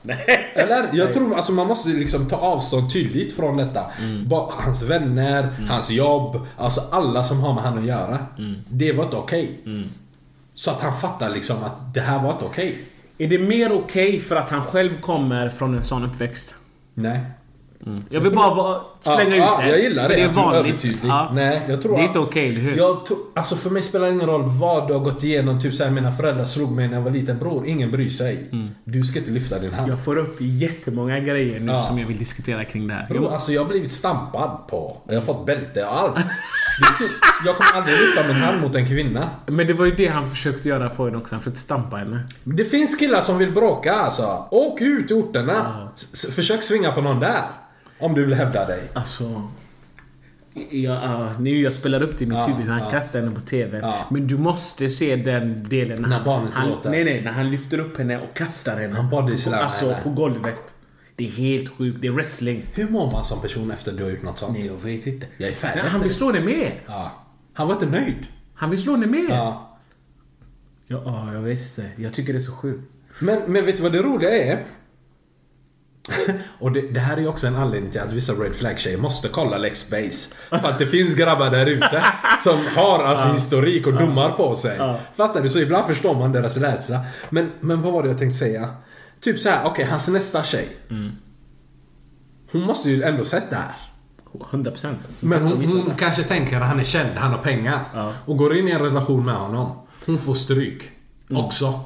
Nej. 0.03 0.51
Eller? 0.55 0.89
Jag 0.93 1.13
tror 1.13 1.37
alltså 1.37 1.53
man 1.53 1.67
måste 1.67 1.89
liksom 1.89 2.29
ta 2.29 2.37
avstånd 2.37 2.93
tydligt 2.93 3.37
från 3.37 3.57
detta. 3.57 3.85
Mm. 4.03 4.27
Hans 4.51 4.83
vänner, 4.83 5.49
hans 5.69 5.91
jobb, 5.91 6.47
alltså 6.57 6.81
alla 6.91 7.25
som 7.25 7.41
har 7.41 7.55
med 7.55 7.63
han 7.63 7.79
att 7.79 7.85
göra. 7.85 8.19
Mm. 8.39 8.55
Det 8.69 8.93
var 8.93 9.05
inte 9.05 9.17
okej. 9.17 9.61
Så 10.55 10.71
att 10.71 10.83
han 10.83 10.97
fattar 10.97 11.31
liksom 11.31 11.57
att 11.65 11.95
det 11.95 12.01
här 12.01 12.23
var 12.23 12.33
inte 12.33 12.45
okej. 12.45 12.85
Är 13.19 13.29
det 13.29 13.39
mer 13.39 13.73
okej 13.73 14.21
för 14.21 14.37
att 14.37 14.51
han 14.51 14.63
själv 14.63 15.01
kommer 15.01 15.49
från 15.49 15.75
en 15.75 15.85
sån 15.85 16.05
uppväxt? 16.05 16.55
Nej. 16.95 17.21
Jag 18.11 18.21
vill 18.21 18.35
bara 18.35 18.55
vara, 18.55 18.81
slänga 19.03 19.35
ut 19.35 19.39
ja, 19.41 19.61
det. 19.63 19.69
Jag 19.71 19.81
gillar 19.81 20.09
det. 20.09 20.15
Det 20.15 20.21
är 20.23 20.29
vanligt. 20.33 20.85
Ja. 21.03 21.31
Nej, 21.35 21.63
jag 21.69 21.83
tror 21.83 21.97
det 21.97 22.03
är 22.03 22.05
inte 22.05 22.19
okej, 22.19 22.49
eller 22.49 22.61
hur? 22.61 22.77
Jag 22.77 22.97
to- 22.97 23.17
alltså 23.35 23.57
för 23.57 23.71
mig 23.71 23.83
spelar 23.83 24.07
det 24.07 24.13
ingen 24.13 24.27
roll 24.27 24.43
vad 24.61 24.89
du 24.89 24.93
har 24.93 25.01
gått 25.01 25.25
igenom. 25.25 25.61
Typ 25.61 25.75
såhär, 25.75 25.91
mina 25.91 26.13
föräldrar 26.13 26.45
slog 26.45 26.71
mig 26.73 26.89
när 26.89 26.95
jag 26.95 27.03
var 27.03 27.11
liten. 27.11 27.39
Bror, 27.39 27.67
ingen 27.67 27.91
bryr 27.91 28.11
sig. 28.11 28.51
Du 28.85 29.03
ska 29.03 29.19
inte 29.19 29.31
lyfta 29.31 29.59
din 29.59 29.71
hand. 29.71 29.79
Mm. 29.85 29.91
Jag 29.91 30.05
får 30.05 30.17
upp 30.19 30.37
jättemånga 30.41 31.21
grejer 31.21 31.61
nu 31.61 31.73
Ja. 31.73 31.83
som 31.83 31.99
jag 31.99 32.07
vill 32.07 32.19
diskutera 32.19 32.65
kring 32.65 32.87
det 32.89 32.95
här. 32.95 33.07
Bror, 33.09 33.33
alltså 33.33 33.53
jag 33.53 33.63
har 33.65 33.69
blivit 33.69 33.93
stampad 33.93 34.51
på. 34.71 34.97
Jag 35.09 35.15
har 35.15 35.23
fått 35.23 35.47
bälte 35.47 35.85
och 35.85 36.01
allt. 36.01 36.17
Typ, 36.99 37.11
jag 37.47 37.57
kommer 37.57 37.73
aldrig 37.73 37.97
lyfta 37.99 38.27
min 38.29 38.37
hand 38.37 38.61
mot 38.61 38.75
en 38.77 38.87
kvinna. 38.87 39.29
Men 39.47 39.67
det 39.67 39.73
var 39.75 39.85
ju 39.87 39.93
det 39.95 40.07
han 40.07 40.31
försökte 40.31 40.69
göra 40.69 40.89
på 40.89 41.05
henne 41.05 41.19
också. 41.19 41.35
Han 41.35 41.41
försökte 41.41 41.61
stampa 41.61 41.97
henne. 41.97 42.21
Det 42.45 42.65
finns 42.65 42.97
killar 42.97 43.21
som 43.21 43.39
vill 43.39 43.53
bråka 43.53 43.95
alltså. 43.95 44.45
Åk 44.51 44.81
ut 44.81 45.11
i 45.11 45.15
orterna. 45.15 45.89
S- 45.97 46.35
försök 46.35 46.63
svinga 46.63 46.93
på 46.93 47.01
någon 47.01 47.21
där. 47.21 47.43
Om 47.99 48.15
du 48.15 48.25
vill 48.25 48.35
hävda 48.35 48.67
dig. 48.67 48.83
Alltså... 48.93 49.49
Ja, 50.71 51.33
nu 51.41 51.63
jag 51.63 51.73
spelar 51.73 52.03
upp 52.03 52.19
det 52.19 52.25
i 52.25 52.27
mitt 52.27 52.39
Ja, 52.39 52.47
huvud 52.47 52.63
hur 52.63 52.71
han 52.73 52.83
ja. 52.83 52.91
kastar 52.91 53.21
henne 53.21 53.35
på 53.35 53.41
TV. 53.41 53.79
Ja. 53.79 54.07
Men 54.11 54.27
du 54.27 54.39
måste 54.39 54.89
se 54.89 55.17
den 55.17 55.69
delen 55.69 56.03
När 56.09 56.25
barnet 56.25 56.55
han. 56.55 56.77
Nej, 56.85 57.05
nej. 57.05 57.23
När 57.25 57.33
han 57.33 57.51
lyfter 57.51 57.79
upp 57.79 57.99
henne 57.99 58.19
och 58.19 58.37
kastar 58.37 58.77
henne. 58.81 58.95
Han 58.97 59.11
på, 59.11 59.19
Alltså 59.19 59.91
henne. 59.91 60.03
på 60.03 60.11
golvet. 60.11 60.75
Det 61.17 61.25
är 61.27 61.31
helt 61.31 61.69
sjukt. 61.69 61.99
Det 62.03 62.09
är 62.09 62.13
wrestling. 62.13 62.63
Hur 62.75 62.89
mår 62.89 63.11
man 63.13 63.25
som 63.25 63.41
person 63.41 63.71
efter 63.71 63.93
du 63.93 64.03
har 64.03 64.11
gjort 64.11 64.23
något 64.23 64.39
sånt? 64.39 64.59
Nej, 64.59 64.67
jag 64.67 64.75
vet 64.75 65.07
inte. 65.07 65.27
Jag 65.37 65.49
är 65.49 65.55
färdig 65.55 65.83
Nej, 65.83 65.91
han 65.91 66.01
vill 66.01 66.15
slå 66.15 66.33
henne 66.33 66.47
mer. 66.47 66.83
Ja. 66.87 67.13
Han 67.53 67.67
var 67.69 67.75
inte 67.75 67.87
nöjd. 67.87 68.27
Han 68.55 68.71
vill 68.71 68.83
slå 68.83 68.93
henne 68.93 69.07
mer. 69.07 69.29
Ja. 69.29 69.79
Ja, 70.87 71.03
ja, 71.07 71.35
jag 71.35 71.41
vet 71.41 71.61
inte. 71.79 71.91
Jag 71.97 72.13
tycker 72.13 72.33
det 72.33 72.39
är 72.39 72.41
så 72.41 72.53
sjukt. 72.53 72.93
Men, 73.19 73.39
men 73.47 73.67
vet 73.67 73.77
du 73.77 73.83
vad 73.83 73.93
det 73.93 74.03
roliga 74.03 74.31
är? 74.31 74.65
Och 76.59 76.73
det, 76.73 76.81
det 76.81 77.01
här 77.01 77.17
är 77.17 77.21
ju 77.21 77.29
också 77.29 77.47
en 77.47 77.57
anledning 77.57 77.93
till 77.93 78.01
att 78.01 78.13
vissa 78.13 78.33
red 78.33 78.55
flag 78.55 78.79
tjejer 78.79 78.99
måste 78.99 79.29
kolla 79.29 79.59
Lex 79.59 79.91
Base. 79.91 80.35
För 80.51 80.69
att 80.69 80.79
det 80.79 80.87
finns 80.87 81.15
grabbar 81.15 81.51
där 81.51 81.67
ute 81.67 82.05
som 82.45 82.59
har 82.77 83.05
alltså 83.05 83.29
historik 83.29 83.87
och 83.87 83.95
domar 83.95 84.31
på 84.31 84.57
sig. 84.57 84.79
Fattar 85.15 85.43
du? 85.43 85.51
Så 85.51 85.59
ibland 85.59 85.87
förstår 85.87 86.15
man 86.15 86.33
deras 86.33 86.57
rädsla. 86.57 87.01
Men, 87.31 87.51
men 87.61 87.83
vad 87.83 87.93
var 87.93 88.03
det 88.03 88.09
jag 88.09 88.19
tänkte 88.19 88.39
säga? 88.39 88.75
Typ 89.21 89.41
så 89.41 89.49
här, 89.49 89.65
okej, 89.65 89.85
hans 89.85 90.09
nästa 90.09 90.43
tjej. 90.45 90.69
Hon 92.53 92.63
måste 92.63 92.91
ju 92.91 93.03
ändå 93.03 93.25
sett 93.25 93.51
det 93.51 93.57
här. 93.57 93.75
100 94.51 94.71
procent. 94.71 94.99
Men 95.21 95.43
hon, 95.43 95.65
hon 95.67 95.93
kanske 95.99 96.23
tänker 96.23 96.61
att 96.61 96.69
han 96.69 96.81
är 96.81 96.85
känd, 96.85 97.11
han 97.17 97.33
har 97.33 97.39
pengar. 97.39 97.81
Ja. 97.95 98.13
Och 98.25 98.37
går 98.37 98.57
in 98.57 98.69
i 98.69 98.71
en 98.71 98.81
relation 98.81 99.25
med 99.25 99.35
honom. 99.35 99.79
Hon 100.07 100.19
får 100.19 100.35
stryk. 100.35 100.91
Också. 101.31 101.81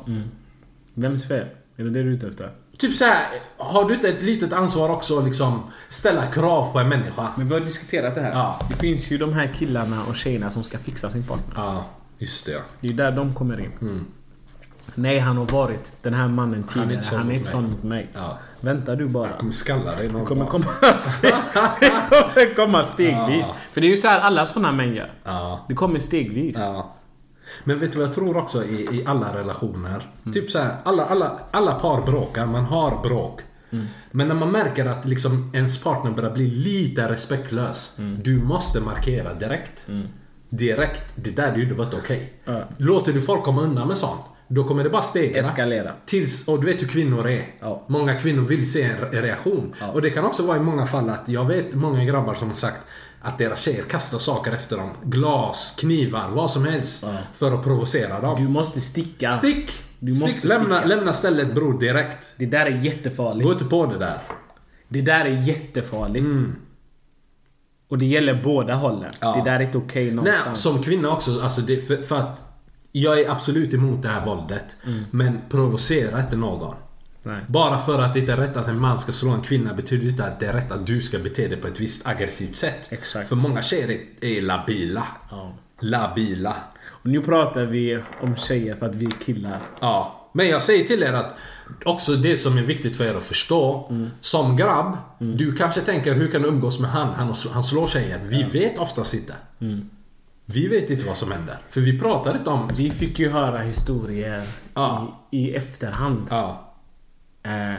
Vems 0.94 1.28
fel? 1.28 1.46
Är 1.76 1.84
det 1.84 1.90
det 1.90 2.02
du 2.02 2.10
är 2.10 2.14
ute 2.14 2.28
efter? 2.28 2.50
Typ 2.78 2.94
så 2.96 3.04
här, 3.04 3.26
har 3.56 3.84
du 3.88 3.94
inte 3.94 4.08
ett 4.08 4.22
litet 4.22 4.52
ansvar 4.52 4.88
också 4.88 5.18
att 5.18 5.24
liksom 5.24 5.62
ställa 5.88 6.26
krav 6.26 6.72
på 6.72 6.78
en 6.78 6.88
människa? 6.88 7.28
Men 7.36 7.48
vi 7.48 7.54
har 7.54 7.60
diskuterat 7.60 8.14
det 8.14 8.20
här. 8.20 8.32
Ja. 8.32 8.60
Det 8.70 8.76
finns 8.76 9.10
ju 9.10 9.18
de 9.18 9.32
här 9.32 9.46
killarna 9.58 10.02
och 10.08 10.16
tjejerna 10.16 10.50
som 10.50 10.62
ska 10.62 10.78
fixa 10.78 11.10
sin 11.10 11.22
partner. 11.22 11.54
Ja, 11.56 11.84
just 12.18 12.46
det. 12.46 12.52
Det 12.80 12.86
är 12.86 12.90
ju 12.90 12.96
där 12.96 13.12
de 13.12 13.34
kommer 13.34 13.60
in. 13.60 14.04
Nej, 14.94 15.18
han 15.18 15.36
har 15.36 15.44
varit 15.46 15.92
den 16.02 16.14
här 16.14 16.28
mannen 16.28 16.64
Han 16.74 16.82
är 16.82 16.86
tidigare. 16.86 16.94
inte 16.94 17.06
sån 17.06 17.18
Han 17.18 17.30
är 17.30 17.34
mot 17.34 17.36
inte 17.36 17.56
mig. 17.56 17.62
sån 17.62 17.70
mot 17.70 17.82
mig. 17.82 18.08
Ja. 18.14 18.38
Vänta 18.60 18.94
du 18.94 19.08
bara. 19.08 19.28
Jag 19.30 19.38
kommer 19.38 19.52
skalla 19.52 19.94
dig 19.96 20.08
någon 20.08 20.24
kommer 20.26 20.46
komma, 20.46 20.64
det 21.22 21.30
kommer 22.10 22.54
komma 22.54 22.82
stegvis. 22.84 23.44
Ja. 23.48 23.54
För 23.72 23.80
det 23.80 23.86
är 23.86 23.90
ju 23.90 23.96
så 23.96 24.08
här 24.08 24.20
alla 24.20 24.46
såna 24.46 24.72
män 24.72 24.94
gör. 24.94 25.10
Ja. 25.24 25.64
Det 25.68 25.74
kommer 25.74 25.98
stegvis. 25.98 26.56
Ja. 26.58 26.94
Men 27.64 27.78
vet 27.78 27.92
du 27.92 27.98
vad 27.98 28.06
jag 28.08 28.14
tror 28.14 28.36
också 28.36 28.64
i, 28.64 28.74
i 28.96 29.04
alla 29.06 29.38
relationer? 29.38 30.02
Typ 30.32 30.50
så 30.50 30.58
här, 30.58 30.76
alla, 30.84 31.04
alla, 31.04 31.38
alla 31.50 31.74
par 31.74 32.06
bråkar, 32.06 32.46
man 32.46 32.64
har 32.64 33.02
bråk. 33.02 33.40
Men 34.10 34.28
när 34.28 34.34
man 34.34 34.50
märker 34.50 34.86
att 34.86 35.04
liksom 35.04 35.50
ens 35.54 35.84
partner 35.84 36.10
börjar 36.10 36.30
bli 36.30 36.50
lite 36.50 37.08
respektlös. 37.08 37.96
Du 38.22 38.42
måste 38.42 38.80
markera 38.80 39.34
direkt. 39.34 39.86
Direkt. 40.48 41.12
Det 41.14 41.30
där 41.30 41.52
du 41.54 41.62
gjorde 41.62 41.74
var 41.74 41.84
inte 41.84 41.96
okej. 41.96 42.32
Ja. 42.44 42.68
Låter 42.78 43.12
du 43.12 43.20
folk 43.20 43.42
komma 43.42 43.62
undan 43.62 43.88
med 43.88 43.96
sånt. 43.96 44.20
Då 44.48 44.64
kommer 44.64 44.84
det 44.84 44.90
bara 44.90 45.02
stegra. 45.02 45.40
Eskalera. 45.40 45.92
Tills, 46.06 46.48
och 46.48 46.60
du 46.60 46.66
vet 46.66 46.82
hur 46.82 46.86
kvinnor 46.88 47.28
är. 47.28 47.44
Ja. 47.60 47.84
Många 47.88 48.14
kvinnor 48.18 48.42
vill 48.42 48.72
se 48.72 48.82
en 48.82 48.96
re- 48.96 49.22
reaktion. 49.22 49.74
Och 49.92 50.02
det 50.02 50.10
kan 50.10 50.24
också 50.24 50.42
vara 50.46 50.56
i 50.56 50.60
många 50.60 50.86
fall 50.86 51.08
att 51.10 51.22
jag 51.28 51.44
vet 51.46 51.74
många 51.74 52.04
grabbar 52.04 52.34
som 52.34 52.48
har 52.48 52.54
sagt 52.54 52.86
att 53.22 53.38
deras 53.38 53.60
tjejer 53.60 53.82
kastar 53.84 54.18
saker 54.18 54.52
efter 54.52 54.76
dem. 54.76 54.90
Glas, 55.04 55.74
knivar, 55.80 56.28
vad 56.30 56.50
som 56.50 56.64
helst. 56.64 57.06
För 57.32 57.52
att 57.52 57.64
provocera 57.64 58.20
dem. 58.20 58.36
Du 58.38 58.48
måste 58.48 58.80
sticka. 58.80 59.30
Stick! 59.30 59.70
Du 59.98 60.12
Stick. 60.12 60.26
måste 60.28 60.48
lämna, 60.48 60.78
sticka. 60.78 60.94
lämna 60.94 61.12
stället 61.12 61.54
bror 61.54 61.80
direkt. 61.80 62.26
Det 62.36 62.46
där 62.46 62.66
är 62.66 62.70
jättefarligt. 62.78 63.44
Gå 63.46 63.52
inte 63.52 63.64
på 63.64 63.86
det 63.86 63.98
där. 63.98 64.18
Det 64.88 65.00
där 65.02 65.24
är 65.24 65.42
jättefarligt. 65.42 66.26
Och 67.88 67.98
det 67.98 68.06
gäller 68.06 68.40
båda 68.44 68.74
hållen. 68.74 69.00
Mm. 69.02 69.14
Ja. 69.20 69.34
Det 69.44 69.50
där 69.50 69.56
är 69.56 69.60
inte 69.60 69.78
okej 69.78 70.04
Nej, 70.04 70.14
någonstans. 70.14 70.60
som 70.60 70.82
kvinna 70.82 71.10
också. 71.10 71.40
Alltså 71.42 71.60
det, 71.60 71.80
för, 71.80 71.96
för 71.96 72.18
att 72.18 72.40
jag 72.92 73.20
är 73.20 73.30
absolut 73.30 73.74
emot 73.74 74.02
det 74.02 74.08
här 74.08 74.26
våldet. 74.26 74.64
Men 75.10 75.40
provocera 75.50 76.20
inte 76.20 76.36
någon. 76.36 76.74
Nej. 77.22 77.40
Bara 77.48 77.78
för 77.78 77.98
att 77.98 78.12
det 78.12 78.18
inte 78.20 78.32
är 78.32 78.36
rätt 78.36 78.56
att 78.56 78.68
en 78.68 78.80
man 78.80 78.98
ska 78.98 79.12
slå 79.12 79.30
en 79.30 79.42
kvinna 79.42 79.74
betyder 79.74 80.08
inte 80.08 80.24
att 80.24 80.40
det 80.40 80.46
är 80.46 80.52
rätt 80.52 80.72
att 80.72 80.86
du 80.86 81.00
ska 81.00 81.18
bete 81.18 81.48
dig 81.48 81.56
på 81.56 81.66
ett 81.68 81.80
visst 81.80 82.06
aggressivt 82.06 82.56
sätt. 82.56 82.92
Exakt. 82.92 83.28
För 83.28 83.36
många 83.36 83.62
tjejer 83.62 83.88
är, 84.20 84.28
är 84.38 84.42
labila. 84.42 85.06
Ja. 85.30 85.52
Labila. 85.80 86.54
Och 86.88 87.06
nu 87.10 87.20
pratar 87.20 87.64
vi 87.64 87.98
om 88.20 88.36
tjejer 88.36 88.76
för 88.76 88.86
att 88.86 88.94
vi 88.94 89.04
är 89.06 89.10
killar. 89.24 89.60
Ja. 89.80 90.18
Men 90.34 90.48
jag 90.48 90.62
säger 90.62 90.84
till 90.84 91.02
er 91.02 91.12
att 91.12 91.34
också 91.84 92.12
det 92.16 92.36
som 92.36 92.58
är 92.58 92.62
viktigt 92.62 92.96
för 92.96 93.04
er 93.04 93.14
att 93.14 93.24
förstå. 93.24 93.92
Som 94.20 94.56
grabb, 94.56 94.96
du 95.18 95.56
kanske 95.56 95.80
tänker 95.80 96.14
hur 96.14 96.30
kan 96.30 96.42
du 96.42 96.48
umgås 96.48 96.80
med 96.80 96.90
han? 96.90 97.14
Han, 97.14 97.34
han 97.52 97.64
slår 97.64 97.86
tjejer. 97.86 98.20
Vi 98.24 98.42
vet 98.42 98.78
oftast 98.78 99.14
inte. 99.14 99.34
Vi 100.44 100.68
vet 100.68 100.90
inte 100.90 101.06
vad 101.06 101.16
som 101.16 101.32
händer. 101.32 101.56
För 101.70 101.80
vi 101.80 102.00
pratar 102.00 102.36
inte 102.36 102.50
om... 102.50 102.68
Vi 102.76 102.90
fick 102.90 103.18
ju 103.18 103.30
höra 103.30 103.58
historier 103.58 104.44
Ja. 104.74 105.20
i, 105.30 105.38
i 105.38 105.54
efterhand. 105.54 106.26
Ja. 106.30 106.71
Eh, 107.42 107.74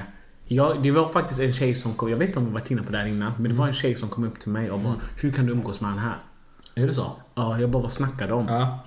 ja, 0.46 0.74
det 0.84 0.92
var 0.92 1.08
faktiskt 1.08 1.40
en 1.40 1.54
tjej 1.54 1.76
som 1.76 1.94
kom, 1.94 2.10
jag 2.10 2.18
vet 2.18 2.28
inte 2.28 2.40
om 2.40 2.46
vi 2.46 2.52
varit 2.52 2.72
inne 2.72 2.84
på 2.84 2.92
det 2.92 2.98
här 2.98 3.06
innan, 3.06 3.32
men 3.34 3.44
det 3.44 3.50
Mm. 3.50 3.58
var 3.58 3.68
en 3.68 3.74
tjej 3.74 3.96
som 3.96 4.10
kom 4.10 4.24
upp 4.24 4.40
till 4.40 4.52
mig 4.52 4.72
och 4.72 4.80
bara 4.80 4.96
Hur 5.22 5.32
kan 5.32 5.46
du 5.46 5.52
umgås 5.52 5.82
med 5.82 5.90
han 5.90 6.00
här? 6.00 6.18
Är 6.76 6.88
det 6.88 6.94
så? 6.94 7.12
Ja, 7.36 7.60
jag 7.60 7.70
bara 7.70 7.82
vad 7.82 7.92
snackar 7.92 8.28
de 8.28 8.34
om? 8.34 8.48
Ja. 8.48 8.80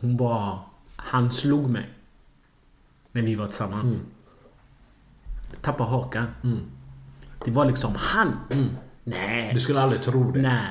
Hon 0.00 0.16
bara 0.16 0.58
Han 0.96 1.32
slog 1.32 1.70
mig. 1.70 1.88
När 3.12 3.22
vi 3.22 3.34
var 3.34 3.46
tillsammans. 3.46 3.84
Mm. 3.84 4.06
Tappade 5.62 5.90
hakan. 5.90 6.26
Det 7.44 7.50
var 7.50 7.64
liksom 7.64 7.92
han. 7.96 8.36
Nej. 9.04 9.50
Du 9.54 9.60
skulle 9.60 9.80
aldrig 9.80 10.02
tro 10.02 10.30
det. 10.32 10.40
Nej. 10.42 10.66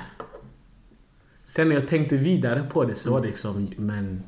Sen 1.47 1.68
när 1.69 1.76
jag 1.76 1.88
tänkte 1.88 2.18
vidare 2.18 2.64
på 2.64 2.85
det 2.85 2.95
så 2.95 3.14
var 3.14 3.22
det 3.22 3.27
liksom, 3.27 3.69
men 3.77 4.23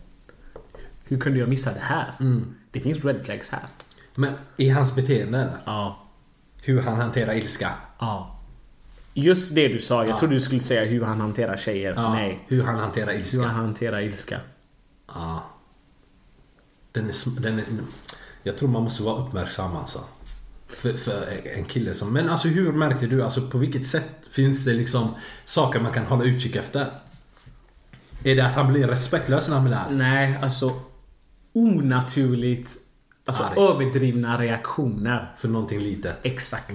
hur 1.03 1.19
kunde 1.19 1.39
jag 1.39 1.49
missa 1.49 1.73
det 1.73 1.79
här? 1.79 2.13
Det 2.71 2.79
finns 2.79 3.05
red 3.05 3.25
flags 3.25 3.49
här. 3.49 3.65
Men 4.15 4.33
i 4.57 4.69
hans 4.69 4.95
beteende? 4.95 5.49
Ja. 5.65 6.05
Hur 6.63 6.81
han 6.81 6.95
hanterar 6.95 7.33
ilska? 7.33 7.73
Ja. 7.99 8.39
Just 9.13 9.55
det 9.55 9.67
du 9.67 9.79
sa. 9.79 10.05
Jag 10.05 10.17
trodde 10.17 10.33
du 10.35 10.41
skulle 10.41 10.61
säga 10.61 10.85
hur 10.85 11.03
han 11.03 11.21
hanterar 11.21 11.57
tjejer. 11.57 11.93
Ja. 11.95 12.13
Nej. 12.13 12.45
Hur 12.47 12.63
han 12.63 12.79
hanterar 12.79 13.11
Hur 13.11 13.19
ilska? 13.19 13.41
han 13.43 13.65
hanterar 13.65 14.01
ilska. 14.01 14.39
Ja. 15.07 15.43
Den 16.91 17.05
är, 17.09 17.41
den 17.41 17.59
är... 17.59 17.65
Jag 18.43 18.57
tror 18.57 18.69
man 18.69 18.83
måste 18.83 19.03
vara 19.03 19.23
uppmärksam 19.25 19.75
alltså. 19.75 19.99
För, 20.67 20.93
för 20.93 21.27
en 21.55 21.65
kille 21.65 21.93
som... 21.93 22.13
Men 22.13 22.29
alltså 22.29 22.47
hur 22.47 22.71
märker 22.71 23.07
du? 23.07 23.23
Alltså 23.23 23.47
på 23.47 23.57
vilket 23.57 23.87
sätt 23.87 24.09
finns 24.31 24.65
det 24.65 24.73
liksom 24.73 25.15
saker 25.43 25.79
man 25.79 25.91
kan 25.91 26.05
hålla 26.05 26.23
utkik 26.23 26.55
efter? 26.55 26.91
Är 28.23 28.35
det 28.35 28.45
att 28.45 28.55
han 28.55 28.73
blir 28.73 28.87
respektlös 28.87 29.47
när 29.47 29.55
han 29.55 29.65
blir 29.65 29.75
arg? 29.75 29.95
Nej, 29.95 30.39
alltså 30.41 30.79
onaturligt. 31.53 32.77
Alltså 33.39 33.61
Arg. 33.61 33.69
överdrivna 33.75 34.37
reaktioner. 34.41 35.31
För 35.37 35.47
någonting 35.47 35.79
litet? 35.79 36.15
Exakt. 36.25 36.73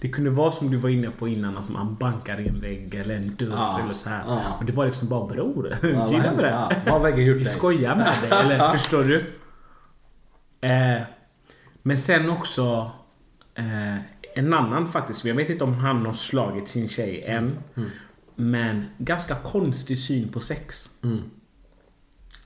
Det 0.00 0.08
kunde 0.08 0.30
vara 0.30 0.52
som 0.52 0.70
du 0.70 0.76
var 0.76 0.88
inne 0.90 1.10
på 1.10 1.28
innan, 1.28 1.56
att 1.58 1.68
man 1.68 1.94
bankar 1.94 2.40
i 2.40 2.48
en 2.48 2.58
vägg 2.58 2.94
eller 2.94 3.14
en 3.14 3.34
dörr 3.36 3.48
Ja. 3.52 3.80
eller 3.84 3.94
så 3.94 4.08
här. 4.10 4.22
Ja. 4.26 4.40
Och 4.58 4.64
det 4.64 4.72
var 4.72 4.86
liksom 4.86 5.08
bara 5.08 5.26
bror, 5.26 5.74
gilla 5.82 6.02
händer? 6.04 6.32
med 6.32 6.44
det. 6.44 6.82
Ja, 6.86 6.98
vad 6.98 7.18
gjort 7.20 7.40
Vi 7.40 7.44
skojar 7.44 7.96
med 7.96 8.14
dig, 8.22 8.38
eller 8.40 8.70
förstår 8.72 9.04
du? 9.04 9.34
Eh, 10.60 11.02
men 11.82 11.98
sen 11.98 12.30
också 12.30 12.90
eh, 13.54 13.94
en 14.34 14.54
annan 14.54 14.88
faktiskt, 14.88 15.24
jag 15.24 15.34
vet 15.34 15.50
inte 15.50 15.64
om 15.64 15.74
han 15.74 16.06
har 16.06 16.12
slagit 16.12 16.68
sin 16.68 16.88
tjej 16.88 17.22
än. 17.26 17.58
Mm. 17.76 17.90
Men 18.36 18.84
ganska 18.98 19.34
konstig 19.34 19.98
syn 19.98 20.28
på 20.28 20.40
sex. 20.40 20.90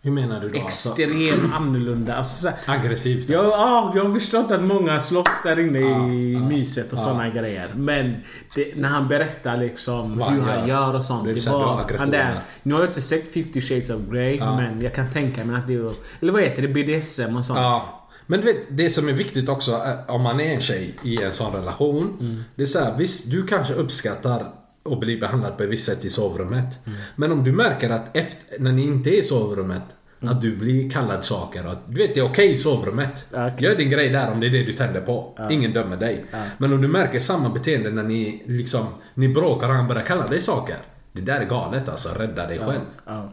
Hur 0.02 0.10
menar 0.10 0.40
du 0.40 0.48
då? 0.48 0.60
Alltså, 0.60 0.88
Extremt 0.88 1.54
annorlunda. 1.54 2.14
Alltså, 2.16 2.40
så 2.40 2.48
här, 2.48 2.78
aggressivt? 2.78 3.28
ja, 3.28 3.92
jag 3.96 4.04
har 4.04 4.12
förstått 4.14 4.50
att 4.50 4.62
många 4.64 5.00
slåss 5.00 5.42
där 5.44 5.58
inne 5.58 5.78
i 5.78 6.32
Ja, 6.32 6.38
myset 6.48 6.92
och 6.92 6.98
ja. 6.98 7.02
såna 7.02 7.28
grejer. 7.28 7.72
Men 7.76 8.16
det, 8.54 8.72
när 8.76 8.88
han 8.88 9.08
berättar 9.08 9.56
liksom 9.56 10.18
Vad 10.18 10.32
hur 10.32 10.40
han 10.40 10.68
gör. 10.68 10.94
och 10.94 11.04
sånt. 11.04 11.24
Det 11.24 11.32
Det 11.32 11.50
var, 11.50 11.84
han 11.98 12.10
där, 12.10 12.40
nu 12.62 12.74
har 12.74 12.80
jag 12.80 12.90
inte 12.90 13.00
sett 13.00 13.32
50 13.34 13.60
shades 13.60 13.90
of 13.90 14.00
Grey 14.10 14.40
men 14.40 14.80
jag 14.82 14.94
kan 14.94 15.10
tänka 15.10 15.44
mig 15.44 15.56
att 15.56 15.66
det 15.66 15.74
är... 15.74 15.90
Eller 16.20 16.32
vad 16.32 16.42
heter 16.42 16.62
det? 16.62 16.68
BDSM 16.68 17.36
och 17.36 17.44
sånt. 17.44 17.58
Ja. 17.58 17.94
Men 18.26 18.40
du 18.40 18.46
vet, 18.46 18.56
det 18.70 18.90
som 18.90 19.08
är 19.08 19.12
viktigt 19.12 19.48
också 19.48 19.72
eh, 19.72 20.14
om 20.14 20.22
man 20.22 20.40
är 20.40 20.54
en 20.54 20.60
tjej 20.60 20.94
i 21.02 21.22
en 21.22 21.32
sån 21.32 21.52
relation. 21.52 22.44
Det 22.54 22.62
är 22.62 22.66
så 22.66 22.78
här, 22.78 22.94
visst 22.98 23.30
du 23.30 23.46
kanske 23.46 23.74
uppskattar 23.74 24.46
att 24.92 25.00
bli 25.00 25.16
behandlad 25.16 25.56
på 25.56 25.62
ett 25.62 25.68
visst 25.70 25.84
sätt 25.86 26.04
i 26.04 26.10
sovrummet. 26.10 26.78
Men 27.16 27.32
om 27.32 27.44
du 27.44 27.52
märker 27.52 27.90
att 27.90 28.16
efter, 28.16 28.58
när 28.58 28.72
ni 28.72 28.82
inte 28.82 29.10
är 29.10 29.18
i 29.20 29.22
sovrummet 29.22 29.82
att 30.20 30.40
du 30.40 30.56
blir 30.56 30.90
kallad 30.90 31.24
saker. 31.24 31.66
Och, 31.66 31.72
att- 31.72 31.86
du 31.88 31.94
vet 31.94 32.14
det 32.14 32.20
är 32.20 32.24
okej 32.24 32.50
i 32.52 32.56
sovrummet. 32.56 33.26
Ja, 33.32 33.50
okej. 33.52 33.66
Gör 33.68 33.76
din 33.76 33.90
grej 33.90 34.08
där 34.10 34.30
om 34.32 34.40
det 34.40 34.46
är 34.46 34.50
det 34.50 34.62
du 34.64 34.72
tänder 34.72 35.00
på. 35.00 35.38
Ingen 35.50 35.72
dömer 35.72 35.96
dig. 35.96 36.24
Men 36.58 36.72
om 36.72 36.82
du 36.82 36.88
märker 36.88 37.20
samma 37.20 37.48
beteende 37.48 37.90
när 37.90 38.02
ni 38.02 38.42
liksom 38.46 38.86
Ni 39.14 39.28
bråkar 39.28 39.68
och 39.68 39.74
han 39.74 39.88
börjar 39.88 40.02
kalla 40.02 40.26
dig 40.26 40.40
saker. 40.40 40.76
Det 41.12 41.20
där 41.20 41.40
är 41.40 41.44
galet 41.44 41.88
alltså. 41.88 42.08
Rädda 42.08 42.46
dig 42.46 42.58
själv. 42.58 42.80
Ja. 43.06 43.32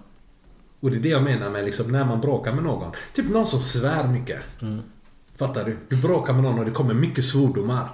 Och 0.79 0.91
det 0.91 0.97
är 0.97 1.01
det 1.01 1.09
jag 1.09 1.23
menar 1.23 1.49
med 1.49 1.65
liksom 1.65 1.91
när 1.91 2.05
man 2.05 2.21
bråkar 2.21 2.53
med 2.53 2.63
någon. 2.63 2.91
Typ 3.13 3.29
någon 3.29 3.47
som 3.47 3.61
svär 3.61 4.07
mycket. 4.07 4.39
Fattar 5.37 5.65
du? 5.65 5.77
Du 5.89 5.95
bråkar 5.95 6.33
med 6.33 6.43
någon 6.43 6.59
och 6.59 6.65
det 6.65 6.71
kommer 6.71 6.93
mycket 6.93 7.25
svordomar. 7.25 7.87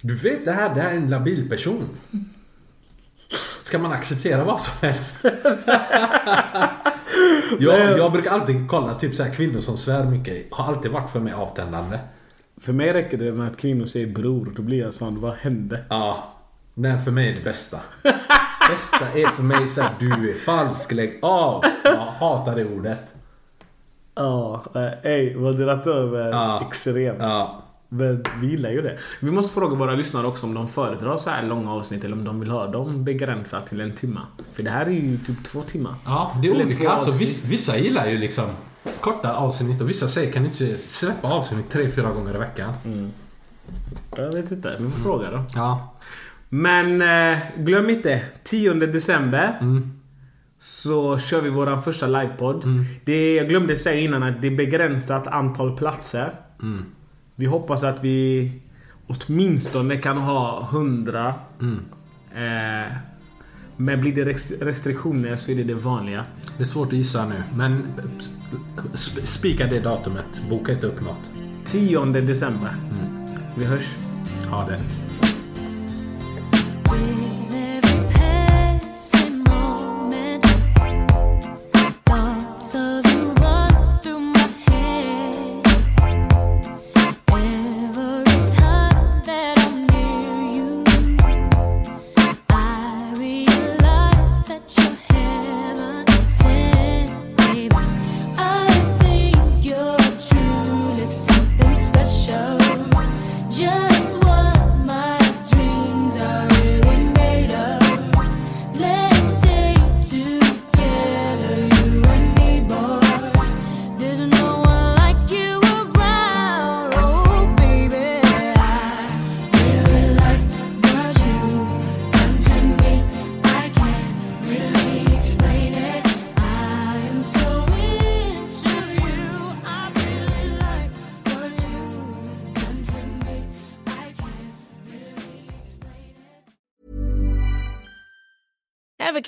Du 0.00 0.14
vet 0.14 0.44
det 0.44 0.52
här, 0.52 0.74
det 0.74 0.80
här 0.80 0.90
är 0.90 0.96
en 0.96 1.10
labil 1.10 1.48
person. 1.48 1.84
Ska 3.62 3.78
man 3.78 3.92
acceptera 3.92 4.44
vad 4.44 4.60
som 4.60 4.88
helst? 4.88 5.24
jag, 7.58 7.98
jag 7.98 8.12
brukar 8.12 8.30
alltid 8.30 8.68
kolla 8.70 8.94
typ 8.94 9.14
så 9.14 9.22
här 9.22 9.30
kvinnor 9.30 9.60
som 9.60 9.78
svär 9.78 10.04
mycket. 10.04 10.46
Har 10.50 10.64
alltid 10.64 10.90
varit 10.90 11.10
för 11.10 11.20
mig 11.20 11.32
avtändande. 11.32 11.98
För 12.60 12.72
mig 12.72 12.92
räcker 12.92 13.18
det 13.18 13.32
med 13.32 13.48
att 13.48 13.56
kvinnor 13.56 13.86
säger 13.86 14.06
bror. 14.06 14.52
Då 14.56 14.62
blir 14.62 14.78
jag 14.80 14.92
sån, 14.92 15.20
vad 15.20 15.34
hände? 15.34 15.84
Ja. 15.90 16.32
Nej, 16.74 17.00
för 17.00 17.10
mig 17.10 17.30
är 17.30 17.34
det 17.34 17.44
bästa. 17.44 17.80
bästa 18.70 19.06
är 19.14 19.26
för 19.26 19.42
mig 19.42 19.68
så 19.68 19.82
här, 19.82 19.90
du 20.00 20.30
är 20.30 20.34
falsk, 20.34 20.92
lägg 20.92 21.18
av. 21.22 21.64
Jag 21.84 21.96
hatar 21.96 22.56
det 22.56 22.64
ordet. 22.64 22.98
Ja, 24.14 24.64
eh, 24.74 25.10
ej, 25.12 25.34
vad 25.36 25.56
dratt 25.58 25.86
över 25.86 26.30
Ja. 26.30 26.66
extremt. 26.68 27.18
Ja. 27.20 27.62
Men 27.96 28.24
vi 28.40 28.46
gillar 28.46 28.70
ju 28.70 28.82
det. 28.82 28.98
Vi 29.20 29.30
måste 29.30 29.54
fråga 29.54 29.76
våra 29.76 29.94
lyssnare 29.94 30.26
också 30.26 30.46
om 30.46 30.54
de 30.54 30.68
föredrar 30.68 31.16
så 31.16 31.30
här 31.30 31.42
långa 31.42 31.72
avsnitt 31.72 32.04
eller 32.04 32.16
om 32.16 32.24
de 32.24 32.40
vill 32.40 32.50
ha 32.50 32.66
dem 32.66 33.04
begränsat 33.04 33.66
till 33.66 33.80
en 33.80 33.92
timme. 33.92 34.20
För 34.52 34.62
det 34.62 34.70
här 34.70 34.86
är 34.86 34.90
ju 34.90 35.18
typ 35.18 35.44
två 35.44 35.62
timmar. 35.62 35.94
Ja, 36.04 36.36
det 36.42 36.48
är 36.48 36.54
Eller 36.54 36.64
olika. 36.64 36.90
Alltså, 36.90 37.18
vissa, 37.18 37.48
vissa 37.48 37.78
gillar 37.78 38.06
ju 38.06 38.18
liksom 38.18 38.44
korta 39.00 39.32
avsnitt 39.32 39.80
och 39.80 39.88
vissa 39.88 40.08
säger 40.08 40.32
kan 40.32 40.42
ni 40.42 40.48
inte 40.48 40.78
släppa 40.78 41.28
avsnitt 41.28 41.70
tre, 41.70 41.90
fyra 41.90 42.10
gånger 42.10 42.34
i 42.34 42.38
veckan. 42.38 42.72
Jag 44.16 44.32
vet 44.32 44.50
inte, 44.52 44.76
vi 44.80 44.88
får 44.88 45.02
fråga 45.02 45.30
då. 45.30 45.44
Ja. 45.54 45.94
Men 46.48 47.02
eh, 47.02 47.38
glöm 47.58 47.90
inte, 47.90 48.22
10 48.44 48.74
december 48.74 49.58
så 50.58 51.18
kör 51.18 51.40
vi 51.40 51.50
våran 51.50 51.82
första 51.82 52.06
livepodd. 52.06 52.64
Det, 53.04 53.34
jag 53.34 53.48
glömde 53.48 53.76
säga 53.76 54.00
innan 54.00 54.22
att 54.22 54.42
det 54.42 54.46
är 54.46 54.56
begränsat 54.56 55.26
antal 55.26 55.76
platser. 55.76 56.34
Vi 57.36 57.46
hoppas 57.46 57.82
att 57.84 58.04
vi 58.04 58.52
åtminstone 59.06 59.96
kan 59.96 60.16
ha 60.16 60.68
100. 60.72 61.34
Eh, 62.34 62.92
men 63.76 64.00
blir 64.00 64.14
det 64.14 64.24
rest- 64.24 64.62
restriktioner 64.62 65.36
så 65.36 65.50
är 65.50 65.56
det 65.56 65.64
det 65.64 65.74
vanliga. 65.74 66.24
Det 66.56 66.62
är 66.62 66.66
svårt 66.66 66.86
att 66.88 66.92
gissa 66.92 67.28
nu, 67.28 67.42
men 67.56 67.82
sp- 68.94 69.24
spika 69.24 69.66
det 69.66 69.80
datumet. 69.80 70.42
Boka 70.50 70.72
inte 70.72 70.86
upp 70.86 71.00
något. 71.04 71.30
10 71.64 72.04
december. 72.04 72.70
Vi 73.54 73.64
hörs. 73.64 73.94
Ha 74.50 74.66
det. 74.66 74.80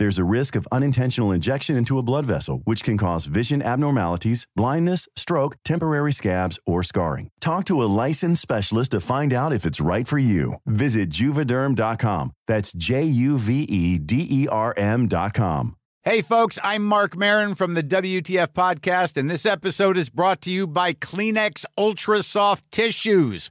There's 0.00 0.18
a 0.18 0.24
risk 0.24 0.56
of 0.56 0.66
unintentional 0.72 1.30
injection 1.30 1.76
into 1.76 1.98
a 1.98 2.02
blood 2.02 2.24
vessel, 2.24 2.62
which 2.64 2.82
can 2.82 2.96
cause 2.96 3.26
vision 3.26 3.60
abnormalities, 3.60 4.46
blindness, 4.56 5.06
stroke, 5.14 5.56
temporary 5.62 6.10
scabs, 6.10 6.58
or 6.64 6.82
scarring. 6.82 7.28
Talk 7.38 7.66
to 7.66 7.82
a 7.82 7.90
licensed 8.00 8.40
specialist 8.40 8.92
to 8.92 9.02
find 9.02 9.30
out 9.34 9.52
if 9.52 9.66
it's 9.66 9.78
right 9.78 10.08
for 10.08 10.18
you. 10.18 10.54
Visit 10.64 11.10
juvederm.com. 11.10 12.32
That's 12.46 12.72
J 12.72 13.04
U 13.04 13.36
V 13.36 13.64
E 13.64 13.98
D 13.98 14.26
E 14.30 14.48
R 14.48 14.72
M.com. 14.74 15.76
Hey, 16.02 16.22
folks, 16.22 16.58
I'm 16.64 16.82
Mark 16.82 17.14
Marin 17.14 17.54
from 17.54 17.74
the 17.74 17.82
WTF 17.82 18.54
Podcast, 18.54 19.18
and 19.18 19.28
this 19.28 19.44
episode 19.44 19.98
is 19.98 20.08
brought 20.08 20.40
to 20.40 20.50
you 20.50 20.66
by 20.66 20.94
Kleenex 20.94 21.66
Ultra 21.76 22.22
Soft 22.22 22.64
Tissues, 22.72 23.50